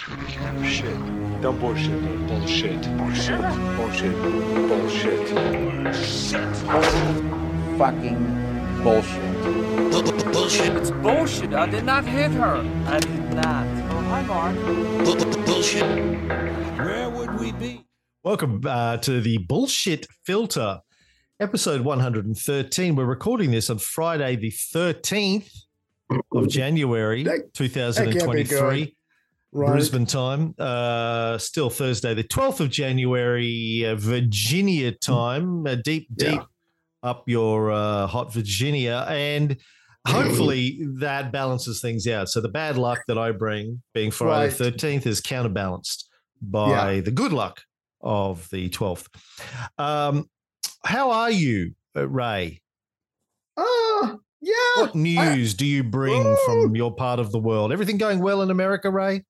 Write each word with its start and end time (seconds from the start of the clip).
Shit. 0.00 0.96
Don't 1.42 1.60
bullshit. 1.60 2.26
Bullshit. 2.26 2.80
Bullshit. 2.96 3.38
Bullshit. 3.76 4.16
Bullshit. 4.66 5.28
Shit. 5.94 6.56
fucking 7.76 8.82
bullshit. 8.82 10.32
Bullshit. 10.32 10.76
It's 10.76 10.90
bullshit. 10.90 11.52
I 11.52 11.66
did 11.66 11.84
not 11.84 12.06
hit 12.06 12.30
her. 12.30 12.66
I 12.86 12.98
did 12.98 13.34
not. 13.34 13.66
Oh, 13.92 14.00
hi, 14.08 14.22
Mark. 14.22 15.44
Bullshit. 15.44 15.84
Where 16.78 17.10
would 17.10 17.38
we 17.38 17.52
be? 17.52 17.84
Welcome 18.24 18.62
uh, 18.66 18.96
to 18.98 19.20
the 19.20 19.36
Bullshit 19.36 20.06
Filter, 20.24 20.80
episode 21.38 21.82
113. 21.82 22.96
We're 22.96 23.04
recording 23.04 23.50
this 23.50 23.68
on 23.68 23.76
Friday, 23.76 24.36
the 24.36 24.50
13th 24.50 25.50
of 26.32 26.48
January, 26.48 27.22
That- 27.24 27.52
that 27.52 27.58
can't 27.58 27.74
be 28.32 28.44
2023, 28.44 28.84
good. 28.86 28.92
Right. 29.52 29.72
Brisbane 29.72 30.06
time. 30.06 30.54
Uh, 30.58 31.36
still 31.38 31.70
Thursday, 31.70 32.14
the 32.14 32.22
12th 32.24 32.60
of 32.60 32.70
January, 32.70 33.84
uh, 33.84 33.96
Virginia 33.96 34.92
time, 34.92 35.66
uh, 35.66 35.74
deep, 35.74 36.06
Yeah. 36.16 36.30
deep 36.30 36.40
up 37.02 37.24
your 37.28 37.72
uh, 37.72 38.06
hot 38.06 38.32
Virginia. 38.32 39.04
And 39.08 39.56
hopefully 40.06 40.78
that 40.98 41.32
balances 41.32 41.80
things 41.80 42.06
out. 42.06 42.28
So 42.28 42.40
the 42.40 42.48
bad 42.48 42.78
luck 42.78 43.00
that 43.08 43.18
I 43.18 43.32
bring, 43.32 43.82
being 43.92 44.10
Friday 44.12 44.48
Right. 44.50 44.56
the 44.56 44.64
13th, 44.70 45.06
is 45.06 45.20
counterbalanced 45.20 46.08
by 46.40 47.00
the 47.00 47.10
good 47.10 47.32
luck 47.32 47.62
of 48.00 48.48
the 48.50 48.68
12th. 48.70 49.08
Um, 49.78 50.30
how 50.84 51.10
are 51.10 51.30
you, 51.30 51.74
uh, 51.96 52.08
Ray? 52.08 52.62
Uh, 53.56 54.16
yeah. 54.40 54.54
What 54.76 54.94
news 54.94 55.54
do 55.54 55.66
you 55.66 55.82
bring 55.82 56.36
from 56.46 56.74
your 56.76 56.94
part 56.94 57.18
of 57.18 57.32
the 57.32 57.38
world? 57.38 57.72
Everything 57.72 57.98
going 57.98 58.20
well 58.20 58.42
in 58.42 58.50
America, 58.50 58.90
Ray? 58.90 59.24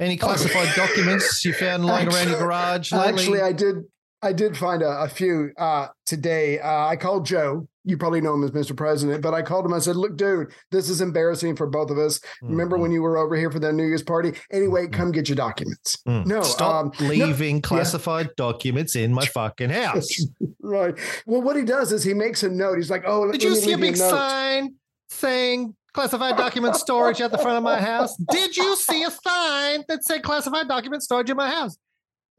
Any 0.00 0.16
classified 0.16 0.74
documents 0.74 1.44
you 1.44 1.52
found 1.52 1.84
lying 1.84 2.08
around 2.08 2.28
your 2.30 2.38
garage 2.38 2.90
lately? 2.90 3.08
Actually, 3.12 3.40
I 3.42 3.52
did. 3.52 3.76
I 4.22 4.32
did 4.34 4.54
find 4.56 4.82
a, 4.82 5.02
a 5.02 5.08
few 5.08 5.50
uh, 5.56 5.88
today. 6.04 6.58
Uh, 6.58 6.86
I 6.86 6.96
called 6.96 7.24
Joe. 7.26 7.68
You 7.84 7.96
probably 7.96 8.20
know 8.20 8.34
him 8.34 8.44
as 8.44 8.50
Mr. 8.50 8.76
President, 8.76 9.22
but 9.22 9.32
I 9.32 9.40
called 9.40 9.64
him. 9.64 9.72
I 9.72 9.78
said, 9.78 9.96
"Look, 9.96 10.16
dude, 10.18 10.52
this 10.70 10.90
is 10.90 11.00
embarrassing 11.00 11.56
for 11.56 11.66
both 11.66 11.90
of 11.90 11.96
us. 11.98 12.20
Remember 12.42 12.76
Mhm. 12.76 12.80
when 12.82 12.92
you 12.92 13.00
were 13.02 13.16
over 13.16 13.34
here 13.36 13.50
for 13.50 13.58
the 13.58 13.72
New 13.72 13.84
Year's 13.86 14.02
party? 14.02 14.32
Anyway, 14.52 14.88
come 14.88 15.10
get 15.12 15.28
your 15.28 15.36
documents." 15.36 15.96
Mm. 16.06 16.26
No, 16.26 16.42
Stop 16.42 16.74
um, 16.86 16.92
no- 17.00 17.06
leaving 17.14 17.62
classified 17.62 18.28
documents 18.36 18.96
in 18.96 19.12
my 19.14 19.24
fucking 19.26 19.70
house. 19.70 20.08
right. 20.62 20.94
Well, 21.26 21.40
what 21.42 21.56
he 21.56 21.62
does 21.62 21.90
is 21.92 22.04
he 22.04 22.12
makes 22.14 22.42
a 22.42 22.50
note. 22.50 22.76
He's 22.76 22.90
like, 22.90 23.04
"Oh, 23.06 23.30
Did 23.32 23.42
you 23.42 23.54
see 23.54 23.72
a 23.72 23.78
big 23.78 23.98
note." 23.98 24.10
sign 24.10 24.74
saying 25.08 25.74
classified 25.92 26.36
document 26.36 26.76
storage 26.76 27.20
at 27.20 27.30
the 27.32 27.38
front 27.38 27.56
of 27.56 27.62
my 27.62 27.80
house? 27.80 28.16
Did 28.16 28.56
you 28.56 28.76
see 28.76 29.02
a 29.02 29.10
sign 29.10 29.84
that 29.88 30.04
said 30.04 30.22
classified 30.22 30.68
document 30.68 31.02
storage 31.02 31.30
in 31.30 31.36
my 31.36 31.50
house? 31.50 31.76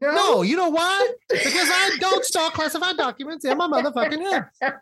No, 0.00 0.42
you 0.42 0.56
know 0.56 0.68
why? 0.68 1.08
Because 1.28 1.46
I 1.54 1.96
don't 2.00 2.24
store 2.24 2.50
classified 2.50 2.96
documents 2.96 3.44
in 3.44 3.56
my 3.56 3.68
motherfucking 3.68 4.48
house. 4.60 4.72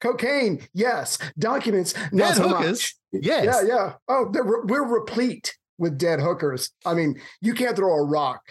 Cocaine, 0.00 0.60
yes. 0.74 1.16
Documents, 1.38 1.94
not 2.12 2.28
Dead 2.30 2.36
so 2.36 2.48
hookers, 2.48 2.94
much. 3.12 3.22
yes. 3.24 3.44
Yeah, 3.44 3.62
yeah. 3.66 3.92
Oh, 4.08 4.24
re- 4.26 4.60
we're 4.64 4.84
replete 4.86 5.56
with 5.78 5.96
dead 5.96 6.20
hookers. 6.20 6.70
I 6.84 6.94
mean, 6.94 7.20
you 7.40 7.54
can't 7.54 7.76
throw 7.76 7.94
a 7.94 8.04
rock. 8.04 8.42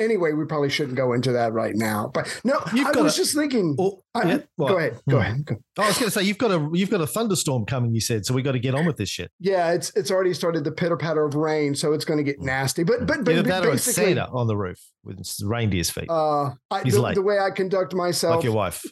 Anyway, 0.00 0.32
we 0.32 0.44
probably 0.44 0.68
shouldn't 0.70 0.96
go 0.96 1.12
into 1.12 1.30
that 1.32 1.52
right 1.52 1.76
now. 1.76 2.10
But 2.12 2.40
no, 2.42 2.58
You've 2.74 2.88
I 2.88 2.92
got 2.92 3.04
was 3.04 3.14
a- 3.14 3.18
just 3.22 3.34
thinking. 3.36 3.76
Oh, 3.78 4.02
I- 4.14 4.28
yeah, 4.28 4.38
go 4.58 4.76
ahead. 4.76 5.00
Go 5.08 5.16
Hmm. 5.18 5.22
ahead. 5.22 5.44
Go. 5.44 5.56
I 5.78 5.86
was 5.86 5.96
going 5.98 6.06
to 6.06 6.10
say 6.10 6.22
you've 6.24 6.38
got 6.38 6.50
a 6.50 6.68
you've 6.72 6.90
got 6.90 7.00
a 7.00 7.06
thunderstorm 7.06 7.64
coming. 7.64 7.94
You 7.94 8.00
said 8.00 8.26
so. 8.26 8.34
We 8.34 8.42
got 8.42 8.52
to 8.52 8.58
get 8.58 8.74
on 8.74 8.86
with 8.86 8.96
this 8.96 9.08
shit. 9.08 9.30
Yeah, 9.38 9.70
it's 9.72 9.90
it's 9.96 10.10
already 10.10 10.34
started 10.34 10.64
the 10.64 10.72
pitter 10.72 10.96
patter 10.96 11.24
of 11.24 11.34
rain, 11.36 11.74
so 11.76 11.92
it's 11.92 12.04
going 12.04 12.18
to 12.18 12.24
get 12.24 12.40
nasty. 12.40 12.82
But 12.82 13.06
but 13.06 13.24
but 13.24 13.32
Either 13.34 13.42
that 13.44 13.64
or 13.66 13.72
it's 13.72 13.86
basically, 13.86 14.14
Santa 14.14 14.28
on 14.32 14.48
the 14.48 14.56
roof 14.56 14.80
with 15.04 15.24
reindeer's 15.44 15.90
feet, 15.90 16.10
uh, 16.10 16.50
I, 16.70 16.82
He's 16.82 16.94
the, 16.94 17.02
late. 17.02 17.14
the 17.14 17.22
way 17.22 17.38
I 17.38 17.50
conduct 17.50 17.94
myself, 17.94 18.36
like 18.36 18.44
your 18.44 18.54
wife. 18.54 18.82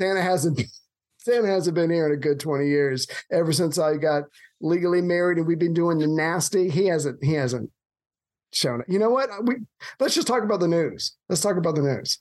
Santa 0.00 0.20
hasn't 0.20 0.60
Santa 1.18 1.46
hasn't 1.48 1.74
been 1.76 1.90
here 1.90 2.06
in 2.06 2.12
a 2.12 2.16
good 2.16 2.40
20 2.40 2.66
years. 2.68 3.06
Ever 3.30 3.52
since 3.52 3.78
I 3.78 3.96
got 3.96 4.24
legally 4.60 5.00
married 5.00 5.38
and 5.38 5.46
we've 5.46 5.58
been 5.58 5.72
doing 5.74 5.98
the 5.98 6.08
nasty, 6.08 6.68
he 6.68 6.86
hasn't 6.88 7.22
he 7.24 7.32
hasn't 7.34 7.70
shown. 8.52 8.82
You 8.88 8.98
know 8.98 9.10
what? 9.10 9.30
We 9.44 9.56
let's 10.00 10.14
just 10.14 10.26
talk 10.26 10.42
about 10.42 10.60
the 10.60 10.68
news. 10.68 11.16
Let's 11.28 11.40
talk 11.40 11.56
about 11.56 11.74
the 11.74 11.82
news. 11.82 12.18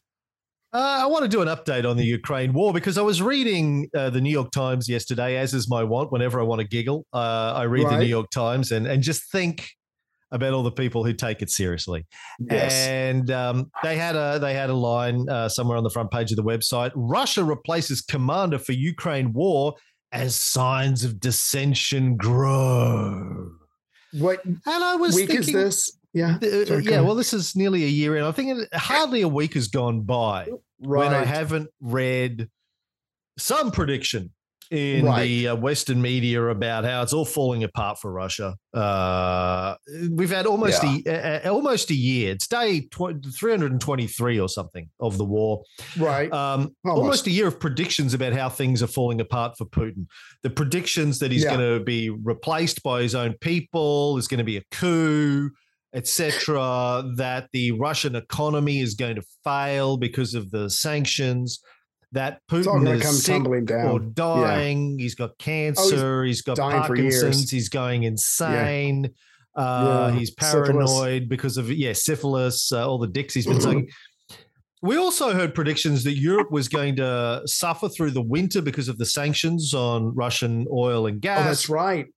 Uh, 0.74 1.00
I 1.02 1.06
want 1.08 1.24
to 1.24 1.28
do 1.28 1.42
an 1.42 1.50
update 1.50 1.90
on 1.90 1.98
the 1.98 2.06
Ukraine 2.06 2.54
war 2.54 2.72
because 2.72 2.98
I 2.98 3.02
was 3.02 3.22
reading 3.22 3.90
uh, 3.94 4.10
the 4.10 4.22
New 4.22 4.30
York 4.30 4.52
Times 4.52 4.88
yesterday, 4.88 5.36
as 5.36 5.54
is 5.54 5.70
my 5.70 5.84
want. 5.84 6.14
Whenever 6.14 6.40
I 6.40 6.44
want 6.44 6.62
to 6.62 6.68
giggle, 6.68 7.06
uh, 7.12 7.54
I 7.56 7.64
read 7.64 7.88
the 7.88 7.98
New 7.98 8.06
York 8.06 8.30
Times 8.30 8.72
and 8.72 8.88
and 8.88 9.04
just 9.04 9.30
think 9.32 9.70
about 10.32 10.54
all 10.54 10.64
the 10.64 10.72
people 10.72 11.04
who 11.04 11.14
take 11.14 11.42
it 11.42 11.50
seriously. 11.50 12.06
Yes. 12.40 12.74
And 12.88 13.30
um, 13.32 13.70
they 13.84 13.98
had 13.98 14.16
a 14.16 14.40
they 14.40 14.54
had 14.54 14.70
a 14.70 14.74
line 14.74 15.28
uh, 15.30 15.50
somewhere 15.50 15.78
on 15.78 15.84
the 15.84 15.90
front 15.90 16.10
page 16.10 16.32
of 16.32 16.38
the 16.38 16.44
website. 16.44 16.92
Russia 16.96 17.44
replaces 17.44 18.02
commander 18.02 18.58
for 18.58 18.72
Ukraine 18.72 19.34
war 19.34 19.76
as 20.12 20.36
signs 20.36 21.04
of 21.04 21.20
dissension 21.20 22.16
grow. 22.16 23.52
What 24.14 24.44
And 24.46 24.60
I 24.66 24.96
was 24.96 25.16
week 25.16 25.28
thinking, 25.28 25.56
is 25.56 25.88
this? 25.88 25.98
Yeah. 26.14 26.38
Uh, 26.42 26.66
Sorry, 26.66 26.84
yeah, 26.84 27.02
well, 27.02 27.16
this 27.16 27.34
is 27.34 27.56
nearly 27.56 27.84
a 27.84 27.88
year 27.88 28.18
in. 28.18 28.24
I 28.24 28.32
think 28.32 28.68
hardly 28.74 29.22
a 29.22 29.28
week 29.30 29.54
has 29.54 29.68
gone 29.70 30.02
by 30.02 30.48
when 30.80 31.14
I 31.14 31.24
haven't 31.24 31.70
read 31.80 32.50
some 33.38 33.72
prediction 33.72 34.32
in 34.70 35.04
Right. 35.06 35.24
the 35.26 35.48
uh, 35.50 35.56
Western 35.58 36.02
media 36.02 36.42
about 36.48 36.86
how 36.86 37.02
it's 37.02 37.12
all 37.12 37.26
falling 37.26 37.62
apart 37.64 38.00
for 38.00 38.10
Russia. 38.10 38.56
Uh, 38.74 39.76
we've 40.12 40.30
had 40.30 40.46
almost 40.46 40.82
a, 40.84 41.04
a, 41.08 41.42
a- 41.46 41.52
almost 41.52 41.90
a 41.90 41.94
year. 41.94 42.32
It's 42.32 42.48
day 42.48 42.82
tw- 42.90 43.22
323 43.38 44.40
or 44.40 44.48
something 44.48 44.90
of 45.02 45.18
the 45.18 45.26
war. 45.26 45.62
right. 45.98 46.32
Um, 46.32 46.74
Almost. 46.86 47.02
almost. 47.02 47.28
a 47.28 47.32
year 47.32 47.48
of 47.48 47.60
predictions 47.60 48.14
about 48.14 48.32
how 48.32 48.48
things 48.48 48.82
are 48.82 48.88
falling 48.88 49.20
apart 49.20 49.58
for 49.58 49.66
Putin. 49.66 50.06
The 50.44 50.50
predictions 50.50 51.20
that 51.20 51.32
he's 51.34 51.44
Yeah. 51.44 51.56
going 51.58 51.80
to 51.80 51.84
be 51.84 52.10
replaced 52.10 52.82
by 52.82 53.02
his 53.02 53.14
own 53.14 53.34
people, 53.42 54.16
there's 54.16 54.30
going 54.30 54.38
to 54.38 54.44
be 54.46 54.56
a 54.58 54.64
coup, 54.72 55.52
etc. 55.94 57.04
That 57.18 57.50
the 57.54 57.72
Russian 57.74 58.16
economy 58.16 58.80
is 58.80 58.96
going 58.96 59.16
to 59.16 59.24
fail 59.44 59.98
because 59.98 60.34
of 60.34 60.52
the 60.52 60.70
sanctions. 60.70 61.62
That 62.14 62.40
Putin 62.50 62.66
going 62.84 62.86
to 63.00 63.06
come 63.06 63.12
is 63.16 63.24
sick 63.24 63.36
tumbling 63.36 63.64
or 63.72 64.00
down. 64.00 64.12
dying. 64.14 65.00
He's 65.00 65.16
got 65.16 65.38
cancer. 65.38 66.26
he's 66.26 66.42
got 66.42 66.58
dying 66.58 66.84
for 66.84 66.96
years. 66.96 67.22
Parkinson's. 67.22 67.50
He's 67.52 67.70
going 67.70 68.04
insane. 68.04 69.12
Uh, 69.56 70.10
Yeah, 70.14 70.20
He's 70.20 70.30
syphilis. 70.38 70.92
paranoid 70.92 71.30
because 71.30 71.58
of 71.58 71.72
yeah 71.72 71.94
syphilis. 71.94 72.72
Uh, 72.72 72.86
all 72.88 72.98
the 72.98 73.08
dicks 73.08 73.34
he's 73.34 73.46
been 73.48 73.62
sucking. 73.62 73.90
We 74.84 74.98
also 74.98 75.34
heard 75.34 75.54
predictions 75.54 76.04
that 76.06 76.18
Europe 76.18 76.52
was 76.52 76.68
going 76.68 76.96
to 76.96 77.44
suffer 77.46 77.88
through 77.88 78.12
the 78.12 78.22
winter 78.22 78.62
because 78.64 78.88
of 78.90 78.98
the 78.98 79.06
sanctions 79.06 79.74
on 79.74 80.14
Russian 80.16 80.66
oil 80.74 81.06
and 81.06 81.18
Oh, 81.18 81.20
gas. 81.20 81.46
that's 81.46 81.70
right. 81.70 82.08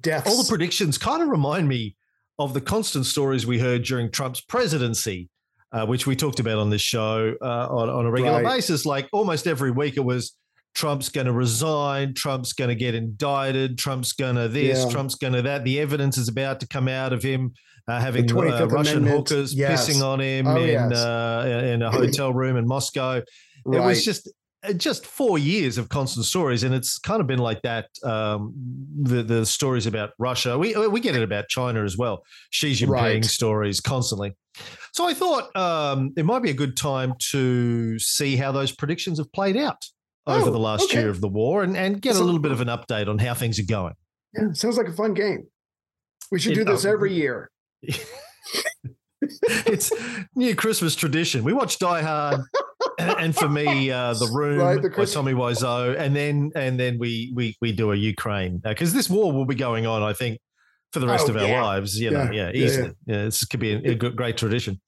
Deaths. 0.00 0.28
All 0.28 0.42
the 0.42 0.48
predictions 0.48 0.96
kind 0.96 1.22
of 1.22 1.28
remind 1.28 1.68
me 1.68 1.94
of 2.38 2.54
the 2.54 2.60
constant 2.60 3.06
stories 3.06 3.46
we 3.46 3.58
heard 3.58 3.82
during 3.84 4.10
Trump's 4.10 4.40
presidency, 4.40 5.28
uh, 5.72 5.86
which 5.86 6.06
we 6.06 6.16
talked 6.16 6.40
about 6.40 6.58
on 6.58 6.70
this 6.70 6.82
show 6.82 7.34
uh, 7.40 7.66
on, 7.70 7.88
on 7.88 8.06
a 8.06 8.10
regular 8.10 8.42
Right. 8.42 8.56
basis. 8.56 8.84
Like 8.86 9.08
almost 9.12 9.46
every 9.46 9.70
week, 9.70 9.96
it 9.96 10.04
was 10.04 10.36
Trump's 10.74 11.08
going 11.08 11.26
to 11.26 11.32
resign, 11.32 12.14
Trump's 12.14 12.52
going 12.52 12.68
to 12.68 12.74
get 12.74 12.94
indicted, 12.96 13.78
Trump's 13.78 14.12
going 14.12 14.34
to 14.36 14.48
this, 14.48 14.84
Yeah. 14.84 14.90
Trump's 14.90 15.14
going 15.14 15.34
to 15.34 15.42
that. 15.42 15.62
The 15.64 15.78
evidence 15.80 16.18
is 16.18 16.28
about 16.28 16.58
to 16.60 16.66
come 16.66 16.88
out 16.88 17.12
of 17.12 17.22
him 17.22 17.52
uh, 17.86 18.00
having 18.00 18.28
uh, 18.30 18.34
Russian 18.34 18.98
Amendment. 18.98 19.28
hookers 19.28 19.54
Yes. 19.54 19.88
pissing 19.88 20.02
on 20.02 20.20
him 20.20 20.46
Oh, 20.48 20.56
in 20.56 20.68
yes. 20.68 20.92
uh, 20.92 21.62
in 21.72 21.82
a 21.82 21.90
hotel 21.92 22.32
room 22.32 22.56
in 22.56 22.66
Moscow. 22.66 23.20
right. 23.64 23.80
It 23.80 23.84
was 23.86 24.04
just 24.04 24.28
just 24.72 25.04
four 25.06 25.38
years 25.38 25.78
of 25.78 25.88
constant 25.88 26.26
stories, 26.26 26.62
and 26.62 26.74
it's 26.74 26.98
kind 26.98 27.20
of 27.20 27.26
been 27.26 27.38
like 27.38 27.60
that. 27.62 27.88
Um, 28.02 28.52
the 29.02 29.22
the 29.22 29.44
stories 29.46 29.86
about 29.86 30.10
Russia, 30.18 30.58
we 30.58 30.74
we 30.88 31.00
get 31.00 31.14
it 31.16 31.22
about 31.22 31.48
China 31.48 31.84
as 31.84 31.96
well. 31.98 32.22
Xi 32.50 32.72
Jinping 32.72 32.88
Right. 32.88 33.24
stories 33.24 33.80
constantly. 33.80 34.36
So 34.92 35.06
I 35.08 35.14
thought 35.14 35.54
um, 35.56 36.12
it 36.16 36.24
might 36.24 36.42
be 36.42 36.50
a 36.50 36.54
good 36.54 36.76
time 36.76 37.14
to 37.32 37.98
see 37.98 38.36
how 38.36 38.52
those 38.52 38.70
predictions 38.72 39.18
have 39.18 39.32
played 39.32 39.56
out 39.56 39.84
over 40.26 40.48
Oh, 40.48 40.52
the 40.52 40.58
last 40.58 40.84
okay. 40.84 41.00
year 41.00 41.08
of 41.10 41.20
the 41.20 41.28
war, 41.28 41.62
and 41.62 41.76
and 41.76 42.00
get 42.00 42.16
a 42.16 42.22
little 42.22 42.40
bit 42.40 42.52
of 42.52 42.60
an 42.60 42.68
update 42.68 43.08
on 43.08 43.18
how 43.18 43.34
things 43.34 43.58
are 43.58 43.66
going. 43.66 43.94
yeah, 44.34 44.52
sounds 44.52 44.76
like 44.78 44.88
a 44.88 44.92
fun 44.92 45.12
game. 45.14 45.46
We 46.30 46.38
should 46.40 46.54
do 46.54 46.64
this 46.64 46.84
uh, 46.84 46.90
every 46.90 47.12
year. 47.12 47.50
it's 49.22 49.92
new 50.34 50.54
Christmas 50.54 50.94
tradition. 50.94 51.44
We 51.44 51.52
watch 51.52 51.78
Die 51.78 52.02
Hard, 52.02 52.40
and, 53.18 53.34
for 53.36 53.48
me, 53.48 53.90
uh, 53.90 54.14
The 54.14 54.26
Room 54.32 54.58
Right, 54.58 54.80
the 54.82 54.90
by 54.90 55.04
Tommy 55.04 55.32
Wiseau, 55.32 55.98
and 55.98 56.14
then 56.14 56.50
and 56.54 56.78
then 56.78 56.98
we 56.98 57.32
we 57.34 57.56
we 57.60 57.72
do 57.72 57.92
a 57.92 57.96
Ukraine 57.96 58.58
because 58.58 58.92
this 58.92 59.08
war 59.10 59.32
will 59.32 59.46
be 59.46 59.54
going 59.54 59.86
on. 59.86 60.02
I 60.02 60.12
think 60.12 60.38
for 60.92 61.00
the 61.00 61.08
rest 61.08 61.26
Oh, 61.26 61.30
of 61.30 61.36
our 61.36 61.48
yeah. 61.48 61.62
lives. 61.62 61.98
You 62.00 62.10
know, 62.10 62.22
Yeah, 62.24 62.32
yeah, 62.32 62.50
yeah, 62.54 62.64
easily. 62.64 62.92
Yeah, 63.06 63.24
this 63.24 63.44
could 63.44 63.60
be 63.60 63.72
a, 63.72 63.78
a 63.92 63.94
great 63.94 64.36
tradition. 64.36 64.80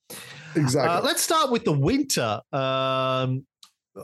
Exactly. 0.55 0.89
Uh, 0.89 1.01
let's 1.03 1.23
start 1.23 1.51
with 1.51 1.65
the 1.65 1.73
winter. 1.73 2.41
Um, 2.53 3.45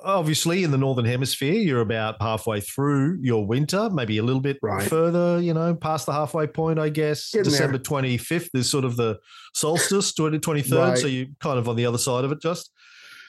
obviously 0.05 0.65
in 0.65 0.71
the 0.71 0.79
northern 0.79 1.05
hemisphere, 1.05 1.55
you're 1.55 1.81
about 1.81 2.17
halfway 2.21 2.61
through 2.61 3.19
your 3.23 3.47
winter, 3.47 3.91
maybe 3.91 4.19
a 4.19 4.23
little 4.23 4.41
bit 4.41 4.59
Right. 4.63 4.83
further, 4.89 5.41
you 5.41 5.55
know, 5.55 5.75
past 5.75 6.07
the 6.07 6.13
halfway 6.13 6.47
point, 6.47 6.79
I 6.79 6.89
guess. 6.89 7.31
Getting. 7.31 7.51
December 7.51 7.79
25th 7.79 8.49
is 8.55 8.71
sort 8.71 8.85
of 8.85 8.97
the 8.97 9.19
solstice, 9.55 10.13
20, 10.15 10.39
23rd. 10.39 10.99
So 10.99 11.07
you're 11.07 11.27
kind 11.41 11.59
of 11.59 11.69
on 11.69 11.77
the 11.77 11.87
other 11.87 11.99
side 11.99 12.25
of 12.25 12.33
it 12.33 12.41
just. 12.41 12.71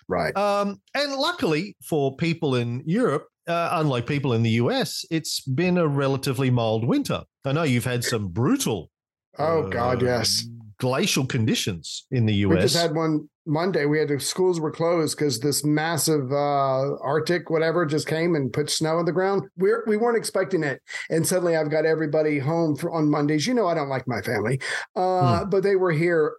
Right. 0.08 0.36
Um, 0.36 0.82
and 0.96 1.14
luckily 1.16 1.76
for 1.84 2.16
people 2.16 2.56
in 2.56 2.84
Europe, 2.86 3.28
uh, 3.48 3.70
unlike 3.74 4.08
people 4.08 4.34
in 4.34 4.44
the 4.44 4.52
US, 4.52 5.06
it's 5.12 5.42
been 5.42 5.78
a 5.78 5.88
relatively 5.88 6.50
mild 6.50 6.86
winter. 6.88 7.24
I 7.46 7.52
know 7.52 7.64
you've 7.64 7.86
had 7.86 8.04
some 8.04 8.30
brutal, 8.30 8.90
Oh 9.38 9.68
God, 9.70 10.04
uh, 10.04 10.06
yes. 10.06 10.48
glacial 10.80 11.26
conditions 11.26 12.06
in 12.12 12.26
the 12.26 12.34
US. 12.36 12.50
We 12.50 12.62
just 12.62 12.78
had 12.78 12.96
one 12.96 13.28
Monday. 13.46 13.86
We 13.86 14.00
had 14.00 14.08
to, 14.10 14.20
schools 14.20 14.60
were 14.60 14.72
closed 14.72 15.18
because 15.18 15.40
this 15.40 15.64
massive 15.66 16.32
uh, 16.32 16.96
Arctic 17.02 17.50
whatever 17.50 17.86
just 17.86 18.08
came 18.08 18.36
and 18.36 18.54
put 18.54 18.70
snow 18.70 18.98
on 18.98 19.06
the 19.06 19.12
ground. 19.12 19.44
We're 19.58 19.84
we 19.88 19.98
weren't 19.98 20.18
expecting 20.18 20.64
it, 20.64 20.82
and 21.10 21.28
suddenly 21.28 21.56
I've 21.56 21.72
got 21.72 21.86
everybody 21.86 22.40
home 22.40 22.76
for, 22.76 22.92
on 22.92 23.10
Mondays. 23.10 23.48
You 23.48 23.54
know, 23.54 23.68
I 23.68 23.74
don't 23.74 23.90
like 23.90 24.08
my 24.08 24.22
family, 24.22 24.62
uh, 24.96 25.46
but 25.46 25.64
they 25.64 25.76
were 25.76 25.92
here. 25.92 26.36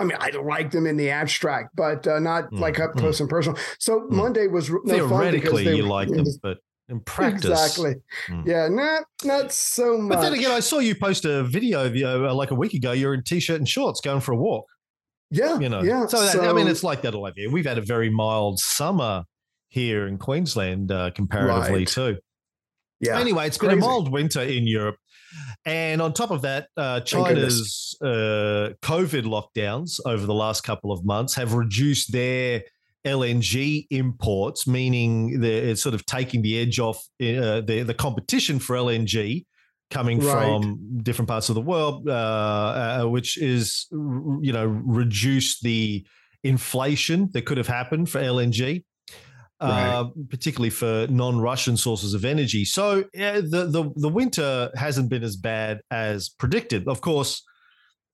I 0.00 0.04
mean, 0.04 0.16
I 0.20 0.30
like 0.30 0.70
them 0.70 0.86
in 0.86 0.96
the 0.96 1.10
abstract, 1.10 1.74
but 1.74 2.06
uh, 2.06 2.18
not 2.20 2.50
Mm, 2.52 2.60
like 2.60 2.78
up 2.78 2.92
mm. 2.94 2.98
close 3.00 3.20
and 3.20 3.28
personal. 3.28 3.58
So 3.78 4.00
Mm. 4.02 4.10
Monday 4.12 4.46
was 4.46 4.70
no 4.70 4.76
fun 5.08 5.08
Theoretically, 5.08 5.64
they 5.64 5.74
you 5.76 5.82
like 5.86 6.08
them, 6.08 6.24
but 6.42 6.58
in 6.88 7.00
practice. 7.00 7.50
Exactly. 7.50 7.96
Mm. 8.28 8.46
Yeah, 8.46 8.68
not 8.68 9.04
not 9.24 9.52
so 9.52 9.98
much. 9.98 10.16
But 10.16 10.22
then 10.22 10.34
again, 10.34 10.50
I 10.52 10.60
saw 10.60 10.78
you 10.78 10.94
post 10.94 11.24
a 11.24 11.42
video 11.44 11.84
of 11.84 11.96
you 11.96 12.06
uh, 12.06 12.32
like 12.32 12.50
a 12.50 12.54
week 12.54 12.74
ago. 12.74 12.92
You're 12.92 13.12
in 13.14 13.22
t-shirt 13.24 13.58
and 13.58 13.68
shorts 13.68 14.00
going 14.00 14.20
for 14.20 14.32
a 14.32 14.36
walk. 14.36 14.64
yeah, 15.30 15.58
You 15.58 15.68
know, 15.68 15.82
yeah. 15.82 16.06
So, 16.06 16.24
that, 16.24 16.48
I 16.48 16.52
mean, 16.54 16.68
it's 16.68 16.82
like 16.84 17.02
that 17.02 17.14
all 17.14 17.26
over 17.26 17.34
here. 17.36 17.50
We've 17.50 17.66
had 17.66 17.76
a 17.78 17.82
very 17.82 18.08
mild 18.08 18.58
summer 18.60 19.24
here 19.68 20.06
in 20.06 20.16
Queensland, 20.16 20.90
uh, 20.90 21.10
comparatively 21.10 21.80
Right. 21.80 21.88
too. 21.88 22.16
yeah. 23.00 23.18
Anyway, 23.18 23.46
it's 23.46 23.58
been 23.58 23.70
a 23.72 23.76
mild 23.76 24.10
winter 24.10 24.40
in 24.40 24.66
Europe. 24.66 24.96
And 25.64 26.00
on 26.00 26.12
top 26.12 26.30
of 26.30 26.42
that, 26.42 26.68
uh, 26.76 27.00
China's 27.00 27.96
uh, 28.02 28.70
COVID 28.82 29.24
lockdowns 29.24 30.00
over 30.04 30.24
the 30.26 30.34
last 30.34 30.62
couple 30.62 30.92
of 30.92 31.04
months 31.04 31.34
have 31.34 31.54
reduced 31.54 32.12
their 32.12 32.62
LNG 33.06 33.86
imports, 33.90 34.66
meaning 34.66 35.40
they're 35.40 35.64
it's 35.64 35.82
sort 35.82 35.94
of 35.94 36.04
taking 36.06 36.42
the 36.42 36.58
edge 36.58 36.78
off 36.78 36.98
uh, 37.20 37.60
the, 37.60 37.84
the 37.86 37.94
competition 37.94 38.58
for 38.58 38.76
LNG 38.76 39.44
coming 39.90 40.18
Right. 40.20 40.44
from 40.44 40.98
different 41.02 41.28
parts 41.28 41.48
of 41.48 41.54
the 41.54 41.60
world, 41.62 42.08
uh, 42.08 42.12
uh, 42.12 43.04
which 43.08 43.38
is, 43.38 43.86
you 43.90 44.52
know, 44.52 44.66
reduced 44.66 45.62
the 45.62 46.06
inflation 46.44 47.30
that 47.32 47.46
could 47.46 47.56
have 47.58 47.66
happened 47.66 48.08
for 48.08 48.20
LNG 48.20 48.84
uh, 49.60 50.04
particularly 50.30 50.70
for 50.70 51.06
non-Russian 51.10 51.76
sources 51.76 52.14
of 52.14 52.24
energy. 52.24 52.64
So 52.64 53.04
yeah, 53.14 53.40
the 53.40 53.66
the 53.66 53.90
the 53.96 54.08
winter 54.08 54.70
hasn't 54.74 55.08
been 55.08 55.24
as 55.24 55.36
bad 55.36 55.80
as 55.90 56.28
predicted. 56.28 56.86
Of 56.86 57.00
course, 57.00 57.42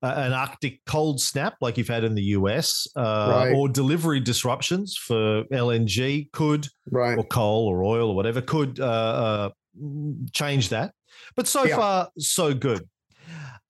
uh, 0.02 0.14
an 0.16 0.32
Arctic 0.32 0.80
cold 0.86 1.20
snap 1.20 1.54
like 1.60 1.78
you've 1.78 1.88
had 1.88 2.04
in 2.04 2.14
the 2.14 2.22
US, 2.38 2.86
uh, 2.96 3.00
Right. 3.30 3.54
or 3.54 3.68
delivery 3.68 4.20
disruptions 4.20 4.96
for 4.96 5.44
LNG 5.52 6.30
could, 6.32 6.66
right. 6.90 7.16
or 7.18 7.24
coal 7.24 7.66
or 7.68 7.84
oil 7.84 8.10
or 8.10 8.14
whatever, 8.16 8.40
could 8.40 8.80
uh, 8.80 8.84
uh, 8.84 9.50
change 10.32 10.68
that. 10.70 10.92
But 11.36 11.48
so 11.48 11.64
Yeah. 11.64 11.76
far, 11.76 12.08
so 12.18 12.54
good. 12.54 12.88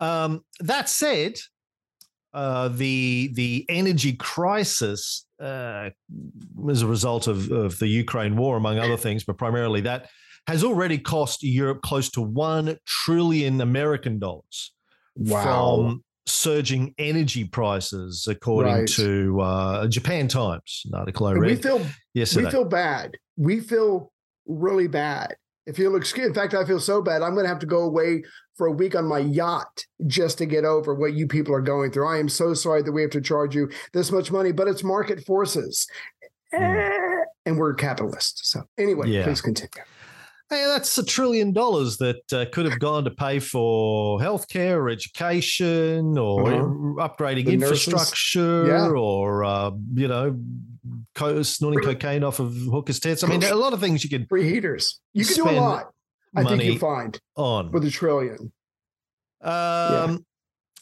Um, 0.01 0.41
that 0.61 0.89
said, 0.89 1.35
uh, 2.35 2.69
the 2.69 3.31
the 3.35 3.65
energy 3.69 4.13
crisis 4.15 5.27
uh, 5.41 5.91
as 6.69 6.83
a 6.83 6.87
result 6.87 7.27
of, 7.29 7.51
of 7.53 7.79
the 7.79 7.87
Ukraine 7.87 8.37
war, 8.37 8.57
among 8.57 8.79
other 8.79 8.97
things, 8.97 9.25
but 9.25 9.39
primarily 9.39 9.81
that 9.83 10.09
has 10.47 10.63
already 10.63 10.99
cost 10.99 11.43
Europe 11.43 11.81
close 11.83 12.11
to 12.11 12.21
one 12.21 12.77
trillion 12.87 13.61
American 13.61 14.19
dollars 14.19 14.73
Wow. 15.17 15.43
from 15.45 16.05
surging 16.27 16.95
energy 16.99 17.45
prices, 17.45 18.27
according 18.29 18.75
Right. 18.75 18.89
to 18.89 19.41
uh, 19.41 19.87
Japan 19.89 20.27
Times, 20.29 20.83
an 20.87 20.99
article 20.99 21.27
I 21.29 21.33
And 21.33 21.41
we 21.41 21.55
feel 21.57 21.81
yesterday. 22.15 22.47
we 22.47 22.51
feel 22.51 22.65
bad. 22.65 23.13
We 23.37 23.61
feel 23.61 24.11
really 24.47 24.89
bad. 24.89 25.37
If 25.67 25.79
you'll 25.79 25.97
excuse, 25.97 26.27
in 26.29 26.35
fact, 26.35 26.55
I 26.55 26.65
feel 26.65 26.81
so 26.81 27.01
bad. 27.01 27.23
I'm 27.23 27.33
going 27.35 27.45
to 27.45 27.49
have 27.49 27.59
to 27.61 27.67
go 27.67 27.83
away 27.83 28.23
for 28.57 28.67
a 28.67 28.73
week 28.73 28.95
on 28.95 29.07
my 29.07 29.19
yacht 29.21 29.85
just 30.07 30.39
to 30.39 30.47
get 30.47 30.65
over 30.65 30.95
what 30.95 31.15
you 31.15 31.27
people 31.27 31.55
are 31.55 31.63
going 31.63 31.91
through. 31.91 32.07
I 32.07 32.19
am 32.19 32.29
so 32.29 32.53
sorry 32.55 32.83
that 32.83 32.93
we 32.93 33.03
have 33.03 33.11
to 33.13 33.21
charge 33.21 33.55
you 33.55 33.71
this 33.93 34.13
much 34.13 34.31
money, 34.31 34.53
but 34.53 34.69
it's 34.69 34.85
market 34.85 35.25
forces, 35.25 35.87
Eh, 36.53 36.91
and 37.47 37.59
we're 37.59 37.75
capitalists. 37.75 38.49
So 38.51 38.63
anyway. 38.79 39.09
Yeah. 39.09 39.25
please 39.25 39.41
continue. 39.41 39.71
Hey, 40.51 40.65
that's 40.67 40.97
a 40.99 41.05
trillion 41.05 41.53
dollars 41.53 41.97
that 41.99 42.33
uh, 42.33 42.45
could 42.53 42.67
have 42.67 42.79
gone 42.79 43.05
to 43.05 43.11
pay 43.11 43.39
for 43.39 44.19
healthcare 44.21 44.77
or 44.77 44.91
education 44.91 46.19
or 46.19 46.53
Uh-huh. 46.53 47.09
upgrading 47.09 47.47
The 47.47 47.53
infrastructure 47.55 48.67
Yeah. 48.67 48.89
or, 48.89 49.45
uh, 49.45 49.71
you 49.95 50.07
know, 50.07 50.39
co- 51.15 51.43
snorting 51.43 51.81
cocaine 51.83 52.23
off 52.23 52.41
of 52.41 52.55
hookers' 52.55 53.01
tits. 53.01 53.25
I 53.25 53.29
mean, 53.29 53.43
a 53.43 53.55
lot 53.55 53.73
of 53.73 53.81
things 53.81 54.05
you 54.05 54.11
could 54.11 54.29
Free 54.29 54.49
heaters. 54.49 55.01
You 55.15 55.25
can 55.25 55.35
do 55.35 55.49
a 55.49 55.53
lot. 55.53 55.91
I 56.37 56.45
think 56.45 56.65
you 56.65 56.79
find 56.79 57.19
on. 57.37 57.71
with 57.71 57.85
a 57.85 57.91
trillion. 57.91 58.53
Um, 59.41 60.25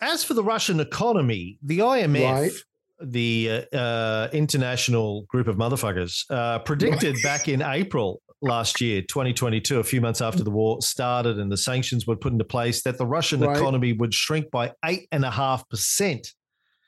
As 0.01 0.25
for 0.25 0.35
the 0.35 0.43
Russian 0.43 0.81
economy, 0.81 1.59
the 1.63 1.79
IMF, 1.79 2.33
Right. 2.33 2.53
the 3.01 3.67
uh, 3.73 3.77
uh, 3.77 4.29
international 4.33 5.23
group 5.29 5.47
of 5.47 5.57
motherfuckers, 5.57 6.25
uh, 6.31 6.59
predicted 6.61 7.17
back 7.23 7.47
in 7.49 7.63
April 7.63 8.22
last 8.43 8.81
year, 8.81 9.01
2022, 9.03 9.79
a 9.79 9.85
few 9.85 10.01
months 10.01 10.21
after 10.21 10.43
the 10.43 10.51
war 10.51 10.83
started 10.83 11.39
and 11.39 11.51
the 11.51 11.57
sanctions 11.57 12.07
were 12.07 12.17
put 12.17 12.33
into 12.33 12.45
place, 12.45 12.83
that 12.83 12.99
the 12.99 13.07
Russian 13.07 13.41
Right. 13.41 13.57
economy 13.57 13.93
would 13.93 14.13
shrink 14.13 14.51
by 14.51 14.73
eight 14.85 15.09
and 15.13 15.25
a 15.25 15.31
half 15.31 15.69
percent. 15.69 16.33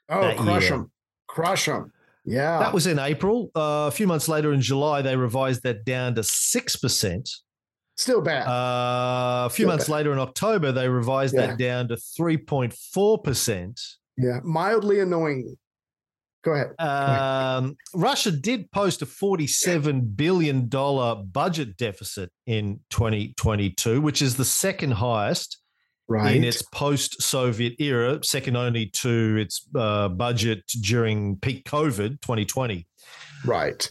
Oh, 0.09 0.21
That 0.21 0.37
crush 0.37 0.63
year. 0.65 0.71
them, 0.73 0.91
crush 1.29 1.67
them. 1.67 1.93
Yeah, 2.27 2.59
That 2.59 2.73
was 2.75 2.87
in 2.87 2.99
April. 2.99 3.51
Uh, 3.55 3.87
a 3.89 3.91
few 3.91 4.07
months 4.07 4.29
later, 4.29 4.53
in 4.53 4.61
July, 4.61 5.03
they 5.03 5.17
revised 5.17 5.63
that 5.63 5.85
down 5.85 6.15
to 6.17 6.23
six 6.23 6.77
percent. 6.77 7.31
still 7.97 8.21
bad. 8.21 8.49
Uh, 8.49 9.47
a 9.47 9.51
few 9.51 9.65
Still 9.65 9.69
months 9.69 9.87
bad. 9.87 9.93
later, 9.95 10.13
in 10.13 10.19
October, 10.19 10.73
they 10.73 10.89
revised 10.89 11.33
Yeah. 11.35 11.47
that 11.47 11.59
down 11.59 11.87
to 11.89 11.97
three 11.97 12.37
point 12.37 12.73
four 12.93 13.19
percent. 13.23 13.81
yeah, 14.17 14.41
mildly 14.43 14.99
annoying. 15.01 15.57
Go 16.45 16.53
ahead. 16.53 16.79
Um, 16.79 17.77
Russia 17.95 18.31
did 18.31 18.71
post 18.71 19.01
a 19.03 19.07
$47 19.07 20.15
billion 20.17 20.69
budget 20.69 21.77
deficit 21.77 22.31
in 22.47 22.81
2022, 22.91 24.01
which 24.01 24.21
is 24.23 24.37
the 24.37 24.45
second 24.45 24.93
highest 24.93 25.59
Right. 26.07 26.37
in 26.37 26.45
its 26.45 26.61
post 26.61 27.23
Soviet 27.23 27.77
era, 27.81 28.23
second 28.23 28.59
only 28.59 28.89
to 28.89 29.39
its 29.39 29.67
uh, 29.75 30.11
budget 30.11 30.63
during 30.83 31.39
peak 31.39 31.65
COVID 31.65 32.21
2020. 32.21 32.87
right. 33.47 33.91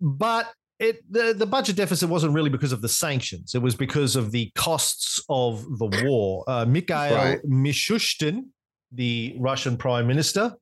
But 0.00 0.52
it 0.80 0.98
the, 1.08 1.32
the 1.32 1.46
budget 1.46 1.76
deficit 1.76 2.08
wasn't 2.08 2.34
really 2.34 2.50
because 2.50 2.72
of 2.72 2.82
the 2.82 2.88
sanctions, 2.88 3.54
it 3.54 3.62
was 3.62 3.76
because 3.76 4.16
of 4.16 4.32
the 4.32 4.50
costs 4.56 5.22
of 5.28 5.62
the 5.78 5.86
war. 6.04 6.42
Uh, 6.48 6.64
Mikhail 6.64 7.14
Right. 7.14 7.38
Mishustin, 7.48 8.46
the 8.90 9.36
Russian 9.38 9.76
prime 9.76 10.08
minister, 10.08 10.56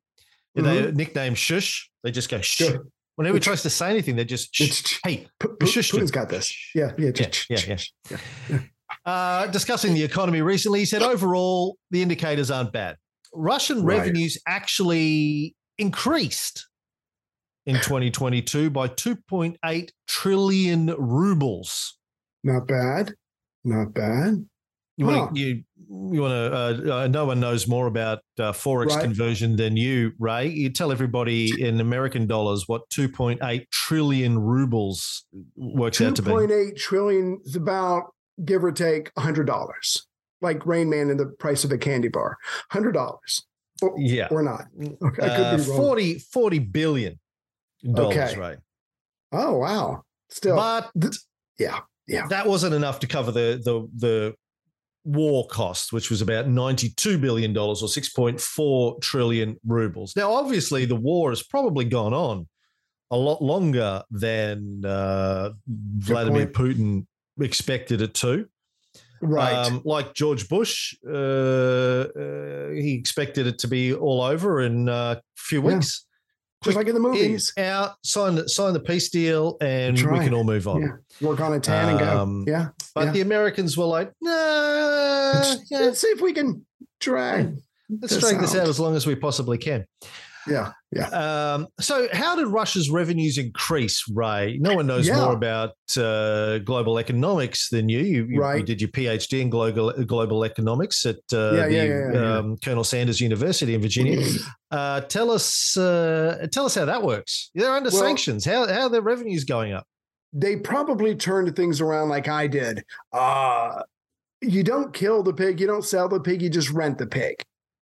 they 0.55 0.93
nickname 0.93 1.35
Shush. 1.35 1.91
They 2.03 2.11
just 2.11 2.29
go 2.31 2.41
shh. 2.41 2.61
Mm-hmm. 2.63 2.73
Sure. 2.75 2.87
Whenever 3.17 3.37
he 3.37 3.41
tries 3.41 3.63
to 3.63 3.71
say 3.71 3.91
anything, 3.91 4.17
they 4.17 4.25
just 4.25 4.55
shh. 4.55 4.99
Hey, 5.05 5.27
P- 5.39 5.49
Mishustin. 5.61 6.01
Putin's 6.01 6.11
got 6.11 6.29
this. 6.29 6.53
Yeah, 6.75 6.93
yeah, 6.99 7.11
Yeah, 7.49 7.59
yeah, 7.67 7.77
yeah. 8.51 8.59
Uh, 9.07 9.47
discussing 9.49 9.95
the 9.95 10.03
economy 10.03 10.43
recently, 10.43 10.81
he 10.81 10.85
said 10.85 11.03
overall 11.03 11.77
the 11.91 12.03
indicators 12.03 12.51
aren't 12.51 12.73
bad. 12.73 12.97
Russian 13.35 13.83
Right. 13.85 13.99
revenues 13.99 14.39
actually 14.47 15.55
increased 15.79 16.67
in 17.67 17.77
2022 17.77 18.69
by 18.71 18.89
2.8 18.89 19.91
trillion 20.07 20.87
rubles. 20.99 21.97
Not 22.45 22.67
bad. 22.67 23.15
Not 23.65 23.95
bad. 23.95 24.45
You 24.97 25.07
Huh. 25.07 25.13
want 25.19 25.35
to 25.37 25.41
you 25.41 25.65
you 26.13 26.23
want 26.23 26.33
to? 26.33 26.91
Uh, 26.93 26.97
uh, 27.05 27.07
no 27.09 27.27
one 27.27 27.39
knows 27.41 27.69
more 27.69 27.87
about 27.87 28.21
uh, 28.39 28.53
forex 28.53 28.87
Right. 28.89 29.03
conversion 29.05 29.57
than 29.57 29.77
you, 29.77 30.13
Ray. 30.19 30.49
You 30.49 30.71
tell 30.71 30.91
everybody 30.91 31.51
in 31.63 31.81
American 31.81 32.27
dollars 32.27 32.65
what 32.67 32.89
2.8 32.91 33.69
trillion 33.71 34.39
rubles 34.39 35.25
works 35.57 35.99
Two 35.99 36.07
out 36.07 36.17
to 36.17 36.23
be. 36.23 36.31
point 36.31 36.51
eight 36.51 36.77
trillion 36.77 37.41
is 37.45 37.57
about 37.57 38.15
give 38.45 38.65
or 38.65 38.73
take 38.73 39.11
hundred 39.19 39.47
dollars, 39.47 40.07
like 40.41 40.65
Rain 40.65 40.89
Man 40.89 41.11
and 41.11 41.21
the 41.21 41.27
price 41.27 41.63
of 41.65 41.73
a 41.73 41.79
candy 41.79 42.09
bar. 42.09 42.39
Hundred 42.71 42.93
dollars, 42.93 43.45
or, 43.83 43.95
Yeah, 43.99 44.29
or 44.31 44.43
not. 44.43 44.63
Okay, 44.81 45.23
I 45.23 45.37
could 45.37 45.47
uh, 45.47 45.57
be 45.59 45.63
wrong. 45.65 45.77
40, 45.77 46.19
40 46.21 46.59
billion 46.61 47.21
dollars, 47.85 48.17
Okay. 48.17 48.39
right? 48.41 48.59
Oh 49.33 49.59
wow. 49.59 50.03
Still, 50.31 50.57
But 50.57 50.91
th- 50.99 51.19
yeah, 51.59 51.81
yeah. 52.07 52.27
that 52.29 52.47
wasn't 52.47 52.75
enough 52.75 53.01
to 53.01 53.07
cover 53.07 53.31
the 53.33 53.61
the 53.63 53.87
the 53.99 54.35
war 55.05 55.47
cost, 55.49 55.93
which 55.93 56.11
was 56.11 56.23
about 56.23 56.49
ninety-two 56.49 57.19
billion 57.19 57.53
dollars 57.53 57.83
or 57.83 57.89
six 57.89 58.09
point 58.09 58.41
four 58.41 58.99
trillion 59.01 59.57
rubles. 59.67 60.15
Now, 60.17 60.33
obviously, 60.33 60.85
the 60.85 60.97
war 60.97 61.31
has 61.31 61.43
probably 61.43 61.85
gone 61.85 62.15
on 62.15 62.47
a 63.11 63.17
lot 63.17 63.43
longer 63.43 64.03
than 64.11 64.85
uh, 64.85 65.51
Vladimir 65.67 66.47
Putin 66.47 67.07
expected 67.41 68.01
it 68.01 68.15
to. 68.15 68.47
Right. 69.21 69.53
Um, 69.53 69.83
like 69.85 70.15
George 70.15 70.49
Bush, 70.49 70.95
uh, 71.07 71.13
uh, 71.13 72.71
he 72.71 72.95
expected 72.95 73.47
it 73.47 73.59
to 73.59 73.69
be 73.69 73.95
all 73.95 74.21
over 74.21 74.63
in 74.63 74.89
uh, 74.89 75.17
a 75.17 75.23
few 75.37 75.63
weeks. 75.63 76.07
Just 76.63 76.77
like 76.77 76.87
in 76.87 76.95
the 76.95 77.01
movies. 77.01 77.53
Out, 77.59 77.95
sign 78.05 78.37
the 78.37 78.49
sign 78.49 78.73
the 78.73 78.81
peace 78.81 79.11
deal, 79.11 79.57
and 79.61 79.97
That's 79.97 80.07
we 80.09 80.19
can 80.21 80.35
all 80.35 80.45
move 80.45 80.69
on. 80.69 80.81
Yeah. 80.83 81.27
Work 81.27 81.41
on 81.41 81.53
a 81.55 81.61
tan 81.61 81.89
and 81.91 81.99
go. 81.99 82.21
Um, 82.21 82.45
Yeah. 82.47 82.69
But 82.95 83.07
Yeah. 83.07 83.13
the 83.13 83.21
Americans 83.23 83.77
were 83.77 83.85
like, 83.87 84.13
nah, 84.21 84.31
Let's, 85.35 85.71
yeah, 85.71 85.79
let's 85.81 86.01
see 86.01 86.09
if 86.09 86.21
we 86.21 86.33
can 86.33 86.65
drag. 87.01 87.57
let's 88.01 88.15
this 88.15 88.23
drag 88.23 88.41
this 88.41 88.55
out. 88.55 88.63
out 88.63 88.69
as 88.69 88.79
long 88.81 88.95
as 88.97 89.07
we 89.07 89.15
possibly 89.15 89.59
can. 89.59 89.87
Yeah. 90.47 90.73
Yeah. 90.91 91.09
Um, 91.09 91.69
so, 91.81 92.09
how 92.13 92.37
did 92.37 92.47
Russia's 92.49 92.91
revenues 92.91 93.39
increase, 93.39 94.03
Ray? 94.13 94.59
No 94.61 94.75
one 94.75 94.87
knows 94.87 95.07
Yeah. 95.07 95.21
more 95.25 95.33
about 95.33 95.71
uh, 95.97 96.59
global 96.59 96.99
economics 96.99 97.69
than 97.71 97.89
you. 97.89 98.01
You, 98.01 98.27
you, 98.27 98.55
you 98.57 98.63
did 98.63 98.81
your 98.81 98.91
PhD 98.91 99.41
in 99.41 99.51
global 99.51 99.93
global 100.05 100.45
economics 100.45 101.07
at 101.07 101.17
uh, 101.33 101.53
Yeah, 101.53 101.69
the 101.69 102.11
yeah. 102.15 102.37
Um, 102.39 102.57
Colonel 102.59 102.85
Sanders 102.85 103.21
University 103.21 103.75
in 103.75 103.81
Virginia. 103.81 104.27
Uh, 104.73 105.03
tell 105.03 105.31
us, 105.31 105.77
uh, 105.77 106.47
tell 106.51 106.65
us 106.65 106.75
how 106.75 106.87
that 106.87 107.03
works. 107.03 107.51
They're 107.55 107.75
under 107.75 107.91
Well- 107.91 108.01
sanctions. 108.01 108.43
How 108.47 108.67
how 108.67 108.85
are 108.85 108.89
their 108.89 109.03
revenues 109.03 109.45
going 109.45 109.75
up? 109.75 109.87
they 110.33 110.57
probably 110.57 111.15
turned 111.15 111.55
things 111.55 111.79
around 111.83 112.09
like 112.09 112.27
I 112.27 112.47
did. 112.47 112.83
Uh, 113.13 113.83
you 114.41 114.63
don't 114.65 114.95
kill 114.95 115.23
the 115.23 115.35
pig, 115.35 115.61
you 115.61 115.67
don't 115.67 115.85
sell 115.85 116.09
the 116.09 116.21
pig, 116.21 116.41
you 116.41 116.49
just 116.49 116.71
rent 116.71 116.97
the 116.97 117.07
pig. 117.07 117.43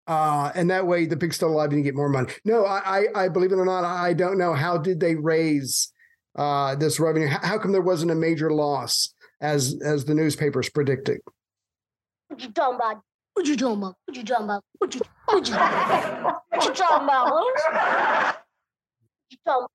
Uh, 0.10 0.52
and 0.56 0.72
that 0.72 0.88
way 0.88 1.06
the 1.06 1.16
pig's 1.16 1.36
still 1.36 1.50
alive 1.50 1.70
and 1.70 1.78
you 1.80 1.84
get 1.84 1.96
more 1.96 2.10
money. 2.10 2.34
No, 2.44 2.66
I, 2.66 2.80
I, 3.16 3.26
I 3.26 3.28
believe 3.30 3.52
it 3.52 3.60
or 3.60 3.66
not, 3.66 3.84
I 3.86 4.14
don't 4.14 4.40
know. 4.40 4.54
How 4.56 4.76
did 4.78 5.00
they 5.00 5.14
raise 5.16 5.94
uh, 6.36 6.74
this 6.76 7.00
revenue? 7.00 7.28
How, 7.28 7.40
how 7.46 7.58
come 7.60 7.72
there 7.72 7.82
wasn't 7.82 8.10
a 8.12 8.16
major 8.16 8.50
loss 8.52 9.14
as 9.40 9.80
as 9.86 10.06
the 10.06 10.16
newspapers 10.16 10.68
predicted? 10.70 11.20
What 12.28 12.42
you 12.42 12.52
talking 12.52 12.76
about? 12.78 13.02
What 13.36 13.46
you 13.46 13.56
talking 13.56 13.78
about? 13.78 13.96
What 14.06 14.18
you 14.18 14.24
talking 14.24 14.46
about? 14.46 14.64
What 14.80 14.96
you 14.96 15.02
what 15.26 15.48
you 15.48 15.56
what 15.56 16.66
you 16.66 16.74
talking 16.74 17.04
about? 17.04 17.28
Huh? 17.30 18.34
What 18.34 19.32
you 19.32 19.38
talking 19.46 19.68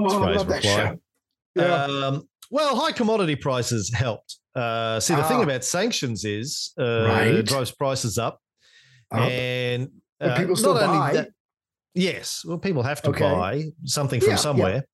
Oh, 0.00 0.22
I 0.22 0.34
love 0.36 0.46
that 0.48 0.56
reply. 0.62 0.76
show. 0.76 0.98
Yeah. 1.56 1.84
Um, 1.84 2.28
well, 2.50 2.76
high 2.76 2.92
commodity 2.92 3.34
prices 3.34 3.92
helped. 3.92 4.36
Uh, 4.54 5.00
see, 5.00 5.14
the 5.16 5.24
thing 5.24 5.38
Ah. 5.38 5.42
about 5.42 5.64
sanctions 5.64 6.24
is 6.24 6.72
uh, 6.78 7.06
Right. 7.08 7.26
it 7.34 7.46
drives 7.46 7.72
prices 7.72 8.16
up, 8.18 8.40
Up. 9.10 9.20
and 9.20 9.90
uh, 10.20 10.36
people 10.36 10.56
still 10.56 10.76
only 10.76 10.98
buy. 10.98 11.12
that- 11.14 11.30
yes, 11.94 12.42
well, 12.44 12.58
people 12.58 12.82
have 12.82 13.00
to 13.02 13.10
Okay. 13.10 13.20
buy 13.30 13.64
something 13.84 14.20
from 14.20 14.28
Yeah, 14.30 14.34
yeah. 14.34 14.40
somewhere, 14.48 14.84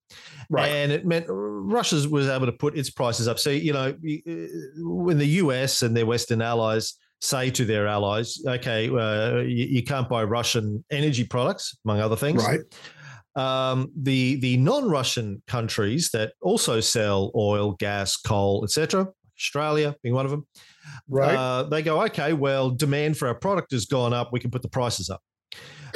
right. 0.49 0.69
and 0.69 0.91
it 0.91 1.05
meant 1.05 1.25
Russia 1.29 1.97
was 2.09 2.27
able 2.27 2.45
to 2.45 2.51
put 2.51 2.77
its 2.77 2.89
prices 2.89 3.27
up. 3.27 3.39
So 3.39 3.49
you 3.49 3.73
know, 3.73 3.89
uh, 3.89 4.31
when 4.77 5.17
the 5.17 5.27
US 5.43 5.81
and 5.81 5.95
their 5.97 6.05
Western 6.05 6.41
allies 6.41 6.93
say 7.21 7.49
to 7.51 7.65
their 7.65 7.87
allies, 7.87 8.37
"Okay, 8.47 8.89
uh, 8.89 9.37
you, 9.41 9.65
you 9.65 9.83
can't 9.83 10.07
buy 10.07 10.23
Russian 10.23 10.83
energy 10.91 11.23
products, 11.25 11.77
among 11.85 11.99
other 11.99 12.15
things," 12.15 12.43
right. 12.45 12.59
um, 13.35 13.91
the 14.01 14.35
the 14.37 14.57
non-Russian 14.57 15.41
countries 15.47 16.09
that 16.11 16.33
also 16.41 16.79
sell 16.79 17.31
oil, 17.35 17.73
gas, 17.73 18.15
coal, 18.17 18.63
etc. 18.63 19.07
Australia 19.37 19.95
being 20.03 20.15
one 20.15 20.25
of 20.25 20.31
them. 20.31 20.45
Right. 21.09 21.35
Uh, 21.35 21.63
they 21.63 21.81
go, 21.81 22.01
okay, 22.03 22.33
well, 22.33 22.69
demand 22.69 23.17
for 23.17 23.27
our 23.27 23.35
product 23.35 23.71
has 23.71 23.85
gone 23.85 24.13
up. 24.13 24.31
We 24.31 24.39
can 24.39 24.51
put 24.51 24.61
the 24.61 24.69
prices 24.69 25.09
up. 25.09 25.21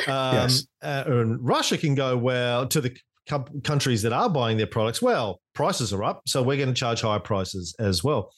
Um, 0.08 0.36
Yes. 0.36 0.66
uh, 0.82 1.04
and 1.08 1.38
Russia 1.46 1.78
can 1.78 1.96
go, 1.96 2.18
well, 2.18 2.68
to 2.68 2.82
the 2.82 2.96
countries 3.64 4.02
that 4.02 4.12
are 4.14 4.30
buying 4.30 4.58
their 4.58 4.66
products, 4.68 5.02
well, 5.02 5.40
prices 5.54 5.94
are 5.94 6.04
up, 6.04 6.22
so 6.26 6.42
we're 6.42 6.58
going 6.58 6.70
to 6.70 6.74
charge 6.74 7.02
higher 7.02 7.20
prices 7.20 7.76
as 7.80 8.04
well. 8.04 8.32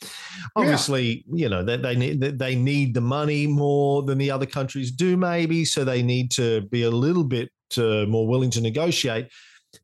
Obviously, 0.56 1.24
you 1.32 1.48
know 1.48 1.64
they, 1.64 1.78
they 1.78 1.96
need 1.96 2.20
they 2.20 2.56
need 2.56 2.94
the 2.94 3.00
money 3.02 3.48
more 3.48 4.02
than 4.04 4.18
the 4.18 4.30
other 4.30 4.46
countries 4.46 4.92
do, 4.92 5.16
maybe, 5.16 5.64
so 5.64 5.86
they 5.86 6.02
need 6.02 6.30
to 6.32 6.62
be 6.72 6.84
a 6.84 6.90
little 6.92 7.24
bit 7.24 7.50
uh, 7.78 8.06
more 8.08 8.28
willing 8.28 8.50
to 8.50 8.60
negotiate. 8.60 9.30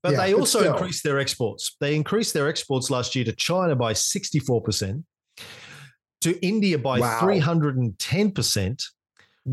But 0.03 0.13
Yeah, 0.13 0.17
they 0.25 0.33
also 0.33 0.71
increased 0.71 1.03
their 1.03 1.19
exports. 1.19 1.75
They 1.79 1.95
increased 1.95 2.33
their 2.33 2.47
exports 2.47 2.89
last 2.89 3.15
year 3.15 3.25
to 3.25 3.31
China 3.33 3.75
by 3.75 3.93
64%, 3.93 5.03
to 6.21 6.45
India 6.45 6.77
by 6.77 6.99
Wow. 6.99 7.19
310%, 7.21 8.83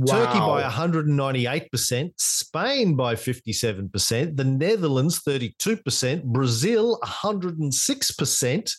Turkey 0.06 0.38
by 0.40 0.62
198%, 0.62 2.12
Spain 2.16 2.96
by 2.96 3.14
57%, 3.14 4.36
the 4.36 4.44
Netherlands 4.44 5.20
32%, 5.26 6.24
Brazil 6.24 6.98
106%, 7.04 8.74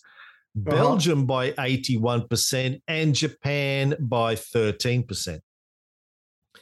Uh-huh. 0.57 0.71
Belgium 0.71 1.25
by 1.25 1.51
81%, 1.51 2.81
and 2.87 3.13
Japan 3.15 3.95
by 3.99 4.35
13%. 4.35 5.39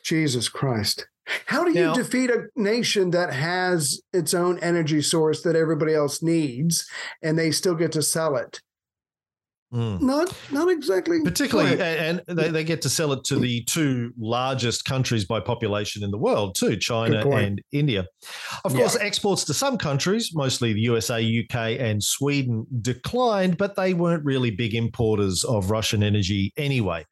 Jesus 0.04 0.50
Christ. 0.50 1.08
How 1.46 1.64
do 1.64 1.72
you 1.72 1.86
Now- 1.88 1.94
defeat 1.94 2.30
a 2.30 2.48
nation 2.56 3.12
that 3.12 3.34
has 3.34 4.02
its 4.12 4.34
own 4.34 4.60
energy 4.60 5.02
source 5.02 5.42
that 5.44 5.56
everybody 5.56 5.94
else 5.94 6.22
needs 6.22 6.86
and 7.22 7.38
they 7.40 7.52
still 7.52 7.76
get 7.76 7.92
to 7.94 8.02
sell 8.02 8.36
it? 8.36 8.60
Mm. 9.74 10.02
Not 10.02 10.32
not 10.52 10.70
exactly. 10.70 11.24
Particularly, 11.24 11.82
and 11.82 12.22
they, 12.28 12.50
they 12.50 12.64
get 12.64 12.84
to 12.84 12.90
sell 12.90 13.12
it 13.12 13.24
to 13.24 13.40
the 13.40 13.64
two 13.64 14.12
largest 14.20 14.86
countries 14.86 15.26
by 15.26 15.40
population 15.40 16.04
in 16.04 16.12
the 16.12 16.18
world, 16.18 16.54
too 16.54 16.76
China 16.78 17.28
and 17.32 17.60
India. 17.72 18.06
Of 18.66 18.74
Yeah. 18.74 18.82
course, 18.82 18.96
exports 18.98 19.44
to 19.46 19.54
some 19.56 19.80
countries, 19.80 20.30
mostly 20.36 20.74
the 20.74 20.82
USA, 20.82 21.20
UK, 21.24 21.80
and 21.80 22.04
Sweden, 22.04 22.68
declined, 22.82 23.58
but 23.58 23.76
they 23.76 23.96
weren't 23.96 24.24
really 24.24 24.52
big 24.52 24.76
importers 24.76 25.44
of 25.44 25.72
Russian 25.72 26.04
energy 26.04 26.54
anyway. 26.56 27.04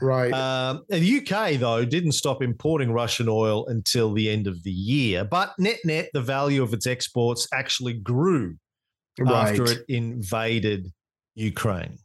Right. 0.00 0.32
Um, 0.32 0.84
the 0.88 1.18
UK, 1.18 1.58
though, 1.58 1.84
didn't 1.84 2.12
stop 2.12 2.42
importing 2.42 2.92
Russian 2.92 3.28
oil 3.28 3.66
until 3.66 4.12
the 4.12 4.28
end 4.30 4.46
of 4.46 4.62
the 4.62 4.70
year. 4.70 5.24
But 5.24 5.54
net 5.58 5.78
net, 5.84 6.10
the 6.12 6.22
value 6.22 6.62
of 6.62 6.72
its 6.72 6.86
exports 6.86 7.48
actually 7.52 7.94
grew 7.94 8.56
right. 9.18 9.50
after 9.50 9.64
it 9.64 9.84
invaded 9.88 10.92
Ukraine. 11.34 11.98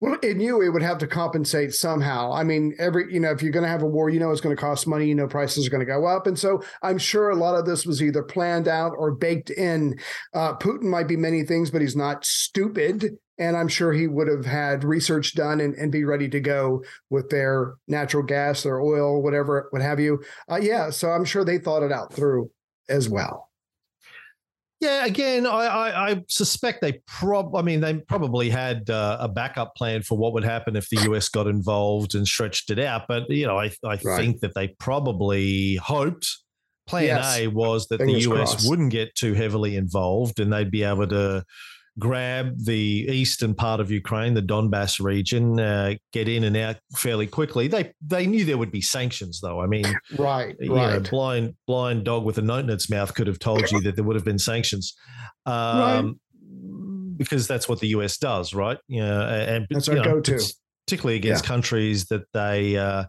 Well, 0.00 0.16
it 0.22 0.36
knew 0.36 0.60
it 0.60 0.70
would 0.70 0.82
have 0.82 0.98
to 0.98 1.06
compensate 1.06 1.72
somehow. 1.72 2.32
I 2.32 2.42
mean, 2.42 2.74
every 2.78 3.12
you 3.12 3.20
know, 3.20 3.30
if 3.30 3.42
you're 3.42 3.52
going 3.52 3.64
to 3.64 3.68
have 3.68 3.82
a 3.82 3.86
war, 3.86 4.10
you 4.10 4.18
know 4.18 4.30
it's 4.30 4.40
going 4.40 4.54
to 4.54 4.60
cost 4.60 4.86
money. 4.86 5.06
You 5.06 5.14
know 5.14 5.28
prices 5.28 5.66
are 5.66 5.70
going 5.70 5.84
to 5.84 5.86
go 5.86 6.04
up, 6.04 6.26
and 6.26 6.38
so 6.38 6.62
I'm 6.82 6.98
sure 6.98 7.30
a 7.30 7.36
lot 7.36 7.54
of 7.54 7.64
this 7.64 7.86
was 7.86 8.02
either 8.02 8.22
planned 8.22 8.66
out 8.68 8.92
or 8.96 9.12
baked 9.12 9.50
in. 9.50 9.98
Uh, 10.34 10.54
Putin 10.56 10.84
might 10.84 11.08
be 11.08 11.16
many 11.16 11.44
things, 11.44 11.70
but 11.70 11.80
he's 11.80 11.96
not 11.96 12.24
stupid, 12.24 13.18
and 13.38 13.56
I'm 13.56 13.68
sure 13.68 13.92
he 13.92 14.06
would 14.06 14.28
have 14.28 14.44
had 14.46 14.84
research 14.84 15.34
done 15.34 15.60
and, 15.60 15.74
and 15.74 15.92
be 15.92 16.04
ready 16.04 16.28
to 16.30 16.40
go 16.40 16.82
with 17.10 17.28
their 17.30 17.74
natural 17.86 18.22
gas, 18.22 18.62
their 18.64 18.80
oil, 18.80 19.22
whatever, 19.22 19.68
what 19.70 19.82
have 19.82 20.00
you. 20.00 20.22
Uh, 20.50 20.58
yeah, 20.60 20.90
so 20.90 21.10
I'm 21.10 21.24
sure 21.24 21.44
they 21.44 21.58
thought 21.58 21.82
it 21.82 21.92
out 21.92 22.12
through 22.12 22.50
as 22.88 23.08
well. 23.08 23.46
Yeah, 24.80 25.06
again, 25.06 25.44
I, 25.44 25.50
I, 25.66 26.10
I 26.10 26.24
suspect 26.28 26.80
they 26.82 27.00
prob. 27.04 27.56
I 27.56 27.62
mean, 27.62 27.80
they 27.80 27.94
probably 27.94 28.48
had 28.48 28.88
uh, 28.88 29.16
a 29.18 29.28
backup 29.28 29.74
plan 29.74 30.02
for 30.02 30.16
what 30.16 30.32
would 30.34 30.44
happen 30.44 30.76
if 30.76 30.88
the 30.88 31.00
US 31.10 31.28
got 31.28 31.48
involved 31.48 32.14
and 32.14 32.26
stretched 32.26 32.70
it 32.70 32.78
out. 32.78 33.02
But 33.08 33.28
you 33.28 33.46
know, 33.46 33.58
I, 33.58 33.72
I 33.84 33.98
Right. 34.04 34.20
think 34.20 34.40
that 34.40 34.54
they 34.54 34.68
probably 34.78 35.76
hoped. 35.76 36.28
Plan 36.86 37.04
Yes. 37.06 37.38
A 37.38 37.46
was 37.48 37.86
that 37.88 37.98
Fingers 37.98 38.24
the 38.24 38.32
US 38.34 38.50
crossed. 38.52 38.68
wouldn't 38.70 38.92
get 38.92 39.14
too 39.16 39.34
heavily 39.34 39.76
involved, 39.76 40.38
and 40.40 40.52
they'd 40.52 40.70
be 40.70 40.84
able 40.84 41.08
to 41.08 41.44
grab 41.98 42.54
the 42.64 43.06
eastern 43.10 43.54
part 43.54 43.80
of 43.80 43.90
Ukraine, 43.90 44.34
the 44.34 44.42
Donbass 44.42 45.00
region, 45.00 45.58
uh, 45.58 45.94
get 46.12 46.28
in 46.28 46.44
and 46.44 46.56
out 46.56 46.76
fairly 46.96 47.26
quickly. 47.26 47.68
They 47.68 47.92
they 48.00 48.26
knew 48.26 48.44
there 48.44 48.58
would 48.58 48.70
be 48.70 48.80
sanctions, 48.80 49.40
though. 49.40 49.60
I 49.60 49.66
mean, 49.66 49.84
Right, 50.18 50.56
you 50.60 50.68
know, 50.68 50.74
right. 50.74 51.10
blind 51.10 51.54
blind 51.66 52.04
dog 52.04 52.24
with 52.24 52.38
a 52.38 52.42
note 52.42 52.64
in 52.64 52.70
its 52.70 52.88
mouth 52.90 53.14
could 53.14 53.26
have 53.26 53.38
told 53.38 53.70
you 53.70 53.80
that 53.82 53.96
there 53.96 54.04
would 54.04 54.16
have 54.16 54.24
been 54.24 54.38
sanctions, 54.38 54.94
um, 55.46 56.20
because 57.16 57.48
that's 57.48 57.68
what 57.68 57.80
the 57.80 57.88
US 57.88 58.18
does, 58.18 58.54
right? 58.54 58.78
You 58.88 59.00
know, 59.00 59.22
and 59.22 59.66
That's 59.70 59.88
our 59.88 59.96
know, 59.96 60.04
go-to. 60.04 60.40
particularly 60.86 61.16
against 61.16 61.44
countries 61.44 62.06
that 62.06 62.22
they 62.32 62.76
uh, 62.76 63.04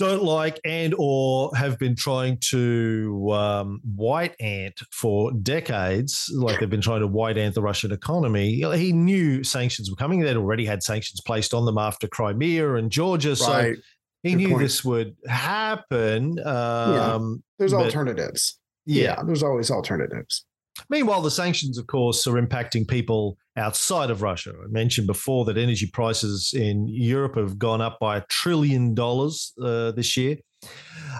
don't 0.00 0.22
like 0.24 0.58
and 0.64 0.94
or 0.98 1.54
have 1.54 1.78
been 1.78 1.94
trying 1.94 2.38
to 2.50 3.28
um, 3.32 3.80
white 3.94 4.34
ant 4.40 4.80
for 4.90 5.30
decades, 5.42 6.28
like 6.34 6.58
they've 6.58 6.68
been 6.70 6.80
trying 6.80 7.00
to 7.00 7.06
white 7.06 7.36
ant 7.38 7.54
the 7.54 7.62
Russian 7.62 7.92
economy. 7.92 8.62
He 8.76 8.92
knew 8.92 9.44
sanctions 9.44 9.90
were 9.90 9.96
coming. 9.96 10.20
They'd 10.20 10.36
already 10.36 10.64
had 10.64 10.82
sanctions 10.82 11.20
placed 11.20 11.52
on 11.54 11.66
them 11.66 11.78
after 11.78 12.08
Crimea 12.08 12.74
and 12.74 12.90
Georgia, 12.90 13.36
so 13.36 13.52
right. 13.52 13.76
he 14.22 14.30
Good 14.30 14.36
knew 14.38 14.48
point. 14.48 14.62
this 14.62 14.82
would 14.84 15.14
happen. 15.28 16.38
Um, 16.46 17.42
There's 17.58 17.72
but- 17.72 17.84
alternatives. 17.84 18.58
yeah. 18.86 19.02
yeah, 19.02 19.22
there's 19.24 19.42
always 19.42 19.70
alternatives. 19.70 20.44
Meanwhile, 20.88 21.22
the 21.22 21.30
sanctions, 21.30 21.78
of 21.78 21.86
course, 21.86 22.26
are 22.26 22.40
impacting 22.40 22.86
people 22.86 23.36
outside 23.56 24.10
of 24.10 24.22
Russia. 24.22 24.52
I 24.52 24.68
mentioned 24.68 25.06
before 25.06 25.44
that 25.46 25.58
energy 25.58 25.90
prices 25.92 26.52
in 26.54 26.86
Europe 26.88 27.36
have 27.36 27.58
gone 27.58 27.80
up 27.80 27.98
by 28.00 28.16
a 28.16 28.24
trillion 28.28 28.94
dollars 28.94 29.52
uh, 29.62 29.92
this 29.92 30.16
year. 30.16 30.38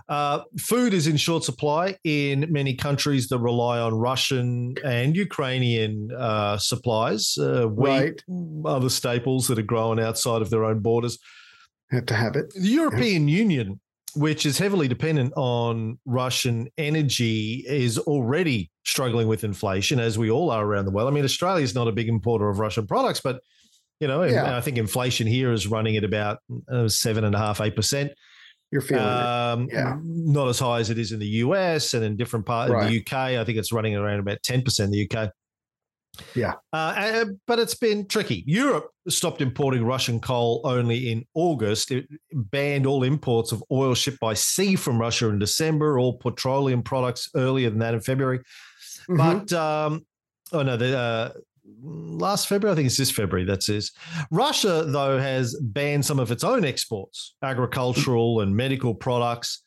Uh, 0.08 0.40
food 0.58 0.94
is 0.94 1.06
in 1.06 1.16
short 1.16 1.44
supply 1.44 1.96
in 2.04 2.46
many 2.50 2.74
countries 2.74 3.28
that 3.28 3.38
rely 3.38 3.78
on 3.78 3.94
Russian 3.94 4.74
and 4.84 5.16
Ukrainian 5.16 6.10
uh, 6.16 6.58
supplies, 6.58 7.36
uh, 7.38 7.66
wheat, 7.66 8.22
other 8.64 8.88
staples 8.90 9.48
that 9.48 9.58
are 9.58 9.62
grown 9.62 9.98
outside 9.98 10.42
of 10.42 10.50
their 10.50 10.64
own 10.64 10.80
borders. 10.80 11.18
Have 11.90 12.06
to 12.06 12.14
have 12.14 12.36
it. 12.36 12.52
The 12.54 12.68
European 12.68 13.28
Union, 13.28 13.80
which 14.14 14.46
is 14.46 14.58
heavily 14.58 14.88
dependent 14.88 15.32
on 15.36 15.98
Russian 16.04 16.68
energy, 16.78 17.64
is 17.66 17.98
already 17.98 18.70
struggling 18.84 19.28
with 19.28 19.44
inflation, 19.44 20.00
as 20.00 20.18
we 20.18 20.30
all 20.30 20.50
are 20.50 20.64
around 20.64 20.84
the 20.86 20.90
world. 20.90 21.08
I 21.08 21.12
mean, 21.12 21.24
Australia 21.24 21.62
is 21.64 21.74
not 21.74 21.88
a 21.88 21.92
big 21.92 22.08
importer 22.08 22.48
of 22.48 22.58
Russian 22.58 22.86
products, 22.86 23.20
but 23.20 23.40
you 24.00 24.08
know, 24.08 24.22
Yeah. 24.22 24.56
I 24.56 24.60
think 24.62 24.78
inflation 24.78 25.26
here 25.26 25.52
is 25.52 25.66
running 25.66 25.96
at 25.96 26.04
about 26.04 26.38
uh, 26.72 26.88
seven 26.88 27.22
and 27.24 27.34
a 27.34 27.38
half, 27.38 27.60
eight 27.60 27.76
percent. 27.76 28.12
You're 28.72 28.80
feeling 28.80 29.02
it. 29.04 29.10
Um, 29.10 29.68
Yeah. 29.70 29.96
Not 30.02 30.48
as 30.48 30.58
high 30.58 30.80
as 30.80 30.88
it 30.90 30.96
is 30.98 31.12
in 31.12 31.18
the 31.18 31.26
US 31.44 31.92
and 31.92 32.02
in 32.04 32.16
different 32.16 32.46
parts 32.46 32.70
of 32.70 32.76
Right. 32.76 32.88
the 32.88 32.96
UK. 33.00 33.36
I 33.38 33.44
think 33.44 33.58
it's 33.58 33.72
running 33.72 33.96
around 33.96 34.20
about 34.20 34.42
10% 34.42 34.84
in 34.86 34.90
the 34.90 35.06
UK. 35.10 35.30
Yeah. 36.34 36.54
Uh, 36.72 37.26
but 37.46 37.58
it's 37.58 37.74
been 37.74 38.06
tricky. 38.06 38.44
Europe 38.46 38.90
stopped 39.08 39.40
importing 39.40 39.84
Russian 39.84 40.20
coal 40.20 40.60
only 40.64 41.10
in 41.10 41.26
August. 41.34 41.90
It 41.90 42.06
banned 42.32 42.86
all 42.86 43.02
imports 43.02 43.52
of 43.52 43.62
oil 43.70 43.94
shipped 43.94 44.20
by 44.20 44.34
sea 44.34 44.76
from 44.76 45.00
Russia 45.00 45.28
in 45.28 45.38
December, 45.38 45.98
all 45.98 46.18
petroleum 46.18 46.82
products 46.82 47.30
earlier 47.34 47.70
than 47.70 47.78
that 47.80 47.94
in 47.94 48.00
February. 48.00 48.40
Mhm. 49.08 49.16
But 49.16 49.52
um, 49.52 50.06
oh 50.52 50.62
no, 50.62 50.76
the 50.76 50.98
uh, 50.98 51.30
last 51.82 52.48
February, 52.48 52.72
I 52.72 52.76
think 52.76 52.86
it's 52.86 52.96
this 52.96 53.10
February. 53.10 53.46
That's 53.46 53.68
is. 53.68 53.92
Russia 54.30 54.84
though 54.86 55.18
has 55.18 55.58
banned 55.60 56.04
some 56.04 56.18
of 56.18 56.30
its 56.30 56.44
own 56.44 56.64
exports, 56.64 57.34
agricultural 57.42 58.40
and 58.40 58.54
medical 58.54 58.94
products. 58.94 59.62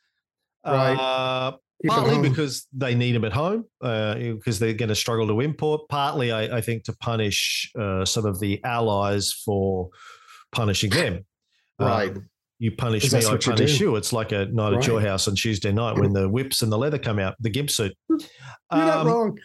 Right. 0.65 0.95
Uh, 0.95 1.57
partly 1.87 2.29
because 2.29 2.67
they 2.73 2.95
need 2.95 3.13
them 3.13 3.25
at 3.25 3.33
home, 3.33 3.65
uh, 3.81 4.15
because 4.15 4.59
they're 4.59 4.73
going 4.73 4.89
to 4.89 4.95
struggle 4.95 5.27
to 5.27 5.39
import. 5.41 5.81
Partly, 5.89 6.31
I, 6.31 6.57
I 6.57 6.61
think, 6.61 6.83
to 6.85 6.93
punish 6.93 7.71
uh, 7.79 8.05
some 8.05 8.25
of 8.25 8.39
the 8.39 8.63
allies 8.63 9.33
for 9.33 9.89
punishing 10.51 10.89
them. 10.91 11.25
Right. 11.79 12.11
Um, 12.11 12.29
you 12.59 12.71
punish 12.71 13.11
me, 13.11 13.19
I 13.25 13.29
what 13.29 13.45
you 13.45 13.51
punish 13.51 13.79
you. 13.79 13.95
It's 13.97 14.13
like 14.13 14.31
a 14.31 14.45
night 14.45 14.73
at 14.73 14.87
your 14.87 15.01
house 15.01 15.27
on 15.27 15.35
Tuesday 15.35 15.73
night 15.73 15.97
when 15.97 16.13
the 16.13 16.29
whips 16.29 16.61
and 16.61 16.71
the 16.71 16.77
leather 16.77 16.99
come 16.99 17.19
out, 17.19 17.35
the 17.41 17.49
gimp 17.49 17.69
suit. 17.69 17.93
You're 18.09 18.19
not 18.71 18.99
Um, 18.99 19.07
wrong. 19.07 19.39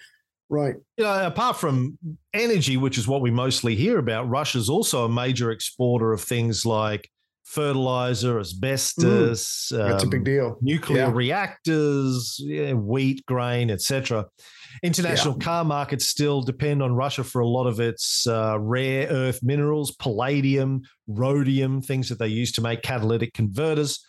Right. 0.51 0.77
you 0.97 1.05
know, 1.05 1.27
apart 1.27 1.59
from 1.59 1.99
energy, 2.33 2.77
which 2.79 2.97
is 2.97 3.07
what 3.07 3.21
we 3.21 3.31
mostly 3.31 3.75
hear 3.75 3.99
about, 3.99 4.29
Russia's 4.31 4.71
also 4.71 5.05
a 5.05 5.09
major 5.09 5.51
exporter 5.51 6.13
of 6.13 6.23
things 6.23 6.65
like 6.65 7.11
fertilizer, 7.49 8.39
asbestos, 8.39 9.71
Mm. 9.73 9.89
That's 9.89 10.03
a 10.03 10.07
um, 10.07 10.11
big 10.11 10.25
deal. 10.25 10.57
nuclear 10.61 11.05
Yeah. 11.07 11.13
reactors, 11.13 12.37
yeah, 12.41 12.73
wheat, 12.75 13.25
grain, 13.27 13.71
etc. 13.71 14.27
International 14.83 15.35
car 15.35 15.65
markets 15.65 16.07
still 16.07 16.43
depend 16.43 16.83
on 16.83 16.93
Russia 16.93 17.25
for 17.25 17.41
a 17.41 17.49
lot 17.49 17.67
of 17.67 17.81
its 17.81 18.27
uh, 18.27 18.57
rare 18.61 19.09
earth 19.09 19.41
minerals, 19.43 19.91
palladium, 19.97 20.83
rhodium, 21.07 21.81
things 21.83 22.09
that 22.09 22.19
they 22.19 22.29
use 22.29 22.53
to 22.53 22.61
make 22.61 22.83
catalytic 22.83 23.33
converters. 23.35 24.05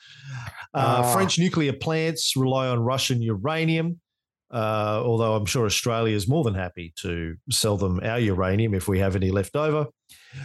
Uh, 0.74 1.02
Ah. 1.04 1.14
French 1.14 1.40
nuclear 1.40 1.74
plants 1.74 2.36
rely 2.36 2.68
on 2.68 2.80
Russian 2.80 3.22
uranium. 3.22 4.00
Uh, 4.52 5.00
although 5.06 5.36
I'm 5.36 5.46
sure 5.46 5.66
Australia 5.68 6.16
is 6.16 6.28
more 6.28 6.44
than 6.44 6.56
happy 6.56 6.92
to 7.04 7.36
sell 7.52 7.78
them 7.78 8.00
our 8.04 8.20
uranium 8.20 8.74
if 8.74 8.88
we 8.88 8.98
have 9.00 9.16
any 9.16 9.30
left 9.30 9.56
over. 9.56 9.86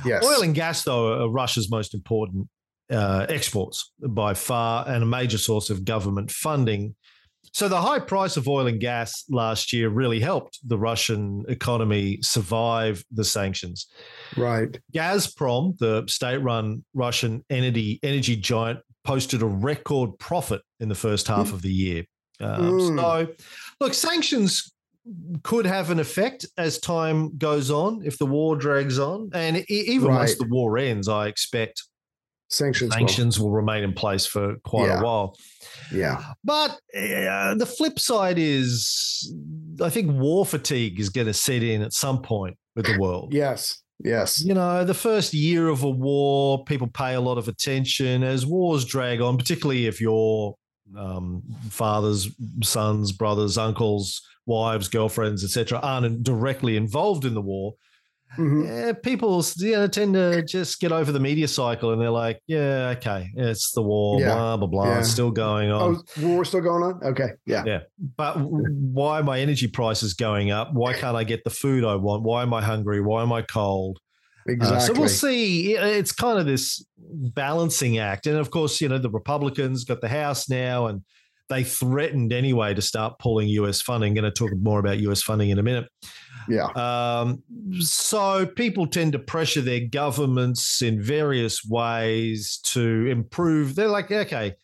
Yes. 0.05 0.23
Oil 0.25 0.43
and 0.43 0.55
gas, 0.55 0.85
though, 0.85 1.25
are 1.25 1.31
Russia's 1.31 1.71
most 1.71 1.95
important 1.95 2.49
uh, 2.91 3.27
exports 3.29 3.93
by 4.01 4.35
far 4.35 4.89
and 4.89 5.03
a 5.03 5.07
major 5.07 5.39
source 5.39 5.71
of 5.71 5.85
government 5.85 6.31
funding. 6.31 6.95
So 7.53 7.69
the 7.69 7.81
high 7.81 8.01
price 8.01 8.37
of 8.37 8.49
oil 8.49 8.67
and 8.67 8.81
gas 8.81 9.25
last 9.29 9.73
year 9.73 9.89
really 9.89 10.19
helped 10.19 10.59
the 10.67 10.79
Russian 10.79 11.45
economy 11.49 12.19
survive 12.21 13.05
the 13.13 13.25
sanctions. 13.25 13.87
right. 14.37 14.77
Gazprom, 14.93 15.79
the 15.79 16.05
state-run 16.09 16.85
Russian 16.95 17.45
energy 17.51 18.01
energy 18.03 18.37
giant, 18.37 18.81
posted 19.05 19.43
a 19.43 19.47
record 19.47 20.19
profit 20.19 20.63
in 20.81 20.89
the 20.89 20.95
first 20.95 21.29
half 21.29 21.53
of 21.53 21.63
the 21.63 21.73
year. 21.73 22.05
Um, 22.41 22.73
Mm. 22.73 22.99
So, 22.99 23.35
look, 23.81 23.95
sanctions 23.95 24.73
could 25.43 25.67
have 25.67 25.91
an 25.91 26.01
effect 26.01 26.47
as 26.57 26.79
time 26.79 27.37
goes 27.37 27.71
on 27.71 28.03
if 28.05 28.19
the 28.19 28.27
war 28.27 28.57
drags 28.57 28.99
on, 28.99 29.31
and 29.35 29.59
even 29.69 30.09
once 30.09 30.37
the 30.37 30.49
war 30.49 30.79
ends, 30.79 31.09
I 31.09 31.29
expect 31.29 31.83
Sanctions. 32.55 32.91
will. 32.91 32.97
sanctions 32.99 33.41
will 33.41 33.51
remain 33.51 33.85
in 33.85 33.93
place 33.93 34.27
for 34.27 34.57
quite 34.65 34.87
Yeah. 34.87 35.01
a 35.01 35.05
while. 35.05 35.37
Yeah. 35.93 36.33
But 36.45 36.71
uh, 36.97 37.55
the 37.55 37.67
flip 37.67 37.99
side 37.99 38.39
is, 38.39 39.33
I 39.81 39.91
think 39.91 40.11
war 40.13 40.47
fatigue 40.47 40.99
is 41.01 41.09
going 41.11 41.27
to 41.27 41.35
set 41.35 41.63
in 41.63 41.83
at 41.83 41.93
some 41.93 42.23
point 42.23 42.57
with 42.75 42.87
the 42.87 42.99
world. 42.99 43.33
Yes. 43.33 43.81
Yes. 44.03 44.45
You 44.45 44.55
know, 44.55 44.85
the 44.85 44.95
first 44.95 45.33
year 45.35 45.69
of 45.69 45.83
a 45.85 45.91
war, 45.91 46.65
people 46.65 46.89
pay 46.89 47.15
a 47.15 47.21
lot 47.21 47.39
of 47.39 47.49
attention 47.49 48.23
as 48.23 48.45
wars 48.45 48.85
drag 48.85 49.21
on, 49.21 49.37
particularly 49.39 49.87
if 49.87 50.01
your 50.01 50.57
um, 50.99 51.43
fathers, 51.71 52.29
sons, 52.63 53.13
brothers, 53.13 53.57
uncles, 53.57 54.21
wives, 54.47 54.89
girlfriends, 54.89 55.45
etc., 55.45 55.79
aren't 55.79 56.23
directly 56.23 56.77
involved 56.77 57.25
in 57.25 57.35
the 57.35 57.41
war. 57.41 57.75
Mhm. 58.39 58.67
Yeah, 58.67 58.93
people 58.95 59.45
you 59.59 59.73
know, 59.73 59.87
tend 59.87 60.15
to 60.15 60.43
just 60.45 60.81
get 60.81 60.91
over 60.91 61.13
the 61.13 61.21
media 61.21 61.47
cycle 61.47 61.93
and 61.93 62.01
they're 62.03 62.11
like, 62.11 62.41
yeah, 62.49 62.95
okay, 62.97 63.31
it's 63.37 63.71
the 63.73 63.83
war, 63.83 64.21
Yeah. 64.21 64.35
blah, 64.35 64.57
blah, 64.57 64.67
blah, 64.67 64.87
Yeah. 64.87 64.99
it's 65.01 65.11
still 65.11 65.31
going 65.31 65.71
on. 65.71 66.03
Oh, 66.19 66.23
war 66.27 66.45
still 66.45 66.61
going 66.61 66.83
on? 66.83 67.01
Okay. 67.05 67.29
Yeah. 67.47 67.63
Yeah. 67.65 67.81
But 68.17 68.41
why 68.41 69.21
are 69.21 69.23
my 69.23 69.39
energy 69.39 69.69
prices 69.69 70.15
going 70.15 70.51
up? 70.51 70.73
Why 70.75 70.95
can't 70.95 71.17
I 71.17 71.23
get 71.23 71.45
the 71.45 71.51
food 71.51 71.85
I 71.85 71.95
want? 71.95 72.25
Why 72.25 72.43
am 72.43 72.53
I 72.53 72.61
hungry? 72.63 73.01
Why 73.01 73.23
am 73.23 73.33
I 73.33 73.43
cold? 73.43 73.99
Uh, 74.49 74.53
Exactly. 74.53 74.95
so 74.95 75.01
we'll 75.01 75.09
see. 75.09 75.75
It's 75.77 76.13
kind 76.13 76.39
of 76.39 76.45
this 76.47 76.85
balancing 76.99 77.99
act. 77.99 78.27
And 78.27 78.37
of 78.37 78.51
course, 78.51 78.81
you 78.81 78.89
know, 78.89 78.99
the 78.99 79.11
Republicans 79.11 79.85
got 79.85 80.01
the 80.01 80.09
House 80.09 80.49
now 80.51 80.87
and 80.87 81.03
they 81.49 81.63
threatened 81.63 82.33
anyway 82.33 82.75
to 82.75 82.83
start 82.83 83.19
pulling 83.19 83.49
US 83.49 83.81
funding. 83.81 84.15
going 84.15 84.25
to 84.25 84.31
talk 84.31 84.51
more 84.61 84.81
about 84.81 84.99
US 84.99 85.23
funding 85.23 85.51
in 85.51 85.59
a 85.59 85.63
minute. 85.63 85.87
Yeah. 86.49 86.67
Um, 86.75 87.43
so 87.81 88.47
people 88.47 88.87
tend 88.87 89.13
to 89.13 89.19
pressure 89.19 89.61
their 89.61 89.81
governments 89.81 90.83
in 90.83 91.03
various 91.03 91.65
ways 91.65 92.59
to 92.65 93.07
improve. 93.07 93.75
They're 93.75 93.89
like, 93.89 94.11
okay, 94.11 94.55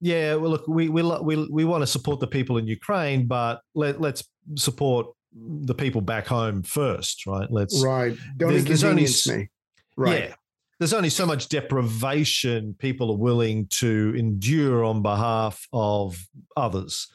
yeah, 0.00 0.34
well, 0.36 0.50
look, 0.50 0.66
we 0.68 0.88
we 0.88 1.02
we, 1.02 1.46
we 1.50 1.64
want 1.64 1.82
to 1.82 1.86
support 1.86 2.20
the 2.20 2.26
people 2.26 2.56
in 2.58 2.66
Ukraine, 2.66 3.26
but 3.26 3.60
let 3.74 4.00
let's 4.00 4.24
support 4.56 5.06
the 5.32 5.74
people 5.74 6.00
back 6.00 6.26
home 6.26 6.62
first, 6.62 7.26
right? 7.26 7.48
Let's 7.50 7.82
Right. 7.82 8.16
Don't 8.36 8.50
there's- 8.50 8.64
there's 8.64 8.84
only 8.84 9.06
me. 9.28 9.48
Right. 9.96 10.20
yeah. 10.30 10.34
There's 10.78 10.94
only 10.94 11.10
so 11.10 11.26
much 11.26 11.48
deprivation 11.50 12.74
people 12.78 13.10
are 13.12 13.16
willing 13.18 13.66
to 13.80 14.14
endure 14.16 14.82
on 14.82 15.02
behalf 15.02 15.68
of 15.74 16.26
others 16.56 17.06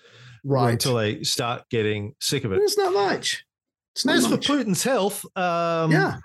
Right. 0.43 0.73
until 0.73 0.95
they 0.97 1.23
start 1.23 1.63
getting 1.71 2.13
sick 2.21 2.43
of 2.43 2.51
it. 2.53 2.59
It's 2.61 2.77
not 2.77 2.93
much. 2.93 3.43
It's 3.95 4.05
not 4.05 4.17
As 4.17 4.27
for. 4.27 4.37
Putin's 4.37 4.83
health, 4.83 5.25
um, 5.37 5.91
yeah. 5.91 6.17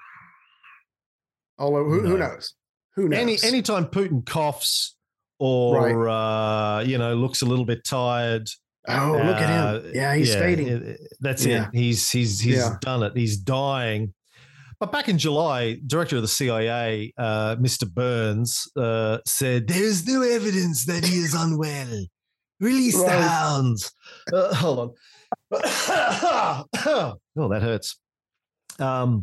Although 1.59 1.85
who, 1.85 2.01
who 2.01 2.19
knows? 2.19 2.55
Who 2.97 3.09
knows? 3.09 3.19
any 3.21 3.39
anytime 3.45 3.87
Putin 3.87 4.27
coughs 4.27 4.97
or 5.39 6.09
uh, 6.09 6.81
you 6.81 6.99
know 6.99 7.15
looks 7.15 7.43
a 7.43 7.47
little 7.47 7.65
bit 7.65 7.85
tired, 7.85 8.49
oh, 8.89 9.13
look 9.13 9.37
at 9.37 9.51
uh, 9.51 9.81
him. 9.81 9.93
Yeah, 9.95 10.15
he's 10.15 10.35
fading. 10.35 10.69
it- 10.69 10.83
it- 10.83 11.01
that's 11.21 11.45
Yeah. 11.47 11.69
it. 11.69 11.75
He's 11.75 12.11
he's 12.11 12.41
he's 12.41 12.57
Yeah. 12.57 12.77
done 12.81 13.03
it. 13.03 13.17
He's 13.17 13.37
dying. 13.37 14.15
But 14.81 14.91
back 14.93 15.09
in 15.11 15.19
July, 15.19 15.79
director 15.87 16.17
of 16.17 16.23
the 16.23 16.29
CIA, 16.29 17.13
uh, 17.19 17.57
Mr. 17.57 17.89
Burns, 17.89 18.67
uh, 18.77 19.19
said 19.27 19.69
there 19.69 19.83
is 19.83 20.07
no 20.09 20.23
evidence 20.23 20.87
that 20.87 21.05
he 21.05 21.17
is 21.19 21.35
unwell. 21.35 22.07
Release 22.61 22.99
the 23.01 23.11
hounds. 23.11 23.93
Uh, 24.33 24.55
hold 24.57 24.79
on. 24.79 24.91
oh, 25.53 27.17
that 27.35 27.63
hurts. 27.63 27.99
Um, 28.79 29.21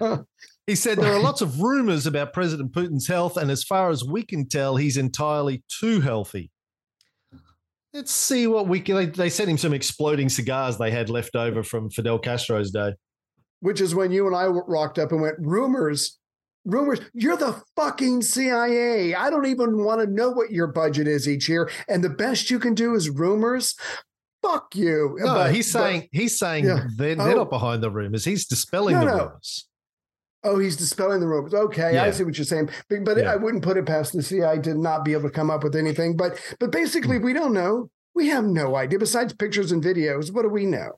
he 0.66 0.74
said 0.74 0.98
there 0.98 1.12
are 1.12 1.20
lots 1.20 1.40
of 1.40 1.60
rumors 1.60 2.06
about 2.06 2.32
President 2.32 2.72
Putin's 2.72 3.06
health, 3.06 3.36
and 3.36 3.50
as 3.50 3.64
far 3.64 3.90
as 3.90 4.04
we 4.04 4.24
can 4.24 4.48
tell, 4.48 4.76
he's 4.76 4.96
entirely 4.96 5.62
too 5.68 6.00
healthy. 6.00 6.50
Let's 7.92 8.12
see 8.12 8.46
what 8.46 8.68
we 8.68 8.80
can. 8.80 8.94
They, 8.96 9.06
they 9.06 9.30
sent 9.30 9.50
him 9.50 9.58
some 9.58 9.74
exploding 9.74 10.28
cigars 10.28 10.78
they 10.78 10.90
had 10.90 11.10
left 11.10 11.34
over 11.34 11.62
from 11.62 11.90
Fidel 11.90 12.18
Castro's 12.18 12.70
day. 12.70 12.94
Which 13.60 13.80
is 13.80 13.94
when 13.94 14.12
you 14.12 14.26
and 14.26 14.36
I 14.36 14.46
rocked 14.46 14.98
up 14.98 15.12
and 15.12 15.20
went, 15.20 15.36
rumors, 15.38 16.18
rumors. 16.64 17.00
You're 17.12 17.36
the 17.36 17.60
fucking 17.76 18.22
CIA. 18.22 19.14
I 19.14 19.28
don't 19.28 19.46
even 19.46 19.84
want 19.84 20.00
to 20.00 20.06
know 20.06 20.30
what 20.30 20.50
your 20.50 20.68
budget 20.68 21.08
is 21.08 21.28
each 21.28 21.48
year. 21.48 21.70
And 21.88 22.02
the 22.02 22.10
best 22.10 22.50
you 22.50 22.58
can 22.58 22.74
do 22.74 22.94
is 22.94 23.10
rumors. 23.10 23.74
Fuck 24.42 24.74
you. 24.74 25.16
No, 25.20 25.26
But- 25.34 25.54
he's 25.54 25.72
but- 25.72 25.78
saying 25.80 26.08
he's 26.12 26.38
saying 26.38 26.64
Yeah. 26.64 26.86
they're, 26.96 27.14
they're 27.14 27.28
Oh. 27.32 27.38
not 27.38 27.50
behind 27.50 27.82
the 27.82 27.90
rumors. 27.90 28.24
He's 28.24 28.46
dispelling 28.46 28.94
No, 28.94 29.00
the 29.00 29.06
no. 29.06 29.24
rumors. 29.24 29.68
Oh, 30.42 30.58
he's 30.58 30.76
dispelling 30.76 31.20
the 31.20 31.26
rumors. 31.28 31.52
Okay, 31.52 31.94
Yeah. 31.94 32.04
I 32.04 32.10
see 32.12 32.24
what 32.24 32.38
you're 32.38 32.46
saying. 32.46 32.70
But, 32.88 33.04
but 33.04 33.18
Yeah. 33.18 33.32
I 33.32 33.36
wouldn't 33.36 33.62
put 33.62 33.76
it 33.76 33.84
past 33.84 34.14
the 34.14 34.22
CIA 34.22 34.58
to 34.62 34.74
not 34.74 35.04
be 35.04 35.12
able 35.12 35.24
to 35.24 35.30
come 35.30 35.50
up 35.50 35.62
with 35.62 35.76
anything. 35.76 36.16
But 36.16 36.40
but 36.58 36.72
basically, 36.72 37.18
Hmm. 37.18 37.24
we 37.26 37.32
don't 37.34 37.52
know. 37.52 37.90
We 38.14 38.28
have 38.28 38.44
no 38.44 38.74
idea. 38.76 38.98
Besides 38.98 39.34
pictures 39.34 39.70
and 39.70 39.82
videos, 39.84 40.32
what 40.32 40.42
do 40.42 40.48
we 40.48 40.64
know? 40.66 40.92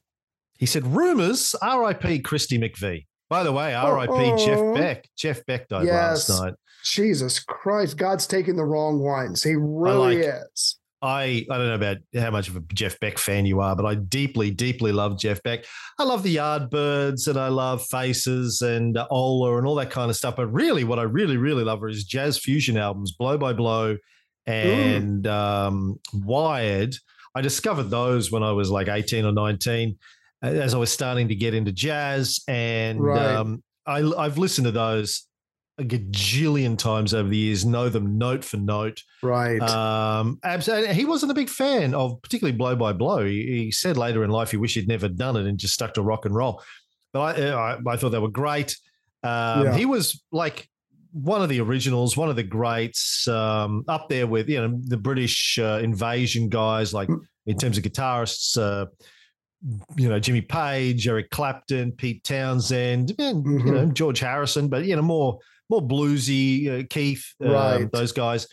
He 0.58 0.66
said, 0.66 0.86
rumors, 0.94 1.54
R.I.P. 1.60 2.20
Christy 2.20 2.56
McVie. 2.58 3.06
By 3.28 3.42
the 3.42 3.50
way, 3.52 3.74
R.I.P. 3.74 4.12
Oh. 4.12 4.36
Jeff 4.46 4.74
Beck. 4.80 5.08
Jeff 5.16 5.44
Beck 5.46 5.66
died 5.68 5.86
Yes. 5.86 6.28
last 6.28 6.40
night. 6.40 6.54
Jesus 6.84 7.40
Christ, 7.40 7.96
God's 7.96 8.26
taking 8.26 8.56
the 8.56 8.64
wrong 8.64 9.00
ones. 9.00 9.42
He 9.42 9.54
really 9.56 10.18
like- 10.22 10.34
is. 10.52 10.78
I, 11.02 11.44
I 11.50 11.58
don't 11.58 11.68
know 11.68 11.74
about 11.74 11.96
how 12.14 12.30
much 12.30 12.48
of 12.48 12.56
a 12.56 12.60
Jeff 12.72 12.98
Beck 13.00 13.18
fan 13.18 13.44
you 13.44 13.60
are, 13.60 13.74
but 13.74 13.84
I 13.84 13.96
deeply, 13.96 14.50
deeply 14.50 14.92
love 14.92 15.18
Jeff 15.18 15.42
Beck. 15.42 15.64
I 15.98 16.04
love 16.04 16.22
the 16.22 16.36
Yardbirds 16.36 17.26
and 17.28 17.36
I 17.38 17.48
love 17.48 17.84
Faces 17.86 18.62
and 18.62 18.96
uh, 18.96 19.06
Ola 19.10 19.58
and 19.58 19.66
all 19.66 19.74
that 19.76 19.90
kind 19.90 20.10
of 20.10 20.16
stuff. 20.16 20.36
But 20.36 20.46
really, 20.46 20.84
what 20.84 20.98
I 20.98 21.02
really, 21.02 21.36
really 21.36 21.64
love 21.64 21.82
are 21.82 21.88
his 21.88 22.04
jazz 22.04 22.38
fusion 22.38 22.76
albums, 22.76 23.12
Blow 23.12 23.36
by 23.36 23.52
Blow 23.52 23.96
and 24.46 25.26
um, 25.26 25.98
Wired. 26.12 26.94
I 27.34 27.40
discovered 27.40 27.84
those 27.90 28.30
when 28.30 28.42
I 28.42 28.52
was 28.52 28.70
like 28.70 28.88
18 28.88 29.24
or 29.24 29.32
19 29.32 29.98
uh, 30.42 30.46
as 30.46 30.74
I 30.74 30.78
was 30.78 30.92
starting 30.92 31.28
to 31.28 31.34
get 31.34 31.54
into 31.54 31.72
jazz. 31.72 32.40
And 32.46 33.02
Right. 33.02 33.34
um, 33.36 33.62
I, 33.86 33.98
I've 34.16 34.38
listened 34.38 34.66
to 34.66 34.70
those 34.72 35.26
a 35.78 35.84
gajillion 35.84 36.76
times 36.76 37.14
over 37.14 37.28
the 37.28 37.36
years, 37.36 37.64
know 37.64 37.88
them 37.88 38.18
note 38.18 38.44
for 38.44 38.58
note. 38.58 39.00
Right. 39.22 39.60
Um, 39.62 40.38
absolutely. 40.44 40.94
He 40.94 41.04
wasn't 41.06 41.32
a 41.32 41.34
big 41.34 41.48
fan 41.48 41.94
of 41.94 42.20
particularly 42.22 42.56
Blow 42.56 42.76
by 42.76 42.92
Blow. 42.92 43.24
He, 43.24 43.46
he 43.46 43.70
said 43.70 43.96
later 43.96 44.22
in 44.24 44.30
life 44.30 44.50
he 44.50 44.58
wished 44.58 44.74
he'd 44.74 44.86
never 44.88 45.08
done 45.08 45.36
it 45.36 45.46
and 45.46 45.58
just 45.58 45.74
stuck 45.74 45.94
to 45.94 46.02
rock 46.02 46.26
and 46.26 46.34
roll. 46.34 46.62
But 47.12 47.38
I, 47.40 47.50
I, 47.50 47.78
I 47.86 47.96
thought 47.96 48.10
they 48.10 48.18
were 48.18 48.28
great. 48.28 48.76
Um, 49.22 49.64
Yeah. 49.64 49.74
He 49.76 49.86
was 49.86 50.22
like 50.30 50.68
one 51.12 51.42
of 51.42 51.48
the 51.48 51.60
originals, 51.60 52.16
one 52.16 52.28
of 52.30 52.36
the 52.36 52.42
greats, 52.42 53.26
um, 53.28 53.84
up 53.88 54.08
there 54.08 54.26
with 54.26 54.48
you 54.48 54.60
know 54.60 54.78
the 54.84 54.96
British 54.96 55.58
uh, 55.58 55.80
invasion 55.82 56.48
guys, 56.48 56.92
like 56.94 57.08
in 57.46 57.56
terms 57.56 57.76
of 57.78 57.84
guitarists. 57.84 58.56
Uh, 58.58 58.86
you 59.96 60.08
know 60.08 60.18
Jimmy 60.18 60.40
Page, 60.40 61.06
Eric 61.06 61.30
Clapton, 61.30 61.92
Pete 61.92 62.24
Townshend, 62.24 63.14
and 63.18 63.44
you 63.46 63.58
Mhm. 63.60 63.72
know 63.72 63.86
George 63.86 64.18
Harrison, 64.18 64.68
but 64.68 64.84
you 64.84 64.96
know 64.96 65.02
more 65.02 65.38
more 65.72 65.82
bluesy 65.82 66.82
uh, 66.82 66.86
Keith, 66.88 67.24
um, 67.44 67.88
those 67.92 68.12
guys. 68.12 68.46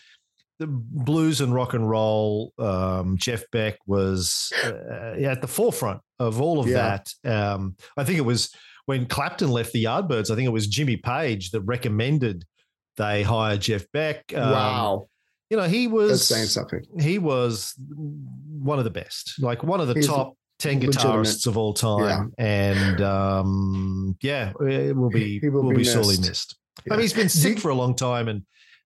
The 0.59 0.67
blues 0.67 1.39
and 1.39 1.53
rock 1.53 1.73
and 1.73 1.89
roll. 1.89 2.51
Um, 2.59 3.15
Jeff 3.17 3.43
Beck 3.51 3.77
was 3.87 4.51
uh, 4.65 5.15
at 5.21 5.41
the 5.41 5.47
forefront 5.47 6.01
of 6.19 6.41
all 6.41 6.59
of 6.59 6.67
Yeah. 6.67 6.97
that. 7.23 7.29
Um, 7.53 7.75
I 7.95 8.03
think 8.03 8.17
it 8.17 8.25
was 8.25 8.51
when 8.85 9.05
Clapton 9.05 9.51
left 9.51 9.71
the 9.71 9.85
Yardbirds. 9.85 10.29
I 10.31 10.35
think 10.35 10.47
it 10.47 10.51
was 10.51 10.67
Jimmy 10.67 10.97
Page 10.97 11.51
that 11.51 11.61
recommended 11.61 12.43
they 12.97 13.23
hire 13.23 13.55
Jeff 13.57 13.85
Beck. 13.93 14.25
Um, 14.35 14.51
wow. 14.51 15.07
you 15.49 15.55
know 15.55 15.63
he 15.63 15.87
was 15.87 16.09
That's 16.09 16.25
saying 16.25 16.47
something. 16.47 16.83
he 16.99 17.19
was 17.19 17.73
one 17.95 18.79
of 18.79 18.83
the 18.83 18.91
best, 18.91 19.41
like 19.41 19.63
one 19.63 19.79
of 19.79 19.87
the 19.87 19.93
He's 19.93 20.07
top 20.07 20.33
10 20.59 20.81
legitimate. 20.81 20.97
guitarists 20.97 21.47
of 21.47 21.57
all 21.57 21.73
time. 21.73 22.33
And 22.37 22.99
um, 22.99 24.17
yeah, 24.21 24.51
it 24.59 24.93
will 24.93 25.09
be, 25.09 25.39
He 25.39 25.47
will 25.47 25.63
will 25.63 25.69
be 25.71 25.77
be, 25.77 25.83
sorely 25.85 26.17
missed. 26.17 26.57
Missed. 26.85 26.91
I 26.91 26.95
mean, 26.95 27.01
he's 27.01 27.13
been 27.13 27.29
sick 27.29 27.59
for 27.59 27.69
a 27.69 27.75
long 27.75 27.95
time 27.95 28.27
and, 28.27 28.43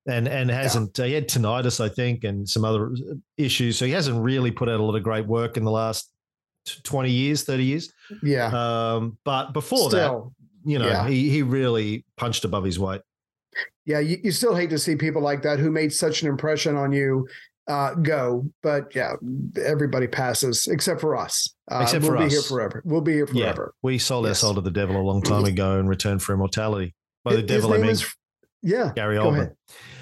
and, 0.07 0.27
and 0.27 0.49
hasn't, 0.49 0.99
uh, 0.99 1.03
he 1.03 1.13
had 1.13 1.27
tinnitus, 1.29 1.79
I 1.79 1.89
think, 1.89 2.23
and 2.23 2.47
some 2.47 2.65
other 2.65 2.93
issues. 3.37 3.77
So 3.77 3.85
he 3.85 3.91
hasn't 3.91 4.21
really 4.21 4.51
put 4.51 4.69
out 4.69 4.79
a 4.79 4.83
lot 4.83 4.95
of 4.95 5.03
great 5.03 5.25
work 5.25 5.57
in 5.57 5.63
the 5.63 5.71
last 5.71 6.09
20 6.83 7.09
years, 7.09 7.43
30 7.43 7.63
years. 7.63 7.93
Yeah. 8.21 8.47
Um, 8.47 9.17
but 9.23 9.53
before 9.53 9.89
that, 9.91 10.11
you 10.65 10.79
know, 10.79 10.87
yeah. 10.87 11.07
he, 11.07 11.29
he 11.29 11.41
really 11.41 12.05
punched 12.17 12.45
above 12.45 12.63
his 12.63 12.79
weight. 12.79 13.01
yeah, 13.85 13.99
you, 13.99 14.17
you 14.23 14.31
still 14.31 14.55
hate 14.55 14.69
to 14.69 14.79
see 14.79 14.95
people 14.95 15.21
like 15.21 15.41
that 15.43 15.59
who 15.59 15.69
made 15.71 15.91
such 15.93 16.21
an 16.21 16.27
impression 16.29 16.75
on 16.75 16.91
you 16.91 17.27
uh, 17.67 17.93
go. 17.95 18.45
But 18.61 18.93
yeah, 18.95 19.13
everybody 19.63 20.07
passes 20.07 20.67
except 20.67 21.01
for 21.01 21.15
us. 21.15 21.53
Uh, 21.71 21.79
Except 21.81 22.03
we'll 22.03 22.13
for 22.13 22.17
be 22.17 22.25
us. 22.25 22.31
here 22.33 22.41
forever. 22.41 22.81
We'll 22.85 23.01
be 23.01 23.13
here 23.13 23.27
Yeah. 23.31 23.45
forever. 23.45 23.73
We 23.81 23.97
sold 23.97 24.27
our 24.27 24.33
soul 24.33 24.53
to 24.55 24.61
the 24.61 24.71
devil 24.71 24.97
a 24.97 25.01
long 25.01 25.21
time 25.21 25.45
ago 25.53 25.79
in 25.79 25.87
return 25.87 26.19
for 26.19 26.33
immortality. 26.33 26.93
By 27.23 27.33
the 27.35 27.37
His 27.41 27.47
devil, 27.47 27.73
I 27.73 27.77
mean 27.77 27.89
is- 27.91 28.13
yeah. 28.61 28.91
Gary 28.95 29.17
Oldman. 29.17 29.53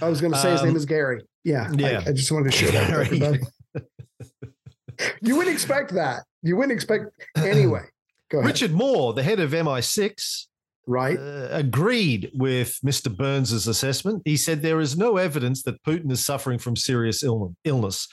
I 0.02 0.10
was 0.10 0.22
going 0.22 0.34
to 0.34 0.40
say 0.40 0.52
his 0.52 0.62
Um, 0.62 0.68
name 0.68 0.76
is 0.76 0.86
Gary. 0.86 1.22
Yeah. 1.44 1.72
Yeah. 1.76 2.04
I, 2.06 2.12
just 2.12 2.32
wanted 2.32 2.52
to 2.52 2.58
share 2.58 2.72
that 2.72 2.90
with 2.90 3.08
everybody. 3.08 3.40
you 5.22 5.36
wouldn't 5.36 5.54
expect 5.54 5.94
that. 5.94 6.24
You 6.44 6.56
wouldn't 6.56 6.74
expect 6.74 7.06
anyway. 7.38 7.84
Go 8.30 8.40
ahead. 8.40 8.48
Richard 8.52 8.72
Moore, 8.72 9.14
the 9.14 9.24
head 9.24 9.40
of 9.40 9.52
MI6, 9.52 10.46
right? 10.88 11.18
uh, 11.18 11.48
agreed 11.52 12.32
with 12.34 12.78
Mr. 12.86 13.16
Burns's 13.16 13.68
assessment. 13.68 14.22
He 14.26 14.38
said 14.38 14.62
there 14.62 14.80
is 14.80 14.96
no 14.98 15.18
evidence 15.18 15.64
that 15.64 15.82
Putin 15.84 16.12
is 16.12 16.24
suffering 16.26 16.58
from 16.60 16.76
serious 16.76 17.24
illness. 17.24 18.08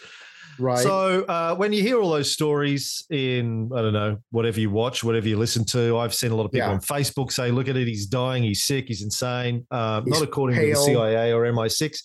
Right. 0.59 0.79
So 0.79 1.23
uh, 1.25 1.55
when 1.57 1.73
you 1.73 1.83
hear 1.83 2.01
all 2.01 2.11
those 2.11 2.33
stories 2.33 3.05
in, 3.11 3.71
I 3.75 3.81
don't 3.83 3.93
know, 3.93 4.19
whatever 4.31 4.59
you 4.61 4.71
watch, 4.71 5.05
whatever 5.05 5.29
you 5.29 5.37
listen 5.37 5.65
to, 5.67 5.99
I've 5.99 6.15
seen 6.15 6.31
a 6.33 6.35
lot 6.35 6.45
of 6.47 6.53
people 6.53 6.69
Yeah. 6.69 6.75
on 6.75 6.81
Facebook 6.81 7.31
say, 7.33 7.51
look 7.51 7.69
at 7.69 7.77
it, 7.77 7.87
he's 7.87 8.07
dying, 8.07 8.43
he's 8.43 8.65
sick, 8.65 8.87
he's 8.89 9.03
insane. 9.03 9.67
Uh, 9.71 10.03
He's 10.05 10.15
not 10.15 10.23
according 10.23 10.59
to 10.59 10.67
the 10.67 10.75
CIA 10.77 11.33
or 11.33 11.43
MI6. 11.45 11.97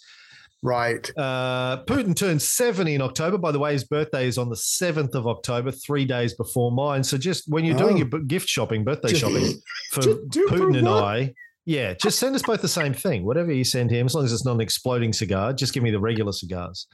right. 0.62 1.12
Uh, 1.18 1.84
Putin 1.86 2.16
turned 2.16 2.42
70 2.42 2.96
in 2.96 3.02
October. 3.02 3.38
By 3.38 3.52
the 3.52 3.60
way, 3.60 3.74
his 3.74 3.84
birthday 3.84 4.28
is 4.28 4.38
on 4.38 4.50
the 4.50 4.56
7th 4.56 5.14
of 5.16 5.28
October, 5.28 5.72
three 5.72 6.06
days 6.06 6.34
before 6.36 6.72
mine. 6.72 7.04
So 7.04 7.18
just 7.18 7.46
when 7.52 7.66
you're 7.66 7.78
doing 7.78 7.96
Oh. 7.96 8.06
your 8.12 8.20
gift 8.22 8.48
shopping, 8.48 8.84
birthday 8.84 9.10
Just- 9.10 9.22
shopping 9.22 9.62
for 9.92 10.02
do 10.02 10.48
for 10.48 10.56
Putin 10.58 10.78
and? 10.80 10.88
I, 10.90 11.34
yeah, 11.66 11.94
just 11.94 12.20
send 12.20 12.36
us 12.36 12.42
both 12.42 12.62
the 12.62 12.68
same 12.68 12.94
thing. 12.94 13.26
Whatever 13.26 13.52
you 13.54 13.64
send 13.64 13.90
him, 13.90 14.06
as 14.06 14.14
long 14.16 14.26
as 14.26 14.34
it's 14.34 14.46
not 14.46 14.56
an 14.56 14.62
exploding 14.62 15.14
cigar, 15.14 15.54
just 15.54 15.74
give 15.74 15.82
me 15.82 15.92
the 15.92 16.00
regular 16.00 16.32
cigars. 16.34 16.88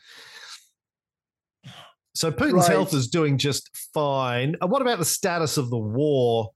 So 2.19 2.33
Putin's 2.33 2.67
Right. 2.67 2.71
health 2.71 2.93
is 2.93 3.07
doing 3.07 3.37
just 3.37 3.69
fine. 3.93 4.57
Uh, 4.61 4.67
What 4.67 4.81
about 4.81 4.99
the 4.99 5.05
status 5.05 5.55
of 5.55 5.69
the 5.69 5.77
war? 5.77 6.49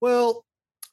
Well, 0.00 0.44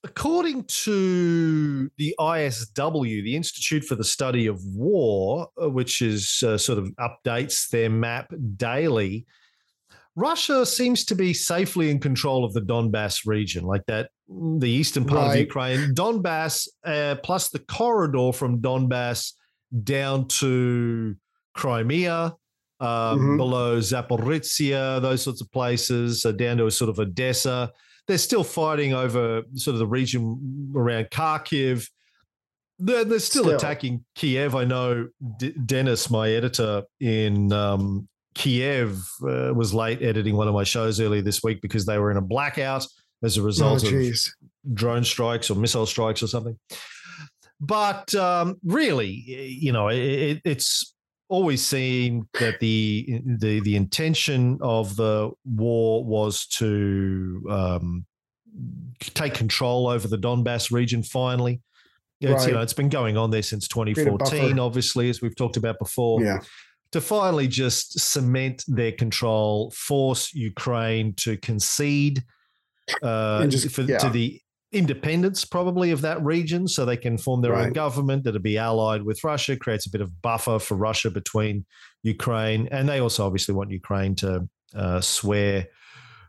according 0.04 0.66
to 0.86 1.90
the 1.98 2.14
ISW, 2.20 3.24
the 3.24 3.36
Institute 3.36 3.84
for 3.84 3.96
the 3.96 4.04
Study 4.04 4.46
of 4.46 4.64
War, 4.64 5.48
uh, 5.60 5.68
which 5.68 6.04
is 6.04 6.44
uh, 6.46 6.60
sort 6.60 6.78
of 6.78 6.92
updates 7.00 7.70
their 7.70 7.90
map 7.90 8.32
daily, 8.56 9.26
Russia 10.16 10.64
seems 10.64 11.04
to 11.06 11.16
be 11.16 11.34
safely 11.34 11.90
in 11.90 12.00
control 12.00 12.46
of 12.46 12.54
the 12.54 12.62
Donbass 12.62 13.26
region, 13.26 13.64
like 13.64 13.86
that, 13.88 14.12
mm, 14.30 14.60
the 14.62 14.70
eastern 14.70 15.06
part 15.06 15.32
of 15.32 15.40
Ukraine, 15.40 15.96
Donbass, 15.96 16.68
uh, 16.86 17.16
plus 17.24 17.50
the 17.50 17.58
corridor 17.60 18.32
from 18.32 18.62
Donbass 18.62 19.34
down 19.84 20.28
to 20.28 21.16
Crimea, 21.56 22.36
um, 22.82 23.20
Mhm. 23.20 23.38
below 23.38 23.78
Zaporizhia, 23.80 25.02
those 25.02 25.22
sorts 25.22 25.40
of 25.42 25.50
places, 25.52 26.26
uh, 26.26 26.32
down 26.34 26.58
to 26.58 26.66
a 26.66 26.72
sort 26.72 26.90
of 26.90 27.00
Odessa. 27.00 27.72
They're 28.08 28.18
still 28.18 28.44
fighting 28.44 28.94
over 28.94 29.44
sort 29.54 29.76
of 29.76 29.80
the 29.80 29.88
region 29.88 30.74
around 30.76 31.06
Kharkiv. 31.12 31.88
They're, 32.80 33.06
they're 33.06 33.20
still, 33.20 33.44
Still. 33.44 33.56
attacking 33.58 34.04
Kiev. 34.16 34.56
I 34.56 34.66
know 34.66 35.08
D- 35.38 35.54
Dennis, 35.66 36.10
my 36.10 36.32
editor 36.32 36.84
in 37.00 37.54
um, 37.54 38.08
Kiev, 38.34 39.00
uh, 39.24 39.54
was 39.54 39.72
late 39.74 40.02
editing 40.02 40.36
one 40.36 40.48
of 40.48 40.56
my 40.56 40.64
shows 40.64 41.00
earlier 41.00 41.22
this 41.22 41.44
week 41.44 41.62
because 41.62 41.86
they 41.86 42.00
were 42.00 42.10
in 42.10 42.18
a 42.18 42.22
blackout 42.22 42.88
as 43.24 43.38
a 43.38 43.42
Oh, 43.42 43.44
result 43.44 43.84
of 43.84 43.90
jeez. 43.94 44.28
drone 44.74 45.04
strikes 45.04 45.52
or 45.52 45.56
missile 45.56 45.86
strikes 45.86 46.24
or 46.24 46.28
something. 46.28 46.58
But 47.60 48.16
um, 48.16 48.58
really, 48.66 49.10
you 49.12 49.72
know, 49.72 49.90
it, 49.90 50.42
it's 50.44 50.96
always 51.32 51.66
seemed 51.66 52.28
that 52.40 52.60
the 52.60 53.22
the 53.26 53.62
the 53.62 53.76
intention 53.78 54.60
of 54.62 54.98
the 54.98 55.32
war 55.46 56.04
was 56.04 56.46
to 56.46 57.42
um, 57.50 58.06
take 59.00 59.34
control 59.34 59.88
over 59.88 60.08
the 60.10 60.18
Donbass 60.18 60.72
region. 60.72 61.02
Finally, 61.04 61.62
it's, 62.20 62.46
you 62.46 62.52
know, 62.52 62.62
it's 62.62 62.74
been 62.74 62.90
going 62.90 63.18
on 63.18 63.32
there 63.32 63.42
since 63.42 63.68
2014. 63.70 64.60
Obviously, 64.60 65.10
as 65.10 65.22
we've 65.22 65.36
talked 65.36 65.56
about 65.56 65.80
before 65.80 66.22
Yeah. 66.22 66.40
to 66.92 67.00
finally 67.00 67.48
just 67.48 67.98
cement 67.98 68.66
their 68.68 68.92
control, 68.92 69.72
force 69.72 70.34
Ukraine 70.34 71.14
to 71.24 71.38
concede 71.38 72.24
uh, 73.02 73.48
just- 73.48 73.72
for, 73.72 73.84
yeah. 73.84 74.00
to 74.00 74.10
the 74.10 74.42
independence, 74.72 75.46
probably, 75.46 75.92
of 75.92 76.02
that 76.02 76.24
region, 76.24 76.68
so 76.68 76.86
they 76.86 76.98
can 76.98 77.18
form 77.18 77.42
their 77.42 77.56
own 77.56 77.74
government 77.74 78.24
that'll 78.24 78.40
be 78.40 78.58
allied 78.58 79.04
with 79.04 79.24
Russia, 79.24 79.56
creates 79.56 79.86
a 79.86 79.92
bit 79.92 80.02
of 80.02 80.22
buffer 80.22 80.60
for 80.60 80.76
Russia 80.76 81.10
between 81.10 81.66
Ukraine. 82.04 82.68
And 82.72 82.88
they 82.88 83.00
also 83.00 83.26
obviously 83.26 83.54
want 83.54 83.72
Ukraine 83.72 84.16
to 84.16 84.48
uh, 84.76 85.02
swear. 85.02 85.68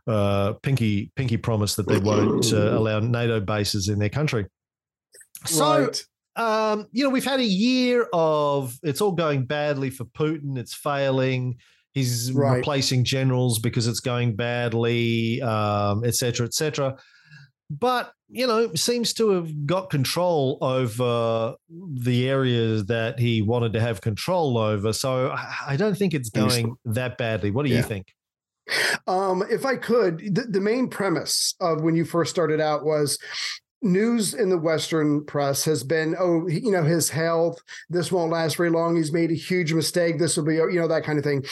Uh, 0.05 0.51
pinky, 0.61 1.13
pinky 1.15 1.37
promise 1.37 1.75
that 1.75 1.87
they 1.87 1.97
won't 1.97 2.51
uh, 2.51 2.77
allow 2.77 2.99
NATO 2.99 3.39
bases 3.39 3.87
in 3.87 3.97
their 3.99 4.09
country. 4.09 4.45
So, 5.45 5.85
right. 5.85 6.05
um, 6.35 6.87
you 6.91 7.05
know, 7.05 7.09
we've 7.09 7.23
had 7.23 7.39
a 7.39 7.45
year 7.45 8.09
of 8.11 8.77
it's 8.83 8.99
all 8.99 9.13
going 9.13 9.45
badly 9.45 9.89
for 9.89 10.03
Putin. 10.03 10.57
It's 10.57 10.73
failing. 10.73 11.55
He's 11.93 12.33
Right. 12.33 12.57
replacing 12.57 13.05
generals 13.05 13.59
because 13.59 13.87
it's 13.87 14.01
going 14.01 14.35
badly, 14.35 15.41
um, 15.41 16.03
et 16.03 16.15
cetera, 16.15 16.45
et 16.45 16.53
cetera. 16.53 16.97
But 17.69 18.11
you 18.29 18.47
know 18.47 18.73
seems 18.75 19.13
to 19.13 19.29
have 19.31 19.65
got 19.65 19.89
control 19.89 20.57
over 20.61 21.55
the 21.69 22.29
areas 22.29 22.85
that 22.85 23.19
he 23.19 23.41
wanted 23.41 23.73
to 23.73 23.79
have 23.79 24.01
control 24.01 24.57
over. 24.57 24.93
So 24.93 25.35
I 25.65 25.75
don't 25.77 25.97
think 25.97 26.13
it's 26.13 26.29
going 26.29 26.75
that 26.85 27.17
badly. 27.17 27.51
What 27.51 27.65
do 27.65 27.71
you 27.71 27.81
think? 27.81 28.07
Um, 29.07 29.43
if 29.49 29.65
I 29.65 29.75
could, 29.75 30.35
the, 30.35 30.43
the 30.43 30.61
main 30.61 30.87
premise 30.87 31.53
of 31.59 31.81
when 31.81 31.95
you 31.95 32.05
first 32.05 32.31
started 32.31 32.61
out 32.61 32.85
was 32.85 33.17
news 33.81 34.33
in 34.33 34.49
the 34.49 34.57
Western 34.57 35.25
press 35.25 35.65
has 35.65 35.83
been, 35.83 36.15
oh, 36.17 36.47
you 36.47 36.71
know, 36.71 36.83
his 36.83 37.09
health, 37.09 37.61
this 37.89 38.11
won't 38.11 38.31
last 38.31 38.55
very 38.55 38.69
long. 38.69 38.95
He's 38.95 39.11
made 39.11 39.31
a 39.31 39.35
huge 39.35 39.73
mistake. 39.73 40.17
This 40.17 40.37
will 40.37 40.45
be, 40.45 40.55
you 40.55 40.79
know, 40.79 40.87
that 40.87 41.03
kind 41.03 41.19
of 41.19 41.25
thing. 41.25 41.43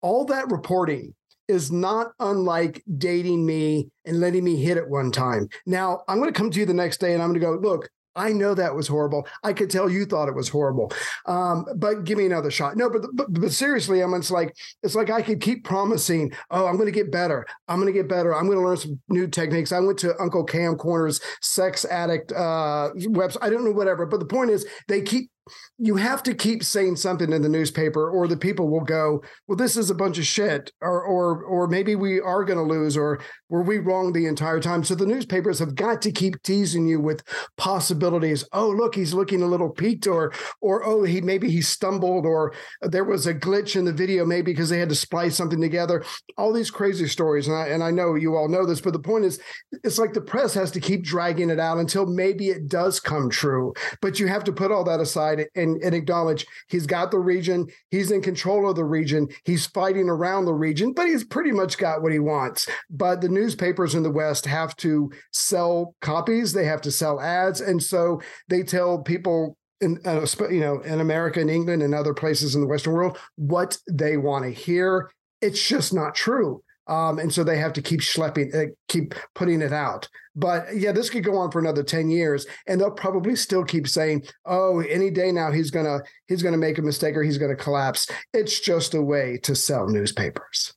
All 0.00 0.24
that 0.26 0.50
reporting 0.50 1.14
is 1.50 1.70
not 1.70 2.12
unlike 2.20 2.82
dating 2.96 3.44
me 3.44 3.90
and 4.06 4.20
letting 4.20 4.44
me 4.44 4.56
hit 4.56 4.76
it 4.76 4.88
one 4.88 5.10
time. 5.10 5.48
Now, 5.66 6.02
I'm 6.08 6.18
going 6.18 6.32
to 6.32 6.38
come 6.38 6.50
to 6.50 6.60
you 6.60 6.64
the 6.64 6.72
next 6.72 7.00
day 7.00 7.12
and 7.12 7.22
I'm 7.22 7.30
going 7.30 7.40
to 7.40 7.46
go, 7.46 7.68
look, 7.68 7.90
I 8.16 8.32
know 8.32 8.54
that 8.54 8.74
was 8.74 8.88
horrible. 8.88 9.26
I 9.44 9.52
could 9.52 9.70
tell 9.70 9.88
you 9.88 10.04
thought 10.04 10.28
it 10.28 10.34
was 10.34 10.48
horrible. 10.48 10.92
Um, 11.26 11.64
but 11.76 12.04
give 12.04 12.18
me 12.18 12.26
another 12.26 12.50
shot. 12.50 12.76
No, 12.76 12.90
but, 12.90 13.02
but 13.14 13.32
but 13.32 13.52
seriously, 13.52 14.00
I'm 14.00 14.12
it's 14.14 14.32
like 14.32 14.54
it's 14.82 14.96
like 14.96 15.10
I 15.10 15.22
could 15.22 15.40
keep 15.40 15.64
promising, 15.64 16.32
oh, 16.50 16.66
I'm 16.66 16.74
going 16.74 16.86
to 16.86 16.92
get 16.92 17.12
better. 17.12 17.46
I'm 17.68 17.80
going 17.80 17.92
to 17.92 17.98
get 17.98 18.08
better. 18.08 18.34
I'm 18.34 18.46
going 18.46 18.58
to 18.58 18.64
learn 18.64 18.76
some 18.76 19.00
new 19.08 19.28
techniques. 19.28 19.70
I 19.70 19.78
went 19.78 19.98
to 20.00 20.20
Uncle 20.20 20.44
Cam 20.44 20.74
Corner's 20.74 21.20
sex 21.40 21.84
addict 21.84 22.32
uh, 22.32 22.90
website. 22.96 23.42
I 23.42 23.50
don't 23.50 23.64
know 23.64 23.70
whatever, 23.70 24.06
but 24.06 24.18
the 24.18 24.26
point 24.26 24.50
is 24.50 24.66
they 24.88 25.02
keep 25.02 25.30
you 25.78 25.96
have 25.96 26.22
to 26.22 26.34
keep 26.34 26.62
saying 26.62 26.96
something 26.96 27.32
in 27.32 27.42
the 27.42 27.48
newspaper 27.48 28.10
or 28.10 28.28
the 28.28 28.36
people 28.36 28.68
will 28.68 28.84
go 28.84 29.22
well 29.46 29.56
this 29.56 29.76
is 29.76 29.90
a 29.90 29.94
bunch 29.94 30.18
of 30.18 30.26
shit 30.26 30.70
or 30.80 31.02
or 31.02 31.42
or 31.44 31.66
maybe 31.66 31.94
we 31.94 32.20
are 32.20 32.44
going 32.44 32.58
to 32.58 32.74
lose 32.74 32.96
or 32.96 33.20
were 33.48 33.62
we 33.62 33.78
wrong 33.78 34.12
the 34.12 34.26
entire 34.26 34.60
time? 34.60 34.84
So 34.84 34.94
the 34.94 35.06
newspapers 35.06 35.58
have 35.58 35.74
got 35.74 36.00
to 36.02 36.12
keep 36.12 36.40
teasing 36.42 36.86
you 36.86 37.00
with 37.00 37.22
possibilities. 37.56 38.44
Oh 38.52 38.68
look 38.68 38.94
he's 38.94 39.14
looking 39.14 39.42
a 39.42 39.46
little 39.46 39.70
peaked 39.70 40.06
or 40.06 40.32
or 40.60 40.84
oh 40.84 41.02
he 41.02 41.20
maybe 41.20 41.50
he 41.50 41.62
stumbled 41.62 42.26
or 42.26 42.54
there 42.82 43.04
was 43.04 43.26
a 43.26 43.34
glitch 43.34 43.76
in 43.76 43.84
the 43.84 43.92
video 43.92 44.24
maybe 44.24 44.52
because 44.52 44.68
they 44.68 44.78
had 44.78 44.88
to 44.90 44.94
splice 44.94 45.36
something 45.36 45.60
together. 45.60 46.04
All 46.36 46.52
these 46.52 46.70
crazy 46.70 47.08
stories 47.08 47.48
and 47.48 47.56
I, 47.56 47.68
and 47.68 47.82
I 47.82 47.90
know 47.90 48.14
you 48.14 48.36
all 48.36 48.48
know 48.48 48.66
this 48.66 48.80
but 48.80 48.92
the 48.92 48.98
point 48.98 49.24
is 49.24 49.40
it's 49.84 49.98
like 49.98 50.12
the 50.12 50.20
press 50.20 50.54
has 50.54 50.70
to 50.72 50.80
keep 50.80 51.02
dragging 51.02 51.50
it 51.50 51.60
out 51.60 51.78
until 51.78 52.06
maybe 52.06 52.50
it 52.50 52.68
does 52.68 53.00
come 53.00 53.30
true. 53.30 53.72
But 54.00 54.20
you 54.20 54.28
have 54.28 54.44
to 54.44 54.52
put 54.52 54.70
all 54.70 54.84
that 54.84 55.00
aside 55.00 55.29
and, 55.54 55.82
and 55.82 55.94
acknowledge 55.94 56.46
he's 56.68 56.86
got 56.86 57.10
the 57.10 57.18
region 57.18 57.66
he's 57.90 58.10
in 58.10 58.22
control 58.22 58.68
of 58.68 58.76
the 58.76 58.84
region 58.84 59.28
he's 59.44 59.66
fighting 59.66 60.08
around 60.08 60.44
the 60.44 60.54
region 60.54 60.92
but 60.92 61.06
he's 61.06 61.24
pretty 61.24 61.52
much 61.52 61.78
got 61.78 62.02
what 62.02 62.12
he 62.12 62.18
wants. 62.18 62.68
But 62.88 63.20
the 63.20 63.28
newspapers 63.28 63.94
in 63.94 64.02
the 64.02 64.10
west 64.10 64.46
have 64.46 64.76
to 64.76 65.10
sell 65.32 65.94
copies 66.00 66.52
they 66.52 66.64
have 66.64 66.80
to 66.82 66.90
sell 66.90 67.20
ads 67.20 67.60
and 67.60 67.82
so 67.82 68.20
they 68.48 68.62
tell 68.62 68.98
people 68.98 69.56
in 69.80 69.98
uh, 70.04 70.26
you 70.50 70.60
know 70.60 70.80
in 70.80 71.00
america 71.00 71.40
and 71.40 71.50
england 71.50 71.82
and 71.82 71.94
other 71.94 72.12
places 72.12 72.54
in 72.54 72.60
the 72.60 72.66
western 72.66 72.92
world 72.92 73.18
what 73.36 73.78
they 73.90 74.16
want 74.16 74.44
to 74.44 74.50
hear. 74.50 75.10
It's 75.40 75.66
just 75.66 75.94
not 75.94 76.14
true 76.14 76.62
um, 76.90 77.18
and 77.18 77.32
so 77.32 77.42
they 77.44 77.56
have 77.58 77.72
to 77.74 77.82
keep 77.82 78.00
schlepping, 78.00 78.54
uh, 78.54 78.70
keep 78.88 79.14
putting 79.34 79.62
it 79.62 79.72
out. 79.72 80.08
But 80.36 80.66
yeah, 80.76 80.92
this 80.92 81.08
could 81.10 81.24
go 81.24 81.36
on 81.38 81.50
for 81.50 81.58
another 81.58 81.82
ten 81.82 82.10
years, 82.10 82.46
and 82.66 82.80
they'll 82.80 82.90
probably 82.90 83.34
still 83.36 83.64
keep 83.64 83.88
saying, 83.88 84.24
"Oh, 84.44 84.80
any 84.80 85.10
day 85.10 85.32
now 85.32 85.50
he's 85.52 85.70
gonna 85.70 86.00
he's 86.28 86.42
gonna 86.42 86.56
make 86.58 86.78
a 86.78 86.82
mistake 86.82 87.16
or 87.16 87.22
he's 87.22 87.38
gonna 87.38 87.56
collapse." 87.56 88.08
It's 88.34 88.60
just 88.60 88.94
a 88.94 89.00
way 89.02 89.38
to 89.44 89.54
sell 89.54 89.88
newspapers. 89.88 90.74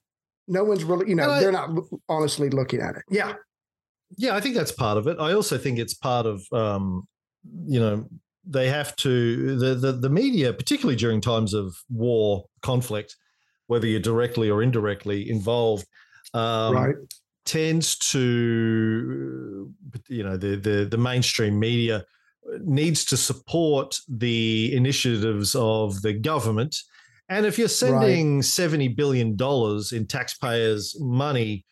No 0.47 0.63
one's 0.63 0.84
really, 0.84 1.10
you 1.10 1.15
know, 1.15 1.30
I- 1.30 1.39
they're 1.41 1.52
not 1.52 1.69
honestly 2.10 2.49
looking 2.49 2.82
at 2.82 2.95
it. 2.95 3.04
Yeah, 3.10 3.34
Yeah, 4.17 4.36
I 4.36 4.39
think 4.41 4.56
that's 4.56 4.71
part 4.71 4.97
of 4.97 5.08
it. 5.08 5.17
I 5.19 5.34
also 5.34 5.58
think 5.58 5.80
it's 5.80 5.93
part 5.93 6.26
of 6.26 6.41
um, 6.52 7.08
you 7.65 7.80
know 7.80 8.08
they 8.45 8.67
have 8.69 8.95
to 8.97 9.56
the, 9.58 9.76
the 9.76 9.91
the 9.93 10.10
media, 10.10 10.52
particularly 10.54 10.97
during 10.97 11.21
times 11.21 11.54
of 11.54 11.76
war 11.89 12.45
conflict, 12.62 13.15
whether 13.67 13.88
you're 13.88 13.99
directly 14.02 14.49
or 14.49 14.62
indirectly 14.62 15.30
involved, 15.30 15.88
um, 16.34 16.76
right. 16.76 16.96
tends 17.46 17.98
to 18.12 19.72
you 20.08 20.24
know 20.24 20.38
the 20.38 20.56
the 20.56 20.86
the 20.89 20.98
mainstream 20.98 21.60
media 21.60 22.04
needs 22.62 23.06
to 23.06 23.17
support 23.17 23.98
the 24.10 24.74
initiatives 24.76 25.56
of 25.56 26.02
the 26.02 26.13
government. 26.13 26.76
And 27.30 27.46
if 27.46 27.58
you're 27.58 27.69
sending 27.69 28.41
seventy 28.41 28.89
billion 28.89 29.36
dollars 29.36 29.91
in 29.91 30.08
taxpayers' 30.08 30.96
money 31.00 31.65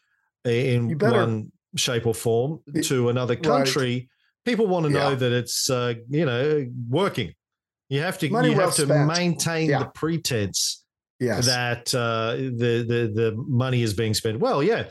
in 0.46 0.98
one 0.98 1.52
shape 1.76 2.06
or 2.08 2.14
form 2.14 2.60
to 2.84 3.10
another 3.10 3.34
right. 3.36 3.44
country, 3.44 4.10
people 4.46 4.68
want 4.68 4.86
to 4.86 4.92
know 4.92 5.10
Yeah. 5.10 5.16
that 5.16 5.32
it's 5.32 5.70
uh, 5.70 5.96
you 6.10 6.26
know 6.26 6.66
working. 6.90 7.34
You 7.90 8.00
have 8.00 8.18
to 8.20 8.30
Money 8.30 8.52
you 8.52 8.56
well 8.56 8.68
have 8.68 8.76
to 8.76 8.86
spent. 8.86 9.08
maintain 9.08 9.70
Yeah. 9.70 9.80
the 9.80 9.86
pretense 9.94 10.81
Yes. 11.22 11.46
that 11.46 11.94
uh, 11.96 12.36
the 12.36 12.84
the 12.88 13.12
the 13.14 13.34
money 13.48 13.82
is 13.84 13.94
being 13.94 14.14
spent. 14.14 14.40
Well, 14.40 14.62
yeah. 14.64 14.90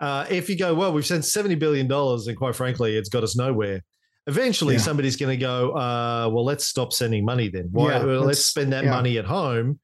Uh, 0.00 0.26
if 0.28 0.48
you 0.50 0.56
go, 0.58 0.74
well, 0.74 0.92
we've 0.92 1.06
sent 1.06 1.24
seventy 1.24 1.54
billion 1.54 1.86
dollars, 1.88 2.26
and 2.26 2.36
quite 2.36 2.54
frankly, 2.56 2.96
it's 2.96 3.08
got 3.08 3.22
us 3.22 3.36
nowhere. 3.36 3.82
Eventually, 4.26 4.74
Yeah. 4.74 4.80
somebody's 4.80 5.16
going 5.16 5.30
to 5.38 5.40
go, 5.40 5.70
uh, 5.70 6.28
well, 6.30 6.44
let's 6.44 6.66
stop 6.66 6.92
sending 6.92 7.24
money 7.24 7.48
then. 7.48 7.68
Why? 7.72 7.92
Yeah, 7.92 8.04
well, 8.04 8.20
let's, 8.20 8.44
spend 8.44 8.72
that 8.74 8.84
yeah. 8.84 8.90
money 8.90 9.16
at 9.16 9.24
home. 9.24 9.80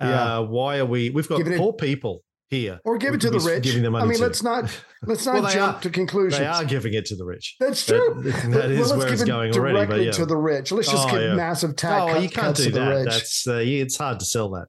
Uh, 0.00 0.44
why 0.44 0.78
are 0.78 0.86
we? 0.86 1.10
We've 1.10 1.28
got 1.28 1.40
it- 1.46 1.58
poor 1.58 1.72
people 1.74 2.22
here. 2.48 2.80
or 2.84 2.98
give 2.98 3.14
it 3.14 3.20
to 3.22 3.30
the 3.30 3.38
rich. 3.38 3.62
giving 3.64 3.82
them 3.82 3.92
money 3.92 4.04
I 4.04 4.08
mean, 4.08 4.16
to. 4.18 4.22
let's 4.24 4.42
not 4.42 4.64
let's 5.02 5.24
not 5.26 5.42
Well, 5.42 5.52
jump 5.52 5.78
are- 5.78 5.82
to 5.82 5.90
conclusions. 5.90 6.38
They 6.38 6.46
are 6.46 6.64
giving 6.64 6.94
it 6.94 7.04
to 7.06 7.16
the 7.16 7.24
rich. 7.24 7.56
That's 7.60 7.84
true. 7.86 8.20
that 8.24 8.48
Well, 8.50 8.70
is 8.70 8.90
let's 8.90 8.92
where 9.04 9.12
it's 9.12 9.22
it 9.22 9.26
going 9.26 9.54
already. 9.56 9.78
But 9.78 9.86
directly 9.96 10.12
to 10.12 10.26
the 10.26 10.36
rich. 10.36 10.72
Let's 10.72 10.90
just 10.90 11.08
Oh, 11.08 11.10
give 11.12 11.36
massive 11.36 11.76
tax. 11.76 12.12
oh, 12.14 12.18
you 12.18 12.28
can't 12.28 12.46
cuts 12.46 12.60
do 12.60 12.70
to 12.70 12.72
the 12.72 12.86
rich. 12.86 13.08
That's 13.08 13.46
uh, 13.46 13.60
it's 13.62 13.96
hard 13.96 14.18
to 14.20 14.24
sell 14.26 14.50
that. 14.52 14.66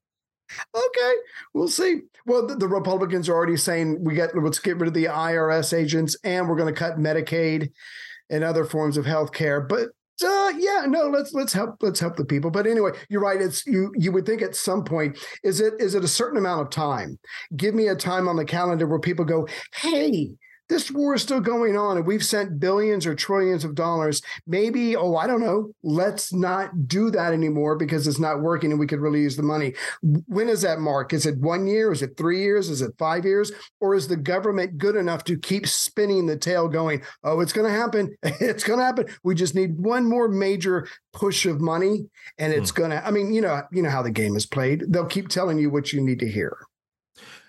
Okay, 0.75 1.13
we'll 1.53 1.67
see. 1.67 2.01
Well, 2.25 2.47
the, 2.47 2.55
the 2.55 2.67
Republicans 2.67 3.29
are 3.29 3.33
already 3.33 3.57
saying 3.57 4.03
we 4.03 4.15
get 4.15 4.35
let's 4.35 4.59
get 4.59 4.77
rid 4.77 4.87
of 4.87 4.93
the 4.93 5.05
IRS 5.05 5.77
agents 5.77 6.15
and 6.23 6.47
we're 6.47 6.55
going 6.55 6.73
to 6.73 6.79
cut 6.79 6.97
Medicaid 6.97 7.71
and 8.29 8.43
other 8.43 8.65
forms 8.65 8.97
of 8.97 9.05
health 9.05 9.33
care. 9.33 9.61
But 9.61 9.89
uh, 10.23 10.53
yeah, 10.57 10.85
no, 10.87 11.07
let's 11.07 11.33
let's 11.33 11.53
help 11.53 11.77
let's 11.81 11.99
help 11.99 12.15
the 12.15 12.25
people. 12.25 12.51
But 12.51 12.67
anyway, 12.67 12.91
you're 13.09 13.21
right. 13.21 13.41
It's 13.41 13.65
you 13.65 13.91
you 13.95 14.11
would 14.11 14.25
think 14.25 14.41
at 14.41 14.55
some 14.55 14.83
point 14.83 15.17
is 15.43 15.59
it 15.59 15.73
is 15.79 15.95
it 15.95 16.03
a 16.03 16.07
certain 16.07 16.37
amount 16.37 16.61
of 16.61 16.69
time? 16.69 17.19
Give 17.55 17.73
me 17.73 17.87
a 17.87 17.95
time 17.95 18.27
on 18.27 18.35
the 18.35 18.45
calendar 18.45 18.87
where 18.87 18.99
people 18.99 19.25
go, 19.25 19.47
hey. 19.75 20.31
This 20.69 20.91
war 20.91 21.15
is 21.15 21.21
still 21.21 21.41
going 21.41 21.77
on, 21.77 21.97
and 21.97 22.05
we've 22.05 22.23
sent 22.23 22.59
billions 22.59 23.05
or 23.05 23.15
trillions 23.15 23.63
of 23.63 23.75
dollars. 23.75 24.21
Maybe, 24.47 24.95
oh, 24.95 25.15
I 25.15 25.27
don't 25.27 25.41
know. 25.41 25.71
Let's 25.83 26.33
not 26.33 26.87
do 26.87 27.09
that 27.11 27.33
anymore 27.33 27.75
because 27.75 28.07
it's 28.07 28.19
not 28.19 28.41
working, 28.41 28.71
and 28.71 28.79
we 28.79 28.87
could 28.87 28.99
really 28.99 29.21
use 29.21 29.35
the 29.35 29.43
money 29.43 29.73
when 30.27 30.49
is 30.49 30.61
that 30.61 30.79
mark? 30.79 31.13
Is 31.13 31.25
it 31.25 31.37
one 31.37 31.67
year? 31.67 31.91
Is 31.91 32.01
it 32.01 32.17
three 32.17 32.41
years? 32.41 32.69
Is 32.69 32.81
it 32.81 32.93
five 32.97 33.25
years? 33.25 33.51
Or 33.79 33.95
is 33.95 34.07
the 34.07 34.17
government 34.17 34.77
good 34.77 34.95
enough 34.95 35.23
to 35.25 35.37
keep 35.37 35.67
spinning 35.67 36.25
the 36.25 36.37
tale 36.37 36.67
going, 36.67 37.01
oh, 37.23 37.39
it's 37.39 37.53
going 37.53 37.71
to 37.71 37.77
happen. 37.77 38.15
It's 38.43 38.63
going 38.63 38.79
to 38.79 38.85
happen. 38.85 39.05
We 39.23 39.35
just 39.35 39.55
need 39.55 39.77
one 39.77 40.07
more 40.07 40.27
major 40.27 40.87
push 41.13 41.45
of 41.45 41.61
money 41.61 42.07
and 42.37 42.51
it's 42.51 42.71
hmm. 42.71 42.77
going 42.77 42.91
to, 42.91 43.05
I 43.05 43.11
mean, 43.11 43.33
you 43.33 43.41
know, 43.41 43.61
you 43.71 43.81
know 43.81 43.89
how 43.89 44.01
the 44.01 44.11
game 44.11 44.35
is 44.35 44.45
played. 44.45 44.83
They'll 44.89 45.05
keep 45.05 45.29
telling 45.29 45.59
you 45.59 45.69
what 45.69 45.93
you 45.93 46.01
need 46.01 46.19
to 46.19 46.29
hear. 46.29 46.57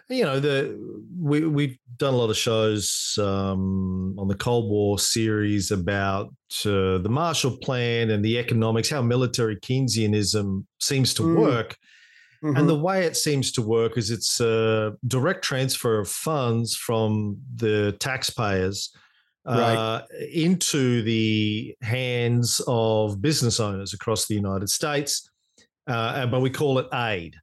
You 0.08 0.24
know 0.24 0.38
the 0.40 0.78
we 1.18 1.46
we've 1.46 1.78
done 1.96 2.14
a 2.14 2.16
lot 2.16 2.30
of 2.30 2.36
shows 2.36 3.18
um, 3.22 4.14
on 4.18 4.28
the 4.28 4.34
Cold 4.34 4.70
War 4.70 4.98
series 4.98 5.70
about 5.70 6.26
uh, 6.66 6.98
the 6.98 7.08
Marshall 7.08 7.56
Plan 7.58 8.10
and 8.10 8.24
the 8.24 8.38
economics, 8.38 8.90
how 8.90 9.00
military 9.02 9.56
Keynesianism 9.56 10.64
seems 10.80 11.14
to 11.14 11.22
Mm. 11.22 11.36
work, 11.40 11.76
Mhm. 12.42 12.58
and 12.58 12.68
the 12.68 12.74
way 12.78 13.04
it 13.06 13.16
seems 13.16 13.52
to 13.52 13.62
work 13.62 13.96
is 13.96 14.10
it's 14.10 14.40
a 14.40 14.92
direct 15.06 15.42
transfer 15.44 15.98
of 16.00 16.08
funds 16.08 16.76
from 16.76 17.38
the 17.56 17.96
taxpayers. 18.00 18.90
Right. 19.46 19.76
Uh, 19.76 20.02
into 20.32 21.02
the 21.02 21.76
hands 21.82 22.62
of 22.66 23.20
business 23.20 23.60
owners 23.60 23.92
across 23.92 24.26
the 24.26 24.34
United 24.34 24.70
States, 24.70 25.30
uh, 25.86 26.26
but 26.28 26.40
we 26.40 26.48
call 26.48 26.78
it 26.78 26.86
aid. 26.94 27.36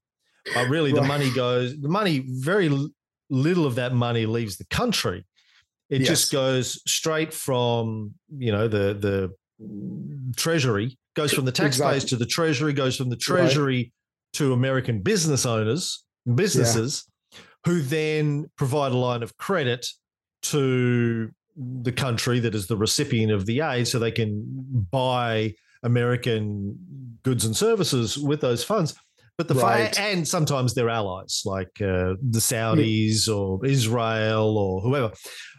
But 0.54 0.70
really, 0.70 0.92
the 0.92 1.02
money 1.04 1.32
goes. 1.32 1.80
The 1.80 1.90
money, 1.90 2.24
very 2.28 2.70
little 3.30 3.66
of 3.66 3.76
that 3.76 3.94
money 3.94 4.26
leaves 4.26 4.58
the 4.58 4.66
country. 4.66 5.26
It 5.90 6.02
Yes. 6.02 6.08
just 6.10 6.32
goes 6.32 6.82
straight 6.92 7.34
from 7.34 8.14
you 8.38 8.52
know 8.52 8.68
the 8.68 8.94
the 8.94 9.34
treasury 10.36 10.98
goes 11.16 11.34
from 11.34 11.46
the 11.46 11.52
taxpayers 11.52 12.04
Exactly. 12.04 12.10
to 12.10 12.16
the 12.18 12.26
treasury 12.26 12.74
goes 12.74 12.96
from 12.96 13.10
the 13.10 13.16
treasury 13.18 13.92
to 14.34 14.54
American 14.54 15.02
business 15.02 15.46
owners 15.46 16.04
businesses 16.36 17.06
who 17.66 17.82
then 17.82 18.50
provide 18.58 18.92
a 18.92 18.98
line 18.98 19.22
of 19.24 19.36
credit 19.38 19.86
to 20.42 21.30
the 21.58 21.92
country 21.92 22.40
that 22.40 22.56
is 22.56 22.68
the 22.68 22.78
recipient 22.78 23.32
of 23.32 23.46
the 23.46 23.60
aid 23.62 23.88
so 23.88 24.00
they 24.00 24.12
can 24.12 24.44
buy 24.92 25.54
American 25.84 26.76
goods 27.24 27.44
and 27.46 27.56
services 27.56 28.18
with 28.18 28.40
those 28.42 28.64
funds. 28.64 28.96
But 29.42 29.48
the 29.56 29.56
Right. 29.60 30.00
and 30.00 30.28
sometimes 30.28 30.76
they're 30.76 30.90
allies 30.90 31.42
like 31.46 31.70
uh, 31.82 32.14
the 32.36 32.40
Saudis 32.40 33.28
or 33.28 33.66
Israel 33.66 34.56
or 34.58 34.82
whoever. 34.82 35.12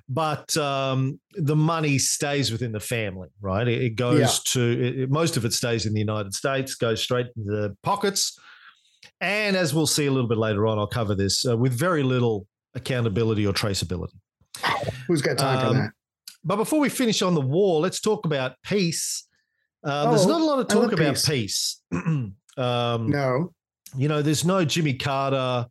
But 0.08 0.56
um, 0.56 1.18
the 1.34 1.56
money 1.56 1.98
stays 1.98 2.52
within 2.52 2.70
the 2.70 2.78
family, 2.80 3.28
right? 3.40 3.66
It, 3.66 3.82
it 3.82 3.90
goes 3.96 4.20
Yeah. 4.20 4.28
to 4.52 4.60
it, 4.86 4.98
it- 5.00 5.10
most 5.10 5.36
of 5.36 5.44
it 5.44 5.52
stays 5.52 5.84
in 5.86 5.94
the 5.94 5.98
United 6.00 6.32
States, 6.34 6.76
goes 6.76 7.02
straight 7.02 7.26
into 7.36 7.50
the 7.50 7.76
pockets. 7.82 8.38
And 9.20 9.56
as 9.56 9.74
we'll 9.74 9.86
see 9.88 10.06
a 10.06 10.12
little 10.12 10.28
bit 10.28 10.38
later 10.38 10.66
on, 10.68 10.78
I'll 10.78 10.86
cover 10.86 11.14
this 11.16 11.44
uh, 11.44 11.56
with 11.56 11.72
very 11.72 12.04
little 12.04 12.46
accountability 12.74 13.44
or 13.46 13.52
traceability. 13.52 14.14
Who's 15.08 15.22
got 15.22 15.38
time 15.38 15.58
for 15.60 15.66
Um, 15.66 15.76
that? 15.78 15.90
But 16.44 16.56
before 16.56 16.78
we 16.78 16.88
finish 16.88 17.20
on 17.22 17.34
the 17.34 17.40
war, 17.40 17.80
let's 17.80 18.00
talk 18.00 18.26
about 18.26 18.52
peace. 18.64 19.26
Uh, 19.84 20.10
there's 20.10 20.26
Oh, 20.26 20.28
not 20.28 20.40
a 20.40 20.44
lot 20.44 20.58
of 20.60 20.68
talk 20.68 20.92
about 20.92 21.14
peace. 21.14 21.26
peace. 21.26 21.80
um, 22.56 23.10
No. 23.10 23.52
You 23.96 24.08
know, 24.08 24.22
there's 24.22 24.44
no 24.44 24.64
Jimmy 24.64 24.94
Carter 24.94 25.66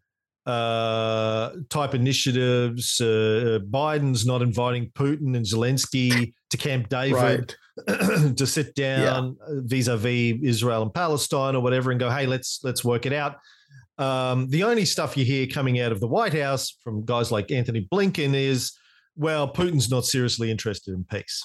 uh, 0.46 1.50
type 1.70 1.94
initiatives. 1.96 3.00
Uh, 3.02 3.60
Biden's 3.70 4.26
not 4.26 4.42
inviting 4.42 4.90
Putin 4.92 5.36
and 5.36 5.46
Zelensky 5.46 6.34
to 6.50 6.58
Camp 6.58 6.90
David 6.90 7.56
Right. 7.88 8.36
to 8.38 8.46
sit 8.46 8.76
down 8.76 9.38
vis-a-vis 9.50 10.36
Israel 10.44 10.82
and 10.84 10.94
Palestine 10.94 11.56
or 11.56 11.62
whatever 11.62 11.92
and 11.92 12.00
go, 12.00 12.10
hey, 12.10 12.26
let's 12.26 12.60
let's 12.64 12.84
work 12.84 13.06
it 13.06 13.14
out. 13.14 13.38
Um, 13.98 14.50
the 14.50 14.64
only 14.64 14.86
stuff 14.86 15.16
you 15.16 15.24
hear 15.26 15.48
coming 15.48 15.80
out 15.80 15.92
of 15.92 16.00
the 16.00 16.08
White 16.08 16.34
House 16.34 16.76
from 16.84 17.06
guys 17.06 17.32
like 17.32 17.52
Antony 17.52 17.88
Blinken 17.92 18.34
is, 18.34 18.74
well, 19.16 19.52
Putin's 19.52 19.90
not 19.90 20.06
seriously 20.06 20.50
interested 20.52 20.94
in 20.94 21.06
peace. 21.06 21.44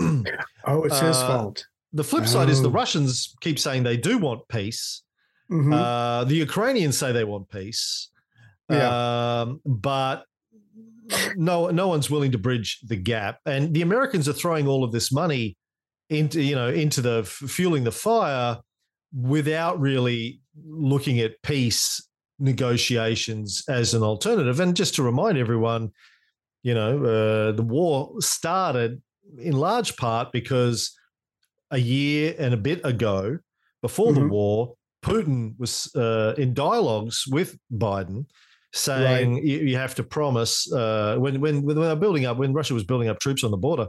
Oh, 0.66 0.82
it's 0.84 0.98
his 1.00 1.16
Uh, 1.16 1.26
fault. 1.26 1.64
The 1.92 2.04
flip 2.04 2.26
side 2.26 2.48
is 2.50 2.60
the 2.62 2.68
Oh. 2.68 2.72
Russians 2.72 3.34
keep 3.40 3.58
saying 3.58 3.82
they 3.82 3.96
do 3.96 4.18
want 4.18 4.42
peace. 4.48 5.02
Mhm. 5.50 5.72
Uh, 5.72 6.24
the 6.24 6.36
Ukrainians 6.36 6.96
say 6.98 7.12
they 7.12 7.24
want 7.24 7.48
peace, 7.50 8.08
um, 8.68 9.60
but 9.64 10.24
no, 11.36 11.68
no 11.70 11.88
one's 11.88 12.08
willing 12.10 12.30
to 12.32 12.38
bridge 12.38 12.78
the 12.86 12.96
gap. 12.96 13.40
And 13.46 13.74
the 13.74 13.82
Americans 13.82 14.28
are 14.28 14.32
throwing 14.32 14.68
all 14.68 14.84
of 14.84 14.92
this 14.92 15.10
money 15.10 15.56
into, 16.08 16.40
you 16.42 16.54
know, 16.54 16.68
into 16.68 17.00
the 17.00 17.24
fueling 17.24 17.84
the 17.84 17.92
fire 17.92 18.58
without 19.12 19.80
really 19.80 20.40
looking 20.66 21.18
at 21.20 21.42
peace 21.42 22.00
negotiations 22.38 23.62
as 23.68 23.92
an 23.94 24.02
alternative. 24.02 24.60
And 24.60 24.76
just 24.76 24.94
to 24.96 25.02
remind 25.02 25.36
everyone, 25.36 25.90
you 26.62 26.74
know, 26.74 27.04
uh, 27.04 27.52
the 27.52 27.62
war 27.62 28.14
started 28.20 29.02
in 29.38 29.52
large 29.54 29.96
part 29.96 30.32
because 30.32 30.96
a 31.70 31.78
year 31.78 32.34
and 32.38 32.54
a 32.54 32.56
bit 32.56 32.80
ago, 32.84 33.38
before 33.82 34.12
the 34.12 34.20
Mhm. 34.20 34.30
war, 34.30 34.74
Putin 35.02 35.54
was 35.58 35.90
uh, 35.94 36.34
in 36.36 36.54
dialogues 36.54 37.24
with 37.26 37.56
Biden, 37.72 38.26
saying 38.72 39.36
you, 39.38 39.58
you 39.58 39.76
have 39.76 39.94
to 39.96 40.02
promise 40.02 40.70
uh, 40.72 41.16
when 41.18 41.40
when 41.40 41.62
when 41.62 41.76
they 41.76 41.82
were 41.82 41.96
building 41.96 42.26
up 42.26 42.36
when 42.36 42.52
Russia 42.52 42.74
was 42.74 42.84
building 42.84 43.08
up 43.08 43.18
troops 43.18 43.42
on 43.44 43.50
the 43.50 43.56
border, 43.56 43.86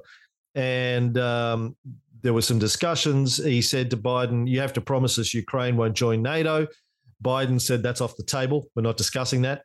and 0.56 1.17
um, 1.17 1.76
there 2.21 2.34
were 2.34 2.41
some 2.41 2.60
discussions. 2.60 3.38
He 3.38 3.62
said 3.62 3.89
to 3.91 3.97
Biden, 3.97 4.47
"You 4.47 4.60
have 4.62 4.74
to 4.74 4.82
promise 4.82 5.19
us 5.19 5.34
Ukraine 5.34 5.76
won't 5.78 5.95
join 5.95 6.21
NATO." 6.21 6.67
Biden 7.24 7.60
said, 7.60 7.84
"That's 7.84 8.02
off 8.02 8.15
the 8.15 8.24
table. 8.24 8.67
We're 8.76 8.84
not 8.84 8.97
discussing 8.97 9.41
that." 9.43 9.63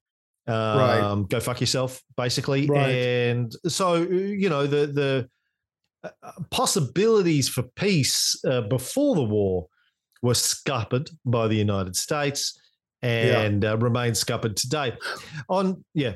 Um, 0.49 0.79
Right. 0.79 1.29
Go 1.29 1.41
fuck 1.41 1.61
yourself, 1.61 2.03
basically. 2.17 2.67
Right. 2.67 2.91
And 2.91 3.53
so 3.67 3.95
you 3.97 4.49
know 4.49 4.67
the 4.67 4.87
the 4.87 5.29
uh, 6.23 6.33
possibilities 6.51 7.49
for 7.49 7.63
peace 7.75 8.39
uh, 8.45 8.63
before 8.63 9.15
the 9.15 9.25
war 9.25 9.69
were 10.27 10.35
scuppered 10.35 11.09
by 11.25 11.49
the 11.49 11.57
United 11.57 11.97
States 11.97 12.61
and 13.03 13.65
uh, 13.65 13.77
remain 13.79 14.15
scuppered 14.15 14.57
today. 14.57 14.93
On 15.49 15.85
yeah, 15.95 16.15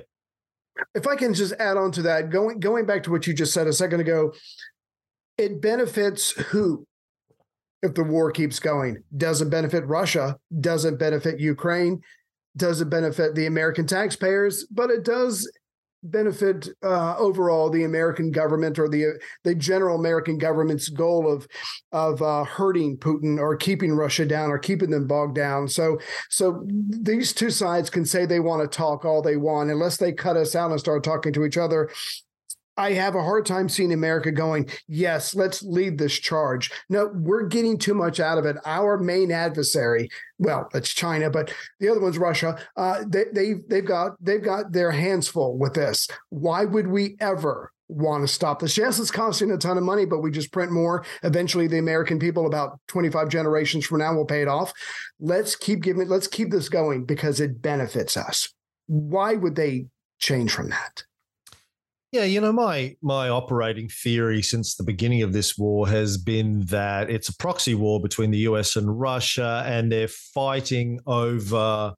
if 0.95 1.07
I 1.07 1.17
can 1.17 1.35
just 1.35 1.55
add 1.55 1.77
on 1.77 1.93
to 1.93 2.03
that, 2.03 2.31
going 2.31 2.61
going 2.61 2.87
back 2.87 3.03
to 3.05 3.11
what 3.11 3.27
you 3.27 3.35
just 3.35 3.55
said 3.55 3.67
a 3.67 3.73
second 3.73 4.01
ago, 4.01 4.33
it 5.39 5.63
benefits 5.63 6.33
who 6.33 6.87
if 7.83 7.95
the 7.95 8.05
war 8.05 8.31
keeps 8.31 8.59
going? 8.59 9.03
Doesn't 9.17 9.51
benefit 9.51 9.87
Russia, 9.87 10.37
doesn't 10.61 10.99
benefit 10.99 11.41
Ukraine, 11.41 12.01
doesn't 12.57 12.91
benefit 12.91 13.35
the 13.35 13.47
American 13.47 13.87
taxpayers, 13.87 14.65
but 14.65 14.91
it 14.91 15.05
does 15.05 15.51
benefit 16.03 16.69
uh, 16.83 17.17
overall 17.19 17.71
the 17.71 17.85
American 17.85 18.31
government 18.31 18.79
or 18.79 18.89
the 18.89 19.21
the 19.45 19.55
general 19.55 19.97
American 19.97 20.39
government's 20.39 20.89
goal 20.89 21.31
of 21.31 21.47
of 21.93 22.23
uh, 22.23 22.45
hurting 22.45 22.97
Putin 22.97 23.39
or 23.39 23.57
keeping 23.57 23.93
Russia 23.93 24.25
down 24.25 24.51
or 24.51 24.59
keeping 24.59 24.91
them 24.91 25.07
bogged 25.07 25.35
down. 25.35 25.69
So 25.69 25.99
so 26.29 26.67
these 26.67 27.33
two 27.33 27.51
sides 27.51 27.91
can 27.91 28.05
say 28.05 28.25
they 28.25 28.41
want 28.41 28.63
to 28.63 28.77
talk 28.77 29.05
all 29.05 29.23
they 29.23 29.37
want 29.37 29.71
unless 29.71 29.97
they 29.97 30.13
cut 30.13 30.37
us 30.37 30.55
out 30.55 30.71
and 30.71 30.81
start 30.81 31.05
talking 31.05 31.33
to 31.35 31.45
each 31.45 31.59
other. 31.59 31.91
I 32.77 32.93
have 32.93 33.15
a 33.15 33.23
hard 33.23 33.47
time 33.47 33.69
seeing 33.69 33.93
America 33.93 34.33
going, 34.33 34.69
yes, 34.89 35.35
let's 35.35 35.63
lead 35.63 35.99
this 35.99 36.19
charge. 36.19 36.71
No, 36.89 37.11
we're 37.13 37.47
getting 37.47 37.79
too 37.79 37.95
much 37.95 38.21
out 38.21 38.39
of 38.39 38.47
it. 38.47 38.57
Our 38.65 38.99
main 38.99 39.31
adversary, 39.31 40.09
well, 40.39 40.69
that's 40.73 40.89
China, 40.89 41.31
but 41.31 41.53
the 41.79 41.89
other 41.89 42.01
one's 42.01 42.19
Russia. 42.19 42.59
Uh, 42.77 43.05
they, 43.07 43.25
they, 43.33 43.55
they've 43.69 43.85
got 43.85 44.13
they've 44.21 44.43
got 44.43 44.73
their 44.73 44.91
hands 44.91 45.29
full 45.29 45.59
with 45.59 45.75
this. 45.75 46.09
Why 46.31 46.65
would 46.65 46.87
we 46.87 47.17
ever 47.21 47.73
want 47.89 48.23
to 48.23 48.29
stop 48.29 48.61
this? 48.61 48.79
Yes, 48.79 48.99
it's 48.99 49.11
costing 49.11 49.51
a 49.51 49.59
ton 49.59 49.77
of 49.77 49.85
money, 49.85 50.07
but 50.07 50.21
we 50.21 50.31
just 50.31 50.53
print 50.53 50.73
more. 50.73 51.05
Eventually, 51.23 51.67
the 51.67 51.79
American 51.79 52.19
people, 52.19 52.47
about 52.47 52.79
25 52.89 53.29
generations 53.29 53.85
from 53.85 53.99
now, 53.99 54.15
will 54.15 54.25
pay 54.25 54.43
it 54.43 54.49
off. 54.49 54.73
Let's 55.19 55.57
keep 55.57 55.83
giving. 55.83 56.09
Let's 56.09 56.29
keep 56.29 56.51
this 56.51 56.69
going 56.69 57.05
because 57.05 57.41
it 57.41 57.61
benefits 57.61 58.17
us. 58.17 58.53
Why 58.87 59.35
would 59.35 59.57
they 59.57 59.87
change 60.19 60.53
from 60.53 60.71
that? 60.71 61.05
Yeah, 62.13 62.25
you 62.25 62.41
know, 62.41 62.53
my 62.53 62.97
my 63.03 63.29
operating 63.29 63.89
theory 63.89 64.43
since 64.43 64.75
the 64.75 64.83
beginning 64.83 65.23
of 65.23 65.33
this 65.33 65.57
war 65.57 65.87
has 65.89 66.19
been 66.19 66.65
that 66.67 67.09
it's 67.09 67.29
a 67.29 67.37
proxy 67.37 67.75
war 67.75 68.01
between 68.01 68.33
the 68.33 68.39
US 68.39 68.75
and 68.75 68.99
Russia, 68.99 69.63
and 69.65 69.93
they're 69.93 70.09
fighting 70.09 70.99
over 71.07 71.95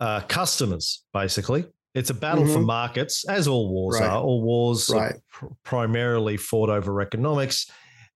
uh, 0.00 0.20
customers. 0.28 1.04
Basically, 1.12 1.64
it's 1.94 2.10
a 2.10 2.14
battle 2.14 2.46
for 2.46 2.60
Mhm. 2.60 2.66
markets, 2.66 3.24
as 3.28 3.48
all 3.48 3.72
wars 3.72 3.98
Right. 4.00 4.08
are. 4.08 4.20
All 4.22 4.42
wars 4.42 4.88
are 4.90 5.18
pr- 5.30 5.46
primarily 5.64 6.36
fought 6.36 6.68
over 6.70 7.00
economics, 7.00 7.68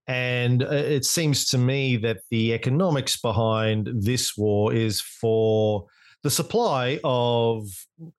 and 0.07 0.63
uh, 0.63 0.67
it 0.67 1.03
seems 1.03 1.45
to 1.49 1.57
me 1.57 1.97
that 1.97 2.21
the 2.31 2.53
economics 2.53 3.19
behind 3.19 3.89
this 3.93 4.37
war 4.37 4.73
is 4.73 5.01
for 5.01 5.85
the 6.23 6.29
supply 6.29 6.99
of 7.03 7.67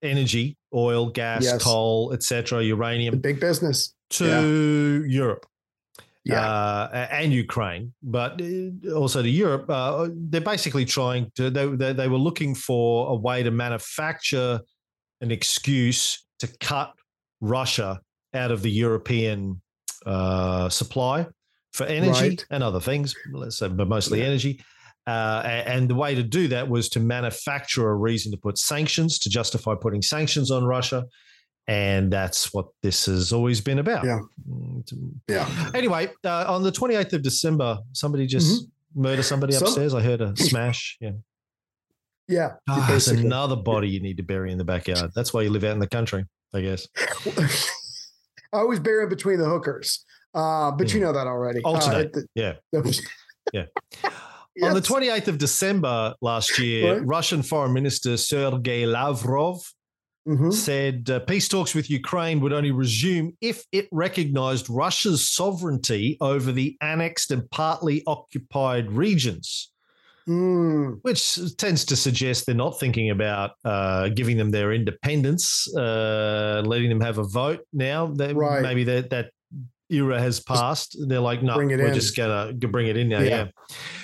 energy, 0.02 0.56
oil, 0.74 1.10
gas, 1.10 1.44
Yes. 1.44 1.62
coal, 1.62 2.12
etc., 2.12 2.58
The 2.60 2.66
uranium 2.66 3.18
big 3.20 3.40
business. 3.40 3.94
to 4.10 5.04
Europe 5.06 5.46
Yeah. 6.24 6.44
uh, 6.44 7.06
and 7.10 7.32
Ukraine, 7.32 7.92
but 8.02 8.40
uh, 8.40 8.92
also 8.94 9.22
to 9.22 9.28
Europe. 9.28 9.66
Uh, 9.68 10.08
they're 10.30 10.40
basically 10.54 10.84
trying 10.84 11.30
to. 11.36 11.50
They, 11.50 11.66
they 11.82 11.92
they 11.92 12.08
were 12.08 12.18
looking 12.28 12.54
for 12.54 13.10
a 13.14 13.16
way 13.26 13.42
to 13.42 13.50
manufacture 13.50 14.60
an 15.20 15.30
excuse 15.30 16.02
to 16.40 16.46
cut 16.60 16.92
Russia 17.40 18.00
out 18.34 18.50
of 18.50 18.62
the 18.62 18.70
European 18.70 19.60
uh, 20.06 20.68
supply 20.68 21.26
for 21.72 21.84
energy 21.86 22.28
Right. 22.30 22.46
and 22.50 22.62
other 22.62 22.80
things. 22.80 23.14
Let's 23.32 23.58
say, 23.58 23.68
but 23.68 23.86
mostly 23.88 24.18
Yeah. 24.20 24.26
energy. 24.30 24.52
Uh, 25.11 25.42
and 25.66 25.88
the 25.88 25.94
way 25.94 26.14
to 26.14 26.23
do 26.23 26.46
that 26.49 26.68
was 26.68 26.88
to 26.90 27.01
manufacture 27.01 27.88
a 27.88 27.94
reason 27.94 28.31
to 28.33 28.38
put 28.38 28.57
sanctions 28.59 29.18
to 29.18 29.29
justify 29.29 29.75
putting 29.81 30.03
sanctions 30.03 30.51
on 30.51 30.64
Russia. 30.64 31.05
And 31.66 32.12
that's 32.12 32.53
what 32.55 32.66
this 32.83 33.07
has 33.07 33.33
always 33.33 33.61
been 33.61 33.79
about. 33.79 34.05
Yeah. 34.05 34.20
Mm, 34.49 35.14
Yeah. 35.29 35.70
Anyway, 35.75 36.11
uh, 36.25 36.44
on 36.55 36.62
the 36.62 36.73
28th 36.73 37.12
of 37.14 37.23
December, 37.23 37.79
somebody 37.92 38.27
just 38.27 38.66
murder 38.94 39.23
somebody 39.23 39.53
Some- 39.53 39.64
upstairs. 39.68 39.94
I 39.94 40.03
heard 40.03 40.20
a 40.20 40.37
smash. 40.51 40.96
Yeah. 41.01 41.12
Yeah. 42.29 42.51
Ah, 42.68 42.87
there's 42.88 43.09
another 43.09 43.57
body 43.57 43.88
you 43.88 44.01
need 44.01 44.16
to 44.18 44.23
bury 44.23 44.53
in 44.53 44.59
the 44.59 44.64
backyard. 44.64 45.11
That's 45.14 45.33
why 45.35 45.42
you 45.42 45.51
live 45.51 45.64
out 45.64 45.73
in 45.73 45.81
the 45.81 45.88
country, 45.88 46.25
I 46.55 46.61
guess. 46.61 46.87
I 48.53 48.59
always 48.59 48.79
bury 48.81 49.07
between 49.09 49.38
the 49.38 49.46
hookers. 49.49 50.05
Uh, 50.35 50.70
but 50.73 50.92
you 50.94 51.01
know 51.01 51.12
that 51.12 51.27
already. 51.27 51.61
Alternate. 51.62 52.16
Uh, 52.16 52.20
Yeah. 52.35 52.55
the- 52.73 53.01
Yeah. 53.53 53.64
On 54.62 54.75
the 54.75 54.81
28th 54.81 55.29
of 55.29 55.38
December 55.38 56.14
last 56.20 56.59
year, 56.59 56.94
Right. 56.99 57.07
Russian 57.07 57.42
Foreign 57.42 57.73
Minister 57.73 58.16
Sergei 58.16 58.87
Lavrov 58.87 59.62
Mhm. 60.29 60.53
said 60.53 61.09
uh, 61.09 61.18
peace 61.20 61.49
talks 61.49 61.75
with 61.75 61.88
Ukraine 61.88 62.40
would 62.40 62.53
only 62.53 62.70
resume 62.70 63.33
if 63.40 63.64
it 63.73 63.88
recognized 63.90 64.68
Russia's 64.68 65.29
sovereignty 65.31 66.18
over 66.20 66.53
the 66.53 66.77
annexed 66.83 67.31
and 67.31 67.51
partly 67.51 68.03
occupied 68.07 68.92
regions. 68.92 69.71
Mm, 70.29 70.98
which 71.02 71.38
tends 71.56 71.85
to 71.87 71.96
suggest 71.96 72.44
they're 72.44 72.54
not 72.54 72.79
thinking 72.79 73.08
about 73.11 73.52
uh, 73.65 74.11
giving 74.11 74.37
them 74.37 74.50
their 74.50 74.73
independence, 74.73 75.67
uh, 75.75 76.63
letting 76.65 76.90
them 76.90 77.00
have 77.00 77.17
a 77.19 77.25
vote 77.25 77.61
now. 77.73 78.06
They, 78.06 78.33
Right. 78.35 78.63
Maybe 78.63 78.85
that 78.85 79.11
that 79.11 79.31
era 79.90 80.20
has 80.20 80.40
passed. 80.40 80.96
They're 81.08 81.20
like, 81.20 81.42
no, 81.42 81.56
we're 81.56 81.88
in. 81.88 81.94
just 81.94 82.16
gonna 82.16 82.52
bring 82.52 82.86
it 82.86 82.96
in 82.96 83.08
now. 83.08 83.20
Yeah. 83.20 83.28
Yeah. 83.28 83.48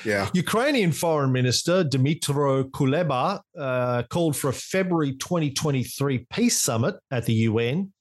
Yeah. 0.05 0.31
Ukrainian 0.35 0.93
Foreign 0.93 1.33
Minister 1.33 1.85
Dmytro 1.85 2.71
Kuleba 2.71 3.41
uh, 3.59 4.03
called 4.11 4.37
for 4.37 4.49
a 4.51 4.53
February 4.53 5.13
2023 5.17 6.27
peace 6.31 6.59
summit 6.59 6.95
at 7.11 7.25
the 7.27 7.35
UN, 7.51 7.93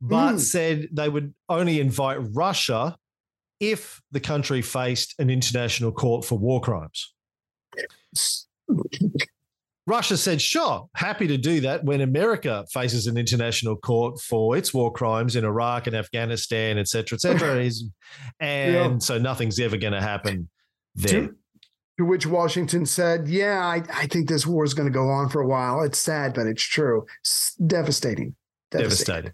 but 0.00 0.34
Mm. 0.34 0.40
said 0.40 0.88
they 0.92 1.08
would 1.08 1.34
only 1.48 1.80
invite 1.80 2.18
Russia 2.32 2.96
if 3.60 4.00
the 4.10 4.20
country 4.20 4.60
faced 4.62 5.14
an 5.18 5.30
international 5.30 5.92
court 5.92 6.24
for 6.24 6.36
war 6.38 6.60
crimes. 6.60 7.14
Russia 9.86 10.16
said, 10.16 10.40
sure, 10.40 10.88
happy 10.94 11.26
to 11.26 11.36
do 11.36 11.60
that 11.62 11.84
when 11.84 12.00
America 12.02 12.64
faces 12.72 13.06
an 13.08 13.16
international 13.16 13.76
court 13.76 14.20
for 14.20 14.56
its 14.56 14.72
war 14.72 14.92
crimes 14.92 15.34
in 15.34 15.44
Iraq 15.44 15.88
and 15.88 15.96
Afghanistan, 15.96 16.78
et 16.78 16.86
cetera, 16.88 17.16
et 17.16 17.20
cetera. 17.20 17.70
And 18.40 19.02
so 19.02 19.18
nothing's 19.18 19.58
ever 19.58 19.76
going 19.76 19.92
to 19.94 20.00
happen 20.00 20.48
there. 20.94 21.22
To, 21.28 21.34
to 21.98 22.04
which 22.04 22.26
Washington 22.26 22.86
said, 22.86 23.26
Yeah, 23.28 23.58
I, 23.64 23.82
I 23.92 24.06
think 24.06 24.28
this 24.28 24.46
war 24.46 24.64
is 24.64 24.74
going 24.74 24.86
to 24.88 24.92
go 24.92 25.08
on 25.08 25.28
for 25.30 25.40
a 25.40 25.46
while. 25.46 25.82
It's 25.82 25.98
sad, 25.98 26.34
but 26.34 26.46
it's 26.46 26.62
true. 26.62 27.06
S- 27.24 27.54
devastating. 27.66 28.36
Devastating. 28.70 29.32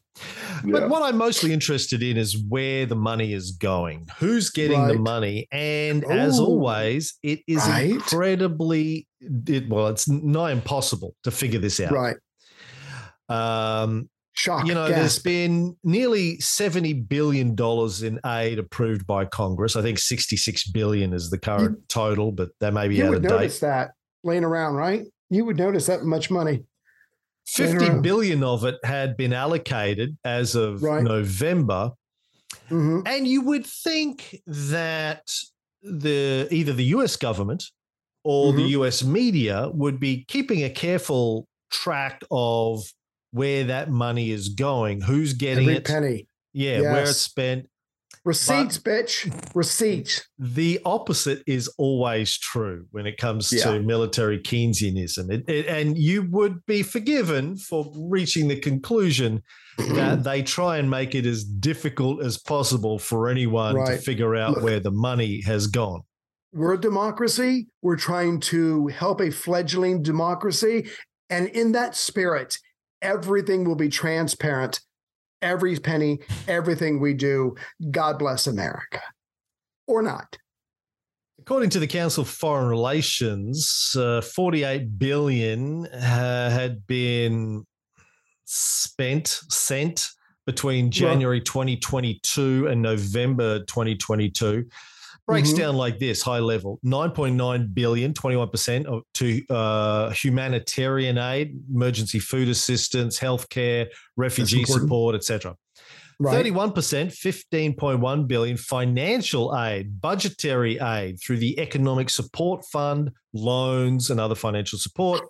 Yeah. 0.65 0.73
But 0.73 0.89
what 0.89 1.03
I'm 1.03 1.17
mostly 1.17 1.53
interested 1.53 2.03
in 2.03 2.17
is 2.17 2.37
where 2.49 2.87
the 2.87 2.97
money 2.97 3.33
is 3.33 3.53
going, 3.53 4.09
who's 4.19 4.51
getting 4.51 4.87
the 4.89 4.99
money. 4.99 5.47
And 5.53 6.05
as 6.05 6.41
always, 6.41 7.17
it 7.23 7.41
is 7.47 7.59
Right. 7.59 7.91
incredibly, 7.91 9.07
it, 9.21 9.69
well, 9.69 9.89
it's 9.89 10.09
not 10.09 10.51
impossible 10.51 11.15
to 11.25 11.31
figure 11.31 11.59
this 11.59 11.81
out. 11.81 11.93
Right. 11.93 12.17
Um, 13.29 14.09
Shock. 14.33 14.67
you 14.69 14.75
know, 14.75 14.89
there's 14.89 15.19
been 15.19 15.77
nearly 15.83 16.37
$70 16.39 17.09
billion 17.09 17.57
in 17.59 18.21
aid 18.25 18.59
approved 18.59 19.07
by 19.07 19.25
Congress. 19.25 19.75
I 19.75 19.83
think 19.83 19.99
66 19.99 20.69
billion 20.71 21.13
is 21.13 21.29
the 21.31 21.39
current 21.39 21.89
total, 21.89 22.31
but 22.31 22.51
that 22.61 22.73
may 22.73 22.87
be 22.89 22.97
you 22.97 23.05
out 23.05 23.09
would 23.11 23.17
of 23.19 23.23
date. 23.23 23.29
notice 23.31 23.59
that 23.61 23.91
laying 24.23 24.45
around, 24.45 24.75
right? 24.75 25.05
You 25.31 25.45
would 25.45 25.57
notice 25.57 25.87
that 25.87 26.05
much 26.05 26.31
money. 26.31 26.65
50 27.49 28.01
billion 28.01 28.45
of 28.45 28.65
it 28.65 28.77
had 28.85 29.17
been 29.17 29.33
allocated 29.33 30.17
as 30.25 30.55
of 30.55 30.83
Right. 30.83 31.03
November. 31.03 31.91
hmm 32.69 33.01
And 33.07 33.27
you 33.27 33.43
would 33.43 33.67
think 33.67 34.41
that 34.47 35.29
the 35.83 36.47
either 36.51 36.73
the 36.73 36.85
US 36.97 37.17
government 37.17 37.65
or 38.31 38.53
the 38.53 38.63
Mhm. 38.63 38.71
US 38.81 39.03
media 39.03 39.71
would 39.73 39.99
be 39.99 40.25
keeping 40.29 40.63
a 40.63 40.69
careful 40.69 41.49
track 41.71 42.23
of 42.31 42.85
where 43.31 43.65
that 43.65 43.91
money 43.91 44.31
is 44.31 44.51
going, 44.51 45.01
who's 45.01 45.33
getting 45.33 45.65
Every 45.65 45.77
it, 45.77 45.85
penny. 45.87 46.27
yeah, 46.53 46.81
where 46.83 47.05
it's 47.05 47.17
spent. 47.17 47.67
Receipts, 48.25 48.77
bitch. 48.79 49.15
Receipts. 49.55 50.27
The 50.39 50.81
opposite 50.85 51.43
is 51.47 51.69
always 51.79 52.37
true 52.37 52.85
when 52.91 53.07
it 53.07 53.17
comes 53.17 53.51
Yeah. 53.51 53.65
to 53.73 53.81
military 53.83 54.39
Keynesianism. 54.39 55.31
It, 55.33 55.49
it, 55.49 55.67
and 55.67 55.97
you 55.97 56.23
would 56.31 56.67
be 56.67 56.83
forgiven 56.83 57.57
for 57.57 57.91
reaching 57.97 58.49
the 58.49 58.57
conclusion 58.61 59.43
that 59.79 60.25
they 60.29 60.43
try 60.43 60.77
and 60.77 60.91
make 60.91 61.15
it 61.15 61.25
as 61.25 61.45
difficult 61.45 62.23
as 62.23 62.37
possible 62.37 62.99
for 62.99 63.29
anyone 63.31 63.75
to 63.87 63.97
figure 63.97 64.37
out 64.37 64.57
Look. 64.57 64.65
where 64.65 64.81
the 64.81 64.91
money 64.91 65.41
has 65.47 65.67
gone. 65.67 66.03
We're 66.53 66.75
a 66.75 66.81
democracy. 66.81 67.69
We're 67.83 67.97
trying 67.97 68.41
to 68.41 68.89
help 68.89 69.21
a 69.21 69.31
fledgling 69.31 70.03
democracy. 70.03 70.89
And 71.31 71.49
in 71.49 71.73
that 71.73 71.95
spirit, 71.95 72.57
everything 73.03 73.65
will 73.65 73.77
be 73.77 73.89
transparent. 73.89 74.81
Every 75.43 75.79
penny, 75.79 76.21
everything 76.49 77.01
we 77.01 77.15
do. 77.15 77.55
God 77.91 78.19
bless 78.19 78.47
America. 78.47 79.01
Or 79.87 80.03
not. 80.03 80.37
According 81.39 81.71
to 81.71 81.79
the 81.79 81.87
Council 81.87 82.23
of 82.23 82.29
Foreign 82.29 82.69
Relations, 82.69 83.95
uh, 83.97 84.21
48 84.21 84.99
billion 84.99 85.87
uh, 85.87 86.51
had 86.51 86.87
been 86.87 87.65
spent, 88.45 89.29
sent 89.49 90.07
between 90.47 90.91
January 90.91 91.41
2022 91.41 92.67
and 92.69 92.83
November 92.83 93.61
2022. 93.61 94.67
Breaks 95.29 95.53
Mhm. 95.53 95.59
down 95.59 95.77
like 95.77 95.99
this 95.99 96.23
high 96.23 96.39
level 96.39 96.81
9.9 96.83 97.67
billion, 97.75 98.15
21% 98.15 98.87
of, 98.87 99.03
to 99.15 99.43
uh, 99.51 100.11
humanitarian 100.11 101.19
aid, 101.19 101.55
emergency 101.71 102.19
food 102.19 102.49
assistance, 102.49 103.19
healthcare, 103.19 103.89
refugee 104.17 104.65
support, 104.65 105.15
etc. 105.15 105.55
Right. 106.21 106.35
31%, 106.47 107.13
15.1 107.13 108.27
billion 108.27 108.57
financial 108.57 109.57
aid, 109.57 110.01
budgetary 110.01 110.79
aid 110.81 111.21
through 111.23 111.37
the 111.37 111.57
Economic 111.61 112.11
Support 112.11 112.65
Fund, 112.73 113.11
loans 113.35 114.11
and 114.11 114.19
other 114.19 114.35
financial 114.35 114.79
support. 114.81 115.23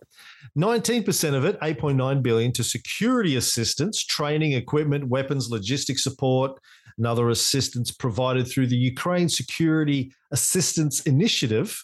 19% 0.56 1.34
of 1.34 1.44
it, 1.44 1.58
8.9 1.60 2.22
billion 2.22 2.52
to 2.52 2.64
security 2.64 3.36
assistance, 3.36 4.02
training, 4.02 4.52
equipment, 4.52 5.08
weapons, 5.08 5.50
logistics 5.50 6.02
support, 6.02 6.52
and 6.98 7.06
other 7.06 7.30
assistance 7.30 7.90
provided 7.90 8.46
through 8.46 8.66
the 8.66 8.76
Ukraine 8.76 9.28
Security 9.28 10.12
Assistance 10.32 11.00
Initiative. 11.02 11.82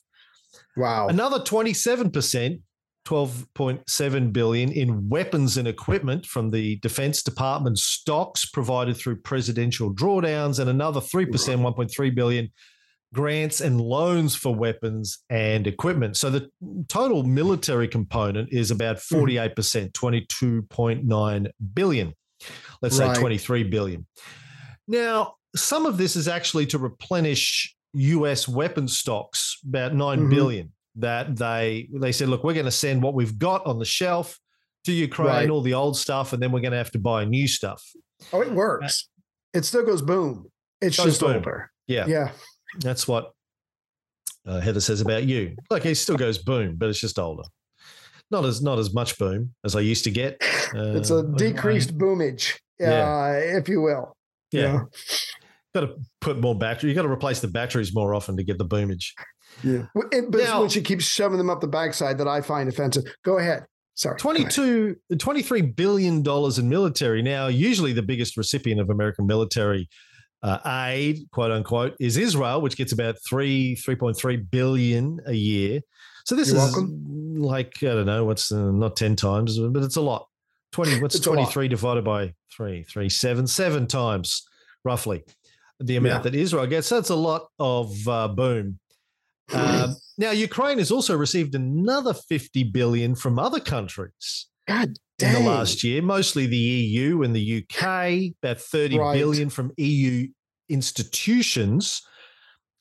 Wow. 0.76 1.08
Another 1.08 1.38
27%, 1.38 2.60
12.7 3.06 4.32
billion 4.32 4.72
in 4.72 5.08
weapons 5.08 5.56
and 5.56 5.68
equipment 5.68 6.26
from 6.26 6.50
the 6.50 6.76
Defense 6.76 7.22
Department 7.22 7.78
stocks 7.78 8.44
provided 8.44 8.96
through 8.96 9.16
presidential 9.20 9.94
drawdowns 9.94 10.58
and 10.58 10.68
another 10.68 11.00
3%, 11.00 11.30
1.3 11.30 12.14
billion 12.14 12.50
grants 13.14 13.60
and 13.60 13.80
loans 13.80 14.34
for 14.34 14.54
weapons 14.54 15.18
and 15.30 15.66
equipment. 15.66 16.16
So 16.16 16.30
the 16.30 16.50
total 16.88 17.22
military 17.22 17.86
component 17.86 18.52
is 18.52 18.70
about 18.70 18.96
mm-hmm. 18.96 19.52
48%, 19.54 19.92
22.9 19.92 21.46
billion. 21.72 22.14
Let's 22.82 22.96
say 22.96 23.14
23 23.14 23.64
billion. 23.64 24.06
Now, 24.88 25.34
some 25.56 25.86
of 25.86 25.96
this 25.96 26.16
is 26.16 26.28
actually 26.28 26.66
to 26.66 26.78
replenish 26.78 27.74
US 27.94 28.48
weapon 28.48 28.88
stocks, 28.88 29.58
about 29.66 29.94
nine 29.94 30.28
billion. 30.28 30.66
Mhm. 30.66 30.70
That 30.96 31.36
they 31.36 31.88
they 31.92 32.12
said, 32.12 32.28
look, 32.28 32.44
we're 32.44 32.54
going 32.54 32.66
to 32.66 32.70
send 32.70 33.02
what 33.02 33.14
we've 33.14 33.36
got 33.38 33.66
on 33.66 33.78
the 33.80 33.84
shelf 33.84 34.38
to 34.84 34.92
Ukraine, 34.92 35.28
Right. 35.28 35.50
all 35.50 35.60
the 35.62 35.74
old 35.74 35.96
stuff, 35.96 36.32
and 36.32 36.40
then 36.42 36.52
we're 36.52 36.60
going 36.60 36.70
to 36.72 36.78
have 36.78 36.92
to 36.92 36.98
buy 37.00 37.24
new 37.24 37.48
stuff. 37.48 37.82
Oh, 38.32 38.40
it 38.42 38.52
works. 38.52 39.08
It 39.52 39.64
still 39.64 39.84
goes 39.84 40.02
boom. 40.02 40.46
It's 40.80 40.96
Goes 40.96 41.06
just 41.06 41.20
boom. 41.20 41.34
older. 41.36 41.70
Yeah, 41.88 42.06
Yeah. 42.06 42.30
that's 42.78 43.08
what 43.08 43.32
uh, 44.46 44.60
Heather 44.60 44.80
says 44.80 45.00
about 45.00 45.24
you. 45.24 45.56
Like 45.70 45.84
it 45.86 45.96
still 45.96 46.16
goes 46.16 46.38
boom, 46.38 46.76
but 46.76 46.88
it's 46.90 47.00
just 47.00 47.18
older. 47.18 47.44
Not 48.30 48.44
as 48.44 48.62
not 48.62 48.78
as 48.78 48.92
much 48.94 49.18
boom 49.18 49.54
as 49.64 49.74
I 49.74 49.80
used 49.80 50.04
to 50.04 50.10
get. 50.10 50.36
Uh, 50.74 50.92
It's 50.98 51.10
a 51.10 51.22
decreased 51.24 51.96
boomage, 51.98 52.60
Yeah. 52.78 53.04
uh, 53.04 53.58
if 53.58 53.68
you 53.68 53.80
will. 53.80 54.16
Yeah, 54.54 54.62
Yeah. 54.62 54.80
got 55.74 55.80
to 55.82 55.94
put 56.20 56.38
more 56.40 56.56
battery. 56.56 56.90
You 56.90 56.94
got 56.94 57.02
to 57.02 57.10
replace 57.10 57.40
the 57.40 57.48
batteries 57.48 57.94
more 57.94 58.14
often 58.14 58.36
to 58.36 58.44
get 58.44 58.58
the 58.58 58.64
boomage. 58.64 59.14
Yeah. 59.62 59.86
It- 60.12 60.30
But 60.30 60.40
Now- 60.42 60.60
when 60.60 60.70
she 60.70 60.80
keeps 60.82 61.04
shoving 61.04 61.38
them 61.38 61.50
up 61.50 61.60
the 61.60 61.66
backside 61.68 62.18
that 62.18 62.28
I 62.28 62.40
find 62.40 62.68
offensive. 62.68 63.04
Go 63.24 63.38
ahead. 63.38 63.64
Sorry. 63.96 64.16
go 64.16 64.22
22 64.22 64.96
23 65.20 65.62
billion 65.62 66.20
dollars 66.22 66.58
in 66.58 66.68
military 66.68 67.22
now 67.22 67.46
usually 67.46 67.92
the 67.92 68.02
biggest 68.02 68.36
recipient 68.36 68.80
of 68.80 68.90
american 68.90 69.24
military 69.24 69.88
uh, 70.42 70.58
aid 70.90 71.18
quote 71.30 71.52
unquote 71.52 71.94
is 72.00 72.16
israel 72.16 72.60
which 72.60 72.76
gets 72.76 72.90
about 72.90 73.14
3 73.24 73.76
3.3 73.76 74.50
billion 74.50 75.20
a 75.26 75.32
year 75.32 75.80
so 76.24 76.34
this 76.34 76.48
You're 76.48 76.56
is 76.66 76.72
welcome. 76.72 77.34
like 77.36 77.74
i 77.82 77.86
don't 77.94 78.06
know 78.06 78.24
what's 78.24 78.50
uh, 78.50 78.72
not 78.72 78.96
10 78.96 79.14
times 79.14 79.60
but 79.60 79.84
it's 79.84 79.94
a 79.94 80.00
lot 80.00 80.26
20 80.74 81.00
what's 81.00 81.14
It's 81.14 81.26
a 81.26 81.30
lot. 81.30 81.36
23 81.36 81.68
divided 81.68 82.04
by 82.04 82.34
3 82.56 82.82
3 82.82 83.08
7 83.08 83.46
7 83.46 83.86
times 83.86 84.42
roughly 84.84 85.22
the 85.80 85.96
amount 85.96 86.24
Yeah. 86.24 86.30
that 86.30 86.34
israel 86.34 86.66
gets 86.66 86.88
so 86.88 86.96
that's 86.96 87.10
a 87.10 87.14
lot 87.14 87.46
of 87.58 87.96
uh, 88.08 88.28
boom 88.28 88.78
um, 89.52 89.94
now, 90.18 90.30
Ukraine 90.30 90.78
has 90.78 90.90
also 90.90 91.16
received 91.16 91.54
another 91.54 92.14
50 92.14 92.64
billion 92.64 93.14
from 93.14 93.38
other 93.38 93.60
countries 93.60 94.46
God 94.66 94.96
in 95.22 95.32
the 95.32 95.40
last 95.40 95.84
year, 95.84 96.00
mostly 96.02 96.46
the 96.46 96.56
EU 96.56 97.22
and 97.22 97.36
the 97.36 97.46
UK, 97.62 98.32
about 98.42 98.58
thirty 98.60 98.96
billion 98.98 99.44
Right. 99.48 99.52
from 99.52 99.70
EU 99.76 100.26
institutions, 100.70 102.02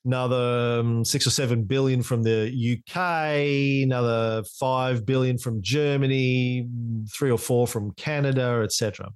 another 0.05 0.79
um, 0.79 1.05
six 1.05 1.25
or 1.25 1.29
seven 1.29 1.63
billion 1.63 2.03
from 2.03 2.23
the 2.23 2.49
UK, 2.49 3.83
another 3.83 4.43
five 4.59 5.05
billion 5.05 5.37
from 5.37 5.61
Germany, 5.61 6.67
three 7.13 7.31
or 7.31 7.37
four 7.37 7.67
from 7.67 7.91
Canada, 7.91 8.61
etc. 8.63 9.09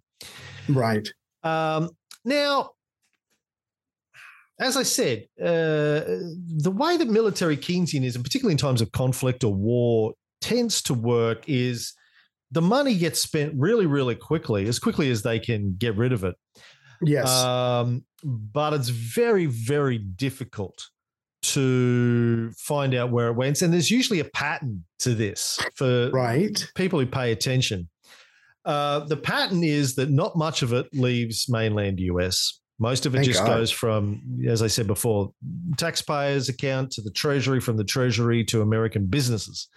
Right. 0.70 1.08
Um, 1.44 1.90
now, 2.26 2.72
as 4.60 4.76
I 4.76 4.84
said, 4.84 5.26
uh, 5.40 6.02
the 6.06 6.74
way 6.74 6.98
that 6.98 7.08
military 7.08 7.58
Keynesianism, 7.58 8.24
particularly 8.24 8.54
in 8.54 8.58
times 8.58 8.82
of 8.82 8.92
conflict 8.92 9.44
or 9.44 9.54
war, 9.54 10.14
tends 10.42 10.82
to 10.84 10.94
work 10.94 11.44
is 11.48 11.94
the 12.52 12.62
money 12.62 12.98
gets 12.98 13.20
spent 13.20 13.54
really, 13.56 13.86
really 13.86 14.16
quickly, 14.16 14.68
as 14.68 14.80
quickly 14.80 15.12
as 15.12 15.22
they 15.22 15.40
can 15.40 15.76
get 15.78 15.96
rid 15.96 16.14
of 16.14 16.24
it. 16.24 16.36
Yes. 17.02 17.30
Um, 17.30 18.04
but 18.24 18.74
it's 18.74 18.89
very, 18.89 19.45
very 19.45 19.98
difficult 19.98 20.89
to 21.43 22.52
find 22.58 22.93
out 22.93 23.12
where 23.12 23.28
it 23.28 23.34
went. 23.34 23.62
And 23.62 23.72
there's 23.72 23.91
usually 23.91 24.20
a 24.20 24.26
pattern 24.26 24.84
to 25.00 25.14
this 25.14 25.60
for 25.76 26.10
right. 26.10 26.72
people 26.76 27.00
who 27.00 27.06
pay 27.06 27.32
attention. 27.32 27.89
Uh, 28.66 29.00
the 29.06 29.18
pattern 29.18 29.64
is 29.64 29.95
that 29.95 30.10
not 30.10 30.36
much 30.36 30.62
of 30.62 30.74
it 30.74 30.88
leaves 30.93 31.48
mainland 31.48 32.00
US. 32.00 32.60
Most 32.80 33.06
of 33.06 33.16
it 33.16 33.20
Thank 33.20 33.28
just 33.28 33.39
God. 33.39 33.58
goes 33.58 33.72
from, 33.72 34.22
as 34.48 34.62
I 34.62 34.68
said 34.68 34.86
before, 34.86 35.32
taxpayers' 35.78 36.50
account 36.50 36.91
to 36.91 37.02
the 37.02 37.12
Treasury, 37.12 37.60
from 37.60 37.78
the 37.78 37.84
Treasury 37.84 38.43
to 38.45 38.62
American 38.62 39.08
businesses. 39.08 39.68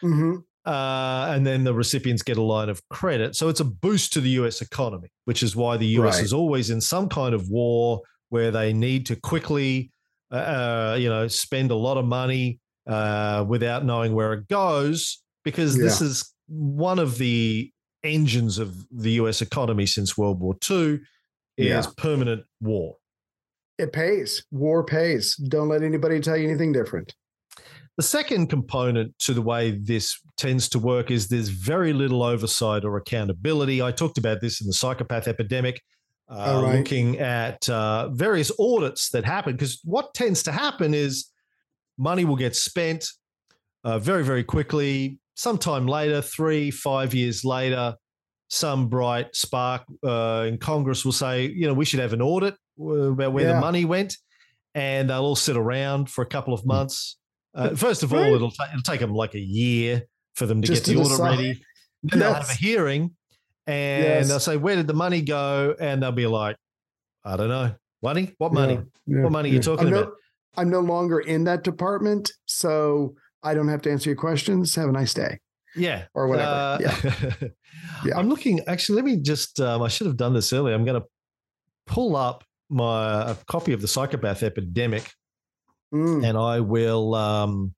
hmm 0.00 0.36
Uh, 0.66 1.28
and 1.30 1.46
then 1.46 1.62
the 1.62 1.72
recipients 1.72 2.22
get 2.22 2.36
a 2.38 2.42
line 2.42 2.68
of 2.68 2.80
credit. 2.88 3.36
So 3.36 3.48
it's 3.48 3.60
a 3.60 3.64
boost 3.64 4.12
to 4.14 4.20
the 4.20 4.30
US 4.30 4.60
economy, 4.60 5.08
which 5.24 5.42
is 5.42 5.54
why 5.54 5.76
the 5.76 5.86
US 5.98 6.16
Right. 6.16 6.24
is 6.24 6.32
always 6.32 6.70
in 6.70 6.80
some 6.80 7.08
kind 7.08 7.34
of 7.34 7.48
war 7.48 8.00
where 8.30 8.50
they 8.50 8.72
need 8.72 9.06
to 9.06 9.14
quickly, 9.16 9.92
uh, 10.32 10.96
you 10.98 11.08
know, 11.08 11.28
spend 11.28 11.70
a 11.70 11.76
lot 11.76 11.96
of 11.96 12.04
money 12.04 12.58
uh, 12.88 13.44
without 13.48 13.84
knowing 13.84 14.12
where 14.14 14.32
it 14.32 14.48
goes, 14.48 15.22
because 15.44 15.76
this 15.76 16.00
is 16.00 16.34
one 16.48 16.98
of 16.98 17.18
the 17.18 17.70
engines 18.04 18.58
of 18.58 18.86
the 18.90 19.12
US 19.12 19.42
economy 19.42 19.86
since 19.86 20.16
World 20.18 20.40
War 20.40 20.56
II 20.70 21.00
is 21.56 21.66
Yeah. 21.68 21.82
permanent 21.96 22.44
war. 22.60 22.96
It 23.78 23.92
pays. 23.92 24.44
War 24.50 24.84
pays. 24.84 25.36
Don't 25.36 25.68
let 25.68 25.82
anybody 25.82 26.18
tell 26.20 26.36
you 26.36 26.48
anything 26.48 26.72
different. 26.72 27.14
The 27.96 28.02
second 28.02 28.48
component 28.48 29.18
to 29.20 29.32
the 29.32 29.40
way 29.40 29.70
this 29.70 30.18
tends 30.36 30.68
to 30.70 30.78
work 30.78 31.10
is 31.10 31.28
there's 31.28 31.48
very 31.48 31.92
little 31.94 32.22
oversight 32.22 32.84
or 32.84 32.96
accountability. 32.98 33.80
I 33.80 33.90
talked 33.90 34.18
about 34.18 34.40
this 34.42 34.60
in 34.60 34.66
the 34.66 34.74
psychopath 34.74 35.26
epidemic, 35.28 35.80
uh, 36.30 36.34
All 36.34 36.62
right. 36.62 36.76
looking 36.78 37.18
at 37.18 37.66
uh, 37.70 38.10
various 38.10 38.52
audits 38.60 39.08
that 39.10 39.24
happen. 39.24 39.52
Because 39.52 39.80
what 39.82 40.12
tends 40.12 40.42
to 40.42 40.52
happen 40.52 40.92
is 40.92 41.30
money 41.96 42.26
will 42.26 42.36
get 42.36 42.54
spent 42.54 43.08
uh, 43.82 43.98
very, 43.98 44.22
very 44.24 44.44
quickly. 44.44 45.18
Sometime 45.34 45.86
later, 45.86 46.20
three, 46.20 46.70
five 46.70 47.14
years 47.14 47.44
later, 47.46 47.94
some 48.48 48.88
bright 48.88 49.34
spark 49.34 49.82
uh, 50.04 50.44
in 50.46 50.58
Congress 50.58 51.02
will 51.04 51.12
say, 51.12 51.46
you 51.46 51.66
know, 51.66 51.72
we 51.74 51.86
should 51.86 52.00
have 52.00 52.12
an 52.12 52.20
audit 52.20 52.56
uh, 52.78 52.84
about 53.12 53.32
where 53.32 53.46
Yeah. 53.46 53.54
the 53.54 53.60
money 53.60 53.86
went. 53.86 54.18
And 54.74 55.08
they'll 55.08 55.24
all 55.24 55.36
sit 55.36 55.56
around 55.56 56.10
for 56.10 56.20
a 56.20 56.26
couple 56.26 56.52
of 56.52 56.66
months. 56.66 57.16
Uh, 57.56 57.74
first 57.74 58.02
of 58.02 58.12
all, 58.12 58.20
Right. 58.20 58.32
it'll, 58.32 58.50
ta- 58.50 58.68
it'll 58.70 58.82
take 58.82 59.00
them 59.00 59.14
like 59.14 59.34
a 59.34 59.40
year 59.40 60.02
for 60.34 60.46
them 60.46 60.60
to 60.62 60.68
Just 60.68 60.84
get 60.84 60.94
the 60.96 61.02
to 61.02 61.08
decide. 61.08 61.30
ready. 61.38 61.62
Then 62.02 62.18
they'll 62.20 62.34
have 62.34 62.50
a 62.50 62.54
hearing 62.54 63.16
and 63.66 64.04
Yes. 64.04 64.28
they'll 64.28 64.38
say, 64.40 64.56
Where 64.56 64.76
did 64.76 64.86
the 64.86 64.94
money 64.94 65.22
go? 65.22 65.74
And 65.80 66.02
they'll 66.02 66.12
be 66.12 66.26
like, 66.26 66.56
I 67.24 67.36
don't 67.36 67.48
know. 67.48 67.74
Money? 68.02 68.34
What 68.38 68.52
money? 68.52 68.78
Yeah, 69.06 69.22
What 69.22 69.32
money 69.32 69.48
are 69.48 69.52
you 69.52 69.56
yeah. 69.58 69.62
talking 69.62 69.86
I'm 69.86 69.92
no, 69.92 70.00
about? 70.02 70.12
I'm 70.58 70.70
no 70.70 70.80
longer 70.80 71.18
in 71.20 71.44
that 71.44 71.64
department, 71.64 72.30
so 72.44 73.14
I 73.42 73.54
don't 73.54 73.68
have 73.68 73.82
to 73.82 73.90
answer 73.90 74.10
your 74.10 74.16
questions. 74.18 74.74
Have 74.74 74.88
a 74.88 74.92
nice 74.92 75.14
day. 75.14 75.38
Yeah. 75.74 76.04
Or 76.14 76.28
whatever. 76.28 76.50
Uh, 76.50 76.78
Yeah. 76.80 77.48
Yeah. 78.04 78.18
I'm 78.18 78.28
looking, 78.28 78.60
actually, 78.68 78.96
let 78.96 79.04
me 79.04 79.16
just, 79.16 79.60
um, 79.60 79.82
I 79.82 79.88
should 79.88 80.06
have 80.06 80.16
done 80.16 80.34
this 80.34 80.52
earlier. 80.52 80.74
I'm 80.74 80.84
going 80.84 81.00
to 81.00 81.06
pull 81.86 82.16
up 82.16 82.44
my 82.68 83.30
a 83.30 83.34
copy 83.46 83.72
of 83.72 83.80
the 83.80 83.88
psychopath 83.88 84.42
epidemic 84.42 85.10
Mm, 85.94 86.28
and 86.28 86.36
I 86.38 86.60
will 86.60 87.14
um, 87.14 87.74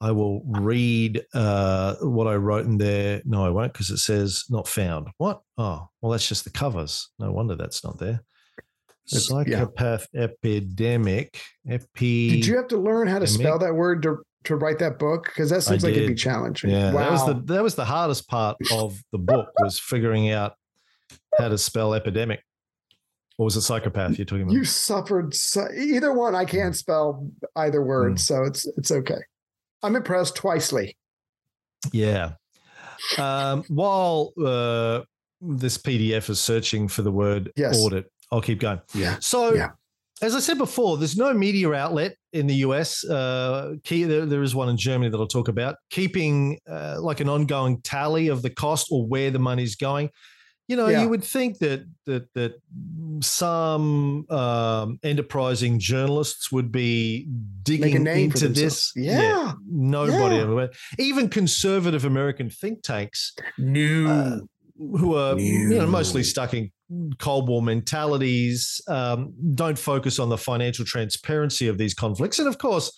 I 0.00 0.10
will 0.10 0.42
read 0.44 1.24
uh, 1.32 1.94
what 2.00 2.26
I 2.26 2.34
wrote 2.34 2.66
in 2.66 2.76
there. 2.78 3.22
No, 3.24 3.44
I 3.46 3.50
won't 3.50 3.72
because 3.72 3.90
it 3.90 3.98
says 3.98 4.44
not 4.50 4.66
found. 4.66 5.08
What? 5.18 5.42
Oh, 5.58 5.88
well, 6.00 6.12
that's 6.12 6.28
just 6.28 6.44
the 6.44 6.50
covers. 6.50 7.08
No 7.18 7.30
wonder 7.32 7.54
that's 7.54 7.84
not 7.84 7.98
there. 7.98 8.22
It's- 9.06 9.30
yeah. 9.30 9.60
Psychopath 9.60 10.06
epidemic. 10.14 11.40
Epi. 11.68 12.30
Did 12.30 12.46
you 12.46 12.56
have 12.56 12.68
to 12.68 12.78
learn 12.78 13.06
how 13.08 13.18
to 13.18 13.26
spell 13.26 13.58
that 13.58 13.74
word 13.74 14.02
to, 14.02 14.18
to 14.44 14.56
write 14.56 14.78
that 14.78 14.98
book? 14.98 15.24
Because 15.26 15.50
that 15.50 15.62
seems 15.62 15.82
like 15.84 15.94
it'd 15.94 16.08
be 16.08 16.14
challenging. 16.14 16.70
Yeah, 16.70 16.92
wow. 16.92 17.00
that 17.00 17.10
was 17.12 17.26
the 17.26 17.54
that 17.54 17.62
was 17.62 17.74
the 17.74 17.84
hardest 17.84 18.28
part 18.28 18.56
of 18.72 19.00
the 19.12 19.18
book 19.18 19.48
was 19.58 19.78
figuring 19.78 20.30
out 20.30 20.54
how 21.38 21.48
to 21.48 21.58
spell 21.58 21.94
epidemic. 21.94 22.42
Or 23.42 23.46
was 23.46 23.56
it 23.56 23.62
psychopath 23.62 24.16
you're 24.18 24.24
talking 24.24 24.42
about? 24.44 24.52
you 24.52 24.64
suffered 24.64 25.34
so, 25.34 25.66
either 25.76 26.12
one. 26.12 26.36
I 26.36 26.44
can't 26.44 26.76
spell 26.76 27.28
either 27.56 27.82
word, 27.82 28.12
Mm. 28.12 28.18
so 28.20 28.44
it's 28.44 28.66
it's 28.76 28.92
okay. 28.92 29.18
I'm 29.82 29.96
impressed 29.96 30.36
twicely. 30.36 30.96
Yeah. 31.92 32.34
Um, 33.18 33.64
while 33.66 34.32
uh, 34.40 35.00
this 35.40 35.76
PDF 35.76 36.30
is 36.30 36.40
searching 36.40 36.86
for 36.86 37.02
the 37.02 37.10
word 37.10 37.50
Yes. 37.56 37.76
audit, 37.80 38.12
I'll 38.30 38.40
keep 38.40 38.60
going. 38.60 38.80
Yeah. 38.94 39.16
So, 39.20 39.54
Yeah. 39.54 39.70
as 40.22 40.36
I 40.36 40.38
said 40.38 40.56
before, 40.56 40.96
there's 40.98 41.16
no 41.16 41.34
media 41.34 41.72
outlet 41.72 42.14
in 42.32 42.46
the 42.46 42.54
US. 42.66 43.04
Uh, 43.04 43.72
key, 43.82 44.04
there, 44.04 44.24
there 44.24 44.44
is 44.44 44.54
one 44.54 44.68
in 44.68 44.76
Germany 44.76 45.10
that 45.10 45.18
I'll 45.18 45.26
talk 45.26 45.48
about, 45.48 45.74
keeping 45.90 46.60
uh, 46.70 46.98
like 47.00 47.18
an 47.18 47.28
ongoing 47.28 47.80
tally 47.82 48.28
of 48.28 48.42
the 48.42 48.50
cost 48.50 48.86
or 48.92 49.04
where 49.04 49.32
the 49.32 49.40
money's 49.40 49.74
going. 49.74 50.10
You 50.68 50.76
know, 50.76 50.86
Yeah. 50.88 51.02
you 51.02 51.08
would 51.08 51.24
think 51.24 51.58
that 51.58 51.84
that 52.06 52.32
that 52.34 52.54
some 53.20 54.26
um, 54.30 54.98
enterprising 55.02 55.78
journalists 55.78 56.50
would 56.52 56.70
be 56.72 57.26
digging 57.62 58.06
into 58.06 58.48
this. 58.48 58.92
Yeah. 58.96 59.52
nobody 59.68 60.36
Yeah. 60.36 60.42
ever. 60.42 60.70
Even 60.98 61.28
conservative 61.28 62.04
American 62.04 62.50
think 62.50 62.82
tanks 62.82 63.34
New. 63.58 64.08
uh, 64.08 64.38
who 64.78 65.14
are 65.14 65.38
you 65.38 65.74
know 65.78 65.86
mostly 65.86 66.22
stuck 66.24 66.54
in 66.54 66.70
cold 67.18 67.48
war 67.48 67.62
mentalities 67.62 68.80
um, 68.88 69.32
don't 69.54 69.78
focus 69.78 70.18
on 70.18 70.28
the 70.28 70.38
financial 70.38 70.84
transparency 70.84 71.68
of 71.68 71.78
these 71.78 71.94
conflicts 71.94 72.38
and 72.40 72.48
of 72.48 72.58
course 72.58 72.90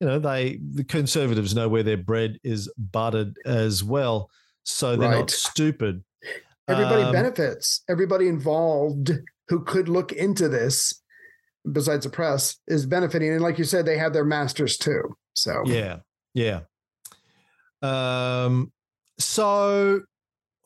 you 0.00 0.06
know 0.06 0.18
they 0.18 0.58
the 0.74 0.84
conservatives 0.84 1.54
know 1.54 1.68
where 1.68 1.82
their 1.82 1.96
bread 1.96 2.38
is 2.44 2.70
buttered 2.76 3.36
as 3.46 3.82
well 3.82 4.28
so 4.64 4.94
they're 4.96 5.08
Right. 5.08 5.18
not 5.20 5.30
stupid 5.30 6.02
Everybody 6.72 7.02
Um, 7.02 7.12
benefits. 7.12 7.82
Everybody 7.88 8.28
involved 8.28 9.12
who 9.48 9.64
could 9.64 9.88
look 9.88 10.12
into 10.12 10.48
this, 10.48 11.02
besides 11.70 12.04
the 12.04 12.10
press, 12.10 12.56
is 12.66 12.86
benefiting. 12.86 13.32
And 13.32 13.42
like 13.42 13.58
you 13.58 13.64
said, 13.64 13.84
they 13.86 13.98
have 13.98 14.12
their 14.12 14.24
masters 14.24 14.76
too. 14.78 15.16
So 15.34 15.62
yeah 15.66 15.98
yeah 16.34 16.60
um 17.82 18.72
so 19.18 20.00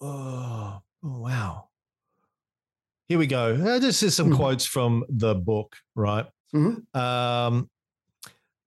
oh, 0.00 0.06
oh, 0.06 0.82
wow 1.02 1.68
here 3.08 3.18
we 3.18 3.26
go 3.26 3.54
Uh, 3.54 3.78
this 3.78 4.02
is 4.02 4.14
some 4.14 4.30
Mhm. 4.30 4.36
quotes 4.36 4.64
from 4.66 5.04
the 5.08 5.34
book 5.34 5.76
right 5.94 6.26
Mhm. 6.54 6.84
um 6.96 7.70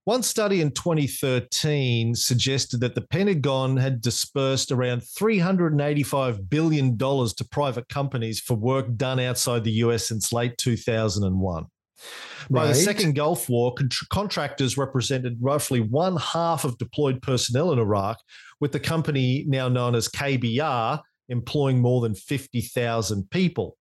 one 0.09 0.23
study 0.23 0.61
in 0.61 0.71
2013 0.71 2.15
suggested 2.15 2.79
that 2.79 2.95
the 2.95 3.01
Pentagon 3.01 3.77
had 3.77 4.01
dispersed 4.01 4.71
around 4.71 5.03
$385 5.03 6.49
billion 6.49 6.97
to 6.97 7.47
private 7.51 7.87
companies 7.89 8.39
for 8.39 8.55
work 8.55 8.95
done 8.95 9.19
outside 9.19 9.63
the 9.63 9.83
US 9.83 10.07
since 10.07 10.33
late 10.33 10.57
2001. 10.57 11.67
By 12.49 12.65
the 12.65 12.73
Second 12.73 13.13
Gulf 13.13 13.49
War, 13.49 13.71
con- 13.75 13.89
contractors 14.09 14.79
represented 14.79 15.37
roughly 15.39 15.79
one 15.79 16.17
half 16.17 16.65
of 16.65 16.79
deployed 16.79 17.21
personnel 17.21 17.71
in 17.71 17.77
Iraq, 17.77 18.17
with 18.59 18.71
the 18.71 18.79
company 18.79 19.45
now 19.47 19.69
known 19.69 19.93
as 19.93 20.07
KBR 20.07 21.01
employing 21.27 21.79
more 21.79 22.01
than 22.01 22.15
50,000 22.15 23.29
people. 23.29 23.77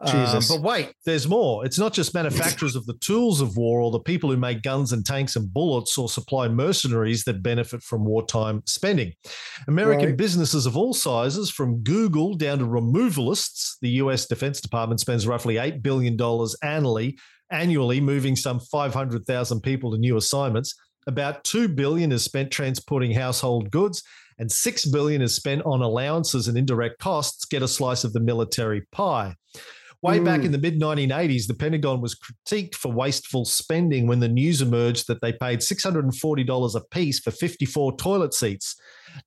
Um, 0.00 0.24
Jesus. 0.26 0.48
but 0.48 0.62
wait, 0.62 0.92
there's 1.04 1.26
more. 1.26 1.66
It's 1.66 1.78
not 1.78 1.92
just 1.92 2.14
manufacturers 2.14 2.76
of 2.76 2.86
the 2.86 2.94
tools 3.00 3.40
of 3.40 3.56
war 3.56 3.80
or 3.80 3.90
the 3.90 3.98
people 3.98 4.30
who 4.30 4.36
make 4.36 4.62
guns 4.62 4.92
and 4.92 5.04
tanks 5.04 5.34
and 5.34 5.52
bullets 5.52 5.98
or 5.98 6.08
supply 6.08 6.46
mercenaries 6.46 7.24
that 7.24 7.42
benefit 7.42 7.82
from 7.82 8.04
wartime 8.04 8.62
spending. 8.64 9.12
American 9.66 10.10
Right. 10.10 10.16
businesses 10.16 10.66
of 10.66 10.76
all 10.76 10.94
sizes, 10.94 11.50
from 11.50 11.82
Google 11.82 12.34
down 12.34 12.58
to 12.60 12.64
removalists, 12.64 13.76
the 13.82 13.88
US 14.02 14.26
Defense 14.26 14.60
Department 14.60 15.00
spends 15.00 15.26
roughly 15.26 15.56
$8 15.56 15.82
billion 15.82 16.16
annually, 16.62 17.18
annually 17.50 18.00
moving 18.00 18.36
some 18.36 18.60
500,000 18.60 19.60
people 19.62 19.90
to 19.92 19.98
new 19.98 20.16
assignments. 20.16 20.74
About 21.08 21.42
2 21.44 21.68
billion 21.68 22.12
is 22.12 22.22
spent 22.22 22.50
transporting 22.52 23.12
household 23.12 23.70
goods 23.70 24.02
and 24.38 24.52
6 24.52 24.84
billion 24.86 25.22
is 25.22 25.34
spent 25.34 25.62
on 25.64 25.82
allowances 25.82 26.46
and 26.46 26.56
indirect 26.56 27.00
costs. 27.00 27.44
Get 27.46 27.62
a 27.62 27.68
slice 27.68 28.04
of 28.04 28.12
the 28.12 28.20
military 28.20 28.82
pie. 28.92 29.34
Way 30.00 30.20
back 30.20 30.42
Mm. 30.42 30.44
in 30.46 30.52
the 30.52 30.58
mid 30.58 30.78
1980s, 30.78 31.48
the 31.48 31.54
Pentagon 31.54 32.00
was 32.00 32.16
critiqued 32.16 32.76
for 32.76 32.92
wasteful 32.92 33.44
spending 33.44 34.06
when 34.06 34.20
the 34.20 34.28
news 34.28 34.62
emerged 34.62 35.08
that 35.08 35.20
they 35.20 35.32
paid 35.32 35.60
$640 35.60 36.74
a 36.76 36.80
piece 36.92 37.18
for 37.18 37.32
54 37.32 37.96
toilet 37.96 38.32
seats. 38.32 38.76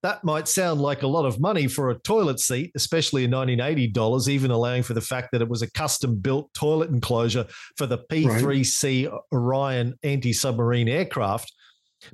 That 0.02 0.24
might 0.24 0.48
sound 0.48 0.80
like 0.80 1.04
a 1.04 1.08
lot 1.08 1.26
of 1.26 1.42
money 1.42 1.68
for 1.68 1.90
a 1.90 2.00
toilet 2.00 2.40
seat, 2.40 2.72
especially 2.76 3.26
in 3.26 3.32
1980 3.32 3.88
dollars, 3.88 4.30
even 4.30 4.50
allowing 4.52 4.84
for 4.84 4.94
the 4.94 5.02
fact 5.02 5.30
that 5.34 5.42
it 5.42 5.50
was 5.50 5.62
a 5.62 5.70
custom 5.72 6.16
built 6.16 6.54
toilet 6.54 6.90
enclosure 6.90 7.48
for 7.76 7.86
the 7.86 7.98
P 8.10 8.24
3C 8.26 9.10
Orion 9.34 9.96
anti 10.04 10.32
submarine 10.32 10.88
aircraft. 10.88 11.52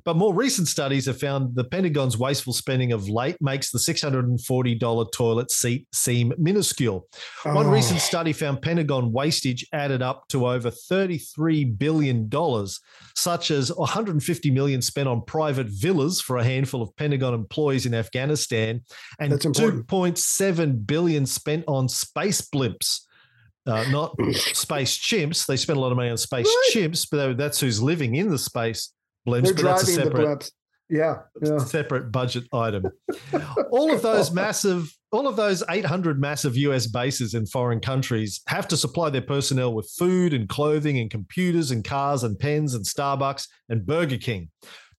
But 0.03 0.15
more 0.17 0.33
recent 0.33 0.67
studies 0.67 1.05
have 1.05 1.19
found 1.19 1.55
the 1.55 1.63
Pentagon's 1.63 2.17
wasteful 2.17 2.53
spending 2.53 2.91
of 2.91 3.07
late 3.09 3.37
makes 3.41 3.71
the 3.71 3.79
$640 3.79 5.11
toilet 5.11 5.51
seat 5.51 5.87
seem 5.93 6.33
minuscule. 6.37 7.07
One 7.43 7.67
Oh. 7.67 7.69
recent 7.71 7.99
study 8.01 8.33
found 8.33 8.61
Pentagon 8.61 9.11
wastage 9.11 9.65
added 9.73 10.01
up 10.01 10.27
to 10.29 10.47
over 10.47 10.69
$33 10.69 11.77
billion, 11.77 12.29
such 13.15 13.51
as 13.51 13.71
$150 13.71 14.51
million 14.53 14.81
spent 14.81 15.07
on 15.07 15.21
private 15.25 15.67
villas 15.69 16.21
for 16.21 16.37
a 16.37 16.43
handful 16.43 16.81
of 16.81 16.95
Pentagon 16.97 17.33
employees 17.33 17.85
in 17.85 17.93
Afghanistan, 17.93 18.81
and 19.19 19.31
That's 19.31 19.45
important. 19.45 19.87
2.7 19.87 20.85
billion 20.85 21.25
spent 21.25 21.63
on 21.67 21.87
space 21.89 22.41
blimps. 22.41 23.01
Uh, 23.65 23.83
not 23.91 24.15
space 24.53 24.97
chimps. 24.97 25.45
They 25.45 25.57
spend 25.57 25.77
a 25.77 25.81
lot 25.81 25.91
of 25.91 25.97
money 25.97 26.09
on 26.09 26.17
space 26.17 26.45
Right. 26.45 26.71
chimps, 26.73 27.05
but 27.11 27.37
that's 27.37 27.59
who's 27.59 27.81
living 27.81 28.15
in 28.15 28.29
the 28.29 28.37
space 28.37 28.93
blimps. 29.27 29.43
They're 29.43 29.53
but 29.55 29.63
that's 29.63 29.87
a 29.89 29.93
separate. 29.93 30.51
Yeah, 30.89 31.15
yeah. 31.41 31.57
separate 31.57 32.13
budget 32.13 32.45
item. 32.53 32.85
all 33.71 33.91
of 33.93 34.01
those 34.01 34.31
massive, 34.31 34.89
all 35.11 35.27
of 35.27 35.35
those 35.35 35.61
800 35.69 36.19
massive 36.19 36.55
US 36.55 36.87
bases 36.87 37.33
in 37.33 37.45
foreign 37.45 37.81
countries 37.81 38.41
have 38.47 38.69
to 38.69 38.77
supply 38.77 39.09
their 39.09 39.21
personnel 39.21 39.73
with 39.73 39.91
food 39.97 40.33
and 40.33 40.47
clothing 40.47 40.97
and 40.99 41.11
computers 41.11 41.71
and 41.71 41.83
cars 41.83 42.23
and 42.23 42.39
pens 42.39 42.73
and 42.73 42.85
Starbucks 42.85 43.47
and 43.67 43.85
Burger 43.85 44.17
King. 44.17 44.49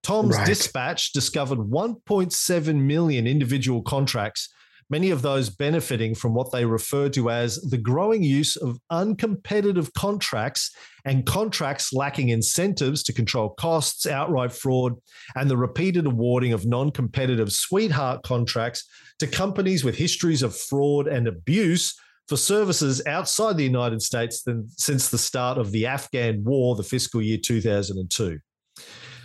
Tom's 0.03 0.37
Right. 0.37 0.47
Dispatch 0.47 1.13
discovered 1.13 1.59
1.7 1.59 2.75
million 2.83 3.27
individual 3.27 3.83
contracts, 3.83 4.49
many 4.91 5.11
of 5.11 5.23
those 5.23 5.51
benefiting 5.51 6.15
from 6.15 6.35
what 6.35 6.51
they 6.51 6.65
refer 6.65 7.09
to 7.11 7.31
as 7.31 7.57
the 7.63 7.77
growing 7.79 8.23
use 8.23 8.57
of 8.57 8.79
uncompetitive 8.91 9.93
contracts 9.95 10.71
and 11.05 11.27
contracts 11.27 11.93
lacking 11.93 12.31
incentives 12.31 13.03
to 13.03 13.13
control 13.13 13.51
costs, 13.51 14.07
outright 14.07 14.53
fraud, 14.53 14.95
and 15.37 15.51
the 15.51 15.57
repeated 15.57 16.07
awarding 16.07 16.53
of 16.53 16.67
non 16.67 16.91
competitive 16.91 17.53
sweetheart 17.53 18.23
contracts 18.23 18.85
to 19.19 19.27
companies 19.27 19.85
with 19.85 19.97
histories 19.97 20.43
of 20.43 20.57
fraud 20.57 21.07
and 21.07 21.29
abuse 21.29 21.95
for 22.29 22.37
services 22.37 23.01
outside 23.07 23.57
the 23.57 23.65
United 23.65 24.03
States 24.03 24.43
than, 24.43 24.69
since 24.77 25.09
the 25.09 25.19
start 25.19 25.57
of 25.59 25.73
the 25.73 25.87
Afghan 25.87 26.45
war, 26.45 26.77
the 26.77 26.83
fiscal 26.83 27.23
year 27.23 27.39
2002. 27.39 28.39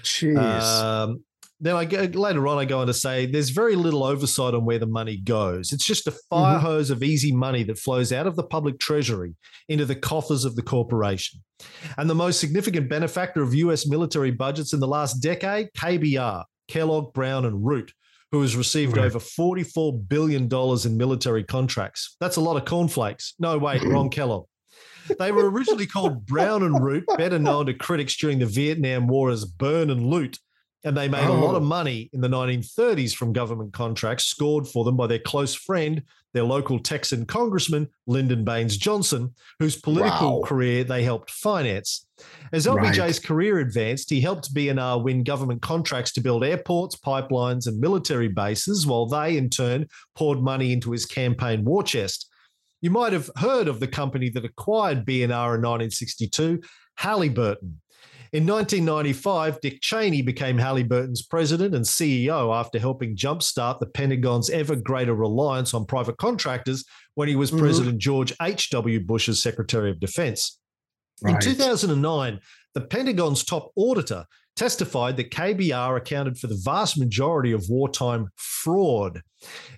Jeez. 0.03 0.37
Um, 0.37 1.23
then 1.59 1.75
I 1.75 1.85
go, 1.85 2.03
later 2.13 2.47
on, 2.47 2.57
I 2.57 2.65
go 2.65 2.79
on 2.79 2.87
to 2.87 2.93
say 2.93 3.25
there's 3.25 3.49
very 3.49 3.75
little 3.75 4.03
oversight 4.03 4.53
on 4.53 4.65
where 4.65 4.79
the 4.79 4.85
money 4.85 5.17
goes. 5.17 5.71
It's 5.71 5.85
just 5.85 6.07
a 6.07 6.11
fire 6.29 6.57
mm-hmm. 6.57 6.65
hose 6.65 6.89
of 6.89 7.03
easy 7.03 7.31
money 7.31 7.63
that 7.63 7.79
flows 7.79 8.11
out 8.11 8.27
of 8.27 8.35
the 8.35 8.43
public 8.43 8.79
treasury 8.79 9.35
into 9.69 9.85
the 9.85 9.95
coffers 9.95 10.45
of 10.45 10.55
the 10.55 10.61
corporation. 10.61 11.41
And 11.97 12.09
the 12.09 12.15
most 12.15 12.39
significant 12.39 12.89
benefactor 12.89 13.41
of 13.41 13.53
US 13.53 13.87
military 13.87 14.31
budgets 14.31 14.73
in 14.73 14.79
the 14.79 14.87
last 14.87 15.15
decade, 15.15 15.69
KBR, 15.77 16.43
Kellogg, 16.67 17.13
Brown, 17.13 17.45
and 17.45 17.65
Root, 17.65 17.93
who 18.31 18.41
has 18.41 18.55
received 18.55 18.97
over 18.97 19.19
$44 19.19 20.07
billion 20.09 20.49
in 20.51 20.97
military 20.97 21.43
contracts. 21.43 22.17
That's 22.19 22.37
a 22.37 22.41
lot 22.41 22.57
of 22.57 22.65
cornflakes. 22.65 23.35
No, 23.39 23.57
wait, 23.57 23.83
wrong 23.85 24.09
Kellogg. 24.09 24.47
They 25.19 25.31
were 25.31 25.49
originally 25.49 25.85
called 25.85 26.25
Brown 26.25 26.63
and 26.63 26.81
Root, 26.83 27.05
better 27.17 27.37
known 27.37 27.65
to 27.67 27.73
critics 27.73 28.15
during 28.17 28.39
the 28.39 28.45
Vietnam 28.45 29.07
War 29.07 29.29
as 29.29 29.45
Burn 29.45 29.89
and 29.89 30.07
Loot. 30.07 30.39
And 30.85 30.97
they 30.97 31.07
made 31.07 31.29
a 31.29 31.33
lot 31.33 31.55
of 31.55 31.63
Oh. 31.63 31.65
money 31.65 32.09
in 32.11 32.19
the 32.19 32.27
1930s 32.27 33.13
from 33.13 33.31
government 33.31 33.71
contracts 33.71 34.25
scored 34.25 34.67
for 34.67 34.83
them 34.83 34.97
by 34.97 35.07
their 35.07 35.19
close 35.19 35.53
friend, 35.55 36.03
their 36.33 36.43
local 36.43 36.77
Texan 36.77 37.25
congressman, 37.25 37.87
Lyndon 38.05 38.43
Baines 38.43 38.75
Johnson, 38.75 39.33
whose 39.59 39.79
political 39.79 40.41
Wow. 40.41 40.45
career 40.45 40.83
they 40.83 41.03
helped 41.03 41.31
finance. 41.31 42.05
As 42.51 42.67
LBJ's 42.67 43.17
Right. 43.19 43.23
career 43.23 43.59
advanced, 43.59 44.09
he 44.09 44.19
helped 44.19 44.53
BNR 44.53 44.97
win 45.01 45.23
government 45.23 45.61
contracts 45.61 46.11
to 46.13 46.21
build 46.21 46.43
airports, 46.43 46.97
pipelines, 46.97 47.65
and 47.65 47.79
military 47.79 48.27
bases, 48.27 48.85
while 48.85 49.05
they, 49.05 49.37
in 49.37 49.49
turn, 49.49 49.87
poured 50.15 50.41
money 50.41 50.73
into 50.73 50.91
his 50.91 51.05
campaign 51.05 51.63
war 51.63 51.83
chest. 51.83 52.29
You 52.81 52.89
might 52.91 53.13
have 53.13 53.29
heard 53.37 53.69
of 53.69 53.79
the 53.79 53.87
company 53.87 54.29
that 54.31 54.43
acquired 54.43 55.05
BNR 55.05 55.55
in 55.55 55.61
1962, 55.61 56.59
Halliburton. 56.97 57.79
In 58.33 58.47
1995, 58.47 59.61
Dick 59.61 59.79
Cheney 59.81 60.23
became 60.23 60.57
Halliburton's 60.57 61.21
president 61.21 61.75
and 61.75 61.85
CEO 61.85 62.51
after 62.53 62.79
helping 62.79 63.15
jumpstart 63.15 63.79
the 63.79 63.85
Pentagon's 63.85 64.49
ever 64.49 64.75
greater 64.75 65.13
reliance 65.13 65.75
on 65.75 65.85
private 65.85 66.17
contractors 66.17 66.83
when 67.13 67.27
he 67.27 67.35
was 67.35 67.51
Mhm. 67.51 67.59
President 67.59 67.97
George 67.99 68.33
H.W. 68.41 69.01
Bush's 69.01 69.39
Secretary 69.41 69.91
of 69.91 69.99
Defense. 69.99 70.59
In 71.27 71.39
2009, 71.39 72.39
the 72.73 72.81
Pentagon's 72.81 73.43
top 73.45 73.69
auditor 73.75 74.25
testified 74.55 75.15
that 75.17 75.29
KBR 75.29 75.95
accounted 75.95 76.39
for 76.39 76.47
the 76.47 76.59
vast 76.65 76.97
majority 76.97 77.51
of 77.51 77.65
wartime 77.69 78.29
fraud. 78.35 79.21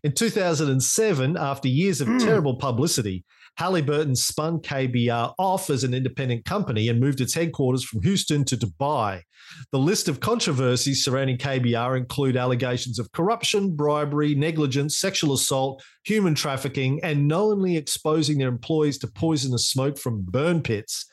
In 0.02 0.14
2007, 0.14 1.36
after 1.36 1.68
years 1.68 2.00
of 2.00 2.08
Mm. 2.08 2.20
terrible 2.24 2.56
publicity, 2.56 3.26
Halliburton 3.58 4.16
spun 4.16 4.60
KBR 4.60 5.34
off 5.40 5.70
as 5.70 5.84
an 5.84 5.94
independent 5.94 6.46
company 6.46 6.90
and 6.90 7.00
moved 7.00 7.22
its 7.22 7.34
headquarters 7.34 7.84
from 7.84 8.02
Houston 8.02 8.44
to 8.46 8.58
Dubai. 8.58 9.22
The 9.72 9.80
list 9.80 10.08
of 10.08 10.20
controversies 10.20 11.04
surrounding 11.04 11.38
KBR 11.38 11.98
include 11.98 12.36
allegations 12.36 13.00
of 13.00 13.12
corruption, 13.14 13.76
bribery, 13.76 14.36
negligence, 14.36 14.98
sexual 14.98 15.34
assault, 15.34 15.84
human 16.04 16.36
trafficking, 16.36 17.00
and 17.04 17.28
knowingly 17.28 17.78
exposing 17.78 18.38
their 18.38 18.50
employees 18.50 18.98
to 19.00 19.08
poisonous 19.08 19.70
smoke 19.70 19.98
from 19.98 20.24
burn 20.24 20.62
pits. 20.62 21.06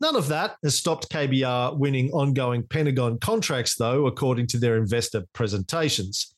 None 0.00 0.16
of 0.16 0.28
that 0.28 0.56
has 0.64 0.78
stopped 0.78 1.10
KBR 1.10 1.76
winning 1.76 2.10
ongoing 2.12 2.62
Pentagon 2.66 3.18
contracts, 3.18 3.76
though, 3.76 4.06
according 4.06 4.46
to 4.48 4.58
their 4.58 4.76
investor 4.76 5.24
presentations. 5.34 6.34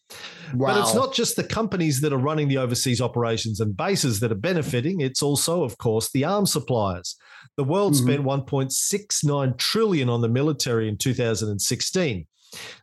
But 0.53 0.77
it's 0.79 0.95
not 0.95 1.15
just 1.15 1.37
the 1.37 1.45
companies 1.45 2.01
that 2.01 2.13
are 2.13 2.19
running 2.19 2.49
the 2.49 2.59
overseas 2.59 3.01
operations 3.01 3.61
and 3.61 3.77
bases 3.77 4.21
that 4.21 4.33
are 4.33 4.37
benefiting. 4.37 5.01
It's 5.01 5.23
also, 5.23 5.63
of 5.63 5.79
course, 5.79 6.11
the 6.11 6.25
arms 6.25 6.53
suppliers. 6.53 7.17
The 7.57 7.65
world 7.65 7.95
Mhm. 7.95 8.03
spent 8.03 8.25
1.69 8.25 9.55
trillion 9.57 10.09
on 10.09 10.21
the 10.21 10.29
military 10.29 10.89
in 10.89 10.99
2016. 10.99 12.27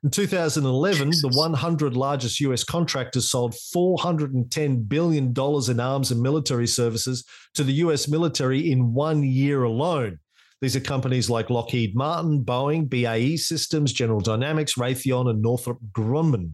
In 0.04 0.10
2011, 0.10 1.12
the 1.22 1.30
100 1.36 1.96
largest 1.96 2.40
US 2.40 2.64
contractors 2.64 3.30
sold 3.30 3.54
$410 3.54 4.88
billion 4.88 5.32
in 5.70 5.80
arms 5.80 6.10
and 6.10 6.22
military 6.22 6.66
services 6.66 7.24
to 7.54 7.64
the 7.64 7.74
US 7.74 8.08
military 8.08 8.72
in 8.72 8.94
one 8.94 9.22
year 9.24 9.64
alone. 9.64 10.18
These 10.62 10.76
are 10.76 10.82
companies 10.82 11.30
like 11.30 11.49
Lockheed 11.49 11.95
Martin, 11.95 12.43
Boeing, 12.43 12.89
BAE 12.89 13.38
Systems, 13.38 13.93
General 13.93 14.20
Dynamics, 14.20 14.74
Raytheon, 14.76 15.30
and 15.30 15.41
Northrop 15.41 15.80
Grumman. 15.93 16.53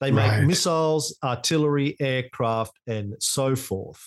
They 0.00 0.10
make 0.10 0.30
Right. 0.30 0.44
missiles, 0.44 1.16
artillery, 1.22 1.96
aircraft, 2.00 2.78
and 2.86 3.14
so 3.20 3.54
forth. 3.54 4.00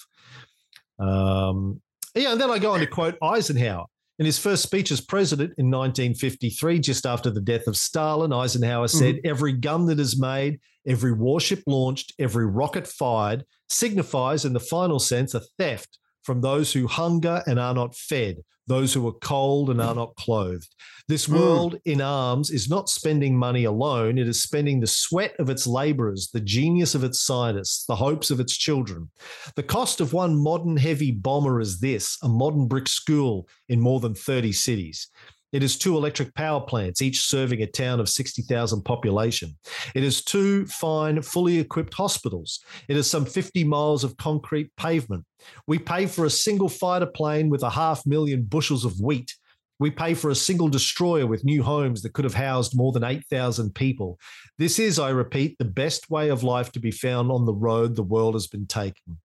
Um, 0.98 1.82
yeah, 2.16 2.32
and 2.32 2.42
then 2.42 2.50
I 2.50 2.58
go 2.60 2.72
on 2.74 2.80
to 2.80 2.88
quote 2.88 3.16
Eisenhower. 3.22 3.86
In 4.18 4.26
his 4.26 4.40
first 4.40 4.64
speech 4.64 4.92
as 4.92 5.02
president 5.02 5.54
in 5.58 5.70
1953, 5.70 6.80
just 6.80 7.06
after 7.06 7.30
the 7.30 7.42
death 7.42 7.68
of 7.68 7.76
Stalin, 7.76 8.32
Eisenhower 8.32 8.88
said, 8.88 9.20
Every 9.26 9.52
gun 9.52 9.88
that 9.88 10.00
is 10.00 10.18
made, 10.18 10.60
every 10.88 11.12
warship 11.12 11.62
launched, 11.68 12.14
every 12.18 12.46
rocket 12.46 12.88
fired 12.88 13.44
signifies, 13.68 14.46
in 14.46 14.54
the 14.54 14.60
final 14.62 15.00
sense, 15.00 15.34
a 15.34 15.42
theft 15.60 16.00
from 16.26 16.42
those 16.42 16.74
who 16.74 16.88
hunger 16.88 17.44
and 17.48 17.60
are 17.60 17.74
not 17.74 17.96
fed, 17.96 18.38
those 18.68 18.94
who 18.94 19.08
are 19.08 19.14
cold 19.22 19.70
and 19.70 19.80
are 19.80 19.94
not 19.94 20.16
clothed. 20.16 20.74
This 21.08 21.28
Mm. 21.28 21.34
world 21.38 21.76
in 21.86 22.02
arms 22.02 22.50
is 22.50 22.68
not 22.68 22.90
spending 22.90 23.38
money 23.38 23.66
alone, 23.66 24.18
it 24.18 24.28
is 24.28 24.42
spending 24.42 24.80
the 24.80 24.88
sweat 24.88 25.36
of 25.38 25.52
its 25.52 25.68
laborers, 25.68 26.30
the 26.34 26.40
genius 26.42 26.96
of 26.96 27.04
its 27.04 27.22
scientists, 27.22 27.86
the 27.86 27.96
hopes 27.96 28.32
of 28.32 28.40
its 28.40 28.58
children. 28.58 29.12
The 29.56 29.62
cost 29.64 30.02
of 30.02 30.14
one 30.14 30.36
modern 30.36 30.78
heavy 30.78 31.12
bomber 31.12 31.62
is 31.62 31.80
this 31.80 32.18
a 32.24 32.28
modern 32.28 32.68
brick 32.68 32.88
school 32.88 33.48
in 33.70 33.80
more 33.80 34.00
than 34.00 34.16
30 34.16 34.52
cities. 34.52 35.10
It 35.56 35.64
is 35.64 35.78
two 35.78 35.96
electric 35.96 36.36
power 36.36 36.60
plants, 36.60 37.02
each 37.02 37.22
serving 37.28 37.62
a 37.62 37.66
town 37.66 38.02
of 38.02 38.10
60,000 38.10 38.82
population. 38.82 39.56
It 39.96 40.04
is 40.04 40.22
two 40.22 40.66
fine, 40.66 41.22
fully 41.22 41.60
equipped 41.60 41.94
hospitals. 41.94 42.60
It 42.90 42.98
is 42.98 43.10
some 43.10 43.24
50 43.24 43.64
miles 43.64 44.04
of 44.04 44.18
concrete 44.18 44.70
pavement. 44.76 45.24
We 45.66 45.80
pay 45.80 46.08
for 46.08 46.26
a 46.26 46.30
single 46.30 46.68
fighter 46.68 47.06
plane 47.06 47.48
with 47.48 47.64
a 47.64 47.70
half 47.70 48.06
million 48.06 48.44
bushels 48.44 48.84
of 48.84 49.00
wheat. 49.00 49.34
We 49.80 49.92
pay 49.92 50.14
for 50.14 50.30
a 50.30 50.36
single 50.36 50.70
destroyer 50.70 51.28
with 51.28 51.44
new 51.44 51.62
homes 51.62 52.02
that 52.02 52.14
could 52.14 52.24
have 52.24 52.34
housed 52.34 52.76
more 52.76 52.92
than 52.94 53.04
8,000 53.04 53.76
people. 53.76 54.18
This 54.58 54.80
is, 54.80 55.00
I 55.00 55.10
repeat, 55.10 55.58
the 55.58 55.66
best 55.66 56.10
way 56.10 56.30
of 56.30 56.44
life 56.44 56.72
to 56.74 56.80
be 56.80 56.92
found 56.92 57.30
on 57.32 57.46
the 57.46 57.54
road 57.54 57.96
the 57.96 58.04
world 58.04 58.36
has 58.36 58.48
been 58.48 58.68
taking. 58.68 59.18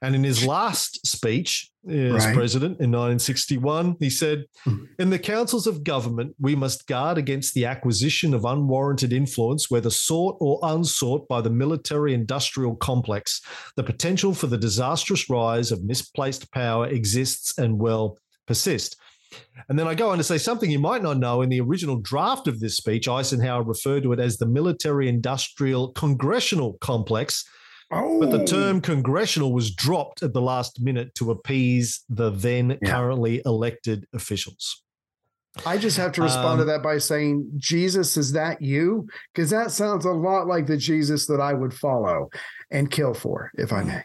And 0.00 0.16
in 0.16 0.24
his 0.24 0.44
last 0.44 1.06
speech 1.06 1.70
as 1.88 2.26
Right. 2.26 2.34
president 2.34 2.80
in 2.80 2.90
1961, 2.90 3.96
he 4.00 4.10
said, 4.10 4.44
Hmm. 4.64 4.84
In 4.98 5.10
the 5.10 5.18
councils 5.20 5.68
of 5.68 5.84
government, 5.84 6.34
we 6.40 6.56
must 6.56 6.88
guard 6.88 7.16
against 7.16 7.54
the 7.54 7.64
acquisition 7.66 8.34
of 8.34 8.44
unwarranted 8.44 9.12
influence, 9.12 9.70
whether 9.70 9.90
sought 9.90 10.36
or 10.40 10.58
unsought 10.64 11.28
by 11.28 11.40
the 11.40 11.50
military 11.50 12.12
industrial 12.12 12.74
complex. 12.74 13.40
The 13.76 13.84
potential 13.84 14.34
for 14.34 14.48
the 14.48 14.58
disastrous 14.58 15.30
rise 15.30 15.70
of 15.70 15.84
misplaced 15.84 16.50
power 16.50 16.88
exists 16.88 17.56
and 17.56 17.78
will 17.78 18.18
persist. 18.48 18.96
And 19.68 19.78
then 19.78 19.86
I 19.86 19.94
go 19.94 20.10
on 20.10 20.18
to 20.18 20.24
say 20.24 20.38
something 20.38 20.70
you 20.70 20.78
might 20.78 21.02
not 21.02 21.18
know. 21.18 21.42
In 21.42 21.48
the 21.48 21.60
original 21.60 21.96
draft 21.96 22.48
of 22.48 22.60
this 22.60 22.76
speech, 22.76 23.08
Eisenhower 23.08 23.62
referred 23.62 24.02
to 24.02 24.12
it 24.12 24.20
as 24.20 24.36
the 24.38 24.46
military 24.46 25.08
industrial 25.08 25.92
congressional 25.92 26.74
complex. 26.80 27.44
Oh, 27.90 28.20
But 28.20 28.30
the 28.30 28.44
term 28.44 28.80
congressional 28.80 29.52
was 29.52 29.70
dropped 29.74 30.22
at 30.22 30.32
the 30.32 30.40
last 30.40 30.80
minute 30.80 31.14
to 31.16 31.30
appease 31.30 32.04
the 32.08 32.30
then 32.30 32.78
Yeah. 32.82 32.90
currently 32.90 33.42
elected 33.44 34.06
officials. 34.14 34.82
I 35.66 35.76
just 35.76 35.98
have 35.98 36.12
to 36.12 36.22
respond 36.22 36.58
to 36.58 36.62
Um, 36.62 36.68
that 36.68 36.82
by 36.82 36.96
saying, 36.96 37.50
Jesus, 37.58 38.16
is 38.16 38.32
that 38.32 38.62
you? 38.62 39.06
Because 39.34 39.50
that 39.50 39.70
sounds 39.70 40.06
a 40.06 40.10
lot 40.10 40.46
like 40.46 40.66
the 40.66 40.78
Jesus 40.78 41.26
that 41.26 41.40
I 41.40 41.52
would 41.52 41.74
follow 41.74 42.30
and 42.70 42.90
kill 42.90 43.12
for, 43.12 43.50
if 43.58 43.70
I 43.70 43.82
may. 43.84 44.02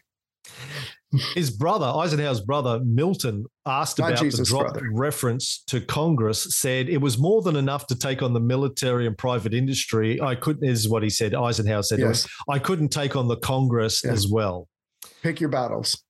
His 1.36 1.52
brother, 1.52 1.86
Eisenhower's 1.86 2.42
brother, 2.42 2.82
Milton, 2.84 3.46
asked 3.66 3.98
about 4.00 4.18
Jesus' 4.18 4.50
the 4.50 4.58
brother. 4.58 4.90
reference 4.92 5.64
to 5.68 5.80
Congress, 5.80 6.58
said 6.60 6.90
it 6.90 6.98
was 6.98 7.18
more 7.18 7.42
than 7.42 7.56
enough 7.56 7.88
to 7.88 7.96
take 7.96 8.22
on 8.22 8.34
the 8.34 8.42
military 8.42 9.08
and 9.08 9.18
private 9.18 9.54
industry. 9.54 10.20
I 10.22 10.36
couldn't, 10.36 10.68
is 10.68 10.90
what 10.90 11.04
he 11.04 11.10
said. 11.10 11.34
Eisenhower 11.34 11.84
said, 11.84 12.00
Yes. 12.00 12.28
I 12.50 12.60
couldn't 12.60 12.90
take 12.90 13.16
on 13.16 13.30
the 13.30 13.38
Congress 13.38 14.02
Yeah. 14.04 14.12
as 14.12 14.28
well. 14.28 14.68
Pick 15.24 15.40
your 15.40 15.50
battles. 15.50 16.02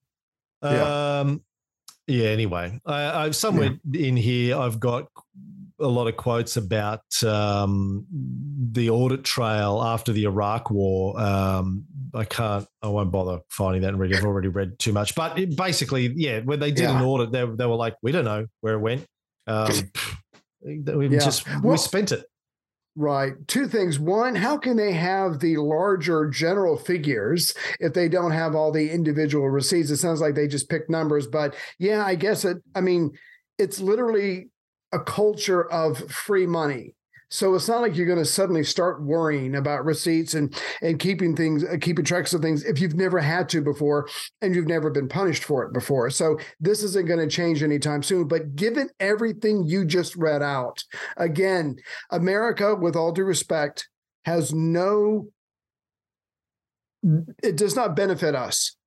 Yeah. 0.64 1.20
Um, 1.20 1.44
yeah. 2.08 2.30
Anyway, 2.30 2.80
I, 2.84 3.26
I've 3.26 3.36
somewhere 3.36 3.78
in 3.94 4.18
here. 4.18 4.58
I've 4.58 4.80
got 4.80 5.06
a 5.80 5.88
lot 5.88 6.08
of 6.08 6.18
quotes 6.18 6.58
about 6.58 7.02
um, 7.24 8.06
the 8.12 8.90
audit 8.90 9.24
trail 9.24 9.82
after 9.84 10.12
the 10.12 10.24
Iraq 10.24 10.72
War. 10.72 11.20
Um, 11.20 11.86
I 12.14 12.24
can't. 12.26 12.66
I 12.82 12.88
won't 12.88 13.12
bother 13.12 13.42
finding 13.50 13.82
that 13.84 13.90
and 13.90 14.00
reading. 14.00 14.18
I've 14.18 14.26
already 14.26 14.48
read 14.48 14.80
too 14.80 14.94
much. 14.94 15.14
But 15.16 15.38
it, 15.38 15.56
basically, 15.56 16.12
yeah, 16.16 16.40
when 16.40 16.60
they 16.60 16.72
did 16.72 16.90
an 16.90 17.02
audit, 17.02 17.32
they, 17.32 17.46
they 17.46 17.66
were 17.66 17.76
like, 17.76 17.96
"We 18.02 18.12
don't 18.12 18.26
know 18.26 18.48
where 18.62 18.74
it 18.76 18.80
went. 18.80 19.06
Um, 19.46 19.72
we 20.62 21.08
Yeah. 21.10 21.20
just 21.20 21.46
we 21.64 21.78
spent 21.78 22.12
it." 22.12 22.26
Right. 23.00 23.34
Two 23.48 23.68
things. 23.68 24.00
One, 24.00 24.34
how 24.34 24.58
can 24.58 24.76
they 24.76 24.92
have 24.94 25.40
the 25.40 25.58
larger 25.58 26.28
general 26.32 26.78
figures 26.78 27.54
if 27.80 27.94
they 27.94 28.10
don't 28.10 28.32
have 28.32 28.56
all 28.56 28.72
the 28.72 28.90
individual 28.90 29.48
receipts? 29.52 29.92
It 29.92 29.98
sounds 29.98 30.20
like 30.20 30.34
they 30.34 30.48
just 30.48 30.68
pick 30.68 30.90
numbers, 30.90 31.28
but 31.28 31.54
yeah, 31.78 32.04
I 32.04 32.16
guess 32.16 32.44
it, 32.44 32.58
I 32.74 32.82
mean, 32.82 33.12
it's 33.60 33.80
literally 33.80 34.50
a 34.98 35.04
culture 35.04 35.72
of 35.72 35.98
free 36.12 36.48
money. 36.48 36.94
So 37.30 37.54
it's 37.56 37.68
not 37.68 37.82
like 37.82 37.96
you're 37.96 38.06
going 38.06 38.18
to 38.20 38.26
suddenly 38.26 38.64
start 38.64 39.04
worrying 39.04 39.56
about 39.56 39.84
receipts 39.84 40.34
and 40.34 40.58
and 40.82 40.98
keeping 40.98 41.36
things, 41.36 41.64
uh, 41.64 41.76
keeping 41.82 42.06
tracks 42.06 42.34
of 42.34 42.42
things 42.42 42.64
if 42.64 42.80
you've 42.80 42.96
never 42.96 43.20
had 43.20 43.50
to 43.50 43.62
before 43.62 44.08
and 44.42 44.56
you've 44.56 44.68
never 44.68 44.90
been 44.90 45.10
punished 45.10 45.44
for 45.44 45.66
it 45.66 45.74
before. 45.74 46.10
So 46.10 46.40
this 46.62 46.84
isn't 46.84 47.06
going 47.06 47.20
to 47.20 47.28
change 47.28 47.62
anytime 47.64 48.02
soon. 48.02 48.30
But 48.30 48.56
given 48.56 48.90
everything 49.02 49.66
you 49.66 49.84
just 49.84 50.16
read 50.16 50.42
out, 50.42 50.82
again, 51.18 51.76
America, 52.12 52.74
with 52.76 52.96
all 52.96 53.12
due 53.12 53.26
respect, 53.26 53.90
has 54.24 54.54
no, 54.54 55.28
it 57.44 57.58
does 57.58 57.76
not 57.76 57.96
benefit 57.96 58.36
us 58.36 58.78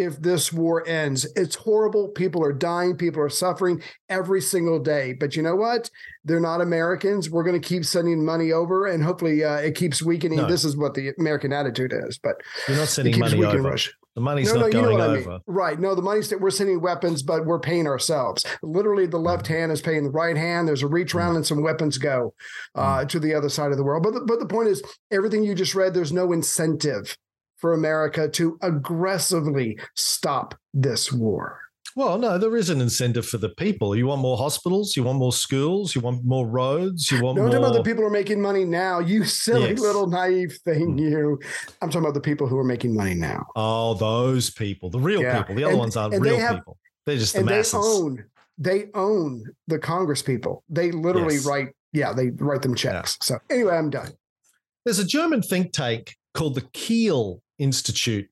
if 0.00 0.20
this 0.20 0.52
war 0.52 0.86
ends. 0.88 1.26
It's 1.36 1.54
horrible. 1.54 2.08
People 2.08 2.42
are 2.44 2.52
dying, 2.52 2.96
people 2.96 3.22
are 3.22 3.28
suffering 3.28 3.82
every 4.08 4.40
single 4.40 4.78
day. 4.80 5.12
But 5.12 5.36
you 5.36 5.42
know 5.42 5.54
what? 5.56 5.90
They're 6.24 6.40
not 6.40 6.60
Americans. 6.60 7.30
We're 7.30 7.44
going 7.44 7.60
to 7.60 7.66
keep 7.68 7.84
sending 7.84 8.24
money 8.24 8.52
over, 8.52 8.86
and 8.86 9.02
hopefully 9.04 9.44
uh, 9.44 9.56
it 9.58 9.74
keeps 9.74 10.02
weakening. 10.02 10.38
No. 10.38 10.46
This 10.48 10.64
is 10.64 10.76
what 10.76 10.94
the 10.94 11.12
American 11.18 11.52
attitude 11.52 11.92
is. 11.94 12.18
But 12.18 12.36
You're 12.68 12.76
not 12.78 12.88
sending 12.88 13.18
money 13.18 13.42
over. 13.44 13.60
Russia. 13.62 13.90
The 14.16 14.20
money's 14.20 14.52
no, 14.52 14.60
not 14.60 14.60
no, 14.60 14.66
you 14.66 14.72
know 14.74 14.82
going 14.88 14.98
what 14.98 15.08
I 15.10 15.20
over. 15.20 15.30
mean. 15.30 15.40
Right. 15.46 15.78
No, 15.78 15.94
the 15.94 16.02
money's 16.02 16.28
that 16.30 16.40
we're 16.40 16.50
sending 16.50 16.80
weapons, 16.80 17.22
but 17.22 17.46
we're 17.46 17.60
paying 17.60 17.86
ourselves. 17.86 18.44
Literally, 18.60 19.06
the 19.06 19.18
left 19.18 19.46
Mm. 19.46 19.48
hand 19.50 19.72
is 19.72 19.80
paying 19.80 20.02
the 20.02 20.10
right 20.10 20.36
hand. 20.36 20.66
There's 20.66 20.82
a 20.82 20.88
reach 20.88 21.14
around 21.14 21.36
and 21.36 21.46
some 21.46 21.62
weapons 21.62 21.96
go 21.96 22.34
uh, 22.74 22.98
Mm. 23.04 23.08
to 23.08 23.20
the 23.20 23.34
other 23.34 23.48
side 23.48 23.70
of 23.70 23.76
the 23.78 23.84
world. 23.84 24.02
But 24.02 24.14
the, 24.14 24.20
but 24.22 24.40
the 24.40 24.46
point 24.46 24.68
is, 24.68 24.82
everything 25.12 25.44
you 25.44 25.54
just 25.54 25.76
read, 25.76 25.94
there's 25.94 26.12
no 26.12 26.32
incentive 26.32 27.16
for 27.60 27.72
America 27.74 28.28
to 28.28 28.58
aggressively 28.62 29.78
stop 29.96 30.54
this 30.74 31.12
war. 31.12 31.60
Well, 31.96 32.18
no, 32.18 32.38
there 32.38 32.56
is 32.56 32.70
an 32.70 32.80
incentive 32.80 33.26
for 33.26 33.38
the 33.38 33.48
people. 33.50 33.96
You 33.96 34.06
want 34.06 34.20
more 34.22 34.36
hospitals, 34.36 34.96
you 34.96 35.02
want 35.02 35.18
more 35.18 35.32
schools, 35.32 35.92
you 35.94 36.00
want 36.00 36.24
more 36.24 36.46
roads, 36.46 37.10
you 37.10 37.20
want 37.20 37.36
No, 37.36 37.42
I'm 37.42 37.48
more. 37.48 37.58
talking 37.58 37.64
about 37.74 37.84
the 37.84 37.90
people 37.90 38.02
who 38.02 38.06
are 38.06 38.12
making 38.12 38.40
money 38.40 38.64
now. 38.64 39.00
You 39.00 39.24
silly 39.24 39.70
Yes. 39.70 39.80
little 39.80 40.06
naive 40.06 40.56
thing, 40.64 40.96
Mm. 40.96 41.00
you. 41.00 41.38
I'm 41.82 41.88
talking 41.90 42.02
about 42.02 42.14
the 42.14 42.20
people 42.20 42.46
who 42.46 42.56
are 42.58 42.64
making 42.64 42.94
money 42.94 43.14
now. 43.14 43.44
Oh, 43.56 43.94
those 43.94 44.50
people, 44.50 44.88
the 44.90 45.00
real 45.00 45.20
Yeah. 45.20 45.38
people. 45.40 45.56
The 45.56 45.64
other 45.64 45.72
And- 45.72 45.80
ones 45.80 45.96
aren't 45.96 46.20
real 46.20 46.36
have- 46.38 46.56
people. 46.58 46.78
They're 47.06 47.16
just 47.16 47.32
the 47.32 47.40
and 47.40 47.48
masses. 47.48 47.72
they 47.72 47.78
own 47.78 48.24
they 48.62 48.88
own 48.94 49.42
the 49.68 49.78
Congress 49.78 50.20
people. 50.20 50.62
They 50.68 50.92
literally 50.92 51.36
Yes. 51.36 51.46
write, 51.46 51.68
yeah, 51.94 52.12
they 52.12 52.28
write 52.28 52.60
them 52.60 52.74
checks. 52.74 53.16
So 53.22 53.38
anyway, 53.48 53.74
I'm 53.74 53.88
done. 53.88 54.12
There's 54.84 54.98
a 54.98 55.04
German 55.04 55.40
think 55.40 55.72
tank 55.72 56.14
called 56.34 56.56
the 56.56 56.68
Kiel 56.74 57.42
Institute 57.60 58.28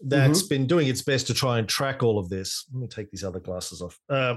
that's 0.00 0.42
Mm-hmm. 0.42 0.48
been 0.48 0.66
doing 0.68 0.86
its 0.86 1.02
best 1.02 1.26
to 1.26 1.34
try 1.34 1.58
and 1.58 1.68
track 1.68 2.02
all 2.04 2.18
of 2.20 2.28
this. 2.28 2.64
Let 2.72 2.80
me 2.80 2.86
take 2.86 3.10
these 3.10 3.24
other 3.24 3.40
glasses 3.40 3.82
off. 3.82 3.98
Uh, 4.08 4.36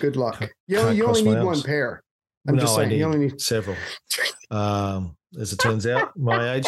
Good 0.00 0.16
luck. 0.16 0.40
Can't- 0.40 0.50
You, 0.66 0.78
only- 0.80 0.96
you 0.96 1.06
only 1.06 1.22
need 1.22 1.42
one 1.44 1.62
pair. 1.62 2.02
I'm 2.48 2.56
no, 2.56 2.62
just 2.62 2.74
saying, 2.74 2.88
I 2.88 2.90
need 2.90 2.98
you 2.98 3.04
only 3.06 3.18
need 3.18 3.40
several. 3.40 3.76
Um, 4.50 5.16
as 5.40 5.52
it 5.52 5.56
turns 5.58 5.86
out, 5.88 6.16
my 6.16 6.54
age. 6.54 6.66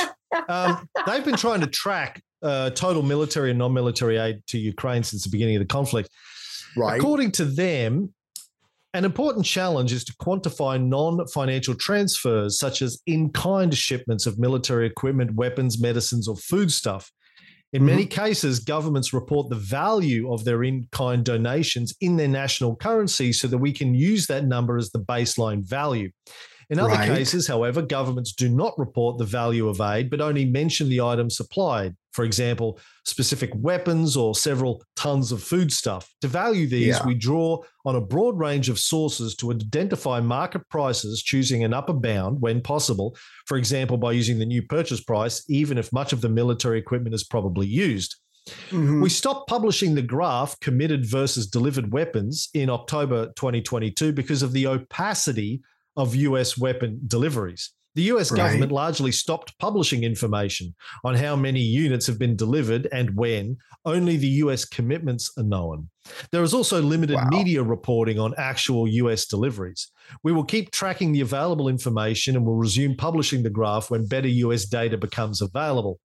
Um, 0.48 0.88
they've 1.06 1.24
been 1.24 1.36
trying 1.36 1.60
to 1.60 1.68
track 1.68 2.20
uh, 2.42 2.70
total 2.70 3.02
military 3.04 3.50
and 3.50 3.58
non-military 3.60 4.16
aid 4.18 4.42
to 4.48 4.58
Ukraine 4.58 5.04
since 5.04 5.22
the 5.22 5.30
beginning 5.30 5.54
of 5.54 5.60
the 5.60 5.66
conflict. 5.66 6.08
right. 6.76 6.98
According 6.98 7.30
to 7.32 7.44
them, 7.44 8.12
an 8.94 9.04
important 9.04 9.44
challenge 9.44 9.92
is 9.92 10.04
to 10.04 10.14
quantify 10.16 10.82
non 10.82 11.26
financial 11.28 11.74
transfers, 11.74 12.58
such 12.58 12.82
as 12.82 13.00
in 13.06 13.30
kind 13.30 13.76
shipments 13.76 14.26
of 14.26 14.38
military 14.38 14.86
equipment, 14.86 15.34
weapons, 15.34 15.80
medicines, 15.80 16.26
or 16.26 16.36
foodstuff. 16.36 17.10
In 17.74 17.84
many 17.84 18.06
mm-hmm. 18.06 18.22
cases, 18.22 18.60
governments 18.60 19.12
report 19.12 19.50
the 19.50 19.56
value 19.56 20.32
of 20.32 20.44
their 20.44 20.64
in 20.64 20.88
kind 20.90 21.22
donations 21.22 21.94
in 22.00 22.16
their 22.16 22.28
national 22.28 22.76
currency 22.76 23.30
so 23.30 23.46
that 23.46 23.58
we 23.58 23.72
can 23.72 23.94
use 23.94 24.26
that 24.28 24.46
number 24.46 24.78
as 24.78 24.90
the 24.90 25.00
baseline 25.00 25.68
value. 25.68 26.10
In 26.70 26.78
other 26.78 26.90
Right. 26.90 27.08
cases, 27.08 27.46
however, 27.46 27.80
governments 27.80 28.32
do 28.32 28.48
not 28.48 28.78
report 28.78 29.16
the 29.16 29.24
value 29.24 29.68
of 29.68 29.80
aid, 29.80 30.10
but 30.10 30.20
only 30.20 30.44
mention 30.44 30.88
the 30.88 31.00
item 31.00 31.30
supplied. 31.30 31.96
For 32.12 32.24
example, 32.24 32.78
specific 33.06 33.50
weapons 33.54 34.16
or 34.16 34.34
several 34.34 34.82
tons 34.96 35.32
of 35.32 35.42
foodstuff. 35.42 36.12
To 36.20 36.28
value 36.28 36.66
these, 36.66 36.88
Yeah. 36.88 37.06
we 37.06 37.14
draw 37.14 37.62
on 37.86 37.96
a 37.96 38.00
broad 38.00 38.38
range 38.38 38.68
of 38.68 38.78
sources 38.78 39.34
to 39.36 39.50
identify 39.50 40.20
market 40.20 40.68
prices, 40.68 41.22
choosing 41.22 41.64
an 41.64 41.72
upper 41.72 41.92
bound 41.94 42.42
when 42.42 42.60
possible. 42.60 43.16
For 43.46 43.56
example, 43.56 43.96
by 43.96 44.12
using 44.12 44.38
the 44.38 44.44
new 44.46 44.62
purchase 44.62 45.00
price, 45.00 45.44
even 45.48 45.78
if 45.78 45.90
much 45.92 46.12
of 46.12 46.20
the 46.20 46.28
military 46.28 46.78
equipment 46.78 47.14
is 47.14 47.24
probably 47.24 47.66
used. 47.66 48.16
Mhm. 48.70 49.02
We 49.02 49.08
stopped 49.10 49.48
publishing 49.48 49.94
the 49.94 50.02
graph 50.02 50.58
committed 50.60 51.06
versus 51.06 51.46
delivered 51.46 51.92
weapons 51.92 52.48
in 52.52 52.68
October 52.68 53.32
2022 53.36 54.12
because 54.12 54.42
of 54.42 54.52
the 54.52 54.66
opacity 54.66 55.62
of 55.98 56.14
US 56.14 56.56
weapon 56.56 57.00
deliveries. 57.06 57.72
The 57.94 58.04
US 58.14 58.30
Right. 58.30 58.38
government 58.38 58.70
largely 58.70 59.10
stopped 59.10 59.58
publishing 59.58 60.04
information 60.04 60.74
on 61.04 61.16
how 61.16 61.34
many 61.34 61.60
units 61.60 62.06
have 62.06 62.18
been 62.18 62.36
delivered 62.36 62.86
and 62.92 63.16
when. 63.16 63.56
Only 63.84 64.16
the 64.16 64.28
US 64.44 64.64
commitments 64.64 65.32
are 65.36 65.42
known. 65.42 65.88
There 66.30 66.42
is 66.44 66.54
also 66.54 66.80
limited 66.80 67.16
Wow. 67.16 67.28
media 67.30 67.62
reporting 67.62 68.18
on 68.20 68.34
actual 68.38 68.86
US 68.86 69.26
deliveries. 69.26 69.90
We 70.22 70.32
will 70.32 70.44
keep 70.44 70.70
tracking 70.70 71.10
the 71.12 71.22
available 71.22 71.68
information 71.68 72.36
and 72.36 72.46
will 72.46 72.54
resume 72.56 72.94
publishing 72.96 73.42
the 73.42 73.50
graph 73.50 73.90
when 73.90 74.06
better 74.06 74.28
US 74.28 74.64
data 74.66 74.96
becomes 74.96 75.42
available. 75.42 75.98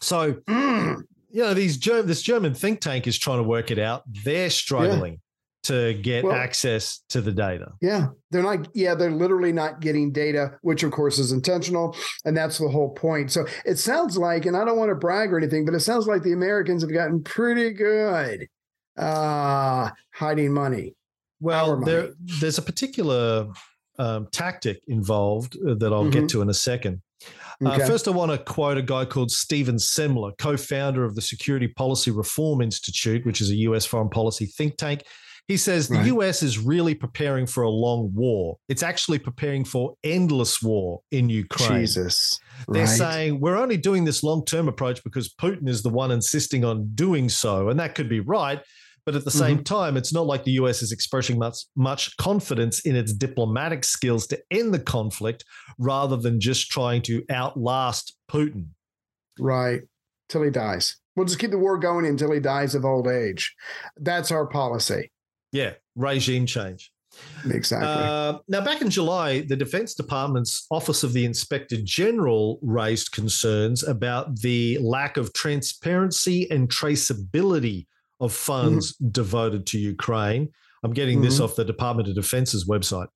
So, 0.00 0.34
Mm. 0.48 1.02
you 1.30 1.42
know, 1.42 1.52
these 1.54 1.76
Germ- 1.76 2.06
this 2.06 2.22
German 2.22 2.54
think 2.54 2.80
tank 2.80 3.06
is 3.06 3.18
trying 3.18 3.38
to 3.42 3.48
work 3.48 3.70
it 3.70 3.78
out. 3.78 4.04
They're 4.24 4.50
struggling 4.50 5.20
to 5.64 5.94
get 5.94 6.24
Well- 6.24 6.34
access 6.34 7.02
to 7.10 7.20
the 7.20 7.32
data. 7.32 7.72
Yeah, 7.80 8.08
they're 8.30 8.42
not. 8.42 8.68
Yeah, 8.74 8.94
they're 8.94 9.10
literally 9.10 9.52
not 9.52 9.80
getting 9.80 10.10
data, 10.12 10.52
which 10.62 10.82
of 10.82 10.90
course 10.90 11.18
is 11.18 11.32
intentional, 11.32 11.94
and 12.24 12.36
that's 12.36 12.58
the 12.58 12.68
whole 12.68 12.90
point. 12.90 13.30
So 13.30 13.46
it 13.64 13.78
sounds 13.78 14.16
like, 14.16 14.46
and 14.46 14.56
I 14.56 14.64
don't 14.64 14.78
want 14.78 14.90
to 14.90 14.94
brag 14.94 15.32
or 15.32 15.38
anything, 15.38 15.64
but 15.64 15.74
it 15.74 15.80
sounds 15.80 16.06
like 16.06 16.22
the 16.22 16.32
Americans 16.32 16.82
have 16.82 16.92
gotten 16.92 17.22
pretty 17.22 17.72
good 17.72 18.46
uh 18.96 19.90
hiding 20.14 20.52
money. 20.52 20.94
Well, 21.40 21.70
Our 21.78 21.84
there, 21.84 22.08
there's 22.40 22.58
a 22.58 22.62
particular 22.62 23.48
um, 23.98 24.28
tactic 24.32 24.80
involved 24.88 25.56
uh, 25.66 25.74
that 25.74 25.92
I'll 25.92 26.04
Mhm. 26.04 26.12
get 26.12 26.28
to 26.30 26.40
in 26.42 26.48
a 26.48 26.54
second. 26.54 27.02
Uh, 27.62 27.78
first, 27.86 28.08
I 28.08 28.12
want 28.12 28.32
to 28.32 28.38
quote 28.38 28.78
a 28.78 28.82
guy 28.82 29.04
called 29.04 29.30
Stephen 29.30 29.76
Semler, 29.76 30.32
co 30.38 30.56
founder 30.56 31.04
of 31.04 31.14
the 31.14 31.20
Security 31.20 31.68
Policy 31.68 32.10
Reform 32.10 32.62
Institute, 32.62 33.26
which 33.26 33.42
is 33.42 33.50
a 33.50 33.56
US 33.56 33.84
foreign 33.84 34.08
policy 34.08 34.46
think 34.46 34.78
tank. 34.78 35.02
He 35.50 35.56
says 35.56 35.88
the 35.88 35.96
Right. 35.96 36.06
US 36.06 36.44
is 36.44 36.60
really 36.60 36.94
preparing 36.94 37.44
for 37.44 37.64
a 37.64 37.68
long 37.68 38.14
war. 38.14 38.56
It's 38.68 38.84
actually 38.84 39.18
preparing 39.18 39.64
for 39.64 39.96
endless 40.04 40.62
war 40.62 41.00
in 41.10 41.28
Ukraine. 41.28 41.80
Jesus. 41.80 42.38
They're 42.68 42.84
right. 42.84 42.88
saying 42.88 43.40
we're 43.40 43.56
only 43.56 43.76
doing 43.76 44.04
this 44.04 44.22
long 44.22 44.44
term 44.44 44.68
approach 44.68 45.02
because 45.02 45.34
Putin 45.34 45.68
is 45.68 45.82
the 45.82 45.88
one 45.88 46.12
insisting 46.12 46.64
on 46.64 46.92
doing 46.94 47.28
so. 47.28 47.68
And 47.68 47.80
that 47.80 47.96
could 47.96 48.08
be 48.08 48.20
right. 48.20 48.60
But 49.04 49.16
at 49.16 49.24
the 49.24 49.32
same 49.32 49.56
mm-hmm. 49.56 49.64
time, 49.64 49.96
it's 49.96 50.12
not 50.12 50.24
like 50.24 50.44
the 50.44 50.52
US 50.52 50.82
is 50.82 50.92
expressing 50.92 51.36
much, 51.36 51.56
much 51.74 52.16
confidence 52.16 52.86
in 52.86 52.94
its 52.94 53.12
diplomatic 53.12 53.82
skills 53.82 54.28
to 54.28 54.40
end 54.52 54.72
the 54.72 54.78
conflict 54.78 55.44
rather 55.80 56.16
than 56.16 56.38
just 56.38 56.70
trying 56.70 57.02
to 57.02 57.24
outlast 57.28 58.16
Putin. 58.30 58.66
Right. 59.36 59.80
Till 60.28 60.44
he 60.44 60.50
dies. 60.50 60.96
We'll 61.16 61.26
just 61.26 61.40
keep 61.40 61.50
the 61.50 61.58
war 61.58 61.76
going 61.76 62.06
until 62.06 62.30
he 62.30 62.38
dies 62.38 62.76
of 62.76 62.84
old 62.84 63.08
age. 63.08 63.52
That's 63.96 64.30
our 64.30 64.46
policy. 64.46 65.10
Yeah, 65.52 65.74
regime 65.96 66.46
change. 66.46 66.92
Exactly. 67.50 67.88
Uh, 67.88 68.38
now, 68.48 68.60
back 68.64 68.82
in 68.82 68.88
July, 68.90 69.40
the 69.40 69.56
Defense 69.56 69.94
Department's 69.94 70.66
Office 70.70 71.02
of 71.02 71.12
the 71.12 71.24
Inspector 71.24 71.76
General 71.82 72.58
raised 72.62 73.10
concerns 73.12 73.82
about 73.82 74.40
the 74.40 74.78
lack 74.78 75.16
of 75.16 75.32
transparency 75.32 76.48
and 76.50 76.68
traceability 76.68 77.86
of 78.20 78.32
funds 78.32 78.94
devoted 78.96 79.66
to 79.66 79.78
Ukraine. 79.78 80.50
I'm 80.84 80.92
getting 80.92 81.20
this 81.20 81.38
Mhm. 81.40 81.44
off 81.44 81.56
the 81.56 81.64
Department 81.64 82.08
of 82.08 82.14
Defense's 82.14 82.66
website. 82.66 83.08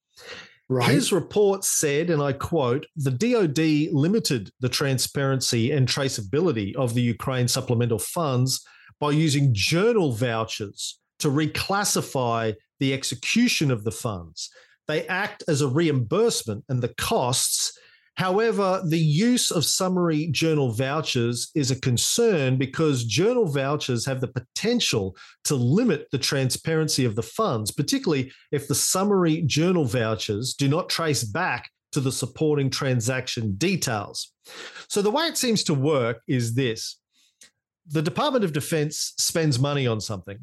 right. 0.70 0.90
His 0.90 1.12
report 1.12 1.62
said, 1.62 2.08
and 2.08 2.22
I 2.22 2.32
quote, 2.32 2.86
the 2.96 3.10
DoD 3.10 3.90
limited 3.92 4.50
the 4.60 4.68
transparency 4.70 5.70
and 5.70 5.86
traceability 5.86 6.74
of 6.74 6.94
the 6.94 7.02
Ukraine 7.02 7.48
supplemental 7.48 7.98
funds 7.98 8.62
by 8.98 9.10
using 9.10 9.50
journal 9.52 10.12
vouchers 10.12 10.98
to 11.20 11.28
reclassify 11.28 12.54
the 12.80 12.92
execution 12.92 13.70
of 13.70 13.84
the 13.84 13.92
funds. 13.92 14.50
They 14.86 15.06
act 15.06 15.44
as 15.48 15.60
a 15.60 15.68
reimbursement 15.68 16.64
and 16.68 16.82
the 16.82 16.94
costs. 16.98 17.78
However, 18.16 18.82
the 18.86 18.98
use 18.98 19.50
of 19.50 19.64
summary 19.64 20.28
journal 20.30 20.70
vouchers 20.70 21.50
is 21.54 21.70
a 21.70 21.80
concern 21.80 22.58
because 22.58 23.04
journal 23.04 23.46
vouchers 23.46 24.06
have 24.06 24.20
the 24.20 24.28
potential 24.28 25.16
to 25.44 25.56
limit 25.56 26.06
the 26.12 26.18
transparency 26.18 27.04
of 27.04 27.16
the 27.16 27.22
funds, 27.22 27.70
particularly 27.70 28.30
if 28.52 28.68
the 28.68 28.74
summary 28.74 29.42
journal 29.42 29.84
vouchers 29.84 30.54
do 30.54 30.68
not 30.68 30.88
trace 30.88 31.24
back 31.24 31.70
to 31.92 32.00
the 32.00 32.12
supporting 32.12 32.70
transaction 32.70 33.54
details. 33.56 34.32
So, 34.88 35.00
the 35.00 35.10
way 35.10 35.26
it 35.26 35.38
seems 35.38 35.64
to 35.64 35.74
work 35.74 36.20
is 36.28 36.54
this 36.54 36.98
the 37.86 38.02
Department 38.02 38.44
of 38.44 38.52
Defense 38.52 39.14
spends 39.18 39.58
money 39.58 39.86
on 39.86 40.00
something, 40.00 40.38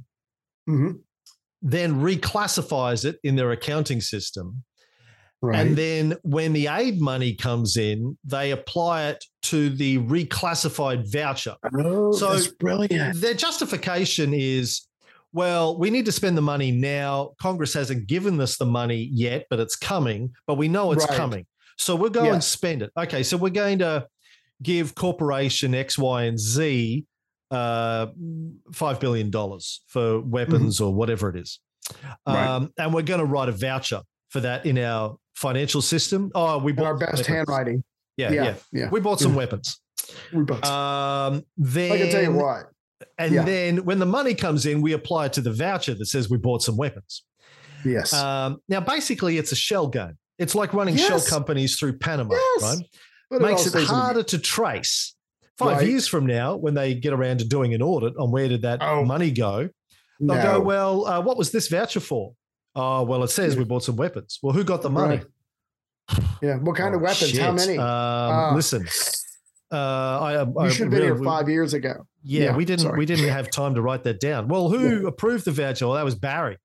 Mhm. 0.69 0.99
then 1.61 2.01
reclassifies 2.01 3.05
it 3.05 3.19
in 3.23 3.35
their 3.35 3.51
accounting 3.51 4.01
system. 4.01 4.63
Right. 5.43 5.59
And 5.59 5.75
then 5.75 6.17
when 6.23 6.53
the 6.53 6.67
aid 6.67 7.01
money 7.01 7.33
comes 7.35 7.77
in, 7.77 8.17
they 8.23 8.51
apply 8.51 9.07
it 9.09 9.25
to 9.43 9.69
the 9.69 9.97
reclassified 9.99 11.11
voucher. 11.11 11.55
oh, 11.77 12.11
so- 12.11 12.33
that's 12.33 12.47
brilliant. 12.47 13.19
Their 13.21 13.33
justification 13.33 14.33
is 14.33 14.87
well, 15.33 15.77
we 15.79 15.89
need 15.89 16.03
to 16.05 16.11
spend 16.11 16.35
the 16.37 16.41
money 16.41 16.71
now. 16.73 17.31
Congress 17.41 17.73
hasn't 17.73 18.05
given 18.07 18.41
us 18.41 18.57
the 18.57 18.65
money 18.65 19.09
yet, 19.13 19.45
but 19.49 19.61
it's 19.61 19.77
coming, 19.77 20.33
but 20.45 20.55
we 20.55 20.67
know 20.67 20.91
it's 20.91 21.07
Right. 21.07 21.15
coming. 21.17 21.45
So 21.77 21.95
we'll 21.95 22.09
go 22.09 22.25
Yeah. 22.25 22.33
and 22.33 22.43
spend 22.43 22.81
it. 22.81 22.91
Okay, 22.97 23.23
so 23.23 23.37
we're 23.37 23.49
going 23.49 23.79
to 23.79 24.07
give 24.61 24.93
corporation 24.93 25.73
X, 25.73 25.97
Y, 25.97 26.23
and 26.23 26.37
Z 26.37 27.05
uh, 27.51 28.07
$5 28.71 28.99
billion 28.99 29.31
for 29.87 30.21
weapons 30.21 30.79
or 30.81 30.93
whatever 30.93 31.29
it 31.29 31.35
is. 31.35 31.59
Mm-hmm. 31.89 32.31
Right. 32.33 32.47
Um, 32.47 32.73
and 32.77 32.93
we're 32.93 33.01
going 33.01 33.19
to 33.19 33.25
write 33.25 33.49
a 33.49 33.51
voucher 33.51 34.01
for 34.29 34.39
that 34.41 34.65
in 34.65 34.77
our 34.77 35.17
financial 35.35 35.81
system. 35.81 36.31
Oh, 36.35 36.57
we 36.59 36.71
bought 36.71 36.85
our 36.85 36.97
best 36.97 37.11
weapons. 37.13 37.27
handwriting. 37.27 37.83
Yeah, 38.17 38.31
yeah. 38.31 38.43
Yeah. 38.43 38.55
Yeah. 38.71 38.89
We 38.89 38.99
bought 38.99 39.19
some 39.19 39.35
weapons. 39.35 39.79
We 40.33 40.43
both- 40.43 40.63
Um, 40.65 41.43
then 41.57 41.91
I 41.91 41.97
can 41.97 42.09
tell 42.11 42.23
you 42.23 42.31
what. 42.33 42.65
and 43.17 43.33
Yeah. 43.33 43.43
then 43.43 43.83
when 43.85 43.99
the 43.99 44.05
money 44.05 44.33
comes 44.35 44.65
in, 44.65 44.81
we 44.81 44.93
apply 44.93 45.25
it 45.27 45.33
to 45.33 45.41
the 45.41 45.51
voucher 45.51 45.93
that 45.95 46.05
says 46.05 46.29
we 46.29 46.37
bought 46.37 46.61
some 46.61 46.77
weapons. 46.77 47.23
Yes. 47.83 48.13
Um, 48.13 48.59
now, 48.69 48.79
basically, 48.79 49.37
it's 49.37 49.51
a 49.51 49.55
shell 49.55 49.87
game. 49.87 50.17
It's 50.37 50.53
like 50.55 50.73
running 50.73 50.95
shell 50.97 51.21
companies 51.21 51.77
through 51.77 51.97
Panama, 51.99 52.35
Yes. 52.35 52.61
right? 52.63 52.85
But 53.29 53.41
Makes 53.41 53.65
it 53.67 53.73
the- 53.73 53.85
harder 53.85 54.23
to 54.23 54.37
trace. 54.39 55.15
Five 55.57 55.77
Right. 55.77 55.87
years 55.89 56.07
from 56.07 56.25
now, 56.25 56.55
when 56.55 56.73
they 56.73 56.93
get 56.95 57.13
around 57.13 57.39
to 57.39 57.45
doing 57.45 57.73
an 57.73 57.81
audit 57.81 58.15
on 58.17 58.31
where 58.31 58.47
did 58.47 58.61
that 58.63 58.79
Oh. 58.81 59.03
money 59.05 59.31
go, 59.31 59.69
they'll 60.19 60.35
No. 60.37 60.41
go, 60.43 60.59
well, 60.61 61.05
uh, 61.05 61.21
what 61.21 61.37
was 61.37 61.51
this 61.51 61.67
voucher 61.67 61.99
for? 61.99 62.33
Oh, 62.75 63.03
well, 63.03 63.21
it 63.23 63.27
says 63.29 63.55
we 63.57 63.63
bought 63.65 63.83
some 63.83 63.95
weapons. 63.97 64.39
Well, 64.41 64.53
who 64.53 64.63
got 64.63 64.81
the 64.81 64.89
money? 64.89 65.17
Right. 65.17 66.25
Yeah. 66.41 66.55
What 66.57 66.75
kind 66.77 66.95
of 66.95 67.01
Oh, 67.01 67.03
weapons? 67.03 67.37
How 67.37 67.51
many? 67.51 67.77
Um, 67.77 67.85
Ah. 67.85 68.53
listen, 68.55 68.87
uh, 69.71 69.75
I, 69.75 70.41
I 70.41 70.63
you 70.65 70.69
should 70.71 70.83
have 70.85 70.91
been 70.91 70.99
really- 71.01 71.05
here 71.05 71.23
five 71.23 71.47
years 71.49 71.73
ago. 71.73 72.05
Yeah, 72.23 72.45
Yeah, 72.45 72.55
we 72.55 72.65
didn't 72.65 72.81
sorry. 72.81 72.97
we 72.97 73.05
didn't 73.05 73.29
have 73.29 73.49
time 73.51 73.75
to 73.75 73.81
write 73.81 74.03
that 74.03 74.19
down. 74.19 74.47
Well, 74.47 74.69
who 74.69 75.05
approved 75.07 75.45
the 75.45 75.51
voucher? 75.51 75.87
Well, 75.87 75.95
that 75.95 76.05
was 76.05 76.15
Barry. 76.15 76.57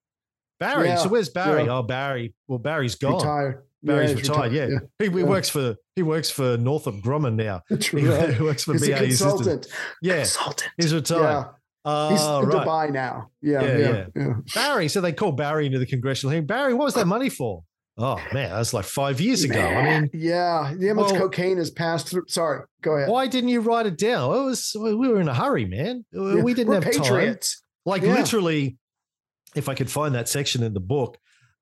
Barry. 0.59 0.89
Yeah, 0.89 0.97
so 0.97 1.09
where's 1.09 1.29
Barry? 1.29 1.65
yeah. 1.65 1.79
Oh, 1.79 1.83
Barry. 1.83 2.35
Well, 2.49 2.59
Barry's 2.59 2.95
gone. 2.95 3.15
Retired. 3.15 3.63
Barry's 3.87 4.11
he's 4.13 4.29
retired. 4.29 4.53
Yeah, 4.53 4.69
He, 4.99 5.09
he 5.09 5.19
yeah. 5.19 5.25
works 5.25 5.49
for 5.49 5.77
he 5.95 6.03
works 6.03 6.31
for 6.31 6.57
Northrop 6.57 6.97
Grumman 6.97 7.35
now. 7.35 7.63
He, 7.71 8.43
works 8.45 8.65
for 8.65 8.73
He's 8.73 8.89
a 8.89 8.93
BAE 8.93 9.11
Systems. 9.11 9.19
consultant. 9.21 9.67
Yeah, 10.03 10.17
Consultant. 10.19 10.71
he's 10.77 10.95
retired. 10.95 11.47
Yeah. 11.85 12.11
He's 12.11 12.21
in 12.21 12.27
right. 12.49 12.67
Dubai 12.67 12.93
now. 12.93 13.31
Yeah. 13.41 13.63
Yeah, 13.63 13.77
Yeah. 13.79 13.89
yeah. 13.89 14.07
yeah. 14.17 14.33
Barry. 14.55 14.89
So 14.89 15.01
they 15.01 15.13
called 15.13 15.37
Barry 15.37 15.67
into 15.67 15.79
the 15.79 15.87
congressional 15.87 16.33
hearing. 16.33 16.47
Barry, 16.47 16.75
what 16.75 16.85
was 16.87 16.95
that 16.95 17.07
money 17.07 17.29
for? 17.29 17.63
Oh 17.99 18.17
man, 18.35 18.51
that's 18.51 18.75
like 18.75 18.85
five 18.85 19.21
years 19.23 19.43
ago. 19.45 19.59
I 19.59 20.01
mean, 20.01 20.11
yeah. 20.13 20.75
the 20.77 20.93
much 20.93 21.13
well- 21.13 21.21
cocaine 21.23 21.57
has 21.57 21.71
passed 21.71 22.09
through? 22.09 22.25
Sorry. 22.29 22.61
Go 22.83 22.93
ahead. 22.97 23.09
why 23.09 23.27
didn't 23.27 23.49
you 23.49 23.61
write 23.61 23.87
it 23.87 23.97
down? 23.97 24.35
It 24.37 24.43
was 24.43 24.77
we 24.79 24.95
were 25.09 25.21
in 25.21 25.29
a 25.29 25.35
hurry, 25.35 25.65
man. 25.65 26.05
Yeah, 26.13 26.43
We 26.43 26.53
didn't 26.53 26.69
we're 26.75 26.83
have 26.83 26.93
time. 26.95 27.39
Like 27.87 28.03
Yeah. 28.03 28.15
literally, 28.15 28.77
if 29.55 29.69
I 29.71 29.75
could 29.75 29.91
find 29.91 30.15
that 30.15 30.29
section 30.29 30.63
in 30.63 30.75
the 30.75 30.81
book, 30.81 31.17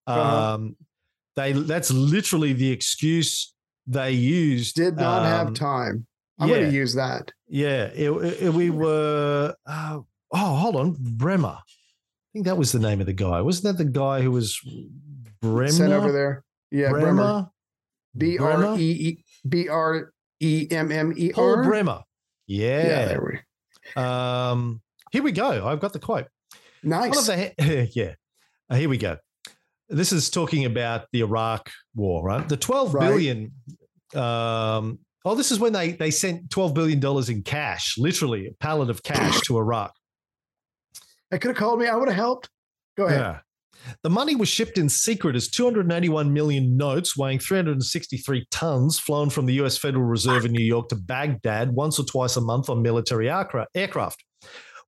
um, 0.09 0.17
Uh-huh. 0.19 0.59
They 1.37 1.53
that's 1.53 1.91
literally 1.91 2.53
the 2.53 2.71
excuse 2.71 3.53
they 3.87 4.13
used. 4.13 4.77
Did 4.77 4.97
not 4.97 5.25
have 5.25 5.49
um, 5.49 5.55
time. 5.55 6.07
I'm 6.39 6.49
going 6.49 6.65
to 6.65 6.73
use 6.73 6.95
that. 6.95 7.31
Yeah, 7.49 7.85
it, 7.95 8.11
it- 8.11 8.53
we 8.53 8.71
were. 8.71 9.55
Uh, 9.67 10.01
oh, 10.33 10.55
hold 10.57 10.77
on, 10.77 10.97
Bremer. 10.99 11.59
I 11.59 11.63
think 12.33 12.47
that 12.47 12.57
was 12.57 12.73
the 12.73 12.81
name 12.81 13.01
of 13.01 13.07
the 13.07 13.13
guy. 13.13 13.41
Wasn't 13.41 13.65
that 13.77 13.83
the 13.83 13.89
guy 13.89 14.21
who 14.21 14.33
was 14.33 14.59
Bremer? 15.41 15.71
Sent 15.71 15.93
over 15.93 16.11
there. 16.11 16.43
Yeah. 16.71 16.91
Bremer. 16.91 17.51
B 18.17 18.39
R 18.39 18.77
E 18.79 18.91
E 18.91 19.25
B 19.49 19.69
R 19.69 20.13
E 20.41 20.67
M 20.71 20.91
M 20.91 21.13
E 21.17 21.33
Paul 21.33 21.63
Bremer. 21.63 22.03
Yeah. 22.47 22.87
Yeah. 22.87 23.05
There 23.07 23.41
we. 23.97 24.03
um, 24.03 24.81
here 25.13 25.23
we 25.23 25.33
go. 25.33 25.67
I've 25.67 25.81
got 25.81 25.93
the 25.93 25.99
quote. 26.01 26.27
One 26.83 27.09
of 27.09 27.15
Nice. 27.15 27.27
the 27.27 27.89
yeah. 27.95 28.15
Uh, 28.69 28.77
here 28.77 28.89
we 28.89 28.99
go. 28.99 29.17
This 29.89 30.13
is 30.13 30.31
talking 30.31 30.65
about 30.65 31.07
the 31.13 31.21
Iraq 31.21 31.71
war, 31.95 32.25
right? 32.25 32.49
The 32.49 32.57
twelve 32.57 32.95
Right. 32.95 33.09
billion. 33.09 33.53
Um, 34.15 34.99
oh, 35.25 35.35
this 35.35 35.51
is 35.53 35.59
when 35.59 35.73
they 35.73 35.93
they 35.93 36.11
sent 36.11 36.51
twelve 36.51 36.75
billion 36.75 37.01
dollars 37.01 37.29
in 37.29 37.43
cash, 37.43 37.97
literally 37.99 38.47
a 38.47 38.53
pallet 38.61 38.91
of 38.91 39.03
cash 39.03 39.41
to 39.43 39.59
Iraq. 39.59 39.93
They 41.31 41.39
could 41.39 41.49
have 41.49 41.57
called 41.57 41.81
me. 41.81 41.87
I 41.87 41.97
would 41.97 42.09
have 42.09 42.17
helped. 42.17 42.49
Go 42.97 43.07
ahead. 43.07 43.21
Yeah. 43.21 43.39
The 44.03 44.09
money 44.11 44.35
was 44.35 44.49
shipped 44.49 44.79
in 44.79 44.89
secret 44.89 45.37
as 45.37 45.49
281 45.49 46.33
million 46.33 46.77
notes 46.77 47.19
weighing 47.19 47.39
363 47.39 48.47
tons 48.51 48.99
flown 48.99 49.29
from 49.29 49.45
the 49.45 49.55
US 49.55 49.77
Federal 49.77 50.05
Reserve 50.05 50.47
in 50.47 50.53
New 50.53 50.65
York 50.65 50.89
to 50.89 50.97
Baghdad 50.97 51.71
once 51.73 51.99
or 51.99 52.05
twice 52.05 52.37
a 52.37 52.41
month 52.41 52.71
on 52.71 52.81
military 52.81 53.29
aircraft. 53.29 54.25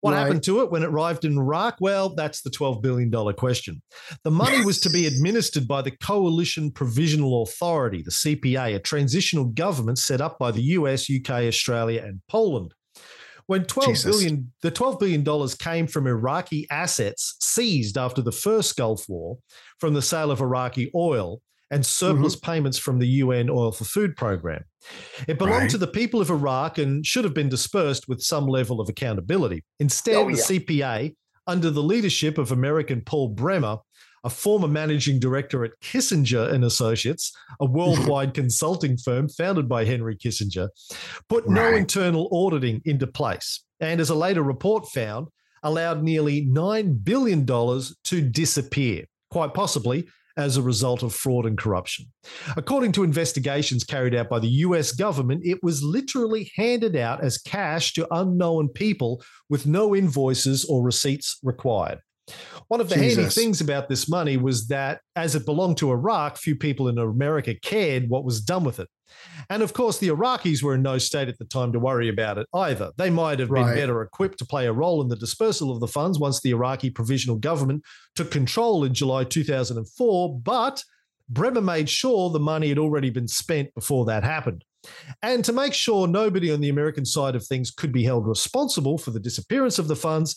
What 0.05 0.13
Right. 0.13 0.19
happened 0.19 0.43
to 0.43 0.61
it 0.61 0.69
when 0.69 0.83
it 0.83 0.89
arrived 0.89 1.25
in 1.25 1.35
Iraq? 1.35 1.77
Well, 1.79 2.09
that's 2.13 2.41
the 2.43 2.51
$12 2.51 2.79
billion 2.83 3.11
question. 3.33 3.81
The 4.23 4.29
money 4.29 4.63
was 4.63 4.79
to 4.81 4.89
be 4.91 5.07
administered 5.07 5.67
by 5.67 5.81
the 5.81 5.89
Coalition 5.89 6.69
Provisional 6.69 7.41
Authority, 7.41 8.03
the 8.03 8.11
CPA, 8.11 8.75
a 8.75 8.79
transitional 8.79 9.45
government 9.45 9.97
set 9.97 10.21
up 10.21 10.37
by 10.37 10.51
the 10.51 10.61
US, 10.77 11.09
UK, 11.09 11.31
Australia, 11.47 12.03
and 12.05 12.21
Poland. 12.29 12.75
When 13.47 13.63
twelve 13.65 13.93
Jesus. 13.93 14.15
billion, 14.15 14.51
the 14.61 14.71
$12 14.71 14.99
billion 14.99 15.47
came 15.57 15.87
from 15.87 16.05
Iraqi 16.05 16.67
assets 16.69 17.35
seized 17.41 17.97
after 17.97 18.21
the 18.21 18.31
first 18.31 18.75
Gulf 18.75 19.09
War 19.09 19.39
from 19.79 19.95
the 19.95 20.03
sale 20.03 20.29
of 20.29 20.39
Iraqi 20.39 20.91
oil 20.93 21.41
and 21.75 21.85
surplus 21.85 22.35
Mm-hmm. 22.35 22.51
payments 22.51 22.77
from 22.77 22.99
the 22.99 23.07
UN 23.23 23.49
Oil 23.49 23.71
for 23.71 23.83
Food 23.85 24.15
program. 24.15 24.63
It 25.27 25.37
belonged 25.37 25.61
Right. 25.63 25.69
to 25.71 25.77
the 25.77 25.87
people 25.87 26.21
of 26.21 26.29
Iraq 26.29 26.77
and 26.77 27.05
should 27.05 27.23
have 27.23 27.33
been 27.33 27.49
dispersed 27.49 28.07
with 28.07 28.21
some 28.21 28.47
level 28.47 28.79
of 28.81 28.89
accountability. 28.89 29.63
Instead, 29.79 30.15
Oh, 30.15 30.29
the. 30.29 30.37
CPA, 30.37 31.13
under 31.47 31.69
the 31.69 31.83
leadership 31.83 32.37
of 32.37 32.51
American 32.51 33.01
Paul 33.01 33.29
Bremer, 33.29 33.77
a 34.23 34.29
former 34.29 34.67
managing 34.67 35.19
director 35.19 35.63
at 35.63 35.71
Kissinger 35.83 36.51
and 36.51 36.63
Associates, 36.63 37.31
a 37.59 37.65
worldwide 37.65 38.33
consulting 38.41 38.97
firm 38.97 39.29
founded 39.29 39.69
by 39.69 39.85
Henry 39.85 40.15
Kissinger, 40.17 40.69
put 41.29 41.47
no 41.47 41.73
internal 41.75 42.27
auditing 42.31 42.81
into 42.85 43.05
place. 43.05 43.63
And 43.79 44.01
as 44.01 44.09
a 44.09 44.15
later 44.15 44.41
report 44.41 44.87
found, 44.87 45.27
allowed 45.61 46.01
nearly 46.03 46.45
$9 46.47 47.03
billion 47.03 47.45
to 47.45 48.21
disappear, 48.21 49.05
quite 49.29 49.53
possibly 49.53 50.07
as 50.37 50.57
a 50.57 50.61
result 50.61 51.03
of 51.03 51.13
fraud 51.13 51.45
and 51.45 51.57
corruption. 51.57 52.05
According 52.57 52.91
to 52.93 53.03
investigations 53.03 53.83
carried 53.83 54.15
out 54.15 54.29
by 54.29 54.39
the 54.39 54.47
US 54.47 54.91
government, 54.91 55.41
it 55.43 55.63
was 55.63 55.83
literally 55.83 56.51
handed 56.55 56.95
out 56.95 57.23
as 57.23 57.37
cash 57.37 57.93
to 57.93 58.07
unknown 58.11 58.69
people 58.69 59.23
with 59.49 59.65
no 59.65 59.95
invoices 59.95 60.65
or 60.65 60.83
receipts 60.83 61.39
required. 61.43 61.99
One 62.67 62.81
of 62.81 62.89
the 62.89 62.95
handy 62.95 63.25
things 63.25 63.61
about 63.61 63.87
this 63.87 64.09
money 64.09 64.37
was 64.37 64.67
that 64.67 65.01
as 65.15 65.35
it 65.35 65.45
belonged 65.45 65.77
to 65.77 65.91
Iraq, 65.91 66.37
few 66.37 66.55
people 66.55 66.87
in 66.87 66.97
America 66.97 67.53
cared 67.61 68.09
what 68.09 68.25
was 68.25 68.41
done 68.41 68.63
with 68.63 68.79
it. 68.79 68.89
And 69.49 69.61
of 69.61 69.73
course, 69.73 69.97
the 69.97 70.09
Iraqis 70.09 70.63
were 70.63 70.75
in 70.75 70.81
no 70.81 70.97
state 70.97 71.27
at 71.27 71.37
the 71.37 71.45
time 71.45 71.71
to 71.73 71.79
worry 71.79 72.09
about 72.09 72.37
it 72.37 72.47
either. 72.53 72.91
They 72.97 73.09
might 73.09 73.39
have 73.39 73.49
been 73.49 73.75
better 73.75 74.01
equipped 74.01 74.39
to 74.39 74.45
play 74.45 74.67
a 74.67 74.73
role 74.73 75.01
in 75.01 75.07
the 75.07 75.15
dispersal 75.15 75.71
of 75.71 75.79
the 75.79 75.87
funds 75.87 76.19
once 76.19 76.41
the 76.41 76.51
Iraqi 76.51 76.89
provisional 76.89 77.37
government 77.37 77.83
took 78.15 78.31
control 78.31 78.83
in 78.83 78.93
July 78.93 79.23
2004, 79.23 80.39
but 80.39 80.83
Bremer 81.29 81.61
made 81.61 81.89
sure 81.89 82.29
the 82.29 82.39
money 82.39 82.69
had 82.69 82.77
already 82.77 83.09
been 83.09 83.27
spent 83.27 83.73
before 83.73 84.05
that 84.05 84.23
happened. 84.23 84.63
And 85.23 85.43
to 85.45 85.53
make 85.53 85.73
sure 85.73 86.07
nobody 86.07 86.51
on 86.51 86.61
the 86.61 86.69
American 86.69 87.05
side 87.05 87.35
of 87.35 87.45
things 87.45 87.71
could 87.71 87.91
be 87.91 88.03
held 88.03 88.27
responsible 88.27 88.97
for 88.97 89.11
the 89.11 89.19
disappearance 89.19 89.79
of 89.79 89.87
the 89.87 89.95
funds, 89.95 90.35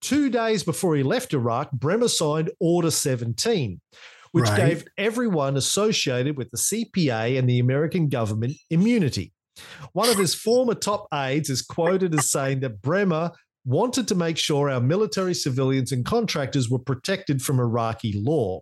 two 0.00 0.28
days 0.28 0.62
before 0.62 0.94
he 0.96 1.02
left 1.02 1.32
Iraq, 1.32 1.70
Bremer 1.72 2.08
signed 2.08 2.50
Order 2.60 2.90
17, 2.90 3.80
which 4.32 4.44
Right. 4.48 4.56
gave 4.68 4.84
everyone 4.96 5.56
associated 5.56 6.36
with 6.36 6.50
the 6.50 6.56
CPA 6.58 7.36
and 7.38 7.48
the 7.48 7.58
American 7.58 8.08
government 8.08 8.56
immunity. 8.70 9.32
One 9.92 10.08
of 10.08 10.16
his 10.18 10.34
former 10.34 10.74
top 10.74 11.06
aides 11.12 11.50
is 11.50 11.62
quoted 11.62 12.14
as 12.14 12.30
saying 12.30 12.60
that 12.60 12.80
Bremer 12.80 13.32
wanted 13.64 14.06
to 14.08 14.14
make 14.14 14.36
sure 14.38 14.70
our 14.70 14.80
military, 14.80 15.34
civilians, 15.34 15.92
and 15.92 16.04
contractors 16.04 16.70
were 16.70 16.78
protected 16.78 17.42
from 17.42 17.58
Iraqi 17.58 18.12
law 18.14 18.60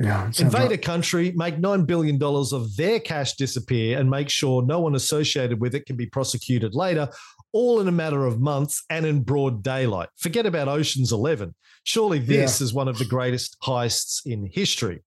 Yeah. 0.00 0.30
invade 0.38 0.72
a 0.72 0.78
country, 0.78 1.32
make 1.36 1.58
$9 1.58 1.86
billion 1.86 2.22
of 2.22 2.76
their 2.76 3.00
cash 3.00 3.34
disappear, 3.34 3.98
and 3.98 4.08
make 4.10 4.28
sure 4.28 4.62
no 4.64 4.80
one 4.80 4.94
associated 4.94 5.60
with 5.60 5.74
it 5.74 5.86
can 5.86 5.96
be 5.96 6.06
prosecuted 6.06 6.74
later, 6.74 7.08
all 7.52 7.80
in 7.80 7.88
a 7.88 7.92
matter 7.92 8.26
of 8.26 8.40
months 8.40 8.82
and 8.90 9.06
in 9.06 9.22
broad 9.22 9.62
daylight. 9.62 10.08
Forget 10.18 10.46
about 10.46 10.68
Ocean's 10.68 11.12
11. 11.12 11.54
Surely 11.84 12.18
this 12.18 12.60
is 12.60 12.74
one 12.74 12.88
of 12.88 12.98
the 12.98 13.04
greatest 13.04 13.56
heists 13.62 14.20
in 14.26 14.48
history. 14.52 15.00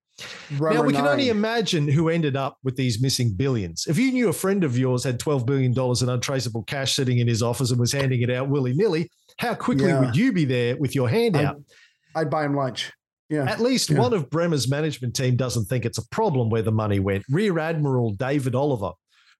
now, 0.51 0.57
Bremer 0.57 0.85
we 0.87 0.93
can 0.93 1.07
only 1.07 1.29
imagine 1.29 1.87
who 1.87 2.09
ended 2.09 2.35
up 2.35 2.57
with 2.63 2.75
these 2.75 3.01
missing 3.01 3.33
billions. 3.35 3.85
If 3.87 3.97
you 3.97 4.11
knew 4.11 4.29
a 4.29 4.33
friend 4.33 4.63
of 4.63 4.77
yours 4.77 5.03
had 5.03 5.19
$12 5.19 5.45
billion 5.45 5.71
in 5.73 6.09
untraceable 6.09 6.63
cash 6.63 6.93
sitting 6.93 7.19
in 7.19 7.27
his 7.27 7.41
office 7.43 7.71
and 7.71 7.79
was 7.79 7.91
handing 7.91 8.21
it 8.21 8.29
out 8.29 8.49
willy 8.49 8.73
nilly, 8.73 9.09
how 9.37 9.53
quickly 9.55 9.87
Yeah. 9.87 9.99
would 9.99 10.15
you 10.15 10.31
be 10.31 10.45
there 10.45 10.77
with 10.77 10.95
your 10.95 11.09
hand 11.09 11.37
I'd- 11.37 11.45
out? 11.45 11.61
I'd 12.15 12.29
buy 12.29 12.45
him 12.45 12.55
lunch. 12.55 12.91
Yeah. 13.29 13.49
At 13.49 13.61
least 13.61 13.89
Yeah. 13.89 13.99
one 13.99 14.13
of 14.13 14.29
Bremer's 14.29 14.69
management 14.69 15.15
team 15.15 15.37
doesn't 15.37 15.65
think 15.65 15.85
it's 15.85 15.97
a 15.97 16.07
problem 16.09 16.49
where 16.49 16.61
the 16.61 16.71
money 16.73 16.99
went. 16.99 17.23
Rear 17.29 17.57
Admiral 17.59 18.11
David 18.11 18.55
Oliver, 18.55 18.91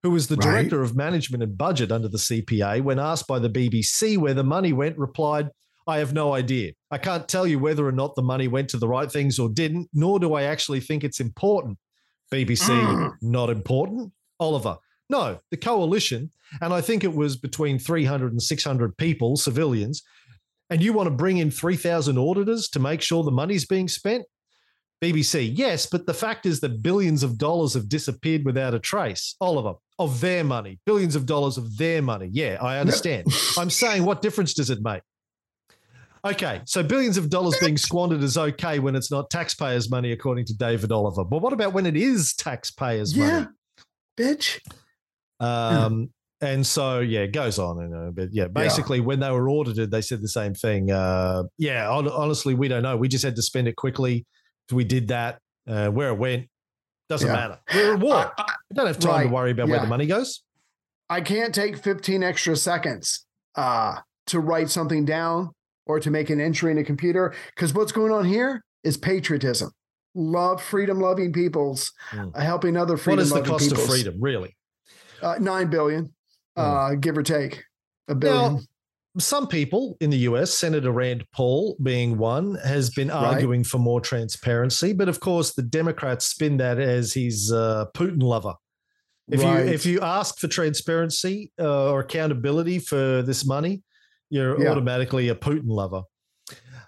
who 0.04 0.12
was 0.12 0.28
the 0.28 0.36
Right. 0.36 0.46
director 0.46 0.82
of 0.82 0.96
management 0.96 1.44
and 1.44 1.58
budget 1.58 1.92
under 1.92 2.08
the 2.08 2.18
CPA, 2.18 2.82
when 2.82 3.00
asked 3.00 3.28
by 3.28 3.40
the 3.40 3.50
BBC 3.50 4.18
where 4.18 4.34
the 4.34 4.44
money 4.44 4.74
went, 4.74 4.98
replied, 4.98 5.50
I 5.88 5.98
have 5.98 6.14
no 6.14 6.34
idea. 6.34 6.74
I 6.92 6.98
can't 6.98 7.28
tell 7.28 7.46
you 7.48 7.60
whether 7.60 7.86
or 7.88 7.92
not 7.92 8.16
the 8.16 8.22
money 8.22 8.48
went 8.48 8.70
to 8.70 8.78
the 8.78 8.88
right 8.88 9.12
things 9.12 9.40
or 9.40 9.50
didn't, 9.50 9.90
nor 9.94 10.20
do 10.20 10.34
I 10.34 10.44
actually 10.44 10.80
think 10.80 11.04
it's 11.04 11.20
important. 11.20 11.78
BBC, 12.32 12.72
Mm. 12.72 13.12
not 13.22 13.50
important. 13.50 14.12
Oliver, 14.40 14.78
no, 15.10 15.40
the 15.52 15.58
coalition, 15.58 16.32
and 16.62 16.74
I 16.74 16.82
think 16.82 17.04
it 17.04 17.14
was 17.14 17.36
between 17.36 17.78
300 17.78 18.32
and 18.32 18.42
600 18.42 18.98
people, 18.98 19.36
civilians, 19.38 20.02
and 20.70 20.82
you 20.82 20.94
want 20.94 21.08
to 21.08 21.12
bring 21.16 21.38
in 21.38 21.52
3,000 21.52 22.18
auditors 22.18 22.70
to 22.70 22.80
make 22.80 23.02
sure 23.02 23.24
the 23.24 23.32
money's 23.32 23.66
being 23.66 23.88
spent? 23.88 24.24
BBC, 25.02 25.52
yes, 25.56 25.88
but 25.88 26.06
the 26.06 26.14
fact 26.14 26.46
is 26.46 26.60
that 26.60 26.84
billions 26.84 27.24
of 27.24 27.38
dollars 27.40 27.74
have 27.74 27.90
disappeared 27.90 28.46
without 28.46 28.76
a 28.76 28.80
trace. 28.80 29.36
Oliver, 29.42 29.74
of 29.98 30.22
their 30.22 30.44
money, 30.44 30.80
billions 30.86 31.16
of 31.16 31.26
dollars 31.26 31.58
of 31.58 31.76
their 31.78 32.04
money. 32.04 32.30
Yeah, 32.32 32.58
I 32.62 32.78
understand. 32.78 33.28
I'm 33.58 33.72
saying, 33.72 34.06
what 34.06 34.22
difference 34.22 34.54
does 34.54 34.70
it 34.70 34.80
make? 34.82 35.02
Okay, 36.24 36.62
so 36.66 36.84
billions 36.84 37.18
of 37.18 37.32
dollars 37.32 37.58
being 37.60 37.78
squandered 37.78 38.22
is 38.22 38.38
okay 38.38 38.78
when 38.78 38.96
it's 38.96 39.10
not 39.10 39.32
taxpayers' 39.32 39.90
money, 39.90 40.12
according 40.12 40.46
to 40.46 40.54
David 40.54 40.92
Oliver. 40.92 41.24
But 41.24 41.42
what 41.42 41.52
about 41.52 41.74
when 41.74 41.88
it 41.88 41.98
is 41.98 42.36
taxpayers' 42.36 43.16
money? 43.16 43.32
Yeah. 43.32 43.46
Bitch. 44.20 44.60
Um, 45.40 46.12
and 46.42 46.66
so 46.66 47.00
yeah, 47.00 47.22
it 47.22 47.34
goes 47.34 47.58
on 47.58 47.84
and 47.84 47.96
uh, 47.96 48.12
but 48.12 48.30
yeah, 48.34 48.48
basically 48.48 49.00
when 49.00 49.20
they 49.20 49.32
were 49.32 49.50
audited, 49.50 49.90
they 49.90 50.02
said 50.02 50.22
the 50.22 50.28
same 50.28 50.54
thing. 50.54 50.92
Uh, 50.92 51.44
yeah, 51.58 51.88
hon- 51.88 52.08
honestly, 52.10 52.54
we 52.54 52.68
don't 52.68 52.84
know. 52.84 52.98
We 52.98 53.08
just 53.08 53.24
had 53.24 53.36
to 53.36 53.42
spend 53.42 53.68
it 53.68 53.76
quickly. 53.76 54.28
We 54.72 54.84
did 54.84 55.10
that. 55.10 55.40
Uh, 55.68 55.90
where 55.90 56.10
it 56.10 56.16
went 56.18 56.48
doesn't 57.08 57.28
Yeah. 57.28 57.34
matter. 57.34 57.60
We're 57.74 57.94
at 57.94 58.00
war. 58.00 58.34
I, 58.38 58.54
We 58.70 58.76
don't 58.76 58.88
have 58.88 58.98
time 59.00 59.12
right, 59.12 59.24
to 59.24 59.30
worry 59.30 59.52
about 59.52 59.68
where 59.70 59.80
the 59.80 59.86
money 59.88 60.08
goes. 60.08 60.42
I 61.10 61.22
can't 61.22 61.54
take 61.54 61.78
15 61.78 62.24
extra 62.24 62.56
seconds 62.56 63.26
uh, 63.56 64.00
to 64.28 64.40
write 64.40 64.70
something 64.72 65.06
down 65.06 65.52
or 65.86 66.00
to 66.00 66.10
make 66.10 66.30
an 66.32 66.42
entry 66.42 66.72
in 66.72 66.78
a 66.80 66.84
computer 66.84 67.34
because 67.56 67.74
what's 67.76 67.92
going 67.92 68.12
on 68.12 68.26
here 68.26 68.64
is 68.84 68.98
patriotism. 68.98 69.72
Love, 70.16 70.64
freedom 70.64 71.00
loving 71.00 71.32
peoples, 71.32 71.92
Mm. 72.12 72.32
uh, 72.36 72.40
helping 72.42 72.76
other 72.76 72.94
What 72.96 73.02
freedom 73.04 73.20
is 73.24 73.30
the 73.30 73.42
cost 73.44 73.66
peoples. 73.70 73.84
of 73.84 73.90
freedom, 73.90 74.16
really? 74.20 74.58
Uh, 75.22 75.36
Nine 75.40 75.70
billion, 75.70 76.14
uh, 76.56 76.96
give 76.96 77.18
or 77.18 77.24
take 77.24 77.64
a 78.08 78.16
billion. 78.16 78.56
Now, 78.56 78.62
some 79.18 79.48
people 79.48 79.98
in 80.00 80.10
the 80.10 80.20
US, 80.20 80.54
Senator 80.54 80.92
Rand 80.92 81.26
Paul 81.34 81.76
being 81.84 82.18
one, 82.18 82.56
has 82.64 82.90
been 82.90 83.10
Right. 83.10 83.18
arguing 83.36 83.64
for 83.64 83.78
more 83.78 84.00
transparency. 84.00 84.94
But 84.94 85.10
of 85.10 85.20
course, 85.20 85.54
the 85.54 85.64
Democrats 85.64 86.26
spin 86.26 86.58
that 86.58 86.80
as 86.80 87.14
he's 87.14 87.52
a 87.52 87.90
Putin 87.94 88.24
lover. 88.24 88.54
If 89.30 89.42
Right. 89.42 89.66
you 89.68 89.74
if 89.74 89.86
you 89.86 90.00
ask 90.02 90.40
for 90.40 90.48
transparency 90.48 91.52
uh, 91.60 91.92
or 91.92 92.00
accountability 92.02 92.80
for 92.80 93.22
this 93.22 93.46
money, 93.46 93.84
you're 94.30 94.62
Yeah. 94.62 94.72
automatically 94.72 95.28
a 95.30 95.36
Putin 95.36 95.68
lover. 95.68 96.04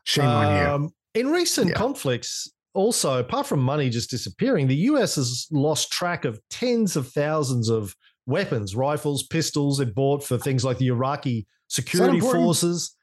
Shame 0.06 0.30
on 0.30 0.56
you. 0.56 0.66
Um, 0.66 0.90
In 1.16 1.28
recent 1.30 1.70
Yeah. 1.70 1.76
conflicts, 1.76 2.52
also 2.74 3.20
apart 3.20 3.46
from 3.46 3.60
money 3.60 3.88
just 3.92 4.10
disappearing, 4.10 4.68
the 4.68 4.76
US 4.90 5.14
has 5.16 5.46
lost 5.52 5.92
track 5.92 6.26
of 6.26 6.40
tens 6.50 6.96
of 6.96 7.08
thousands 7.10 7.70
of 7.70 7.96
weapons, 8.26 8.76
rifles, 8.76 9.22
pistols 9.22 9.80
it 9.80 9.94
bought 9.94 10.24
for 10.24 10.40
things 10.40 10.64
like 10.66 10.80
the 10.80 10.88
Iraqi 10.88 11.46
security 11.74 12.20
forces. 12.20 12.96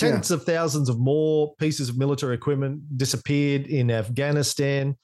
Yeah. 0.00 0.10
Tens 0.12 0.30
of 0.30 0.44
thousands 0.44 0.88
of 0.88 0.98
more 0.98 1.54
pieces 1.58 1.88
of 1.88 1.98
military 1.98 2.34
equipment 2.34 2.82
disappeared 2.96 3.66
in 3.66 3.90
Afghanistan. 3.90 4.96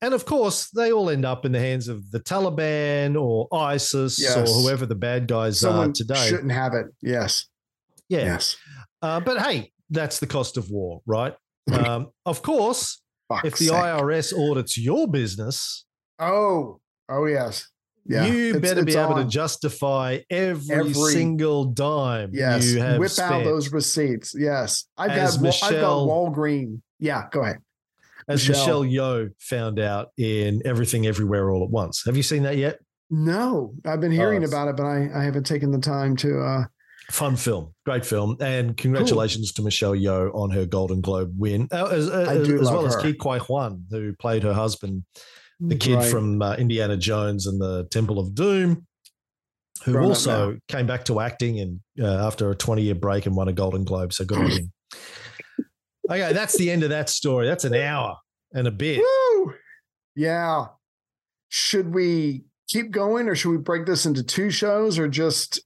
And 0.00 0.14
of 0.14 0.24
course, 0.24 0.70
they 0.70 0.90
all 0.90 1.10
end 1.10 1.24
up 1.26 1.44
in 1.44 1.52
the 1.52 1.60
hands 1.60 1.86
of 1.86 2.10
the 2.10 2.18
Taliban 2.18 3.20
or 3.20 3.46
ISIS 3.52 4.18
Yes. 4.20 4.36
or 4.36 4.62
whoever 4.62 4.86
the 4.86 4.94
bad 4.94 5.28
guys 5.28 5.60
Someone 5.60 5.90
are 5.90 5.92
today. 5.92 6.26
shouldn't 6.28 6.50
have 6.52 6.72
it. 6.74 6.86
Yes. 7.02 7.46
Yeah. 8.08 8.24
Yes. 8.24 8.56
Uh, 9.02 9.20
but 9.20 9.40
hey, 9.42 9.70
that's 9.90 10.18
the 10.18 10.26
cost 10.26 10.56
of 10.56 10.70
war, 10.70 11.02
right? 11.06 11.34
Um, 11.72 12.08
of 12.26 12.42
course, 12.42 13.00
Fuck's 13.28 13.44
if 13.46 13.56
the 13.58 13.66
sake. 13.66 13.74
IRS 13.74 14.32
audits 14.36 14.76
your 14.76 15.06
business, 15.06 15.84
Oh, 16.18 16.80
oh 17.08 17.26
yes. 17.26 17.68
Yeah. 18.04 18.26
you 18.26 18.48
It's- 18.56 18.60
better 18.60 18.84
be 18.84 18.92
it's 18.92 18.96
able 18.96 19.14
to 19.16 19.24
justify 19.24 20.18
every, 20.28 20.74
Every- 20.74 20.92
single 21.12 21.66
dime 21.66 22.30
Yes. 22.32 22.66
you 22.72 22.80
have 22.80 22.98
Whip 22.98 23.10
spent. 23.10 23.32
out 23.32 23.44
those 23.44 23.72
receipts. 23.72 24.34
Yes. 24.36 24.86
I've 24.96 25.10
As 25.12 25.36
got, 25.36 25.42
Wa- 25.44 25.48
I've 25.50 25.60
got 25.60 25.70
Michelle- 25.72 26.08
Walgreen. 26.08 26.80
Yeah. 26.98 27.24
Go 27.30 27.42
ahead. 27.42 27.58
as 28.28 28.48
Michelle. 28.48 28.84
Michelle 28.84 29.04
Yeoh 29.04 29.30
found 29.40 29.80
out 29.80 30.10
in 30.16 30.62
Everything 30.64 31.06
Everywhere 31.08 31.50
All 31.50 31.64
at 31.64 31.70
Once. 31.70 32.04
Have 32.06 32.16
you 32.16 32.22
seen 32.22 32.44
that 32.44 32.56
yet? 32.56 32.78
No, 33.10 33.74
I've 33.84 34.00
been 34.00 34.12
hearing 34.12 34.42
it's- 34.42 34.50
about 34.50 34.68
it, 34.68 34.76
but 34.76 34.84
I, 34.86 35.10
I 35.14 35.24
haven't 35.24 35.44
taken 35.44 35.70
the 35.72 35.78
time 35.78 36.16
to. 36.18 36.40
uh 36.40 36.64
Fun 37.10 37.34
film, 37.36 37.74
great 37.84 38.06
film, 38.06 38.36
and 38.40 38.76
congratulations 38.76 39.52
to 39.54 39.62
Michelle 39.62 39.94
Yeoh 39.94 40.32
on 40.34 40.50
her 40.50 40.64
Golden 40.64 41.00
Globe 41.00 41.34
win, 41.36 41.66
uh, 41.72 41.86
as, 41.86 42.08
I 42.08 42.36
as, 42.36 42.48
as 42.48 42.70
well 42.70 42.86
as 42.86 42.94
her. 42.94 43.12
Ke 43.12 43.16
Huy 43.20 43.38
Quan, 43.40 43.84
who 43.90 44.14
played 44.14 44.44
her 44.44 44.54
husband, 44.54 45.02
the 45.68 45.76
kid 45.76 45.96
Right. 45.96 46.10
from 46.10 46.42
uh, 46.42 46.54
Indiana 46.56 46.96
Jones 46.96 47.46
and 47.46 47.60
the 47.60 47.84
Temple 47.90 48.18
of 48.18 48.34
Doom, 48.34 48.86
who 49.84 49.92
Grown 49.92 50.06
also 50.06 50.58
came 50.68 50.86
back 50.86 51.04
to 51.06 51.20
acting 51.20 51.60
and 51.60 51.80
uh, 52.00 52.26
after 52.26 52.50
a 52.50 52.54
20 52.54 52.82
year 52.82 52.94
break 52.94 53.26
and 53.26 53.34
won 53.36 53.48
a 53.48 53.52
Golden 53.52 53.84
Globe. 53.84 54.12
So 54.12 54.24
good 54.24 54.38
on 54.38 54.50
him. 54.50 54.72
Okay, 56.10 56.32
that's 56.32 56.58
the 56.58 56.68
end 56.70 56.82
of 56.82 56.90
that 56.90 57.08
story. 57.08 57.46
That's 57.46 57.64
an 57.64 57.74
hour 57.74 58.16
and 58.52 58.66
a 58.66 58.72
bit. 58.72 58.98
Woo! 58.98 59.54
Yeah. 60.16 60.66
Should 61.48 61.94
we 61.94 62.42
keep 62.68 62.90
going, 62.90 63.28
or 63.28 63.36
should 63.36 63.50
we 63.50 63.56
break 63.58 63.86
this 63.86 64.04
into 64.04 64.22
two 64.24 64.50
shows, 64.50 64.98
or 64.98 65.06
just 65.06 65.62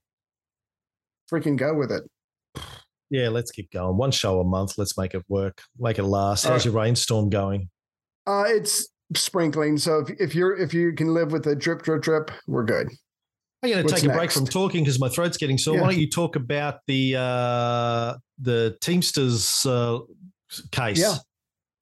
freaking 1.33 1.57
go 1.57 1.75
with 1.75 1.91
it? 1.91 2.03
Yeah, 3.09 3.31
let's 3.31 3.51
keep 3.51 3.73
going. 3.73 3.97
One 3.97 4.11
show 4.11 4.39
a 4.41 4.45
month. 4.45 4.75
Let's 4.77 4.97
make 4.99 5.15
it 5.15 5.25
work. 5.27 5.63
Make 5.79 5.99
it 5.99 6.05
last. 6.05 6.45
How's 6.45 6.67
your 6.67 6.75
rainstorm 6.75 7.31
going? 7.31 7.71
Uh, 8.27 8.45
it's 8.47 8.89
sprinkling, 9.15 9.79
so 9.79 10.01
if, 10.01 10.11
if 10.21 10.35
you're 10.35 10.57
if 10.57 10.75
you 10.75 10.93
can 10.93 11.15
live 11.15 11.33
with 11.33 11.47
a 11.47 11.55
drip, 11.55 11.83
drip, 11.83 12.03
drip, 12.03 12.31
we're 12.47 12.65
good. 12.65 12.89
I'm 13.63 13.71
going 13.71 13.87
to 13.87 13.95
take 13.95 14.05
a 14.05 14.13
break 14.13 14.31
from 14.31 14.47
talking 14.47 14.85
because 14.85 15.01
my 15.01 15.09
throat's 15.09 15.37
getting 15.37 15.59
sore. 15.59 15.77
Yeah. 15.77 15.81
Why 15.81 15.91
don't 15.93 16.01
you 16.01 16.11
talk 16.11 16.37
about 16.37 16.81
the 16.87 17.17
uh, 17.17 18.15
the 18.39 18.77
Teamsters 18.81 19.65
uh, 19.67 20.01
case? 20.71 21.01
Yeah. 21.01 21.17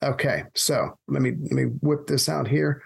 Okay, 0.02 0.44
so 0.54 0.90
let 1.08 1.22
me 1.22 1.32
let 1.42 1.52
me 1.52 1.64
whip 1.80 2.06
this 2.06 2.28
out 2.28 2.46
here. 2.46 2.82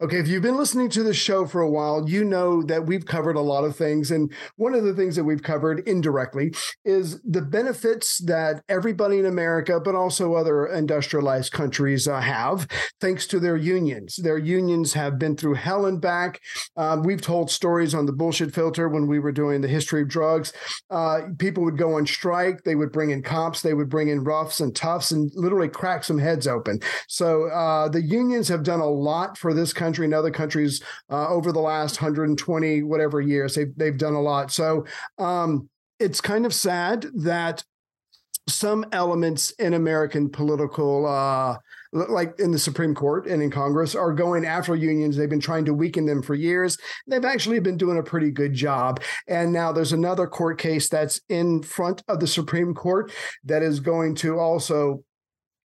Okay, 0.00 0.18
if 0.18 0.28
you've 0.28 0.42
been 0.42 0.56
listening 0.56 0.90
to 0.90 1.02
the 1.02 1.14
show 1.14 1.46
for 1.46 1.60
a 1.60 1.70
while, 1.70 2.08
you 2.08 2.24
know 2.24 2.62
that 2.62 2.86
we've 2.86 3.06
covered 3.06 3.36
a 3.36 3.40
lot 3.40 3.64
of 3.64 3.74
things. 3.74 4.10
And 4.10 4.32
one 4.56 4.74
of 4.74 4.84
the 4.84 4.94
things 4.94 5.16
that 5.16 5.24
we've 5.24 5.42
covered 5.42 5.80
indirectly 5.88 6.52
is 6.84 7.20
the 7.22 7.40
benefits 7.40 8.18
that 8.24 8.62
everybody 8.68 9.18
in 9.18 9.26
America, 9.26 9.80
but 9.80 9.94
also 9.94 10.34
other 10.34 10.66
industrialized 10.66 11.52
countries 11.52 12.06
uh, 12.06 12.20
have 12.20 12.66
thanks 13.00 13.26
to 13.28 13.40
their 13.40 13.56
unions. 13.56 14.16
Their 14.16 14.38
unions 14.38 14.92
have 14.92 15.18
been 15.18 15.36
through 15.36 15.54
hell 15.54 15.86
and 15.86 16.00
back. 16.00 16.40
Um, 16.76 17.02
we've 17.02 17.22
told 17.22 17.50
stories 17.50 17.94
on 17.94 18.06
the 18.06 18.12
bullshit 18.12 18.54
filter 18.54 18.88
when 18.88 19.06
we 19.06 19.20
were 19.20 19.32
doing 19.32 19.60
the 19.60 19.68
history 19.68 20.02
of 20.02 20.08
drugs. 20.08 20.52
Uh, 20.90 21.28
people 21.38 21.64
would 21.64 21.78
go 21.78 21.94
on 21.96 22.06
strike, 22.06 22.64
they 22.64 22.74
would 22.74 22.92
bring 22.92 23.10
in 23.10 23.22
cops, 23.22 23.62
they 23.62 23.74
would 23.74 23.88
bring 23.88 24.08
in 24.08 24.24
roughs 24.24 24.60
and 24.60 24.76
toughs 24.76 25.12
and 25.12 25.30
literally 25.34 25.68
crack 25.68 26.04
some 26.04 26.18
heads 26.18 26.46
open. 26.46 26.80
So 27.08 27.44
uh, 27.48 27.88
the 27.88 28.02
unions 28.02 28.48
have 28.48 28.64
done 28.64 28.80
a 28.80 28.86
lot 28.86 29.38
for 29.38 29.54
this 29.54 29.61
country 29.70 30.06
and 30.06 30.14
other 30.14 30.30
countries 30.30 30.82
uh, 31.10 31.28
over 31.28 31.52
the 31.52 31.60
last 31.60 32.00
120 32.00 32.82
whatever 32.84 33.20
years. 33.20 33.54
They've 33.54 33.76
they've 33.76 33.98
done 33.98 34.14
a 34.14 34.22
lot. 34.22 34.50
So 34.50 34.86
um, 35.18 35.68
it's 36.00 36.22
kind 36.22 36.46
of 36.46 36.54
sad 36.54 37.06
that 37.16 37.62
some 38.48 38.84
elements 38.92 39.50
in 39.52 39.74
American 39.74 40.28
political, 40.28 41.06
uh, 41.06 41.56
like 41.92 42.38
in 42.40 42.50
the 42.50 42.58
Supreme 42.58 42.94
Court 42.94 43.26
and 43.26 43.42
in 43.42 43.50
Congress, 43.50 43.94
are 43.94 44.12
going 44.12 44.44
after 44.44 44.74
unions. 44.74 45.16
They've 45.16 45.30
been 45.30 45.40
trying 45.40 45.64
to 45.66 45.74
weaken 45.74 46.06
them 46.06 46.22
for 46.22 46.34
years. 46.34 46.76
They've 47.06 47.24
actually 47.24 47.60
been 47.60 47.76
doing 47.76 47.98
a 47.98 48.02
pretty 48.02 48.30
good 48.30 48.52
job. 48.52 49.00
And 49.28 49.52
now 49.52 49.72
there's 49.72 49.92
another 49.92 50.26
court 50.26 50.58
case 50.58 50.88
that's 50.88 51.20
in 51.28 51.62
front 51.62 52.02
of 52.08 52.18
the 52.18 52.26
Supreme 52.26 52.74
Court 52.74 53.12
that 53.44 53.62
is 53.62 53.78
going 53.80 54.16
to 54.16 54.38
also 54.38 55.04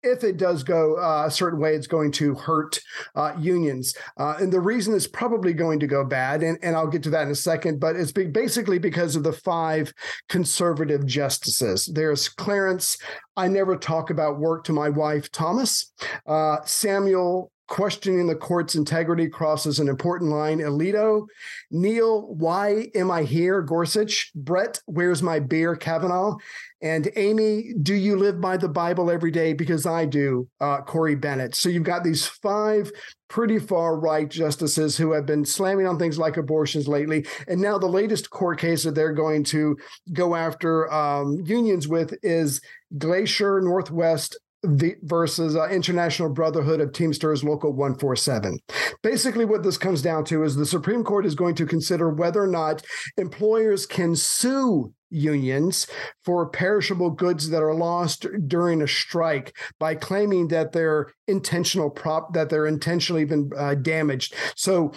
if 0.04 0.24
it 0.24 0.38
does 0.38 0.64
go 0.64 0.96
uh, 0.96 1.26
a 1.28 1.32
certain 1.32 1.60
way, 1.60 1.76
it's 1.76 1.88
going 1.88 2.12
to 2.14 2.36
hurt 2.36 2.80
uh, 3.16 3.34
unions. 3.40 3.96
Uh, 4.18 4.36
and 4.40 4.52
the 4.52 4.60
reason 4.60 4.96
it's 4.96 5.08
probably 5.08 5.54
going 5.54 5.80
to 5.80 5.88
go 5.88 6.04
bad, 6.04 6.44
and, 6.44 6.58
and 6.62 6.76
I'll 6.76 6.88
get 6.88 7.04
to 7.04 7.10
that 7.12 7.24
in 7.24 7.32
a 7.32 7.36
second, 7.36 7.80
but 7.80 7.96
it's 7.96 8.12
basically 8.12 8.80
because 8.80 9.16
of 9.16 9.24
the 9.24 9.34
five 9.34 9.94
conservative 10.30 11.06
justices. 11.06 11.90
There's 11.94 12.30
Clarence, 12.30 12.98
I 13.38 13.48
never 13.48 13.78
talk 13.78 14.10
about 14.10 14.40
work 14.40 14.64
to 14.66 14.74
my 14.74 14.90
wife, 14.90 15.32
Thomas, 15.32 15.92
uh, 16.28 16.58
Samuel 16.66 17.52
questioning 17.72 18.28
the 18.28 18.36
court's 18.36 18.76
integrity 18.76 19.30
crosses 19.30 19.80
an 19.80 19.88
important 19.88 20.30
line. 20.30 20.60
Alito, 20.60 21.26
Neil, 21.72 22.28
why 22.36 22.90
am 22.96 23.10
I 23.10 23.24
here? 23.24 23.62
Gorsuch, 23.62 24.30
Brett, 24.36 24.82
where's 24.88 25.24
my 25.24 25.40
beer? 25.40 25.78
Kavanaugh, 25.78 26.36
and 26.82 27.10
Amy, 27.16 27.74
do 27.82 27.94
you 27.94 28.16
live 28.16 28.42
by 28.42 28.58
the 28.58 28.68
Bible 28.68 29.12
every 29.12 29.32
day? 29.32 29.54
Because 29.54 29.86
I 29.86 30.06
do, 30.06 30.48
uh, 30.60 30.82
Coney 30.82 31.16
Barrett. 31.16 31.56
So 31.56 31.70
you've 31.70 31.84
got 31.84 32.04
these 32.04 32.26
five 32.26 32.92
pretty 33.30 33.60
far 33.60 34.00
right 34.00 34.30
justices 34.30 34.98
who 34.98 35.12
have 35.12 35.26
been 35.26 35.46
slamming 35.46 35.86
on 35.88 36.00
things 36.00 36.18
like 36.18 36.38
abortions 36.38 36.88
lately. 36.88 37.26
And 37.48 37.62
now 37.62 37.78
the 37.78 37.88
latest 37.88 38.30
court 38.32 38.60
case 38.60 38.84
that 38.84 38.96
they're 38.96 39.14
going 39.14 39.44
to 39.46 39.78
go 40.12 40.36
after 40.36 40.92
um, 40.92 41.42
unions 41.46 41.88
with 41.88 42.14
is 42.24 42.62
Glacier 42.98 43.62
Northwest 43.62 44.38
the 44.64 44.96
versus 45.04 45.56
uh, 45.56 45.68
International 45.70 46.30
Brotherhood 46.30 46.82
of 46.82 46.94
Teamsters 46.94 47.44
Local 47.44 47.72
147. 47.72 48.60
Basically, 49.02 49.46
what 49.46 49.64
this 49.64 49.78
comes 49.78 50.04
down 50.04 50.24
to 50.26 50.44
is 50.44 50.56
the 50.56 50.66
Supreme 50.66 51.04
Court 51.04 51.26
is 51.26 51.34
going 51.34 51.56
to 51.56 51.66
consider 51.66 52.10
whether 52.10 52.44
or 52.44 52.48
not 52.48 52.84
employers 53.18 53.88
can 53.88 54.16
sue 54.16 54.94
unions 55.12 55.88
for 56.24 56.48
perishable 56.50 57.12
goods 57.12 57.50
that 57.50 57.62
are 57.62 57.76
lost 57.76 58.26
during 58.48 58.82
a 58.82 58.88
strike 58.88 59.56
by 59.80 59.94
claiming 59.94 60.48
that 60.48 60.72
they're 60.72 61.12
intentional 61.28 61.90
prop 61.90 62.34
that 62.34 62.50
they're 62.50 62.68
intentionally 62.68 63.26
been 63.26 63.52
uh, 63.58 63.76
damaged. 63.76 64.34
So 64.56 64.94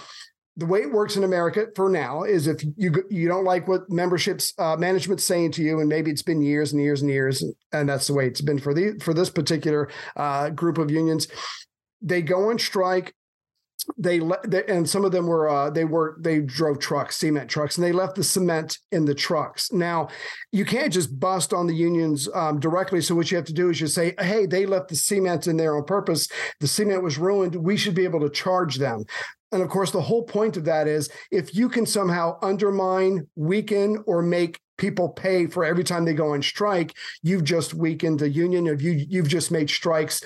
the 0.57 0.67
way 0.67 0.83
it 0.83 0.93
works 0.93 1.17
in 1.17 1.25
America 1.25 1.67
for 1.75 1.91
now 1.91 2.23
is 2.23 2.47
if 2.47 2.63
you 2.77 2.93
you 3.11 3.27
don't 3.27 3.45
like 3.45 3.67
what 3.67 3.91
memberships 3.91 4.53
uh, 4.59 4.77
management's 4.77 5.25
saying 5.25 5.53
to 5.53 5.63
you, 5.63 5.81
and 5.81 5.89
maybe 5.89 6.11
it's 6.11 6.23
been 6.23 6.43
years 6.43 6.73
and 6.73 6.81
years 6.81 7.03
and 7.03 7.11
years, 7.11 7.43
and 7.73 7.89
that's 7.89 8.07
the 8.07 8.15
way 8.15 8.27
it's 8.27 8.41
been 8.41 8.61
for 8.61 8.73
the 8.73 8.99
for 9.03 9.13
this 9.13 9.31
particular 9.31 9.91
uh, 10.17 10.51
group 10.51 10.79
of 10.79 10.91
unions. 10.91 11.27
They 12.01 12.23
go 12.23 12.51
on 12.51 12.59
strike. 12.59 13.15
They, 13.99 14.21
let 14.21 14.45
and 14.69 14.89
some 14.89 15.05
of 15.05 15.13
them 15.13 15.27
were 15.27 15.49
uh, 15.49 15.69
they 15.69 15.85
were 15.85 16.17
they 16.21 16.41
drove 16.41 16.79
trucks, 16.79 17.17
cement 17.17 17.51
trucks, 17.51 17.77
and 17.77 17.85
they 17.85 17.93
left 17.93 18.17
the 18.17 18.25
cement 18.25 18.79
in 18.93 19.05
the 19.05 19.15
trucks. 19.15 19.73
Now, 19.73 20.09
you 20.53 20.65
can't 20.65 20.93
just 20.93 21.19
bust 21.19 21.53
on 21.53 21.67
the 21.67 21.75
unions 21.75 22.29
um, 22.35 22.61
directly. 22.61 23.01
So 23.01 23.15
what 23.15 23.31
you 23.31 23.37
have 23.37 23.47
to 23.47 23.53
do 23.53 23.71
is 23.71 23.81
you 23.81 23.87
say, 23.87 24.15
"Hey, 24.19 24.47
they 24.47 24.65
left 24.65 24.89
the 24.89 24.97
cement 24.97 25.47
in 25.47 25.57
there 25.57 25.77
on 25.77 25.85
purpose. 25.85 26.29
The 26.61 26.69
cement 26.69 27.03
was 27.03 27.19
ruined. 27.19 27.57
We 27.57 27.77
should 27.77 27.95
be 27.95 28.05
able 28.05 28.21
to 28.21 28.31
charge 28.31 28.77
them." 28.77 29.05
And 29.53 29.63
of 29.63 29.69
course, 29.69 29.91
the 29.91 30.03
whole 30.03 30.25
point 30.25 30.57
of 30.57 30.65
that 30.65 30.89
is 30.89 31.11
if 31.31 31.55
you 31.55 31.69
can 31.69 31.87
somehow 31.87 32.39
undermine, 32.43 33.29
weaken, 33.37 34.03
or 34.07 34.23
make 34.23 34.61
people 34.79 35.09
pay 35.09 35.47
for 35.47 35.65
every 35.65 35.85
time 35.85 36.05
they 36.05 36.15
go 36.15 36.33
on 36.33 36.43
strike, 36.43 36.93
you've 37.23 37.45
just 37.45 37.75
weakened 37.75 38.19
the 38.19 38.29
union. 38.29 38.67
If 38.67 38.83
you 38.83 38.93
you've 39.09 39.29
just 39.29 39.51
made 39.51 39.71
strikes 39.71 40.23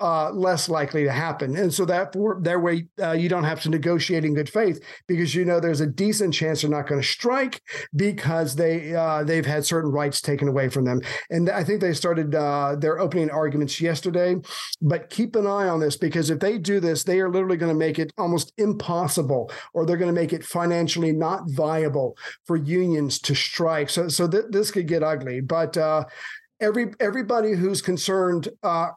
uh, 0.00 0.30
less 0.32 0.68
likely 0.68 1.04
to 1.04 1.12
happen. 1.12 1.56
And 1.56 1.72
so 1.72 1.84
that 1.84 2.12
for 2.12 2.38
that 2.42 2.60
way 2.60 2.86
uh, 3.00 3.12
you 3.12 3.28
don't 3.28 3.44
have 3.44 3.60
to 3.62 3.68
negotiate 3.68 4.24
in 4.24 4.34
good 4.34 4.48
faith 4.48 4.82
because 5.06 5.34
you 5.34 5.44
know 5.44 5.60
there's 5.60 5.80
a 5.80 5.86
decent 5.86 6.34
chance 6.34 6.62
they're 6.62 6.70
not 6.70 6.88
going 6.88 7.00
to 7.00 7.06
strike 7.06 7.62
because 7.94 8.56
they 8.56 8.94
uh, 8.94 9.22
they've 9.22 9.46
had 9.46 9.64
certain 9.64 9.90
rights 9.90 10.20
taken 10.20 10.48
away 10.48 10.68
from 10.68 10.84
them. 10.84 11.00
And 11.30 11.48
I 11.48 11.62
think 11.62 11.80
they 11.80 11.92
started 11.92 12.34
uh, 12.34 12.76
their 12.76 12.98
opening 12.98 13.30
arguments 13.30 13.80
yesterday. 13.80 14.36
But 14.82 15.10
keep 15.10 15.36
an 15.36 15.46
eye 15.46 15.68
on 15.68 15.80
this 15.80 15.96
because 15.96 16.30
if 16.30 16.40
they 16.40 16.58
do 16.58 16.80
this, 16.80 17.04
they 17.04 17.20
are 17.20 17.30
literally 17.30 17.56
going 17.56 17.72
to 17.72 17.78
make 17.78 17.98
it 17.98 18.12
almost 18.18 18.52
impossible, 18.58 19.50
or 19.74 19.86
they're 19.86 19.96
going 19.96 20.14
to 20.14 20.20
make 20.20 20.32
it 20.32 20.44
financially 20.44 21.12
not 21.12 21.42
viable 21.46 22.16
for 22.46 22.56
unions 22.56 23.18
to 23.20 23.34
strike. 23.34 23.90
So 23.90 24.08
so 24.08 24.26
th- 24.26 24.46
this 24.50 24.70
could 24.70 24.88
get 24.88 25.02
ugly. 25.02 25.40
But 25.40 25.76
uh, 25.76 26.04
every 26.60 26.92
everybody 27.00 27.52
who's 27.52 27.82
concerned 27.82 28.48
uh, 28.62 28.88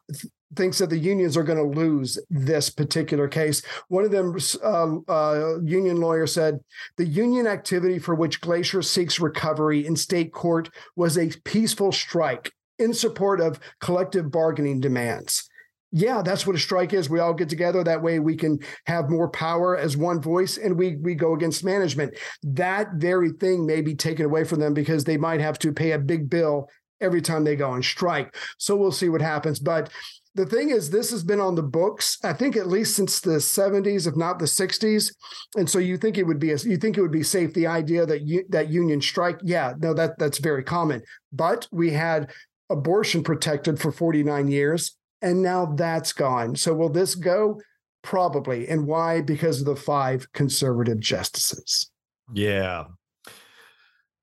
thinks 0.56 0.78
that 0.78 0.90
the 0.90 0.98
unions 0.98 1.36
are 1.36 1.44
going 1.44 1.58
to 1.58 1.80
lose 1.80 2.18
this 2.30 2.70
particular 2.70 3.28
case. 3.28 3.62
One 3.90 4.06
of 4.06 4.12
them, 4.12 4.38
uh, 4.64 4.98
uh, 5.08 5.60
union 5.64 6.00
lawyer, 6.00 6.28
said 6.28 6.60
the 6.98 7.06
union 7.06 7.48
activity 7.48 8.00
for 8.00 8.16
which 8.16 8.42
Glacier 8.42 8.82
seeks 8.82 9.20
recovery 9.20 9.86
in 9.86 9.96
state 9.96 10.32
court 10.32 10.70
was 10.96 11.18
a 11.18 11.32
peaceful 11.44 11.92
strike 11.92 12.54
in 12.80 12.94
support 12.94 13.42
of 13.42 13.60
collective 13.80 14.32
bargaining 14.32 14.80
demands. 14.80 15.50
Yeah, 15.92 16.22
that's 16.22 16.46
what 16.46 16.56
a 16.56 16.60
strike 16.60 16.94
is. 16.94 17.10
We 17.10 17.20
all 17.20 17.34
get 17.34 17.48
together. 17.48 17.84
That 17.84 18.04
way 18.04 18.20
we 18.20 18.36
can 18.36 18.60
have 18.86 19.10
more 19.10 19.30
power 19.30 19.78
as 19.78 19.96
one 19.96 20.22
voice 20.22 20.58
and 20.58 20.78
we 20.78 20.98
we 20.98 21.16
go 21.16 21.34
against 21.34 21.64
management. 21.64 22.14
That 22.44 22.90
very 22.96 23.32
thing 23.32 23.66
may 23.66 23.82
be 23.82 23.96
taken 23.96 24.26
away 24.26 24.44
from 24.44 24.60
them 24.60 24.74
because 24.74 25.06
they 25.06 25.18
might 25.18 25.40
have 25.40 25.58
to 25.60 25.72
pay 25.72 25.94
a 25.94 26.00
big 26.00 26.30
bill 26.30 26.70
every 27.00 27.22
time 27.22 27.44
they 27.44 27.56
go 27.56 27.72
on 27.72 27.84
strike. 27.84 28.36
So 28.58 28.76
we'll 28.76 28.92
see 28.92 29.08
what 29.08 29.22
happens. 29.22 29.60
But 29.60 29.90
the 30.38 30.46
thing 30.46 30.70
is, 30.70 30.92
this 30.92 31.10
has 31.10 31.24
been 31.24 31.40
on 31.40 31.56
the 31.56 31.64
books, 31.64 32.20
I 32.24 32.32
think 32.32 32.56
at 32.56 32.68
least 32.68 32.96
since 32.96 33.20
the 33.20 33.38
70s, 33.38 34.08
if 34.08 34.16
not 34.16 34.38
the 34.38 34.46
60s. 34.46 35.12
And 35.58 35.68
so 35.68 35.80
you 35.80 35.98
think 35.98 36.20
it 36.20 36.28
would 36.28 36.40
be 36.40 36.52
a, 36.52 36.58
you 36.58 36.78
think 36.78 36.96
it 36.96 37.02
would 37.02 37.12
be 37.12 37.24
safe. 37.24 37.56
The 37.56 37.66
idea 37.66 38.06
that 38.06 38.22
you, 38.22 38.46
that 38.50 38.70
union 38.70 39.02
strike, 39.02 39.40
yeah, 39.44 39.74
no, 39.80 39.96
that 39.96 40.20
that's 40.20 40.38
very 40.38 40.64
common. 40.64 41.02
But 41.34 41.68
we 41.72 41.90
had 41.90 42.32
abortion 42.70 43.24
protected 43.24 43.82
for 43.82 43.92
49 43.92 44.48
years, 44.48 44.96
and 45.24 45.42
now 45.42 45.66
that's 45.66 46.14
gone. 46.14 46.56
So 46.56 46.72
will 46.76 46.90
this 46.90 47.16
go? 47.16 47.60
Probably. 48.04 48.68
And 48.68 48.86
why? 48.86 49.22
Because 49.22 49.60
of 49.60 49.66
the 49.66 49.76
five 49.76 50.32
conservative 50.34 51.00
justices. 51.00 51.90
Yeah. 52.32 52.86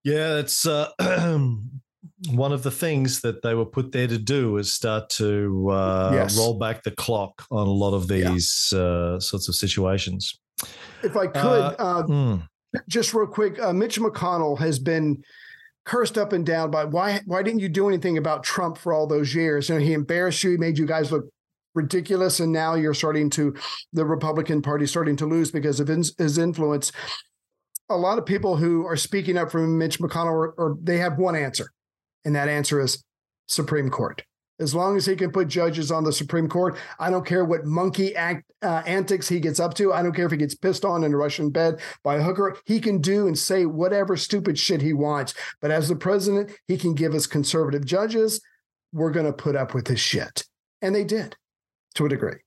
Yeah, 0.05 0.39
it's 0.39 0.65
uh, 0.65 0.91
one 2.31 2.53
of 2.53 2.63
the 2.63 2.71
things 2.71 3.21
that 3.23 3.43
they 3.43 3.55
were 3.55 3.67
put 3.67 3.93
there 3.93 4.07
to 4.07 4.19
do 4.19 4.57
is 4.57 4.73
start 4.73 5.11
to 5.11 5.69
uh, 5.71 6.11
yes. 6.15 6.39
roll 6.39 6.59
back 6.59 6.83
the 6.83 6.91
clock 6.93 7.45
on 7.51 7.67
a 7.67 7.71
lot 7.71 7.95
of 7.95 8.09
these 8.09 8.71
yeah. 8.73 8.79
uh, 8.79 9.21
sorts 9.21 9.49
of 9.49 9.55
situations. 9.55 10.39
If 11.03 11.17
I 11.17 11.27
could, 11.27 11.75
uh, 11.79 12.03
mm. 12.05 12.49
just 12.89 13.13
real 13.15 13.27
quick, 13.27 13.61
uh, 13.61 13.73
Mitch 13.73 13.99
McConnell 13.99 14.59
has 14.59 14.79
been 14.79 15.23
cursed 15.85 16.17
up 16.17 16.33
and 16.33 16.47
down 16.47 16.71
by 16.71 16.85
why 16.85 17.21
why 17.27 17.43
didn't 17.43 17.61
you 17.61 17.69
do 17.69 17.89
anything 17.89 18.17
about 18.17 18.43
Trump 18.43 18.79
for 18.79 18.93
all 18.93 19.07
those 19.07 19.35
years? 19.35 19.69
You 19.69 19.75
know, 19.75 19.81
he 19.81 19.93
embarrassed 19.93 20.43
you, 20.45 20.53
he 20.53 20.57
made 20.57 20.79
you 20.79 20.87
guys 20.87 21.11
look 21.11 21.27
ridiculous, 21.75 22.39
and 22.39 22.53
now 22.53 22.75
you're 22.75 22.95
starting 22.95 23.29
to 23.31 23.55
the 23.93 24.07
Republican 24.07 24.63
Party 24.63 24.87
starting 24.87 25.17
to 25.17 25.27
lose 25.27 25.51
because 25.51 25.81
of 25.81 25.89
his 25.89 26.39
influence. 26.39 26.93
A 27.91 27.97
lot 27.97 28.17
of 28.19 28.25
people 28.25 28.57
who 28.57 28.87
are 28.87 28.97
speaking 28.97 29.37
up 29.37 29.51
for 29.51 29.67
Mitch 29.67 29.99
McConnell, 29.99 30.55
or 30.57 30.79
they 30.81 30.99
have 30.99 31.19
one 31.19 31.37
answer 31.37 31.74
and 32.25 32.35
that 32.35 32.49
answer 32.49 32.81
is 32.81 33.03
Supreme 33.47 33.91
Court. 33.91 34.23
As 34.61 34.73
long 34.73 34.97
as 34.97 35.05
he 35.05 35.17
can 35.17 35.33
put 35.33 35.49
judges 35.49 35.91
on 35.91 36.05
the 36.05 36.13
Supreme 36.13 36.49
Court, 36.49 36.77
I 37.01 37.11
don't 37.11 37.27
care 37.27 37.45
what 37.45 37.65
monkey 37.65 38.15
act 38.15 38.45
uh, 38.63 38.83
antics 38.87 39.29
he 39.29 39.41
gets 39.41 39.59
up 39.59 39.75
to. 39.75 39.93
I 39.93 40.01
don't 40.01 40.15
care 40.15 40.27
if 40.27 40.31
he 40.31 40.37
gets 40.37 40.55
pissed 40.55 40.85
on 40.85 41.03
in 41.03 41.13
a 41.13 41.17
Russian 41.17 41.51
bed 41.51 41.81
by 42.05 42.17
a 42.17 42.23
hooker. 42.23 42.57
He 42.65 42.79
can 42.79 43.01
do 43.01 43.27
and 43.27 43.37
say 43.37 43.67
whatever 43.67 44.17
stupid 44.17 44.57
shit 44.57 44.81
he 44.81 44.93
wants. 44.93 45.35
But 45.61 45.73
as 45.73 45.89
the 45.89 45.97
president, 45.97 46.53
he 46.69 46.77
can 46.77 46.95
give 46.95 47.15
us 47.15 47.27
conservative 47.27 47.85
judges. 47.85 48.41
We're 48.93 49.11
going 49.11 49.27
to 49.27 49.33
put 49.33 49.57
up 49.57 49.75
with 49.75 49.89
his 49.89 49.99
shit. 49.99 50.45
And 50.81 50.95
they 50.95 51.05
did 51.05 51.37
to 51.97 52.07
a 52.07 52.09
degree. 52.09 52.39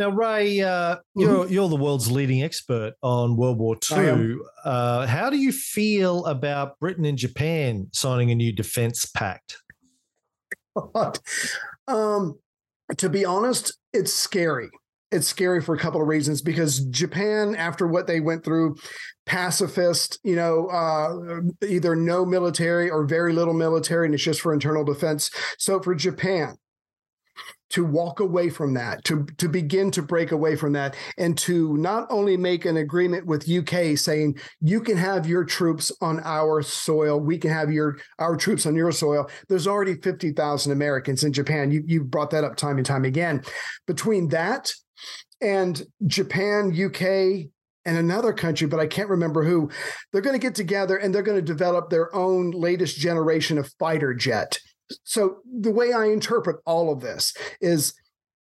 Now, 0.00 0.08
Ray, 0.08 0.62
uh, 0.62 0.96
you're 1.14 1.46
you're 1.46 1.68
the 1.68 1.76
world's 1.76 2.10
leading 2.10 2.42
expert 2.42 2.94
on 3.02 3.36
World 3.36 3.58
War 3.58 3.76
II. 3.92 4.36
Uh, 4.64 5.06
how 5.06 5.28
do 5.28 5.36
you 5.36 5.52
feel 5.52 6.24
about 6.24 6.80
Britain 6.80 7.04
and 7.04 7.18
Japan 7.18 7.88
signing 7.92 8.30
a 8.30 8.34
new 8.34 8.50
defense 8.50 9.04
pact? 9.04 9.58
um, 11.86 12.38
to 12.96 13.10
be 13.10 13.26
honest, 13.26 13.76
it's 13.92 14.10
scary. 14.10 14.70
It's 15.12 15.26
scary 15.26 15.60
for 15.60 15.74
a 15.74 15.78
couple 15.78 16.00
of 16.00 16.08
reasons 16.08 16.40
because 16.40 16.80
Japan, 16.86 17.54
after 17.54 17.86
what 17.86 18.06
they 18.06 18.20
went 18.20 18.42
through, 18.42 18.76
pacifist, 19.26 20.18
you 20.24 20.34
know, 20.34 20.68
uh, 20.68 21.66
either 21.68 21.94
no 21.94 22.24
military 22.24 22.88
or 22.88 23.04
very 23.04 23.34
little 23.34 23.52
military, 23.52 24.06
and 24.06 24.14
it's 24.14 24.24
just 24.24 24.40
for 24.40 24.54
internal 24.54 24.82
defense. 24.82 25.30
So 25.58 25.78
for 25.82 25.94
Japan, 25.94 26.56
to 27.70 27.84
walk 27.84 28.20
away 28.20 28.50
from 28.50 28.74
that, 28.74 29.04
to 29.04 29.24
to 29.38 29.48
begin 29.48 29.90
to 29.92 30.02
break 30.02 30.32
away 30.32 30.56
from 30.56 30.72
that, 30.72 30.96
and 31.18 31.38
to 31.38 31.76
not 31.76 32.06
only 32.10 32.36
make 32.36 32.64
an 32.64 32.76
agreement 32.76 33.26
with 33.26 33.48
UK 33.48 33.96
saying 33.96 34.38
you 34.60 34.80
can 34.80 34.96
have 34.96 35.26
your 35.26 35.44
troops 35.44 35.92
on 36.00 36.20
our 36.24 36.62
soil, 36.62 37.18
we 37.18 37.38
can 37.38 37.50
have 37.50 37.72
your 37.72 37.98
our 38.18 38.36
troops 38.36 38.66
on 38.66 38.74
your 38.74 38.92
soil. 38.92 39.30
There's 39.48 39.66
already 39.66 39.94
fifty 39.94 40.32
thousand 40.32 40.72
Americans 40.72 41.24
in 41.24 41.32
Japan. 41.32 41.70
You 41.70 41.82
you 41.86 42.04
brought 42.04 42.30
that 42.30 42.44
up 42.44 42.56
time 42.56 42.76
and 42.76 42.86
time 42.86 43.04
again. 43.04 43.42
Between 43.86 44.28
that 44.28 44.72
and 45.40 45.82
Japan, 46.06 46.76
UK, 46.78 47.50
and 47.86 47.96
another 47.96 48.32
country, 48.32 48.66
but 48.66 48.80
I 48.80 48.86
can't 48.86 49.08
remember 49.08 49.42
who, 49.42 49.70
they're 50.12 50.20
going 50.20 50.38
to 50.38 50.46
get 50.46 50.54
together 50.54 50.98
and 50.98 51.14
they're 51.14 51.22
going 51.22 51.38
to 51.38 51.42
develop 51.42 51.88
their 51.88 52.14
own 52.14 52.50
latest 52.50 52.98
generation 52.98 53.56
of 53.56 53.72
fighter 53.78 54.12
jet 54.12 54.58
so 55.04 55.38
the 55.60 55.70
way 55.70 55.92
I 55.92 56.06
interpret 56.06 56.56
all 56.66 56.92
of 56.92 57.00
this 57.00 57.34
is 57.60 57.94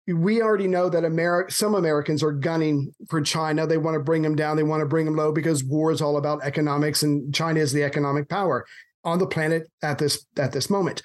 we 0.08 0.42
already 0.42 0.68
know 0.68 0.90
that 0.90 1.06
America, 1.06 1.52
some 1.54 1.76
Americans 1.76 2.24
are 2.24 2.32
gunning 2.32 2.92
for 3.10 3.22
China. 3.22 3.68
They 3.68 3.78
want 3.78 3.96
to 3.96 4.04
bring 4.04 4.24
them 4.24 4.36
down. 4.36 4.58
They 4.58 4.64
want 4.64 4.82
to 4.82 4.88
bring 4.88 5.06
them 5.06 5.16
low 5.16 5.32
because 5.32 5.64
war 5.64 5.92
is 5.92 6.02
all 6.02 6.18
about 6.18 6.44
economics, 6.44 7.04
and 7.04 7.34
China 7.34 7.60
is 7.60 7.72
the 7.72 7.84
economic 7.84 8.28
power 8.30 8.66
on 9.04 9.20
the 9.20 9.28
planet 9.28 9.70
at 9.84 9.98
this 9.98 10.26
at 10.38 10.52
this 10.52 10.70
moment. 10.70 11.02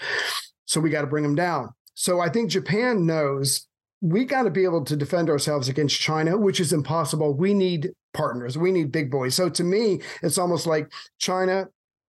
So 0.65 0.81
we 0.81 0.91
got 0.91 1.03
to 1.03 1.07
bring 1.07 1.23
them 1.23 1.35
down. 1.35 1.71
So 1.95 2.21
I 2.21 2.29
think 2.29 2.51
Japan 2.51 3.07
knows 3.07 3.67
we 4.01 4.25
got 4.25 4.43
to 4.43 4.51
be 4.51 4.65
able 4.65 4.85
to 4.85 4.97
defend 4.97 5.31
ourselves 5.31 5.69
against 5.69 6.01
China, 6.01 6.37
which 6.37 6.61
is 6.61 6.73
impossible. 6.73 7.35
We 7.35 7.55
need 7.55 7.91
partners. 8.13 8.59
We 8.59 8.73
need 8.73 8.93
big 8.93 9.11
boys. 9.11 9.35
So 9.35 9.49
to 9.49 9.65
me, 9.65 10.01
it's 10.23 10.39
almost 10.39 10.67
like 10.67 10.91
China 11.19 11.69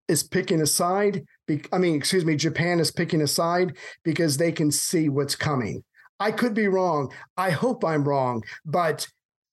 is 0.09 0.23
picking 0.23 0.61
a 0.61 0.66
side. 0.66 1.24
Be, 1.46 1.62
I 1.72 1.78
mean, 1.78 1.94
excuse 1.94 2.24
me, 2.24 2.36
Japan 2.36 2.80
is 2.80 2.90
picking 2.90 3.22
a 3.22 3.26
side 3.26 3.76
because 4.02 4.36
they 4.36 4.52
can 4.52 4.70
see 4.70 5.08
what's 5.08 5.36
coming. 5.36 5.84
I 6.20 6.30
could 6.30 6.54
be 6.54 6.68
wrong. 6.68 7.12
I 7.36 7.50
hope 7.50 7.84
I'm 7.84 8.04
wrong, 8.04 8.42
but 8.64 9.06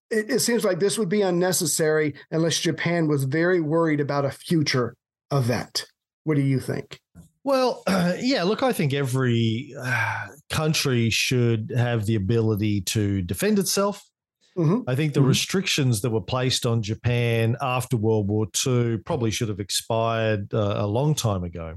it, 0.09 0.29
it 0.29 0.39
seems 0.39 0.63
like 0.63 0.79
this 0.79 0.97
would 0.97 1.09
be 1.09 1.21
unnecessary 1.21 2.13
unless 2.29 2.59
Japan 2.59 3.07
was 3.07 3.23
very 3.23 3.61
worried 3.61 3.99
about 3.99 4.25
a 4.25 4.31
future 4.31 4.95
event. 5.31 5.87
What 6.23 6.35
do 6.35 6.41
you 6.41 6.59
think? 6.59 6.99
Well, 7.43 7.83
uh, 7.87 8.13
yeah, 8.19 8.43
look, 8.43 8.63
I 8.63 8.73
think 8.73 8.93
every 8.93 9.73
uh, 9.81 10.27
country 10.49 11.09
should 11.09 11.71
have 11.75 12.05
the 12.05 12.15
ability 12.15 12.81
to 12.81 13.21
defend 13.21 13.59
itself. 13.59 14.03
Mhm. 14.57 14.83
I 14.87 14.95
think 14.95 15.13
the 15.13 15.21
Mhm. 15.21 15.27
restrictions 15.27 16.01
that 16.01 16.09
were 16.09 16.21
placed 16.21 16.65
on 16.65 16.81
Japan 16.81 17.55
after 17.61 17.95
World 17.97 18.27
War 18.27 18.47
II 18.67 18.97
probably 18.97 19.31
should 19.31 19.47
have 19.49 19.59
expired 19.61 20.53
uh, 20.53 20.75
a 20.77 20.87
long 20.87 21.15
time 21.15 21.43
ago. 21.43 21.75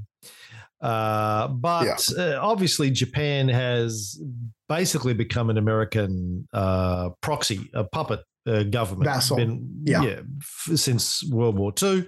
Uh, 0.81 1.49
but 1.49 2.07
uh, 2.19 2.39
obviously, 2.41 2.91
Japan 2.91 3.49
has 3.49 4.21
basically 4.69 5.15
become 5.15 5.49
an 5.51 5.57
American 5.57 6.47
uh, 6.53 7.11
proxy, 7.23 7.71
a 7.75 7.85
puppet 7.85 8.21
uh, 8.47 8.65
government. 8.65 9.05
Vassal. 9.05 9.37
Been- 9.37 9.83
Yeah. 9.87 10.21
f- 10.41 10.77
since 10.79 11.23
World 11.31 11.57
War 11.59 11.73
II. 11.83 12.05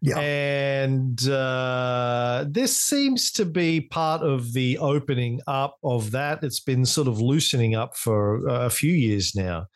Yeah. 0.00 0.16
And 0.20 1.28
uh, 1.28 2.44
this 2.48 2.80
seems 2.80 3.32
to 3.32 3.44
be 3.44 3.80
part 3.80 4.22
of 4.22 4.52
the 4.52 4.78
opening 4.78 5.40
up 5.48 5.76
of 5.82 6.12
that. 6.12 6.44
It's 6.44 6.60
been 6.60 6.86
sort 6.86 7.08
of 7.08 7.20
loosening 7.20 7.74
up 7.74 7.96
for 7.96 8.46
a 8.46 8.70
few 8.70 8.92
years 8.92 9.34
now, 9.34 9.66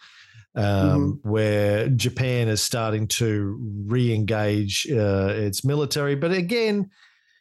um, 0.54 1.20
where 1.22 1.88
Japan 1.88 2.48
is 2.48 2.62
starting 2.62 3.06
to 3.08 3.58
re 3.86 4.14
engage 4.14 4.86
uh, 4.90 5.32
its 5.34 5.64
military. 5.64 6.14
But 6.14 6.32
again, 6.32 6.90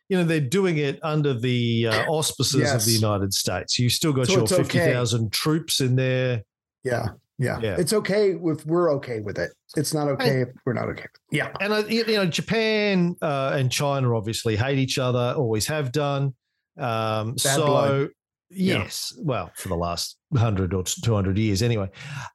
you 0.10 0.18
know, 0.18 0.24
they're 0.24 0.40
doing 0.40 0.78
it 0.78 1.00
under 1.04 1.34
the 1.34 1.88
uh, 1.88 2.06
auspices 2.08 2.72
of 2.72 2.86
the 2.86 2.92
United 2.92 3.34
States. 3.34 3.80
You 3.80 3.90
still 3.90 4.14
got 4.14 4.28
So 4.28 4.34
your 4.34 4.44
it's 4.44 4.52
okay. 4.52 4.80
50,000 4.80 5.32
troops 5.32 5.82
in 5.82 5.96
there. 5.96 6.44
Yeah. 6.84 7.10
Yeah. 7.38 7.60
Yeah. 7.62 7.76
It's 7.80 7.94
okay 7.94 8.32
if 8.32 8.66
we're 8.66 8.92
okay 8.96 9.20
with 9.22 9.40
it. 9.40 9.52
It's 9.76 9.94
not 9.94 10.08
okay 10.10 10.42
if 10.42 10.50
we're 10.66 10.74
not 10.74 10.90
okay. 10.90 11.06
Yeah. 11.32 11.52
And 11.60 11.74
uh, 11.74 11.84
you 11.88 12.06
know, 12.06 12.26
Japan 12.26 13.16
uh, 13.22 13.56
and 13.56 13.72
China 13.72 14.16
obviously 14.16 14.56
hate 14.56 14.78
each 14.78 15.00
other, 15.00 15.34
always 15.38 15.66
have 15.68 15.92
done. 15.92 16.36
Um, 16.78 17.38
so 17.38 17.66
blood. 17.66 18.10
Yeah. 18.54 18.80
yes, 18.80 19.14
well, 19.18 19.50
for 19.56 19.70
the 19.70 19.78
last 19.78 20.18
hundred 20.36 20.74
or 20.74 20.84
two 20.84 21.16
hundred 21.16 21.38
years, 21.38 21.62
anyway. 21.62 21.90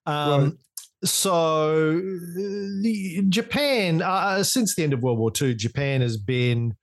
Um. 0.07 0.59
So 1.05 1.90
uh, 1.90 2.01
the, 2.82 3.24
Japan, 3.28 4.02
uh, 4.02 4.43
since 4.43 4.74
the 4.74 4.82
end 4.82 4.93
of 4.93 5.02
World 5.02 5.18
War 5.18 5.31
II, 5.40 5.55
Japan 5.55 6.01
has 6.01 6.16
been 6.16 6.74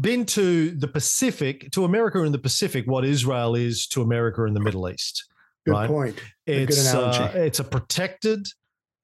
been 0.00 0.26
to 0.26 0.70
the 0.72 0.88
Pacific, 0.88 1.70
to 1.70 1.84
America 1.84 2.20
in 2.24 2.32
the 2.32 2.38
Pacific, 2.38 2.86
what 2.86 3.04
Israel 3.04 3.54
is 3.54 3.86
to 3.88 4.02
America 4.02 4.44
in 4.44 4.54
the 4.54 4.60
Middle 4.60 4.88
East. 4.88 5.24
Good 5.64 5.74
Right. 5.74 5.86
point. 5.88 6.20
A 6.48 6.66
good 6.66 6.76
It's 6.78 6.94
uh, 6.94 7.32
it's 7.34 7.60
a 7.60 7.64
protected 7.64 8.46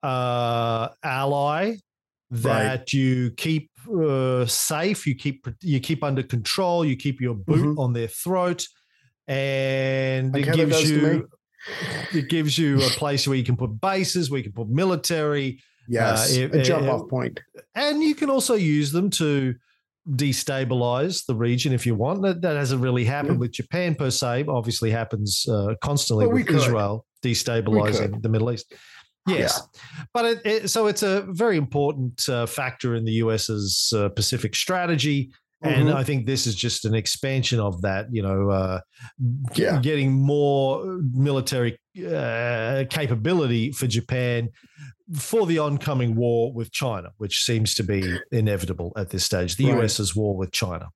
uh, 0.02 0.88
ally 1.04 1.76
that 2.30 2.92
you 2.92 3.30
keep 3.36 3.70
uh, 3.88 4.44
safe, 4.46 5.06
you 5.06 5.14
keep 5.14 5.46
you 5.60 5.78
keep 5.78 6.02
under 6.02 6.22
control, 6.22 6.84
you 6.84 6.96
keep 6.96 7.20
your 7.20 7.34
boot 7.34 7.62
Mhm. 7.62 7.78
on 7.78 7.92
their 7.92 8.08
throat, 8.08 8.66
and 9.28 10.34
Like 10.34 10.48
it 10.48 10.52
gives 10.52 10.72
does 10.72 10.90
to 10.90 10.98
me. 10.98 11.10
you 11.18 11.28
it 12.12 12.28
gives 12.28 12.56
you 12.58 12.76
a 12.78 12.88
place 12.90 13.26
where 13.26 13.36
you 13.36 13.44
can 13.44 13.56
put 13.56 13.80
bases, 13.80 14.30
where 14.30 14.38
you 14.38 14.44
can 14.44 14.52
put 14.52 14.68
military, 14.68 15.60
Yes. 15.88 16.34
if- 16.36 16.52
a 16.52 16.62
jump 16.62 16.84
if- 16.84 16.90
off 16.90 17.08
point. 17.08 17.40
and 17.74 18.02
you 18.02 18.14
can 18.14 18.30
also 18.30 18.54
use 18.54 18.92
them 18.92 19.10
to 19.10 19.54
destabilize 20.10 21.24
the 21.26 21.34
region 21.34 21.72
if 21.72 21.86
you 21.86 21.94
want. 21.94 22.22
That, 22.22 22.42
that 22.42 22.56
hasn't 22.56 22.82
really 22.82 23.04
happened 23.04 23.34
Yeah. 23.36 23.40
with 23.40 23.52
Japan 23.52 23.94
per 23.94 24.10
se. 24.10 24.44
Obviously, 24.48 24.90
happens 24.90 25.46
uh, 25.48 25.74
constantly 25.82 26.26
But 26.26 26.34
with. 26.34 26.50
Israel 26.50 27.06
destabilizing 27.24 28.20
the 28.22 28.28
Middle 28.28 28.52
East. 28.52 28.72
Yes, 29.26 29.66
but 30.12 30.24
it, 30.26 30.40
it, 30.44 30.68
so 30.68 30.86
it's 30.86 31.02
a 31.02 31.22
very 31.30 31.56
important 31.56 32.28
uh, 32.28 32.44
factor 32.44 32.94
in 32.94 33.06
the 33.06 33.12
US's 33.24 33.90
uh, 33.96 34.10
Pacific 34.10 34.54
strategy. 34.54 35.30
And 35.64 35.88
Mhm. 35.88 35.94
I 35.94 36.04
think 36.04 36.26
this 36.26 36.46
is 36.46 36.54
just 36.54 36.84
an 36.84 36.94
expansion 36.94 37.58
of 37.58 37.80
that, 37.82 38.06
you 38.12 38.22
know, 38.22 38.50
uh, 38.50 38.80
Yeah. 39.54 39.80
getting 39.80 40.12
more 40.12 40.84
military 41.12 41.78
uh, 42.06 42.84
capability 42.90 43.70
for 43.72 43.86
Japan 43.86 44.48
for 45.14 45.46
the 45.46 45.58
oncoming 45.58 46.16
war 46.16 46.52
with 46.52 46.70
China, 46.72 47.10
which 47.18 47.44
seems 47.44 47.72
to 47.74 47.82
be 47.84 48.18
inevitable 48.32 48.92
at 48.96 49.10
this 49.10 49.24
stage. 49.24 49.56
The 49.56 49.66
Right. 49.72 49.82
US's 49.84 50.14
war 50.14 50.36
with 50.36 50.50
China. 50.52 50.88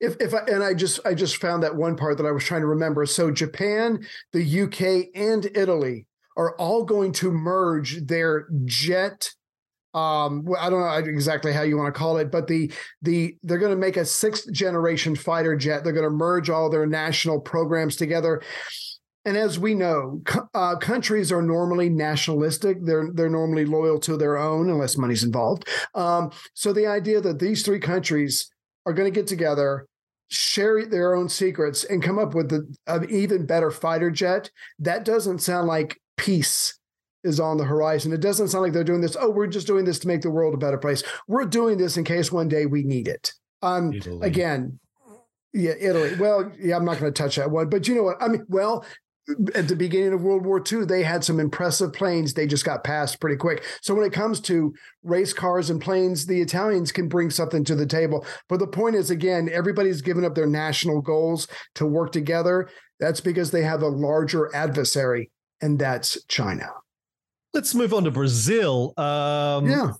if 0.00 0.16
if 0.20 0.32
I, 0.32 0.38
and 0.50 0.64
I 0.64 0.72
just 0.72 1.00
I 1.04 1.12
just 1.12 1.36
found 1.36 1.62
that 1.62 1.76
one 1.76 1.96
part 1.96 2.16
that 2.16 2.24
I 2.24 2.30
was 2.30 2.44
trying 2.44 2.62
to 2.62 2.66
remember. 2.66 3.04
So 3.04 3.30
Japan, 3.30 4.06
the 4.32 4.42
UK, 4.42 5.10
and 5.14 5.44
Italy 5.54 6.06
are 6.36 6.56
all 6.56 6.84
going 6.84 7.12
to 7.12 7.30
merge 7.30 8.06
their 8.06 8.46
jet. 8.64 9.32
Um, 9.96 10.46
I 10.60 10.68
don't 10.68 10.80
know 10.80 11.10
exactly 11.10 11.54
how 11.54 11.62
you 11.62 11.78
want 11.78 11.92
to 11.92 11.98
call 11.98 12.18
it, 12.18 12.30
but 12.30 12.46
the 12.46 12.70
the 13.00 13.34
they're 13.42 13.58
going 13.58 13.70
to 13.70 13.76
make 13.76 13.96
a 13.96 14.04
sixth 14.04 14.52
generation 14.52 15.16
fighter 15.16 15.56
jet. 15.56 15.82
They're 15.82 15.94
going 15.94 16.04
to 16.04 16.10
merge 16.10 16.50
all 16.50 16.68
their 16.68 16.86
national 16.86 17.40
programs 17.40 17.96
together. 17.96 18.42
And 19.24 19.38
as 19.38 19.58
we 19.58 19.74
know, 19.74 20.20
uh, 20.54 20.76
countries 20.76 21.32
are 21.32 21.40
normally 21.40 21.88
nationalistic. 21.88 22.84
They're 22.84 23.08
they're 23.14 23.30
normally 23.30 23.64
loyal 23.64 23.98
to 24.00 24.18
their 24.18 24.36
own, 24.36 24.68
unless 24.68 24.98
money's 24.98 25.24
involved. 25.24 25.66
Um, 25.94 26.30
so 26.52 26.74
the 26.74 26.86
idea 26.86 27.22
that 27.22 27.38
these 27.38 27.62
three 27.62 27.80
countries 27.80 28.50
are 28.84 28.92
going 28.92 29.10
to 29.10 29.18
get 29.20 29.26
together, 29.26 29.86
share 30.28 30.84
their 30.84 31.14
own 31.14 31.30
secrets, 31.30 31.84
and 31.84 32.02
come 32.02 32.18
up 32.18 32.34
with 32.34 32.50
the, 32.50 32.70
an 32.86 33.08
even 33.08 33.46
better 33.46 33.70
fighter 33.70 34.10
jet. 34.10 34.50
That 34.78 35.06
doesn't 35.06 35.38
sound 35.38 35.68
like 35.68 35.98
peace 36.18 36.78
is 37.26 37.40
on 37.40 37.56
the 37.56 37.64
horizon. 37.64 38.12
It 38.12 38.20
doesn't 38.20 38.48
sound 38.48 38.62
like 38.62 38.72
they're 38.72 38.84
doing 38.84 39.00
this. 39.00 39.16
Oh, 39.18 39.30
we're 39.30 39.46
just 39.46 39.66
doing 39.66 39.84
this 39.84 39.98
to 40.00 40.08
make 40.08 40.22
the 40.22 40.30
world 40.30 40.54
a 40.54 40.58
better 40.58 40.78
place. 40.78 41.02
We're 41.28 41.44
doing 41.44 41.78
this 41.78 41.96
in 41.96 42.04
case 42.04 42.32
one 42.32 42.48
day 42.48 42.66
we 42.66 42.82
need 42.82 43.08
it. 43.08 43.32
Um, 43.62 43.92
Italy. 43.92 44.26
again, 44.26 44.78
yeah, 45.52 45.72
Italy. 45.80 46.14
Well, 46.18 46.52
yeah, 46.58 46.76
I'm 46.76 46.84
not 46.84 46.98
going 46.98 47.12
to 47.12 47.22
touch 47.22 47.36
that 47.36 47.50
one, 47.50 47.68
but 47.68 47.88
you 47.88 47.94
know 47.94 48.02
what? 48.02 48.22
I 48.22 48.28
mean, 48.28 48.44
well, 48.48 48.84
at 49.54 49.66
the 49.66 49.74
beginning 49.74 50.12
of 50.12 50.22
World 50.22 50.44
War 50.44 50.62
II, 50.70 50.84
they 50.84 51.02
had 51.02 51.24
some 51.24 51.40
impressive 51.40 51.92
planes. 51.92 52.34
They 52.34 52.46
just 52.46 52.64
got 52.64 52.84
passed 52.84 53.20
pretty 53.20 53.36
quick. 53.36 53.64
So 53.80 53.94
when 53.94 54.06
it 54.06 54.12
comes 54.12 54.40
to 54.42 54.72
race 55.02 55.32
cars 55.32 55.68
and 55.68 55.80
planes, 55.80 56.26
the 56.26 56.40
Italians 56.40 56.92
can 56.92 57.08
bring 57.08 57.30
something 57.30 57.64
to 57.64 57.74
the 57.74 57.86
table. 57.86 58.24
But 58.48 58.60
the 58.60 58.68
point 58.68 58.94
is, 58.94 59.10
again, 59.10 59.48
everybody's 59.52 60.00
given 60.00 60.24
up 60.24 60.34
their 60.34 60.46
national 60.46 61.00
goals 61.00 61.48
to 61.74 61.86
work 61.86 62.12
together. 62.12 62.68
That's 63.00 63.20
because 63.20 63.50
they 63.50 63.62
have 63.62 63.82
a 63.82 63.88
larger 63.88 64.54
adversary 64.54 65.30
and 65.60 65.78
that's 65.78 66.22
China. 66.28 66.70
Let's 67.56 67.74
move 67.74 67.94
on 67.94 68.04
to 68.04 68.10
Brazil. 68.10 68.92
Um, 68.98 69.66
yeah. 69.66 69.92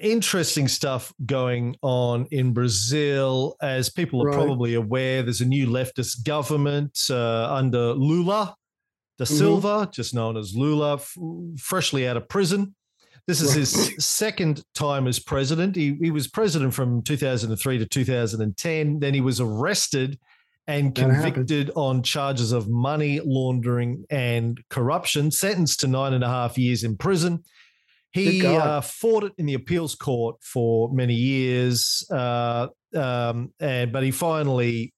Interesting 0.00 0.66
stuff 0.66 1.14
going 1.24 1.76
on 1.80 2.26
in 2.32 2.52
Brazil. 2.52 3.54
As 3.62 3.88
people 3.88 4.20
are 4.24 4.26
Right. 4.26 4.34
probably 4.34 4.74
aware, 4.74 5.22
there's 5.22 5.40
a 5.40 5.44
new 5.46 5.68
leftist 5.68 6.24
government 6.24 6.98
uh, 7.08 7.46
under 7.54 7.92
Lula 7.94 8.56
da 9.18 9.24
Mhm. 9.24 9.28
Silva, 9.38 9.88
just 9.92 10.14
known 10.14 10.36
as 10.36 10.56
Lula, 10.56 10.94
f- 10.94 11.16
freshly 11.60 12.08
out 12.08 12.16
of 12.16 12.28
prison. 12.28 12.74
This 13.28 13.40
is 13.40 13.52
his 13.54 13.94
second 14.04 14.64
time 14.74 15.06
as 15.06 15.20
president. 15.20 15.76
He, 15.76 15.96
he 16.00 16.10
was 16.10 16.26
president 16.26 16.74
from 16.74 17.02
2003 17.02 17.78
to 17.78 17.86
2010. 17.86 18.98
Then 18.98 19.14
he 19.14 19.20
was 19.20 19.40
arrested 19.40 20.18
and 20.68 20.94
That 20.94 21.10
happened. 21.10 21.34
convicted 21.34 21.70
on 21.76 22.02
charges 22.02 22.52
of 22.52 22.68
money 22.68 23.20
laundering 23.24 24.04
and 24.10 24.60
corruption, 24.68 25.30
sentenced 25.30 25.80
to 25.80 25.86
nine 25.86 26.12
and 26.12 26.24
a 26.24 26.28
half 26.28 26.58
years 26.58 26.82
in 26.84 26.96
prison. 26.96 27.44
He 28.12 28.44
uh, 28.46 28.80
fought 28.80 29.24
it 29.24 29.32
in 29.36 29.44
the 29.46 29.54
appeals 29.54 29.94
court 29.94 30.36
for 30.42 30.90
many 30.92 31.14
years, 31.14 32.06
uh, 32.10 32.68
um, 32.94 33.52
and 33.60 33.92
but 33.92 34.02
he 34.02 34.10
finally 34.10 34.94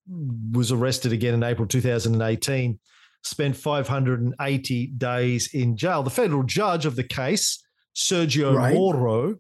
was 0.53 0.71
arrested 0.71 1.13
again 1.13 1.35
in 1.35 1.43
April 1.43 1.67
2018. 1.67 2.79
Spent 3.25 3.57
580 3.57 4.87
days 4.97 5.53
in 5.53 5.77
jail. 5.77 6.05
The 6.05 6.11
federal 6.11 6.45
judge 6.45 6.87
of 6.87 6.95
the 6.95 7.03
case, 7.03 7.61
Sergio 7.97 8.55
Right. 8.55 8.75
Moro, 8.75 9.35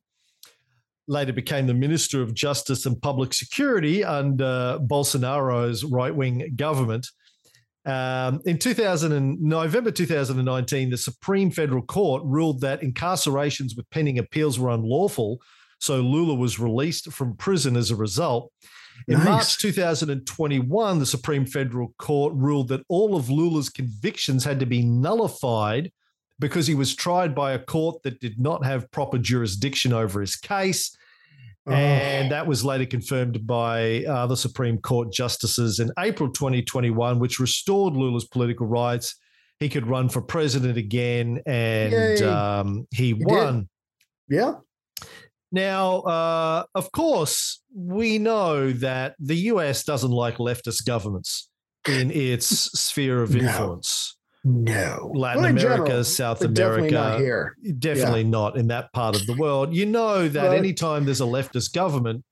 later 1.09 1.33
became 1.33 1.67
the 1.67 1.75
Minister 1.75 2.23
of 2.23 2.35
Justice 2.35 2.87
and 2.87 3.01
Public 3.01 3.33
Security 3.33 4.05
under 4.05 4.79
Bolsonaro's 4.81 5.85
right 5.85 6.15
wing 6.15 6.53
government. 6.55 7.07
Um, 7.87 8.41
in 8.45 8.59
2000 8.59 9.13
and 9.13 9.41
November 9.41 9.91
2019, 9.91 10.91
the 10.91 10.99
Supreme 10.99 11.51
Federal 11.51 11.83
Court 11.83 12.23
ruled 12.25 12.61
that 12.61 12.83
incarcerations 12.83 13.77
with 13.77 13.89
pending 13.91 14.19
appeals 14.19 14.59
were 14.59 14.71
unlawful. 14.71 15.41
So 15.81 16.01
Lula 16.01 16.35
was 16.35 16.59
released 16.59 17.11
from 17.13 17.37
prison 17.37 17.77
as 17.77 17.91
a 17.91 17.97
result. 17.97 18.53
In 19.07 19.19
Nice. 19.19 19.25
March 19.25 19.59
2021, 19.59 20.99
the 20.99 21.07
Supreme 21.07 21.47
Federal 21.47 21.95
Court 21.99 22.35
ruled 22.35 22.69
that 22.69 22.85
all 22.89 23.17
of 23.17 23.31
Lula's 23.31 23.71
convictions 23.71 24.45
had 24.45 24.61
to 24.61 24.67
be 24.67 24.83
nullified 24.83 25.91
because 26.39 26.67
he 26.67 26.75
was 26.75 26.95
tried 26.95 27.35
by 27.35 27.53
a 27.53 27.59
court 27.59 28.03
that 28.03 28.21
did 28.21 28.39
not 28.39 28.65
have 28.65 28.91
proper 28.91 29.19
jurisdiction 29.19 29.93
over 29.93 30.21
his 30.21 30.37
case. 30.37 30.97
Oh, 31.67 31.73
And 31.73 32.33
that 32.33 32.47
was 32.47 32.65
later 32.65 32.87
confirmed 32.87 33.47
by 33.47 34.05
uh, 34.05 34.27
the 34.27 34.37
Supreme 34.37 34.79
Court 34.79 35.13
justices 35.13 35.81
in 35.81 35.91
April 35.99 36.31
2021, 36.31 37.19
which 37.19 37.39
restored 37.39 37.95
Lula's 37.95 38.27
political 38.27 38.67
rights. 38.67 39.17
He 39.61 39.69
could 39.69 39.87
run 39.87 40.09
for 40.09 40.23
president 40.23 40.79
again, 40.79 41.43
and 41.45 42.23
um, 42.23 42.87
he, 42.91 43.13
did. 43.13 43.27
won. 43.27 43.69
yeah. 44.29 44.55
Now, 45.51 46.01
uh, 46.01 46.65
of 46.75 46.93
course, 46.93 47.63
we 47.75 48.19
know 48.19 48.73
that 48.73 49.15
the 49.19 49.37
US 49.37 49.83
doesn't 49.85 50.11
like 50.11 50.37
leftist 50.37 50.87
governments 50.87 51.49
in 51.87 52.11
its 52.11 52.47
sphere 52.79 53.23
of 53.23 53.35
influence. 53.35 54.18
No. 54.45 55.11
Latin 55.15 55.43
Well, 55.43 55.51
America, 55.51 55.85
general, 55.87 56.05
South 56.05 56.41
but 56.41 56.55
definitely 56.55 56.91
not 56.91 57.17
America, 57.17 57.25
here. 57.25 57.57
definitely 57.79 58.25
not 58.25 58.57
in 58.57 58.69
that 58.69 58.93
part 58.93 59.17
of 59.17 59.27
the 59.27 59.35
world. 59.35 59.75
You 59.75 59.87
know 59.87 60.29
that 60.29 60.49
Right. 60.49 60.59
anytime 60.59 61.05
there's 61.05 61.21
a 61.21 61.25
leftist 61.25 61.73
government, 61.73 62.25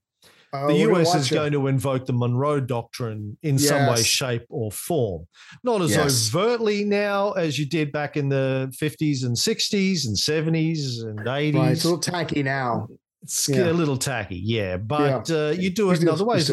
Oh, 0.53 0.69
the 0.69 0.79
US 0.93 1.15
is 1.15 1.31
it. 1.31 1.35
going 1.35 1.53
to 1.53 1.67
invoke 1.67 2.07
the 2.07 2.13
Monroe 2.13 2.61
Doctrine 2.61 3.37
in 3.43 3.59
some 3.59 3.89
way, 3.89 4.03
shape, 4.03 4.45
or 4.49 4.71
form. 4.71 5.27
Not 5.65 5.83
as 5.83 5.91
Yes. 5.91 6.33
overtly 6.35 6.85
now 6.85 7.33
as 7.33 7.59
you 7.59 7.67
did 7.67 7.91
back 7.93 8.17
in 8.17 8.29
the 8.29 8.73
50s 8.79 9.25
and 9.25 9.37
60s 9.37 10.07
and 10.07 10.17
70s 10.17 11.03
and 11.03 11.27
80s. 11.27 11.55
Right, 11.61 11.73
it's 11.73 11.85
a 11.85 11.89
little 11.89 12.01
tacky 12.01 12.43
now. 12.45 12.87
It's 13.23 13.49
Yeah. 13.49 13.71
a 13.71 13.73
little 13.73 13.97
tacky, 13.99 14.37
yeah, 14.37 14.77
but 14.77 15.29
Uh, 15.31 15.53
you 15.59 15.69
do 15.71 15.91
it 15.91 15.95
in 15.95 16.01
still- 16.03 16.13
other 16.15 16.25
ways. 16.25 16.49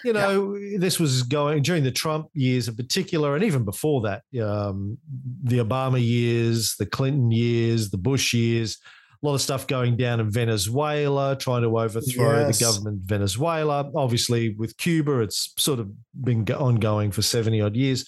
Still 0.00 0.12
do 0.12 0.18
it. 0.18 0.22
You 0.22 0.72
know, 0.74 0.78
this 0.78 0.98
was 1.00 1.22
going 1.22 1.62
during 1.62 1.84
the 1.84 1.90
Trump 1.90 2.28
years 2.34 2.68
in 2.68 2.76
particular, 2.76 3.34
and 3.34 3.44
even 3.44 3.64
before 3.64 4.02
that, 4.02 4.22
um, 4.42 4.98
the 5.42 5.58
Obama 5.58 6.04
years, 6.04 6.74
the 6.78 6.86
Clinton 6.86 7.30
years, 7.30 7.90
the 7.90 7.98
Bush 7.98 8.34
years, 8.34 8.78
a 9.22 9.26
lot 9.26 9.34
of 9.34 9.40
stuff 9.40 9.66
going 9.66 9.96
down 9.96 10.20
in 10.20 10.30
Venezuela, 10.30 11.36
trying 11.36 11.62
to 11.62 11.78
overthrow 11.78 12.46
Yes. 12.46 12.58
the 12.58 12.64
government 12.64 13.00
of 13.02 13.08
Venezuela. 13.08 13.90
Obviously, 13.96 14.54
with 14.54 14.76
Cuba, 14.76 15.20
it's 15.20 15.52
sort 15.58 15.80
of 15.80 15.90
been 16.22 16.44
ongoing 16.52 17.10
for 17.10 17.22
70 17.22 17.60
odd 17.62 17.76
years. 17.76 18.04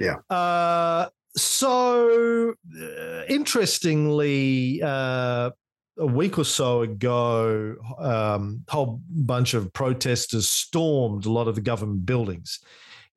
Yeah. 0.00 0.16
Uh, 0.30 1.08
so, 1.36 2.54
uh, 2.80 3.22
interestingly, 3.28 4.80
uh, 4.82 5.50
a 5.98 6.06
week 6.06 6.38
or 6.38 6.44
so 6.44 6.82
ago, 6.82 7.74
um, 7.98 8.64
a 8.68 8.72
whole 8.72 9.00
bunch 9.08 9.54
of 9.54 9.72
protesters 9.72 10.48
stormed 10.50 11.26
a 11.26 11.30
lot 11.30 11.48
of 11.48 11.54
the 11.54 11.60
government 11.60 12.06
buildings 12.06 12.58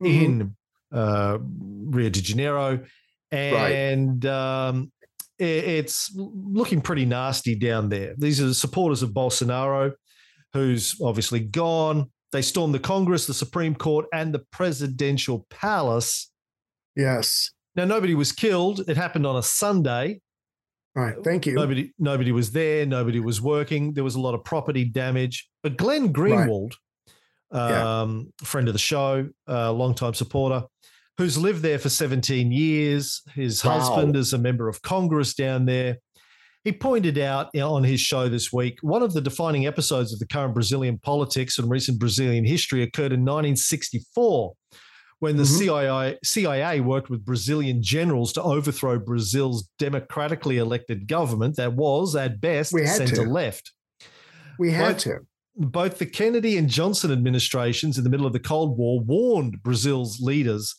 Mhm. 0.03 0.23
in 0.23 0.55
uh, 0.91 1.37
Rio 1.41 2.09
de 2.09 2.21
Janeiro, 2.21 2.85
and 3.31 4.25
um, 4.25 4.91
i- 5.39 5.43
it's 5.43 6.11
looking 6.15 6.81
pretty 6.81 7.05
nasty 7.05 7.55
down 7.55 7.89
there. 7.89 8.13
These 8.17 8.39
are 8.41 8.45
the 8.47 8.53
supporters 8.53 9.01
of 9.03 9.09
Bolsonaro, 9.11 9.93
who's 10.53 10.95
obviously 11.01 11.39
gone. 11.39 12.11
They 12.31 12.41
stormed 12.41 12.73
the 12.73 12.79
Congress, 12.79 13.25
the 13.27 13.33
Supreme 13.33 13.75
Court, 13.75 14.05
and 14.13 14.33
the 14.33 14.43
presidential 14.51 15.45
palace. 15.49 16.29
Yes. 16.95 17.51
Now, 17.75 17.85
nobody 17.85 18.15
was 18.15 18.31
killed. 18.31 18.81
It 18.87 18.95
happened 18.97 19.25
on 19.27 19.35
a 19.35 19.43
Sunday. 19.43 20.21
All 20.95 21.03
right. 21.03 21.15
Thank 21.23 21.45
you. 21.45 21.53
Nobody, 21.55 21.91
nobody 21.99 22.31
was 22.31 22.51
there. 22.51 22.85
Nobody 22.85 23.19
was 23.19 23.41
working. 23.41 23.93
There 23.93 24.03
was 24.03 24.15
a 24.15 24.19
lot 24.21 24.33
of 24.33 24.43
property 24.45 24.85
damage. 24.85 25.47
But 25.61 25.75
Glenn 25.77 26.13
Greenwald, 26.13 26.73
Yeah. 27.53 28.01
um, 28.01 28.31
friend 28.43 28.67
of 28.67 28.73
the 28.73 28.79
show, 28.79 29.27
uh, 29.47 29.71
longtime 29.73 30.13
supporter, 30.13 30.63
who's 31.17 31.37
lived 31.37 31.61
there 31.61 31.79
for 31.79 31.89
17 31.89 32.51
years. 32.51 33.21
His 33.33 33.63
Wow. 33.63 33.79
husband 33.79 34.15
is 34.15 34.31
a 34.33 34.37
member 34.37 34.69
of 34.69 34.81
Congress 34.81 35.33
down 35.33 35.65
there. 35.65 35.97
He 36.63 36.71
pointed 36.71 37.17
out 37.19 37.55
on 37.55 37.83
his 37.83 37.99
show 38.01 38.27
this 38.27 38.51
week 38.51 38.79
one 38.81 39.03
of 39.03 39.13
the 39.13 39.21
defining 39.21 39.67
episodes 39.67 40.11
of 40.11 40.19
the 40.19 40.25
current 40.27 40.53
Brazilian 40.55 40.97
politics 40.97 41.59
and 41.59 41.69
recent 41.69 41.99
Brazilian 41.99 42.43
history 42.43 42.81
occurred 42.81 43.11
in 43.13 43.23
1964 43.23 44.53
when 45.25 45.37
the 45.37 45.43
Mhm. 45.43 45.57
CIA, 45.57 46.17
CIA 46.23 46.81
worked 46.81 47.09
with 47.09 47.25
Brazilian 47.25 47.81
generals 47.81 48.31
to 48.33 48.43
overthrow 48.43 48.99
Brazil's 48.99 49.67
democratically 49.79 50.57
elected 50.59 51.07
government 51.07 51.55
that 51.55 51.73
was, 51.73 52.15
at 52.15 52.39
best, 52.39 52.71
We 52.71 52.85
had 52.85 53.01
to. 53.01 53.07
center 53.07 53.27
left. 53.27 53.71
we 54.59 54.71
had 54.71 54.93
Both- 54.93 55.03
to. 55.03 55.17
Both 55.57 55.97
the 55.97 56.05
Kennedy 56.05 56.57
and 56.57 56.69
Johnson 56.69 57.11
administrations 57.11 57.97
in 57.97 58.03
the 58.03 58.09
middle 58.11 58.27
of 58.27 58.33
the 58.33 58.39
Cold 58.39 58.77
War 58.77 58.99
warned 58.99 59.63
Brazil's 59.63 60.19
leaders 60.19 60.75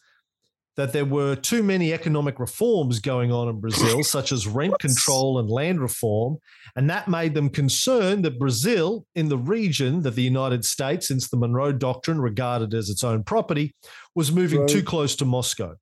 that 0.77 0.93
there 0.93 1.05
were 1.05 1.35
too 1.35 1.63
many 1.63 1.93
economic 1.93 2.39
reforms 2.39 3.01
going 3.01 3.33
on 3.33 3.49
in 3.49 3.61
Brazil, 3.61 4.03
such 4.17 4.31
as 4.31 4.47
rent 4.47 4.79
control 4.79 5.39
and 5.39 5.51
land 5.51 5.81
reform. 5.81 6.37
And 6.77 6.89
that 6.91 7.09
made 7.09 7.35
them 7.35 7.49
concerned 7.49 8.25
that 8.25 8.39
Brazil, 8.39 9.07
in 9.15 9.29
the 9.29 9.39
region 9.39 10.03
that 10.03 10.15
the 10.15 10.23
United 10.23 10.65
States, 10.65 11.09
since 11.09 11.29
the 11.29 11.37
Monroe 11.37 11.73
Doctrine, 11.73 12.21
regarded 12.21 12.75
as 12.75 12.91
its 12.91 13.03
own 13.03 13.25
property, 13.25 13.75
was 14.15 14.31
moving 14.31 14.61
Right. 14.61 14.69
too 14.69 14.83
close 14.83 15.17
to 15.17 15.25
Moscow. 15.25 15.77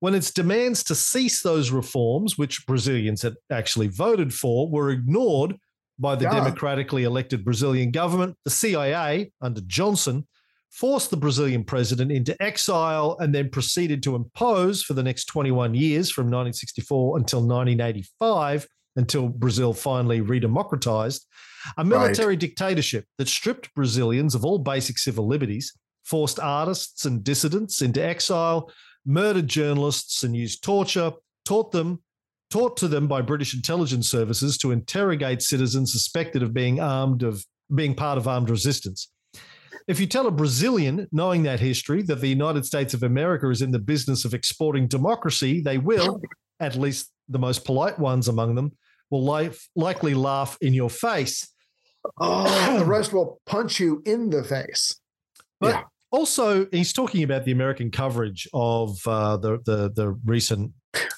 When 0.00 0.14
its 0.14 0.30
demands 0.30 0.84
to 0.84 0.94
cease 0.94 1.42
those 1.42 1.72
reforms, 1.72 2.38
which 2.38 2.64
Brazilians 2.66 3.22
had 3.22 3.34
actually 3.50 3.88
voted 3.88 4.32
for, 4.32 4.70
were 4.70 4.90
ignored 4.90 5.56
by 5.98 6.14
the 6.14 6.26
democratically 6.30 7.02
elected 7.02 7.44
Brazilian 7.44 7.90
government, 7.90 8.36
the 8.44 8.50
CIA, 8.52 9.32
under 9.40 9.60
Johnson, 9.62 10.28
forced 10.70 11.10
the 11.10 11.16
Brazilian 11.16 11.64
president 11.64 12.12
into 12.12 12.40
exile 12.42 13.16
and 13.20 13.34
then 13.34 13.50
proceeded 13.50 14.02
to 14.02 14.14
impose 14.14 14.82
for 14.82 14.94
the 14.94 15.02
next 15.02 15.24
21 15.26 15.74
years 15.74 16.10
from 16.10 16.26
1964 16.26 17.18
until 17.18 17.40
1985, 17.40 18.66
until 18.96 19.28
Brazil 19.28 19.72
finally 19.72 20.20
redemocratized, 20.20 21.24
a 21.76 21.84
military 21.84 22.36
dictatorship 22.36 23.04
that 23.18 23.28
stripped 23.28 23.74
Brazilians 23.74 24.34
of 24.34 24.44
all 24.44 24.58
basic 24.58 24.98
civil 24.98 25.26
liberties, 25.26 25.72
forced 26.04 26.38
artists 26.38 27.04
and 27.04 27.24
dissidents 27.24 27.82
into 27.82 28.04
exile, 28.04 28.70
murdered 29.04 29.48
journalists 29.48 30.22
and 30.22 30.36
used 30.36 30.62
torture, 30.62 31.12
taught 31.44 31.72
them 31.72 32.00
taught 32.50 32.78
to 32.78 32.88
them 32.88 33.06
by 33.06 33.20
British 33.20 33.54
intelligence 33.54 34.10
services 34.10 34.56
to 34.56 34.70
interrogate 34.70 35.42
citizens 35.42 35.92
suspected 35.92 36.42
of 36.42 36.54
being 36.54 36.80
armed 36.80 37.22
of 37.22 37.44
being 37.74 37.94
part 37.94 38.16
of 38.16 38.26
armed 38.26 38.48
resistance. 38.48 39.10
If 39.88 39.98
you 39.98 40.06
tell 40.06 40.26
a 40.26 40.30
Brazilian, 40.30 41.08
knowing 41.12 41.42
that 41.44 41.60
history, 41.60 42.02
that 42.02 42.20
the 42.20 42.28
United 42.28 42.66
States 42.66 42.92
of 42.94 43.02
America 43.02 43.48
is 43.48 43.62
in 43.62 43.70
the 43.70 43.78
business 43.78 44.24
of 44.26 44.34
exporting 44.34 44.86
democracy, 44.86 45.62
they 45.62 45.78
will, 45.78 46.20
at 46.60 46.76
least 46.76 47.10
the 47.28 47.38
most 47.38 47.64
polite 47.64 47.98
ones 47.98 48.28
among 48.28 48.54
them, 48.54 48.72
will 49.10 49.24
li- 49.26 49.50
likely 49.74 50.12
laugh 50.14 50.58
in 50.60 50.74
your 50.74 50.90
face. 50.90 51.50
Oh, 52.20 52.78
the 52.78 52.84
rest 52.96 53.14
will 53.14 53.40
punch 53.46 53.80
you 53.80 54.02
in 54.04 54.28
the 54.28 54.44
face. 54.44 55.00
But 55.58 55.68
Yeah. 55.74 55.82
also, 56.10 56.66
he's 56.70 56.92
talking 56.92 57.22
about 57.22 57.46
the 57.46 57.52
American 57.52 57.90
coverage 57.90 58.46
of 58.52 58.98
uh, 59.06 59.38
the, 59.38 59.58
the 59.64 59.90
the 59.94 60.08
recent 60.24 60.72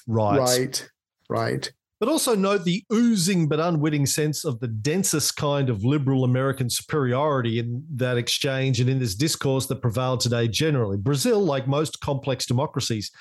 rights. 0.07 0.57
Right. 0.57 0.89
Right. 1.29 1.71
But 2.01 2.09
also 2.09 2.35
note 2.35 2.63
the 2.63 2.83
oozing 2.91 3.47
but 3.47 3.59
unwitting 3.59 4.07
sense 4.07 4.43
of 4.43 4.59
the 4.59 4.67
densest 4.67 5.37
kind 5.37 5.69
of 5.69 5.83
liberal 5.85 6.23
American 6.23 6.67
superiority 6.67 7.59
in 7.59 7.85
that 7.95 8.17
exchange 8.17 8.79
and 8.79 8.89
in 8.89 8.97
this 8.97 9.13
discourse 9.13 9.67
that 9.67 9.83
prevailed 9.83 10.19
today 10.19 10.47
generally. 10.47 10.97
Brazil, 10.97 11.39
like 11.39 11.67
most 11.67 12.01
complex 12.01 12.47
democracies, 12.47 13.11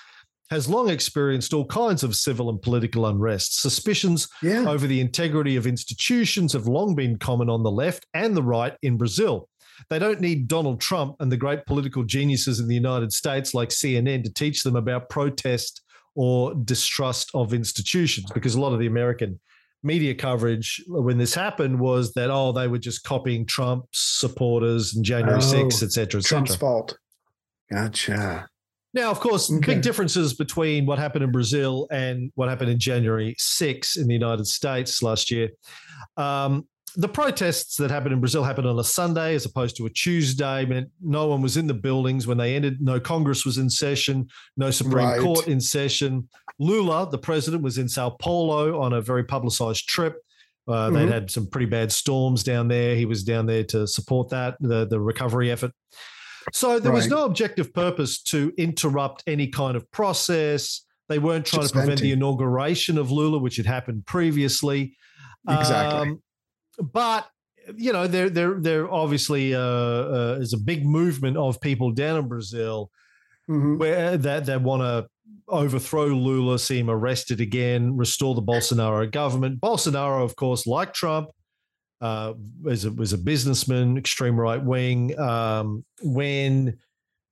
has 0.49 0.67
long 0.67 0.89
experienced 0.89 1.53
all 1.53 1.67
kinds 1.67 2.03
of 2.03 2.17
civil 2.17 2.49
and 2.49 2.63
political 2.63 3.05
unrest. 3.05 3.61
Suspicions 3.61 4.27
Yeah. 4.43 4.65
over 4.67 4.87
the 4.87 5.01
integrity 5.01 5.57
of 5.57 5.67
institutions 5.67 6.55
have 6.55 6.67
long 6.67 6.95
been 6.95 7.19
common 7.19 7.51
on 7.51 7.63
the 7.63 7.71
left 7.71 8.07
and 8.15 8.35
the 8.35 8.43
right 8.43 8.75
in 8.81 8.97
Brazil. 8.97 9.51
They 9.91 9.99
don't 9.99 10.23
need 10.23 10.49
Donald 10.49 10.81
Trump 10.81 11.17
and 11.21 11.31
the 11.31 11.37
great 11.37 11.67
political 11.67 12.03
geniuses 12.03 12.59
in 12.61 12.67
the 12.67 12.75
United 12.75 13.13
States 13.13 13.53
like 13.53 13.69
CNN 13.69 14.25
to 14.25 14.33
teach 14.33 14.63
them 14.63 14.75
about 14.75 15.11
protest 15.11 15.83
or 16.15 16.55
distrust 16.65 17.31
of 17.35 17.55
institutions 17.55 18.31
because 18.33 18.55
a 18.55 18.61
lot 18.61 18.73
of 18.73 18.79
the 18.81 18.87
American 18.87 19.39
media 19.83 20.15
coverage 20.15 20.83
when 20.89 21.17
this 21.17 21.33
happened 21.35 21.79
was 21.81 22.13
that 22.13 22.31
oh 22.31 22.53
they 22.53 22.69
were 22.69 22.79
just 22.79 23.03
copying 23.05 23.47
Trump's 23.47 23.89
supporters 24.21 24.95
and 24.95 25.05
January 25.05 25.37
Oh, 25.39 25.41
6th 25.43 25.83
et 25.83 25.93
cetera, 25.93 26.21
et 26.21 26.25
Trump's 26.25 26.51
cetera. 26.53 26.61
fault. 26.61 26.99
Gotcha. 27.73 28.49
Now, 28.93 29.11
of 29.11 29.21
course, 29.21 29.51
Okay. 29.53 29.75
big 29.75 29.83
differences 29.83 30.35
between 30.35 30.85
what 30.85 30.99
happened 30.99 31.23
in 31.23 31.31
Brazil 31.31 31.87
and 31.93 32.33
what 32.35 32.49
happened 32.49 32.71
in 32.71 32.79
January 32.81 33.37
6 33.39 33.97
in 33.97 34.09
the 34.09 34.15
United 34.15 34.47
States 34.49 35.01
last 35.03 35.31
year. 35.31 35.51
Um, 36.17 36.67
the 36.97 37.09
protests 37.09 37.77
that 37.77 37.91
happened 37.91 38.13
in 38.13 38.21
Brazil 38.21 38.43
happened 38.45 38.67
on 38.67 38.79
a 38.79 38.85
Sunday 38.85 39.35
as 39.35 39.45
opposed 39.45 39.77
to 39.77 39.87
a 39.87 39.91
Tuesday. 39.91 40.65
Meant 40.65 40.89
no 41.01 41.27
one 41.27 41.43
was 41.43 41.57
in 41.57 41.67
the 41.67 41.75
buildings 41.75 42.27
when 42.27 42.39
they 42.39 42.57
ended. 42.57 42.81
No 42.81 42.99
Congress 43.01 43.45
was 43.45 43.59
in 43.59 43.71
session. 43.71 44.29
No 44.57 44.71
Supreme 44.71 45.07
Right. 45.07 45.21
Court 45.21 45.47
in 45.49 45.61
session. 45.61 46.29
Lula, 46.59 47.09
the 47.11 47.19
president, 47.19 47.63
was 47.63 47.79
in 47.79 47.89
Sao 47.89 48.11
Paulo 48.11 48.81
on 48.81 48.93
a 48.93 49.01
very 49.01 49.25
publicized 49.25 49.87
trip. 49.89 50.17
Uh, 50.69 50.91
They'd 50.91 51.09
Mhm. 51.09 51.13
had 51.13 51.31
some 51.31 51.47
pretty 51.49 51.67
bad 51.67 51.91
storms 51.91 52.43
down 52.45 52.69
there. 52.69 52.95
He 52.95 53.05
was 53.07 53.25
down 53.25 53.47
there 53.47 53.65
to 53.65 53.87
support 53.87 54.29
that, 54.31 54.57
the, 54.61 54.87
the 54.87 55.01
recovery 55.01 55.51
effort. 55.51 55.73
So 56.53 56.79
there 56.79 56.93
was 56.93 57.09
no 57.09 57.25
objective 57.25 57.73
purpose 57.73 58.21
to 58.25 58.53
interrupt 58.57 59.23
any 59.27 59.49
kind 59.49 59.77
of 59.77 59.91
process. 59.93 60.85
They 61.09 61.19
weren't 61.19 61.45
trying 61.47 61.63
Just 61.63 61.75
to 61.75 61.81
prevent 61.81 62.01
the 62.01 62.13
inauguration 62.13 62.99
of 62.99 63.11
Lula, 63.11 63.39
which 63.39 63.57
had 63.57 63.67
happened 63.67 64.07
previously. 64.07 64.97
Exactly. 65.49 66.11
Um, 66.11 66.23
but 66.81 67.29
you 67.77 67.93
know, 67.93 68.07
there 68.07 68.31
there 68.31 68.55
there 68.61 68.91
obviously 68.91 69.55
uh, 69.55 69.61
uh, 69.61 70.39
is 70.41 70.53
a 70.53 70.59
big 70.59 70.85
movement 70.87 71.37
of 71.37 71.61
people 71.61 71.91
down 71.93 72.19
in 72.19 72.29
Brazil 72.29 72.91
Mhm. 73.49 73.79
where 73.79 74.17
that 74.17 74.47
that 74.47 74.63
want 74.63 74.83
to 74.83 75.09
overthrow 75.49 76.07
Lula, 76.07 76.59
see 76.59 76.79
him 76.79 76.89
arrested 76.89 77.41
again, 77.41 77.97
restore 77.97 78.35
the 78.37 78.43
Bolsonaro 78.43 79.11
government. 79.11 79.61
Bolsonaro, 79.61 80.23
of 80.25 80.37
course, 80.37 80.67
like 80.67 80.95
Trump, 80.95 81.29
uh, 82.01 82.35
was 82.63 82.85
a, 82.85 82.93
was 82.93 83.13
a 83.13 83.19
businessman, 83.19 83.97
extreme 83.99 84.39
right 84.39 84.63
wing. 84.65 85.19
Um, 85.19 85.85
when 86.03 86.79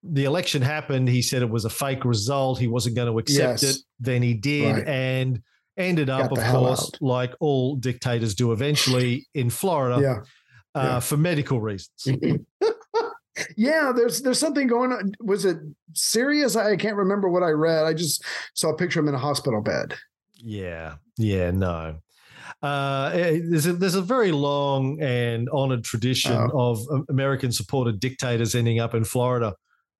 the 0.02 0.24
election 0.24 0.60
happened, 0.62 1.08
he 1.08 1.22
said 1.22 1.42
it 1.42 1.50
was 1.50 1.64
a 1.64 1.70
fake 1.70 2.04
result. 2.04 2.58
He 2.58 2.66
wasn't 2.66 2.96
going 2.96 3.10
to 3.10 3.18
accept 3.18 3.62
Yes. 3.62 3.76
it. 3.76 3.82
Then 4.00 4.22
he 4.22 4.34
did, 4.34 4.74
Right. 4.76 4.88
and 4.88 5.42
ended 5.78 6.10
up, 6.10 6.30
of 6.32 6.38
course, 6.38 6.90
out. 6.94 6.98
like 7.02 7.34
all 7.40 7.76
dictators 7.76 8.34
do 8.34 8.52
eventually 8.52 9.26
in 9.34 9.48
Florida 9.50 10.00
Yeah. 10.02 10.80
uh, 10.80 10.84
yeah. 10.86 11.00
for 11.00 11.16
medical 11.16 11.60
reasons. 11.60 12.06
Yeah, 13.56 13.92
there's 13.94 14.20
there's 14.22 14.38
something 14.40 14.66
going 14.66 14.92
on. 14.92 15.12
Was 15.20 15.44
it 15.44 15.58
serious? 15.94 16.56
I 16.56 16.74
can't 16.74 16.96
remember 16.96 17.28
what 17.28 17.44
I 17.44 17.50
read. 17.50 17.84
I 17.84 17.94
just 17.94 18.24
saw 18.54 18.70
a 18.70 18.76
picture 18.76 18.98
of 18.98 19.04
him 19.04 19.10
in 19.10 19.14
a 19.14 19.18
hospital 19.18 19.60
bed. 19.60 19.94
Yeah, 20.34 20.96
yeah, 21.16 21.52
no. 21.52 21.98
Uh, 22.60 23.10
eh, 23.14 23.38
there's 23.48 23.66
a, 23.66 23.74
there's 23.74 23.94
a 23.94 24.02
very 24.02 24.32
long 24.32 25.00
and 25.00 25.48
honored 25.52 25.84
tradition 25.84 26.32
Oh. 26.32 26.50
of 26.72 26.78
um, 26.90 27.04
American 27.08 27.52
supported 27.52 28.00
dictators 28.00 28.56
ending 28.56 28.80
up 28.80 28.92
in 28.92 29.04
Florida 29.04 29.54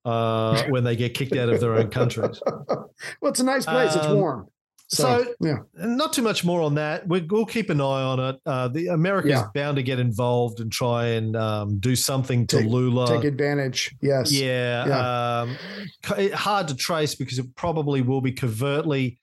uh, 0.04 0.64
when 0.64 0.82
they 0.82 0.96
get 0.96 1.14
kicked 1.14 1.36
out 1.36 1.48
of 1.48 1.60
their 1.60 1.74
own 1.74 1.90
countries. 1.90 2.42
well, 2.68 2.88
it's 3.30 3.38
a 3.40 3.44
nice 3.44 3.66
place. 3.66 3.94
it's 3.94 4.04
Um, 4.06 4.16
warm. 4.16 4.48
So, 4.90 5.34
yeah. 5.40 5.58
not 5.74 6.14
too 6.14 6.22
much 6.22 6.44
more 6.46 6.62
on 6.62 6.74
that. 6.76 7.06
We, 7.06 7.20
we'll 7.20 7.44
keep 7.44 7.68
an 7.68 7.78
eye 7.80 7.84
on 8.02 8.18
it. 8.20 8.36
Uh, 8.46 8.68
the 8.68 8.86
America's 8.86 9.32
Yeah. 9.32 9.46
bound 9.54 9.76
to 9.76 9.82
get 9.82 9.98
involved 9.98 10.60
and 10.60 10.72
try 10.72 11.08
and 11.08 11.36
um, 11.36 11.78
do 11.78 11.94
something 11.94 12.46
to 12.46 12.60
Take- 12.62 12.70
Lula. 12.70 13.06
Take 13.06 13.24
advantage. 13.24 13.94
Yes. 14.00 14.32
Yeah, 14.32 15.44
Um, 15.44 15.56
hard 16.32 16.68
to 16.68 16.74
trace 16.74 17.14
because 17.14 17.38
it 17.38 17.54
probably 17.54 18.00
will 18.00 18.22
be 18.22 18.32
covertly. 18.32 19.18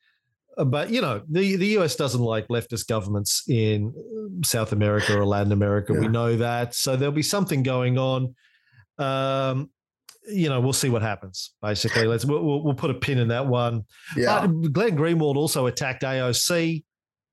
uh, 0.57 0.65
But 0.65 0.91
you 0.91 1.01
know, 1.01 1.21
the 1.29 1.55
the 1.55 1.77
US 1.79 1.95
doesn't 1.95 2.21
like 2.21 2.47
leftist 2.49 2.87
governments 2.87 3.43
in 3.49 3.91
um, 3.97 4.43
South 4.43 4.71
America 4.71 5.17
or 5.17 5.25
Latin 5.25 5.51
America. 5.51 5.93
We 5.93 6.07
know 6.07 6.35
that, 6.37 6.75
so 6.75 6.95
there'll 6.95 7.11
be 7.11 7.23
something 7.23 7.63
going 7.63 7.97
on. 7.97 8.35
Um, 8.99 9.71
you 10.27 10.49
know, 10.49 10.60
we'll 10.60 10.73
see 10.73 10.89
what 10.89 11.02
happens. 11.02 11.52
Basically, 11.61 12.06
let's 12.06 12.26
we'll, 12.26 12.64
we'll, 12.64 12.73
put 12.73 12.91
a 12.91 12.95
pin 12.95 13.18
in 13.18 13.27
that 13.30 13.45
one. 13.45 13.84
Yeah. 14.15 14.35
Uh, 14.35 14.47
Glenn 14.47 14.97
Greenwald 14.97 15.35
also 15.35 15.68
attacked 15.68 16.03
AOC. 16.03 16.84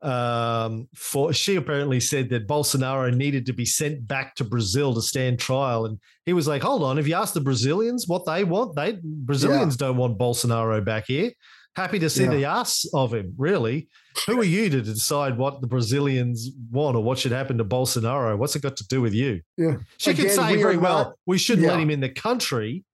Um, 0.03 0.89
for 0.97 1.33
she 1.33 1.55
apparently 1.55 2.01
said 2.01 2.29
that 2.31 2.49
Bolsonaro 2.49 3.15
needed 3.15 3.47
to 3.47 3.53
be 3.53 3.65
sent 3.65 4.09
back 4.09 4.35
to 4.35 4.45
Brazil 4.45 4.95
to 4.95 5.03
stand 5.03 5.39
trial, 5.39 5.87
and 5.87 5.99
he 6.27 6.33
was 6.33 6.49
like, 6.49 6.63
"Hold 6.63 6.83
on, 6.83 6.99
if 6.99 7.07
you 7.07 7.15
ask 7.15 7.35
the 7.35 7.41
Brazilians 7.41 8.09
what 8.09 8.27
they 8.27 8.43
want? 8.43 8.75
They 8.75 8.99
Brazilians 9.03 9.77
don't 9.77 9.97
want 9.97 10.19
Bolsonaro 10.19 10.85
back 10.85 11.05
here. 11.07 11.31
Happy 11.75 11.99
to 11.99 12.11
see 12.11 12.25
Yeah. 12.25 12.31
the 12.31 12.45
ass 12.45 12.85
of 12.93 13.15
him. 13.15 13.35
Really, 13.39 13.89
who 14.27 14.39
are 14.41 14.45
you 14.45 14.69
to 14.69 14.83
decide 14.83 15.39
what 15.39 15.61
the 15.63 15.67
Brazilians 15.67 16.51
want 16.71 16.97
or 16.97 17.03
what 17.03 17.19
should 17.19 17.33
happen 17.33 17.57
to 17.59 17.65
Bolsonaro? 17.65 18.37
What's 18.37 18.55
it 18.57 18.63
got 18.63 18.77
to 18.77 18.87
do 18.89 19.01
with 19.01 19.15
you? 19.15 19.41
Yeah. 19.57 19.77
She 19.97 20.13
can 20.13 20.29
say 20.29 20.57
we 20.57 20.63
very 20.63 20.77
well, 20.77 20.99
not- 20.99 21.15
we 21.27 21.39
shouldn't 21.39 21.67
let 21.67 21.81
him 21.81 21.89
in 21.91 22.01
the 22.01 22.11
country 22.11 22.85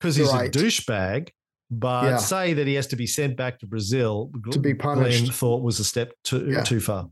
because 0.00 0.16
he's 0.16 0.28
Right. 0.32 0.54
a 0.54 0.58
douchebag. 0.58 1.28
But 1.70 2.04
Yeah. 2.04 2.16
say 2.18 2.54
that 2.54 2.66
he 2.66 2.74
has 2.74 2.86
to 2.88 2.96
be 2.96 3.06
sent 3.06 3.36
back 3.36 3.58
to 3.60 3.66
Brazil 3.66 4.30
To 4.52 4.58
be 4.58 4.72
Glenn 4.74 4.96
punished. 4.96 5.32
thought 5.32 5.62
was 5.62 5.80
a 5.80 5.84
step 5.84 6.12
too 6.22 6.46
Yeah. 6.50 6.62
too 6.62 6.78
far. 6.80 7.08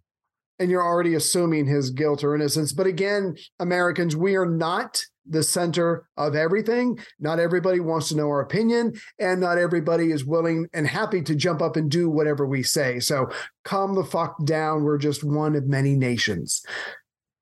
And 0.58 0.70
you're 0.70 0.82
already 0.84 1.14
assuming 1.14 1.66
his 1.66 1.90
guilt 1.90 2.22
or 2.22 2.34
innocence. 2.34 2.72
But 2.72 2.86
again, 2.86 3.36
Americans, 3.58 4.14
we 4.16 4.36
are 4.36 4.46
not 4.46 5.02
the 5.24 5.42
center 5.42 6.08
of 6.16 6.34
everything. 6.34 6.98
Not 7.20 7.38
everybody 7.38 7.78
wants 7.80 8.08
to 8.08 8.16
know 8.16 8.26
our 8.28 8.40
opinion, 8.40 8.94
and 9.18 9.40
not 9.40 9.56
everybody 9.58 10.10
is 10.10 10.24
willing 10.24 10.66
and 10.72 10.86
happy 10.86 11.22
to 11.22 11.34
jump 11.34 11.62
up 11.62 11.76
and 11.76 11.90
do 11.90 12.10
whatever 12.10 12.46
we 12.46 12.62
say. 12.62 12.98
So 13.00 13.28
calm 13.64 13.94
the 13.94 14.04
fuck 14.04 14.44
down. 14.44 14.82
We're 14.82 14.98
just 14.98 15.22
one 15.22 15.54
of 15.54 15.66
many 15.66 15.94
nations. 15.94 16.62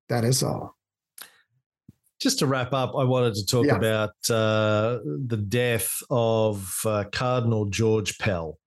That 0.08 0.24
is 0.24 0.42
all. 0.42 0.76
Just 2.20 2.40
to 2.40 2.46
wrap 2.46 2.74
up, 2.74 2.94
I 2.94 3.04
wanted 3.04 3.34
to 3.36 3.46
talk 3.46 3.64
Yeah. 3.64 3.76
about 3.76 4.10
uh, 4.28 4.98
the 5.26 5.42
death 5.48 5.90
of 6.10 6.70
uh, 6.84 7.04
Cardinal 7.10 7.64
George 7.64 8.18
Pell. 8.18 8.58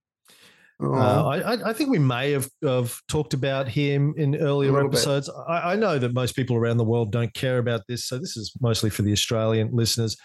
Uh, 0.82 0.86
Oh, 0.88 1.28
I, 1.28 1.54
I- 1.54 1.70
I 1.70 1.74
think 1.74 1.90
we 1.90 2.00
may 2.00 2.32
have, 2.32 2.48
have 2.64 2.95
talked 3.08 3.34
about 3.34 3.68
him 3.68 4.14
in 4.18 4.36
earlier 4.36 4.72
episodes. 4.88 5.30
I, 5.48 5.74
I 5.74 5.76
know 5.76 5.98
that 6.00 6.14
most 6.14 6.36
people 6.36 6.56
around 6.56 6.78
the 6.78 6.84
world 6.84 7.12
don't 7.12 7.34
care 7.34 7.58
about 7.60 7.82
this, 7.88 8.06
so 8.08 8.18
this 8.18 8.36
is 8.38 8.54
mostly 8.62 8.90
for 8.90 9.02
the 9.04 9.12
Australian 9.12 9.70
listeners. 9.74 10.18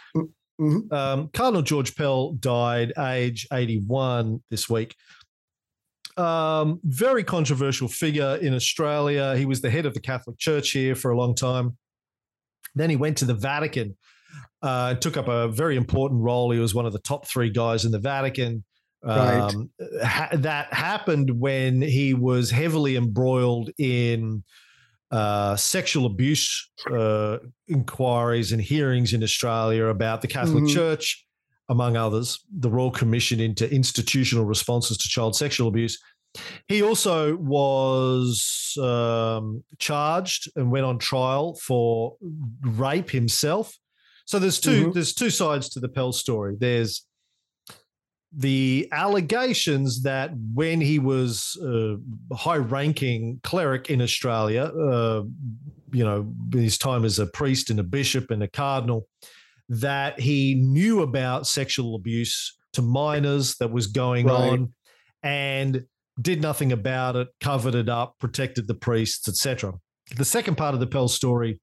mhm. 0.60 0.92
Um, 0.92 1.28
Cardinal 1.32 1.62
George 1.62 1.94
Pell 1.94 2.32
died 2.32 2.92
age 2.98 3.46
81 3.52 4.42
this 4.50 4.68
week. 4.68 4.94
Um, 6.16 6.80
very 6.82 7.22
controversial 7.22 7.86
figure 7.86 8.36
in 8.42 8.52
Australia. 8.54 9.36
He 9.36 9.44
was 9.46 9.60
the 9.60 9.70
head 9.70 9.86
of 9.86 9.94
the 9.94 10.00
Catholic 10.00 10.36
Church 10.38 10.70
here 10.72 10.96
for 10.96 11.12
a 11.12 11.16
long 11.16 11.34
time. 11.36 11.76
Then 12.74 12.90
he 12.90 12.96
went 12.96 13.18
to 13.18 13.24
the 13.24 13.34
Vatican, 13.34 13.96
uh, 14.62 14.94
took 14.94 15.16
up 15.16 15.28
a 15.28 15.46
very 15.48 15.76
important 15.76 16.20
role. 16.22 16.50
He 16.50 16.58
was 16.58 16.74
one 16.74 16.86
of 16.86 16.92
the 16.92 16.98
top 17.00 17.26
three 17.28 17.50
guys 17.50 17.84
in 17.84 17.92
the 17.92 18.00
Vatican. 18.00 18.64
Right. 19.02 19.38
Um, 19.54 19.70
ha- 20.02 20.30
that 20.32 20.72
happened 20.72 21.30
when 21.38 21.80
he 21.82 22.14
was 22.14 22.50
heavily 22.50 22.96
embroiled 22.96 23.70
in 23.78 24.42
uh, 25.10 25.56
sexual 25.56 26.04
abuse 26.06 26.68
uh, 26.90 27.38
inquiries 27.68 28.52
and 28.52 28.60
hearings 28.60 29.12
in 29.12 29.22
Australia 29.22 29.86
about 29.86 30.20
the 30.20 30.28
Catholic 30.28 30.64
Mhm. 30.64 30.74
Church, 30.74 31.24
among 31.68 31.96
others, 31.96 32.40
the 32.58 32.68
Royal 32.70 32.90
Commission 32.90 33.40
into 33.40 33.70
Institutional 33.72 34.44
Responses 34.44 34.98
to 34.98 35.08
Child 35.08 35.34
Sexual 35.36 35.68
Abuse. 35.68 35.98
He 36.66 36.82
also 36.82 37.36
was 37.36 38.74
um, 38.82 39.64
charged 39.78 40.50
and 40.56 40.70
went 40.70 40.84
on 40.84 40.98
trial 40.98 41.54
for 41.54 42.16
rape 42.62 43.10
himself. 43.10 43.74
So 44.26 44.38
there's 44.38 44.60
2 44.60 44.88
Mhm. 44.88 44.94
there's 44.94 45.14
two 45.14 45.30
sides 45.30 45.70
to 45.70 45.80
the 45.80 45.88
Pell 45.88 46.12
story. 46.12 46.54
There's 46.58 47.06
the 48.32 48.88
allegations 48.92 50.02
that 50.02 50.30
when 50.54 50.80
he 50.80 50.98
was 50.98 51.56
a 51.62 51.96
high-ranking 52.34 53.40
cleric 53.42 53.88
in 53.90 54.02
Australia, 54.02 54.64
uh, 54.64 55.22
you 55.92 56.04
know, 56.04 56.30
his 56.52 56.76
time 56.76 57.04
as 57.04 57.18
a 57.18 57.26
priest 57.26 57.70
and 57.70 57.80
a 57.80 57.82
bishop 57.82 58.30
and 58.30 58.42
a 58.42 58.48
cardinal, 58.48 59.08
that 59.70 60.20
he 60.20 60.54
knew 60.54 61.00
about 61.02 61.46
sexual 61.46 61.94
abuse 61.94 62.58
to 62.74 62.82
minors 62.82 63.56
that 63.56 63.70
was 63.70 63.86
going 63.86 64.26
Right. 64.26 64.50
on, 64.52 64.72
and 65.22 65.84
did 66.20 66.42
nothing 66.42 66.72
about 66.72 67.16
it, 67.16 67.28
covered 67.40 67.74
it 67.74 67.88
up, 67.88 68.18
protected 68.18 68.66
the 68.66 68.74
priests, 68.74 69.28
etc. 69.28 69.72
The 70.16 70.24
second 70.24 70.56
part 70.56 70.74
of 70.74 70.80
the 70.80 70.86
Pell 70.86 71.08
story 71.08 71.60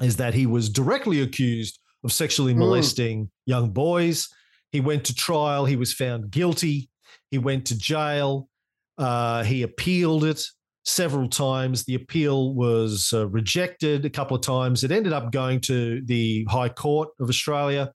is 0.00 0.16
that 0.16 0.34
he 0.34 0.46
was 0.46 0.68
directly 0.68 1.20
accused 1.20 1.80
of 2.04 2.12
sexually 2.12 2.54
Mm. 2.54 2.58
molesting 2.58 3.30
young 3.46 3.70
boys. 3.70 4.28
He 4.72 4.80
went 4.80 5.04
to 5.04 5.14
trial. 5.14 5.64
He 5.64 5.76
was 5.76 5.92
found 5.92 6.30
guilty. 6.30 6.90
He 7.30 7.38
went 7.38 7.66
to 7.66 7.78
jail. 7.78 8.48
Uh, 8.96 9.42
he 9.44 9.62
appealed 9.62 10.24
it 10.24 10.42
several 10.84 11.28
times. 11.28 11.84
The 11.84 11.94
appeal 11.94 12.54
was 12.54 13.12
uh, 13.12 13.28
rejected 13.28 14.04
a 14.04 14.10
couple 14.10 14.36
of 14.36 14.42
times. 14.42 14.84
It 14.84 14.90
ended 14.90 15.12
up 15.12 15.32
going 15.32 15.60
to 15.62 16.02
the 16.04 16.46
High 16.50 16.68
Court 16.70 17.08
of 17.20 17.28
Australia. 17.28 17.92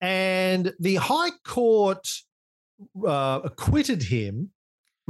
And 0.00 0.72
the 0.80 0.96
High 0.96 1.30
Court 1.46 2.06
uh, 3.06 3.40
acquitted 3.44 4.02
him 4.02 4.50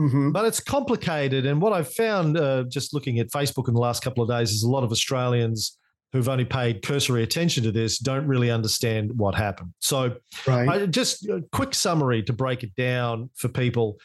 Mhm. 0.01 0.32
but 0.32 0.47
it's 0.47 0.59
complicated. 0.59 1.44
And 1.44 1.61
what 1.61 1.74
I've 1.74 1.93
found 1.93 2.39
uh, 2.39 2.65
just 2.66 2.94
looking 2.94 3.19
at 3.19 3.28
Facebook 3.28 3.69
in 3.69 3.74
the 3.74 3.81
last 3.81 4.03
couple 4.03 4.23
of 4.23 4.28
days 4.31 4.51
is 4.51 4.62
a 4.62 4.69
lot 4.70 4.85
of 4.85 4.90
Australians 4.90 5.77
who've 6.12 6.28
only 6.28 6.44
paid 6.44 6.82
cursory 6.82 7.22
attention 7.22 7.62
to 7.64 7.72
this 7.72 7.98
don't 7.98 8.26
really 8.26 8.51
understand 8.51 9.12
what 9.16 9.34
happened. 9.34 9.72
So, 9.80 10.16
Right. 10.47 10.68
I, 10.68 10.86
just 10.86 11.26
a 11.28 11.43
quick 11.52 11.74
summary 11.74 12.22
to 12.24 12.32
break 12.32 12.62
it 12.62 12.74
down 12.76 13.30
for 13.34 13.48
people. 13.48 13.98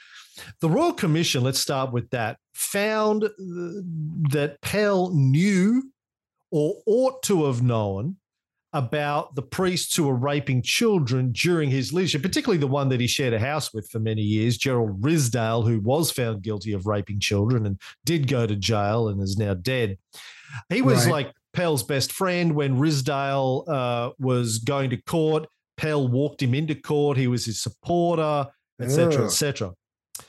The 0.62 0.70
Royal 0.70 0.94
Commission, 0.94 1.44
let's 1.44 1.60
start 1.60 1.92
with 1.92 2.10
that, 2.12 2.38
found 2.54 3.24
uh, 3.26 3.30
that 4.32 4.58
Pell 4.62 5.12
knew 5.14 5.92
or 6.52 6.76
ought 6.86 7.24
to 7.24 7.46
have 7.46 7.62
known 7.62 8.18
about 8.74 9.34
the 9.36 9.42
priests 9.42 9.96
who 9.96 10.04
were 10.04 10.16
raping 10.16 10.62
children 10.62 11.32
during 11.32 11.70
his 11.72 11.92
leadership, 11.94 12.22
particularly 12.22 12.60
the 12.60 12.68
one 12.68 12.90
that 12.90 13.00
he 13.00 13.08
shared 13.08 13.34
a 13.34 13.40
house 13.40 13.74
with 13.74 13.90
for 13.90 14.00
many 14.00 14.22
years, 14.22 14.58
Gerald 14.58 15.02
Ridsdale, 15.02 15.66
who 15.66 15.80
was 15.80 16.12
found 16.12 16.44
guilty 16.44 16.74
of 16.74 16.86
raping 16.86 17.20
children 17.20 17.66
and 17.66 17.80
did 18.06 18.28
go 18.28 18.46
to 18.46 18.56
jail 18.56 19.08
and 19.08 19.22
is 19.22 19.38
now 19.38 19.56
dead. 19.56 19.98
He 20.70 20.82
was 20.82 21.06
Right. 21.06 21.12
like 21.12 21.34
Pell's 21.58 21.82
best 21.82 22.14
friend 22.14 22.54
when 22.54 22.78
Ridsdale 22.78 23.68
uh, 23.68 24.12
was 24.20 24.60
going 24.60 24.92
to 24.92 24.98
court. 24.98 25.48
Pell 25.76 26.08
walked 26.08 26.42
him 26.42 26.54
into 26.54 26.76
court. 26.76 27.18
He 27.18 27.26
was 27.28 27.46
his 27.46 27.64
supporter, 27.64 28.48
etc., 28.80 29.26
etc. 29.26 29.74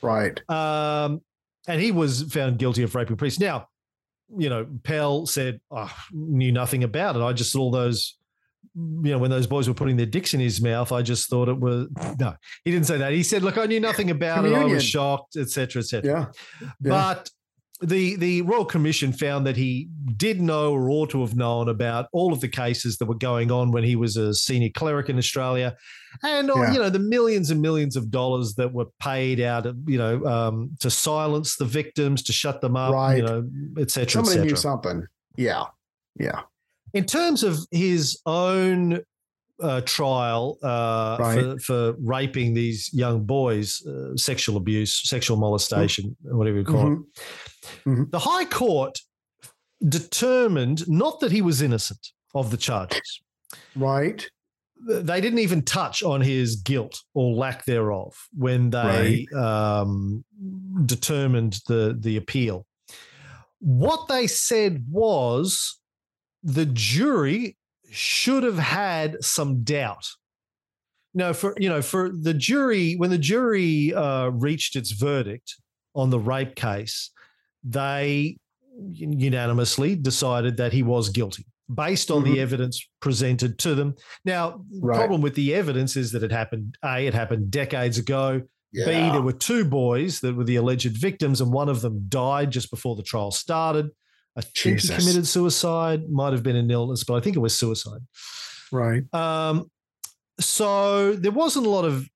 right. 0.01 0.41
Um, 0.49 1.21
and 1.67 1.79
he 1.79 1.91
was 1.91 2.23
found 2.33 2.57
guilty 2.57 2.81
of 2.81 2.95
raping 2.95 3.15
priests. 3.15 3.39
Now, 3.39 3.67
you 4.35 4.49
know, 4.49 4.65
Pell 4.83 5.27
said, 5.27 5.61
oh, 5.69 5.93
knew 6.11 6.51
nothing 6.51 6.83
about 6.83 7.15
it. 7.15 7.21
I 7.21 7.31
just 7.31 7.51
saw 7.51 7.69
those, 7.69 8.17
you 8.75 9.11
know, 9.11 9.19
when 9.19 9.29
those 9.29 9.45
boys 9.45 9.67
were 9.67 9.75
putting 9.75 9.97
their 9.97 10.07
dicks 10.07 10.33
in 10.33 10.39
his 10.39 10.59
mouth, 10.61 10.91
I 10.91 11.03
just 11.03 11.29
thought 11.29 11.47
it 11.47 11.59
was, 11.59 11.89
no, 12.19 12.33
he 12.63 12.71
didn't 12.71 12.87
say 12.87 12.97
that. 12.97 13.13
He 13.13 13.21
said, 13.21 13.43
look, 13.43 13.59
I 13.59 13.67
knew 13.67 13.79
nothing 13.79 14.09
about 14.09 14.45
it. 14.45 14.53
I 14.53 14.63
was 14.63 14.83
shocked, 14.83 15.35
etc., 15.35 15.81
etc. 15.81 16.09
Yeah. 16.09 16.25
Yeah. 16.61 16.69
But 16.81 17.29
the 17.81 18.15
the 18.17 18.41
Royal 18.41 18.65
Commission 18.65 19.13
found 19.13 19.47
that 19.47 19.55
he 19.55 19.87
did 20.17 20.41
know 20.41 20.73
or 20.73 20.89
ought 20.89 21.09
to 21.11 21.21
have 21.21 21.35
known 21.35 21.69
about 21.69 22.07
all 22.11 22.33
of 22.33 22.41
the 22.41 22.47
cases 22.47 22.97
that 22.97 23.05
were 23.05 23.15
going 23.15 23.51
on 23.51 23.71
when 23.71 23.83
he 23.83 23.95
was 23.95 24.17
a 24.17 24.33
senior 24.33 24.69
cleric 24.69 25.07
in 25.09 25.17
Australia, 25.17 25.77
and 26.23 26.51
uh, 26.51 26.55
Yeah. 26.55 26.73
you 26.73 26.79
know 26.79 26.89
the 26.89 26.99
millions 26.99 27.51
and 27.51 27.61
millions 27.61 27.95
of 27.95 28.11
dollars 28.11 28.55
that 28.55 28.73
were 28.73 28.87
paid 29.01 29.39
out, 29.39 29.65
you 29.87 29.97
know, 29.97 30.25
um, 30.25 30.71
to 30.79 30.89
silence 30.89 31.55
the 31.55 31.65
victims, 31.65 32.21
to 32.23 32.33
shut 32.33 32.59
them 32.61 32.75
up, 32.75 32.93
Right. 32.93 33.17
you 33.17 33.23
know, 33.23 33.49
et 33.77 33.91
cetera, 33.91 34.21
et 34.21 34.25
Somebody 34.25 34.47
knew 34.49 34.55
something. 34.57 35.05
Yeah. 35.37 35.65
Yeah. 36.19 36.41
In 36.93 37.05
terms 37.05 37.43
of 37.43 37.59
his 37.71 38.19
own 38.25 38.99
uh, 39.61 39.81
trial 39.81 40.57
uh, 40.63 41.17
Right. 41.19 41.39
for, 41.41 41.59
for 41.59 41.95
raping 41.99 42.53
these 42.53 42.89
young 42.93 43.25
boys, 43.25 43.85
uh, 43.85 44.15
sexual 44.15 44.57
abuse, 44.57 45.01
sexual 45.09 45.37
molestation, 45.37 46.15
whatever 46.21 46.57
you 46.57 46.63
call 46.63 46.93
it. 46.93 46.99
Mhm. 47.85 48.11
The 48.11 48.19
High 48.19 48.45
Court 48.45 48.97
determined 49.87 50.87
not 50.87 51.19
that 51.19 51.31
he 51.31 51.41
was 51.41 51.61
innocent 51.61 52.07
of 52.35 52.51
the 52.51 52.57
charges. 52.57 53.21
Right. 53.75 54.25
They 54.87 55.19
didn't 55.19 55.39
even 55.39 55.61
touch 55.63 56.03
on 56.03 56.21
his 56.21 56.55
guilt 56.57 57.01
or 57.13 57.33
lack 57.35 57.65
thereof 57.65 58.13
when 58.37 58.69
they 58.69 59.27
um, 59.35 60.23
determined 60.85 61.59
the 61.67 61.97
the 61.99 62.15
appeal. 62.15 62.65
What 63.59 64.07
they 64.07 64.25
said 64.27 64.85
was 64.89 65.79
the 66.43 66.65
jury 66.65 67.57
should 67.91 68.43
have 68.43 68.57
had 68.59 69.23
some 69.23 69.63
doubt. 69.63 70.07
Now, 71.13 71.33
for 71.33 71.55
you 71.59 71.69
know, 71.69 71.81
for 71.81 72.09
the 72.11 72.33
jury, 72.33 72.93
when 72.95 73.09
the 73.09 73.17
jury 73.17 73.93
uh, 73.93 74.27
reached 74.29 74.75
its 74.75 74.91
verdict 74.91 75.55
on 75.95 76.09
the 76.09 76.19
rape 76.19 76.55
case, 76.55 77.11
they 77.63 78.37
unanimously 78.91 79.95
decided 79.95 80.57
that 80.57 80.71
he 80.73 80.83
was 80.83 81.09
guilty 81.09 81.45
based 81.73 82.09
on 82.09 82.23
Mhm. 82.23 82.33
the 82.33 82.39
evidence 82.39 82.87
presented 83.01 83.59
to 83.59 83.75
them. 83.75 83.95
Now, 84.25 84.63
the 84.71 84.79
Right. 84.81 84.95
problem 84.97 85.21
with 85.21 85.35
the 85.35 85.53
evidence 85.53 85.95
is 85.95 86.11
that 86.13 86.23
it 86.23 86.31
happened, 86.31 86.77
A, 86.83 87.05
it 87.07 87.13
happened 87.13 87.51
decades 87.51 87.97
ago. 87.97 88.41
B, 88.71 88.81
there 88.85 89.21
were 89.21 89.33
two 89.33 89.65
boys 89.65 90.19
that 90.21 90.35
were 90.35 90.43
the 90.43 90.55
alleged 90.55 90.95
victims, 90.95 91.41
and 91.41 91.51
one 91.51 91.69
of 91.69 91.81
them 91.81 92.05
died 92.07 92.51
just 92.51 92.69
before 92.69 92.95
the 92.95 93.03
trial 93.03 93.31
started. 93.31 93.89
I 94.39 94.41
think 94.41 94.79
Jesus. 94.79 94.89
he 94.89 94.95
committed 94.95 95.27
suicide, 95.27 96.09
might 96.09 96.33
have 96.33 96.43
been 96.43 96.55
an 96.55 96.71
illness, 96.71 97.03
but 97.03 97.15
I 97.15 97.19
think 97.19 97.35
it 97.35 97.39
was 97.39 97.57
suicide. 97.57 97.99
Right. 98.71 99.03
Um, 99.13 99.69
so 100.39 101.13
there 101.13 101.31
wasn't 101.31 101.65
a 101.65 101.69
lot 101.69 101.85
of, 101.85 102.07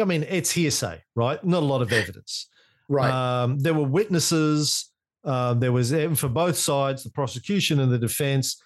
I 0.00 0.04
mean, 0.04 0.24
it's 0.28 0.50
hearsay, 0.50 1.02
right? 1.16 1.42
Not 1.44 1.62
a 1.62 1.66
lot 1.66 1.82
of 1.82 1.92
evidence. 1.92 2.48
Right. 2.88 3.10
Um, 3.10 3.58
there 3.58 3.74
were 3.74 3.84
witnesses. 3.86 4.90
Um, 5.24 5.58
there 5.58 5.72
was 5.72 5.90
for 6.20 6.28
both 6.28 6.56
sides, 6.56 7.02
the 7.02 7.10
prosecution 7.10 7.80
and 7.80 7.90
the 7.90 7.98
defense. 7.98 8.60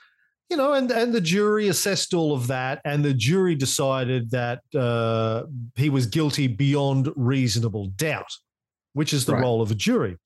You 0.50 0.56
know, 0.56 0.72
and 0.72 0.90
and 0.90 1.12
the 1.12 1.20
jury 1.20 1.68
assessed 1.68 2.14
all 2.14 2.32
of 2.34 2.46
that, 2.46 2.80
and 2.86 3.04
the 3.04 3.12
jury 3.14 3.54
decided 3.54 4.30
that 4.30 4.60
uh, 4.74 5.42
he 5.76 5.90
was 5.90 6.06
guilty 6.06 6.46
beyond 6.46 7.10
reasonable 7.16 7.88
doubt, 7.96 8.32
which 8.94 9.12
is 9.12 9.26
the 9.26 9.34
Right. 9.34 9.42
role 9.42 9.60
of 9.60 9.70
a 9.70 9.74
jury. 9.74 10.16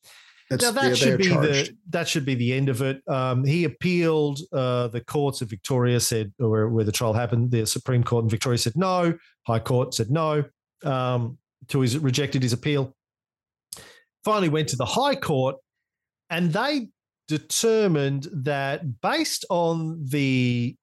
That's, 0.53 0.65
Now 0.65 0.71
that 0.83 0.97
should 0.97 1.19
be 1.19 1.29
charged. 1.29 1.71
the 1.71 1.77
that 1.91 2.09
should 2.09 2.25
be 2.25 2.35
the 2.35 2.53
end 2.53 2.69
of 2.69 2.81
it. 2.83 3.03
Um, 3.09 3.45
he 3.45 3.65
appealed. 3.65 4.41
Uh, 4.53 4.89
the 4.89 5.01
courts 5.01 5.41
of 5.43 5.51
Victoria 5.51 5.99
said, 6.01 6.33
where, 6.39 6.69
where 6.69 6.85
the 6.85 6.93
trial 6.93 7.13
happened, 7.13 7.51
the 7.51 7.67
Supreme 7.67 8.03
Court 8.05 8.25
in 8.25 8.31
Victoria 8.31 8.59
said 8.59 8.77
no. 8.77 9.17
High 9.47 9.59
Court 9.61 9.95
said 9.95 10.11
no. 10.11 10.45
Um, 10.85 11.39
to 11.69 11.81
his 11.81 11.99
rejected 11.99 12.43
his 12.43 12.53
appeal. 12.53 12.95
Finally, 14.25 14.49
went 14.49 14.69
to 14.69 14.77
the 14.77 14.85
High 14.87 15.15
Court, 15.17 15.57
and 16.31 16.53
they 16.53 16.89
determined 17.29 18.29
that 18.33 19.01
based 19.01 19.45
on 19.51 20.05
the 20.09 20.77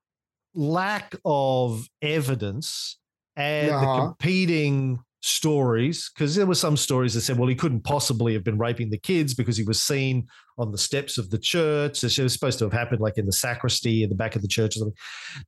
lack 0.56 1.16
of 1.26 1.88
evidence 2.02 2.98
and 3.36 3.70
the 3.70 3.76
Uh-huh. 3.76 4.06
competing 4.08 5.00
stories, 5.22 6.10
because 6.14 6.36
there 6.36 6.46
were 6.46 6.56
some 6.56 6.78
stories 6.78 7.14
that 7.14 7.22
said, 7.22 7.38
well, 7.38 7.50
he 7.50 7.56
couldn't 7.56 7.84
possibly 7.84 8.34
have 8.34 8.44
been 8.44 8.58
raping 8.58 8.90
the 8.90 8.98
kids 8.98 9.34
because 9.34 9.58
he 9.58 9.64
was 9.64 9.82
seen 9.82 10.28
on 10.58 10.72
the 10.72 10.78
steps 10.78 11.18
of 11.18 11.30
the 11.30 11.38
church. 11.38 12.04
It 12.04 12.20
was 12.20 12.34
supposed 12.34 12.60
to 12.60 12.66
have 12.66 12.74
happened 12.74 13.02
like 13.02 13.18
in 13.18 13.26
the 13.26 13.32
sacristy 13.34 14.04
in 14.04 14.10
the 14.10 14.16
back 14.16 14.36
of 14.36 14.42
the 14.42 14.48
church 14.48 14.76
or 14.76 14.80
something, 14.80 14.98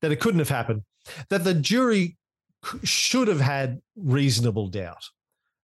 that 0.02 0.12
it 0.12 0.20
couldn't 0.20 0.40
have 0.40 0.50
happened. 0.50 0.84
That 1.30 1.44
the 1.44 1.54
jury 1.54 2.18
should 2.84 3.28
have 3.28 3.42
had 3.42 3.82
reasonable 3.96 4.68
doubt 4.68 5.04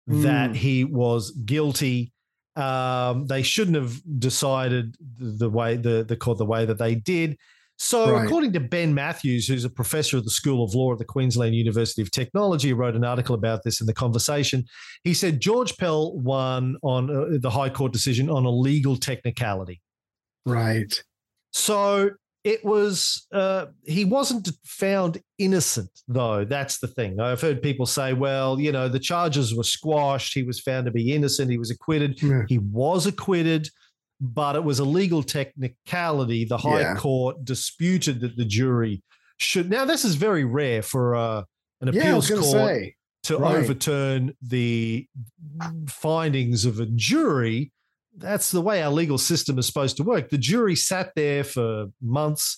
that 0.08 0.52
Mm. 0.52 0.56
he 0.56 0.84
was 0.86 1.32
guilty. 1.32 2.14
Um, 2.56 3.28
they 3.28 3.44
shouldn't 3.44 3.76
have 3.76 4.02
decided 4.20 4.96
the, 5.20 5.26
the 5.26 5.50
way 5.50 5.76
the, 5.76 6.04
the 6.04 6.16
court 6.16 6.38
the 6.38 6.46
way 6.46 6.66
that 6.66 6.80
they 6.80 6.96
did. 6.96 7.38
So, 7.80 8.12
Right. 8.12 8.26
according 8.26 8.54
to 8.54 8.60
Ben 8.60 8.94
Mathews, 8.94 9.48
who's 9.48 9.64
a 9.64 9.70
professor 9.70 10.18
at 10.18 10.24
the 10.24 10.32
School 10.32 10.64
of 10.64 10.74
Law 10.74 10.94
at 10.94 10.98
the 10.98 11.06
Queensland 11.06 11.54
University 11.56 12.02
of 12.02 12.10
Technology, 12.10 12.74
wrote 12.74 12.96
an 12.96 13.04
article 13.04 13.36
about 13.36 13.64
this 13.64 13.80
in 13.82 13.88
the 13.88 13.94
conversation. 13.94 14.66
He 15.04 15.14
said 15.14 15.40
George 15.40 15.78
Pell 15.78 16.18
won 16.18 16.78
on 16.82 17.10
uh, 17.16 17.38
the 17.40 17.52
High 17.52 17.70
Court 17.70 17.94
decision 17.94 18.30
on 18.30 18.46
a 18.46 18.50
legal 18.50 18.98
technicality. 18.98 19.80
Right. 20.46 21.02
So 21.52 22.12
it 22.44 22.64
was 22.64 23.28
uh, 23.34 23.66
he 23.86 24.06
wasn't 24.06 24.50
found 24.66 25.22
innocent 25.38 25.90
though. 26.08 26.46
That's 26.46 26.80
the 26.80 26.88
thing. 26.88 27.20
I've 27.20 27.42
heard 27.42 27.62
people 27.62 27.86
say, 27.86 28.14
well, 28.14 28.60
you 28.60 28.72
know, 28.72 28.88
the 28.88 29.00
charges 29.00 29.54
were 29.54 29.64
squashed. 29.64 30.34
He 30.34 30.44
was 30.44 30.60
found 30.60 30.86
to 30.86 30.92
be 30.92 31.14
innocent. 31.14 31.52
He 31.52 31.58
was 31.58 31.72
acquitted. 31.72 32.22
Yeah. 32.22 32.44
He 32.48 32.58
was 32.60 33.06
acquitted, 33.06 33.70
but 34.20 34.56
it 34.56 34.64
was 34.64 34.80
a 34.80 34.86
legal 34.86 35.22
technicality. 35.24 36.46
The 36.46 36.58
High 36.58 36.82
Yeah. 36.82 36.96
Court 36.96 37.44
disputed 37.46 38.20
that 38.22 38.36
the 38.38 38.46
jury 38.46 39.04
should. 39.38 39.70
Now, 39.70 39.86
this 39.86 40.04
is 40.06 40.16
very 40.16 40.44
rare 40.46 40.82
for 40.82 41.16
uh, 41.16 41.44
an 41.82 41.94
Yeah, 41.94 42.02
appeals 42.02 42.28
to 42.28 42.34
court 42.38 42.46
say. 42.46 42.96
to 43.24 43.38
Right. 43.38 43.58
overturn 43.58 44.34
the 44.42 45.08
findings 45.88 46.66
of 46.66 46.80
a 46.80 46.86
jury. 46.88 47.72
That's 48.16 48.50
the 48.52 48.62
way 48.62 48.82
our 48.82 48.92
legal 48.92 49.18
system 49.20 49.60
is 49.60 49.68
supposed 49.68 49.98
to 49.98 50.04
work. 50.04 50.30
The 50.30 50.38
jury 50.40 50.76
sat 50.76 51.12
there 51.16 51.44
for 51.44 51.88
months. 52.02 52.58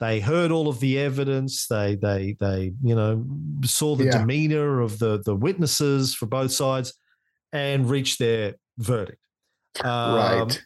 They 0.00 0.20
heard 0.20 0.50
all 0.50 0.68
of 0.68 0.80
the 0.80 0.98
evidence. 0.98 1.66
They 1.68 1.94
they 1.94 2.36
they 2.40 2.72
you 2.82 2.94
know 2.94 3.24
saw 3.64 3.94
the 3.96 4.06
Yeah. 4.06 4.18
demeanor 4.18 4.80
of 4.80 4.98
the 4.98 5.22
the 5.24 5.34
witnesses 5.34 6.14
for 6.14 6.26
both 6.26 6.52
sides, 6.52 6.92
and 7.52 7.88
reached 7.88 8.18
their 8.18 8.56
verdict. 8.78 9.20
Um, 9.84 10.14
right. 10.16 10.62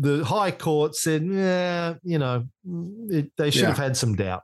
The 0.00 0.24
High 0.24 0.50
Court 0.52 0.94
said, 0.94 1.24
yeah, 1.26 1.94
you 2.02 2.18
know, 2.18 2.46
it, 3.10 3.32
they 3.36 3.50
should 3.50 3.62
Yeah. 3.62 3.68
have 3.68 3.78
had 3.78 3.96
some 3.96 4.14
doubt. 4.14 4.42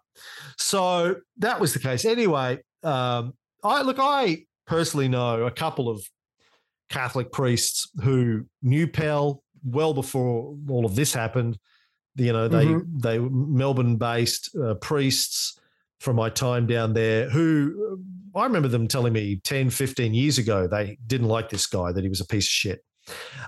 So 0.59 1.17
that 1.39 1.61
was 1.61 1.73
the 1.73 1.79
case. 1.79 2.05
Anyway, 2.05 2.61
um, 2.83 3.35
I 3.63 3.83
look, 3.83 3.99
I 4.01 4.45
personally 4.67 5.09
know 5.09 5.45
a 5.47 5.51
couple 5.51 5.89
of 5.89 6.03
Catholic 6.91 7.33
priests 7.33 7.89
who 8.03 8.47
knew 8.63 8.87
Pell 8.87 9.43
well 9.65 9.95
before 9.95 10.57
all 10.69 10.85
of 10.85 10.95
this 10.97 11.15
happened. 11.15 11.59
You 12.17 12.33
know, 12.33 12.49
they 12.49 12.67
Mhm. 12.67 13.03
they 13.03 13.19
were 13.19 13.31
Melbourne-based 13.31 14.57
uh, 14.57 14.75
priests 14.75 15.59
from 16.01 16.17
my 16.17 16.31
time 16.31 16.67
down 16.67 16.93
there 16.93 17.29
who 17.31 17.99
uh, 18.35 18.39
I 18.39 18.45
remember 18.45 18.69
them 18.69 18.87
telling 18.89 19.13
me 19.13 19.41
10, 19.45 19.71
15 19.71 20.13
years 20.15 20.39
ago 20.39 20.67
they 20.67 20.99
didn't 21.07 21.29
like 21.29 21.49
this 21.51 21.67
guy, 21.67 21.93
that 21.93 22.03
he 22.03 22.09
was 22.09 22.21
a 22.21 22.27
piece 22.27 22.45
of 22.47 22.51
shit. 22.51 22.85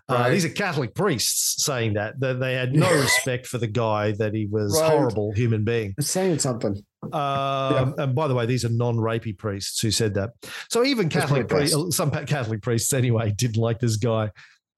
Uh, 0.09 0.29
these 0.31 0.45
are 0.45 0.51
Catholic 0.51 0.95
priests 0.95 1.65
saying 1.65 1.95
that, 1.95 2.19
that 2.21 2.39
they 2.41 2.55
had 2.55 2.73
no 2.75 2.91
respect 3.01 3.47
for 3.47 3.59
the 3.59 3.67
guy, 3.67 4.13
that 4.13 4.35
he 4.35 4.47
was 4.47 4.79
Right. 4.81 4.91
horrible 4.91 5.33
human 5.35 5.65
being. 5.65 5.95
It's 5.99 6.11
saying 6.11 6.39
something. 6.39 6.77
Um, 7.13 7.95
And 7.99 8.15
by 8.15 8.29
the 8.29 8.35
way, 8.35 8.47
these 8.47 8.65
are 8.65 8.69
non-rapey 8.69 9.39
priests 9.39 9.81
who 9.81 9.91
said 9.91 10.15
that. 10.15 10.31
So 10.71 10.85
even 10.85 11.09
Catholic 11.09 11.49
priests, 11.49 11.97
some 11.97 12.11
Catholic 12.11 12.63
priests 12.63 12.93
anyway, 12.93 13.33
didn't 13.37 13.57
like 13.61 13.79
this 13.81 13.97
guy 13.97 14.31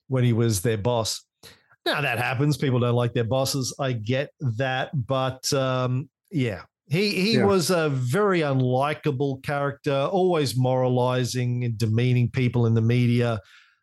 when 0.09 0.25
he 0.25 0.33
was 0.33 0.61
their 0.63 0.79
boss. 0.79 1.25
Now 1.85 2.01
that 2.03 2.19
happens. 2.19 2.57
People 2.57 2.81
don't 2.81 2.95
like 2.95 3.15
their 3.15 3.25
bosses. 3.25 3.75
I 3.81 3.93
get 3.93 4.31
that, 4.59 4.91
but 5.07 5.51
um, 5.55 6.11
yeah, 6.31 6.63
he 6.89 7.11
he 7.13 7.37
Yeah. 7.37 7.47
was 7.47 7.71
a 7.71 7.89
very 7.89 8.41
unlikable 8.41 9.43
character, 9.43 9.93
always 10.13 10.55
moralizing 10.57 11.65
and 11.65 11.79
demeaning 11.79 12.31
people 12.31 12.67
in 12.67 12.75
the 12.75 12.83
media. 12.83 13.41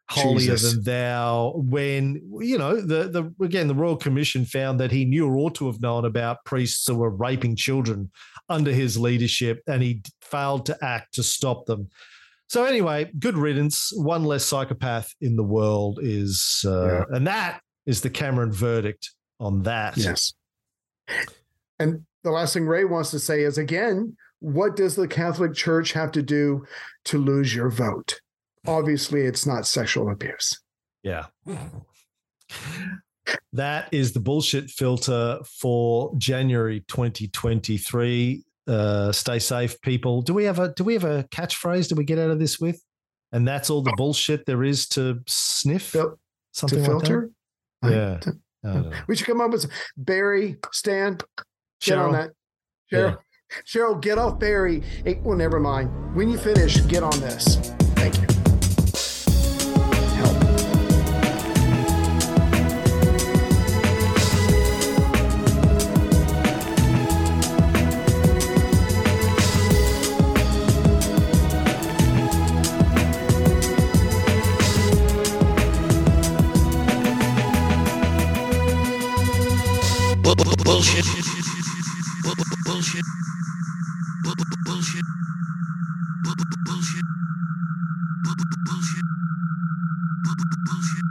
Holier 0.10 0.52
Jesus. 0.52 0.74
than 0.74 0.84
thou. 0.84 1.54
When 1.56 2.22
you 2.40 2.58
know 2.58 2.80
the 2.80 3.10
the 3.10 3.44
again 3.44 3.68
the 3.68 3.74
Royal 3.74 3.98
Commission 3.98 4.46
found 4.46 4.80
that 4.80 4.92
he 4.92 5.04
knew 5.04 5.28
or 5.28 5.36
ought 5.38 5.56
to 5.56 5.66
have 5.66 5.82
known 5.82 6.06
about 6.06 6.46
priests 6.46 6.88
who 6.88 6.96
were 6.96 7.10
raping 7.10 7.56
children 7.56 8.12
under 8.48 8.72
his 8.72 8.98
leadership, 8.98 9.62
and 9.68 9.82
he 9.82 10.04
failed 10.22 10.68
to 10.68 10.78
act 10.84 11.16
to 11.16 11.24
stop 11.24 11.66
them. 11.66 11.90
So 12.50 12.66
anyway, 12.66 13.12
good 13.18 13.36
riddance. 13.38 13.92
One 13.96 14.24
less 14.24 14.46
psychopath 14.46 15.12
in 15.22 15.36
the 15.36 15.44
world 15.44 15.98
is, 16.02 16.64
uh, 16.68 16.86
Yeah. 16.86 17.04
and 17.18 17.26
that 17.26 17.62
is 17.88 18.02
the 18.02 18.12
Cameron 18.12 18.52
verdict 18.52 19.12
on 19.40 19.64
that. 19.64 19.98
Yes. 19.98 20.34
And 21.80 22.06
the 22.24 22.32
last 22.32 22.54
thing 22.54 22.68
Ray 22.68 22.86
wants 22.86 23.10
to 23.12 23.20
say 23.20 23.42
is 23.42 23.58
again, 23.58 24.16
what 24.40 24.76
does 24.76 24.96
the 24.96 25.08
Catholic 25.08 25.56
Church 25.56 25.94
have 25.94 26.12
to 26.12 26.22
do 26.22 26.66
to 27.06 27.18
lose 27.18 27.56
your 27.56 27.70
vote? 27.72 28.20
Obviously, 28.68 29.22
it's 29.22 29.46
not 29.46 29.66
sexual 29.68 30.10
abuse. 30.12 30.60
Yeah. 31.04 31.26
That 33.54 33.90
is 33.92 34.12
the 34.14 34.20
bullshit 34.20 34.70
filter 34.70 35.40
for 35.60 36.14
January 36.18 36.82
2023. 36.88 38.44
Uh, 38.68 39.12
stay 39.12 39.40
safe, 39.40 39.80
people. 39.82 40.22
Do 40.22 40.34
we 40.34 40.44
have 40.46 40.60
a 40.60 40.74
do 40.74 40.84
we 40.84 40.94
have 40.94 41.04
a 41.04 41.24
catchphrase? 41.32 41.88
Do 41.88 41.96
we 41.96 42.04
get 42.04 42.20
out 42.20 42.30
of 42.32 42.40
this 42.40 42.60
with? 42.60 42.82
And 43.32 43.48
that's 43.48 43.70
all 43.70 43.82
the 43.82 43.94
bullshit 43.98 44.46
there 44.46 44.64
is 44.64 44.88
to 44.90 45.20
sniff. 45.28 45.84
Fil- 45.84 46.20
Something 46.52 46.84
to 46.84 46.92
like 46.92 47.02
filter? 47.06 47.30
Yeah. 47.84 48.20
I 48.64 48.74
don't. 48.74 48.94
We 49.08 49.16
should 49.16 49.28
come 49.28 49.42
up 49.42 49.52
with 49.52 49.70
Barry, 49.98 50.58
Stan, 50.72 51.18
get 51.82 51.98
on 51.98 52.12
Cheryl? 52.12 52.12
that. 52.14 52.32
Cheryl, 52.92 53.18
Cheryl, 53.66 54.02
get 54.02 54.18
off 54.18 54.40
Barry. 54.40 54.82
Hey, 55.04 55.20
well, 55.24 55.38
never 55.38 55.60
mind. 55.60 56.16
When 56.16 56.30
you 56.30 56.38
finish, 56.38 56.80
get 56.88 57.04
on 57.04 57.20
this. 57.20 57.58
Thank 57.96 58.18
you. 58.22 58.35
Bullshit. 80.76 81.06
Bullshit. 82.66 83.06
Bullshit. 84.66 85.06
Bullshit. 86.66 87.06
Bullshit. 90.66 91.05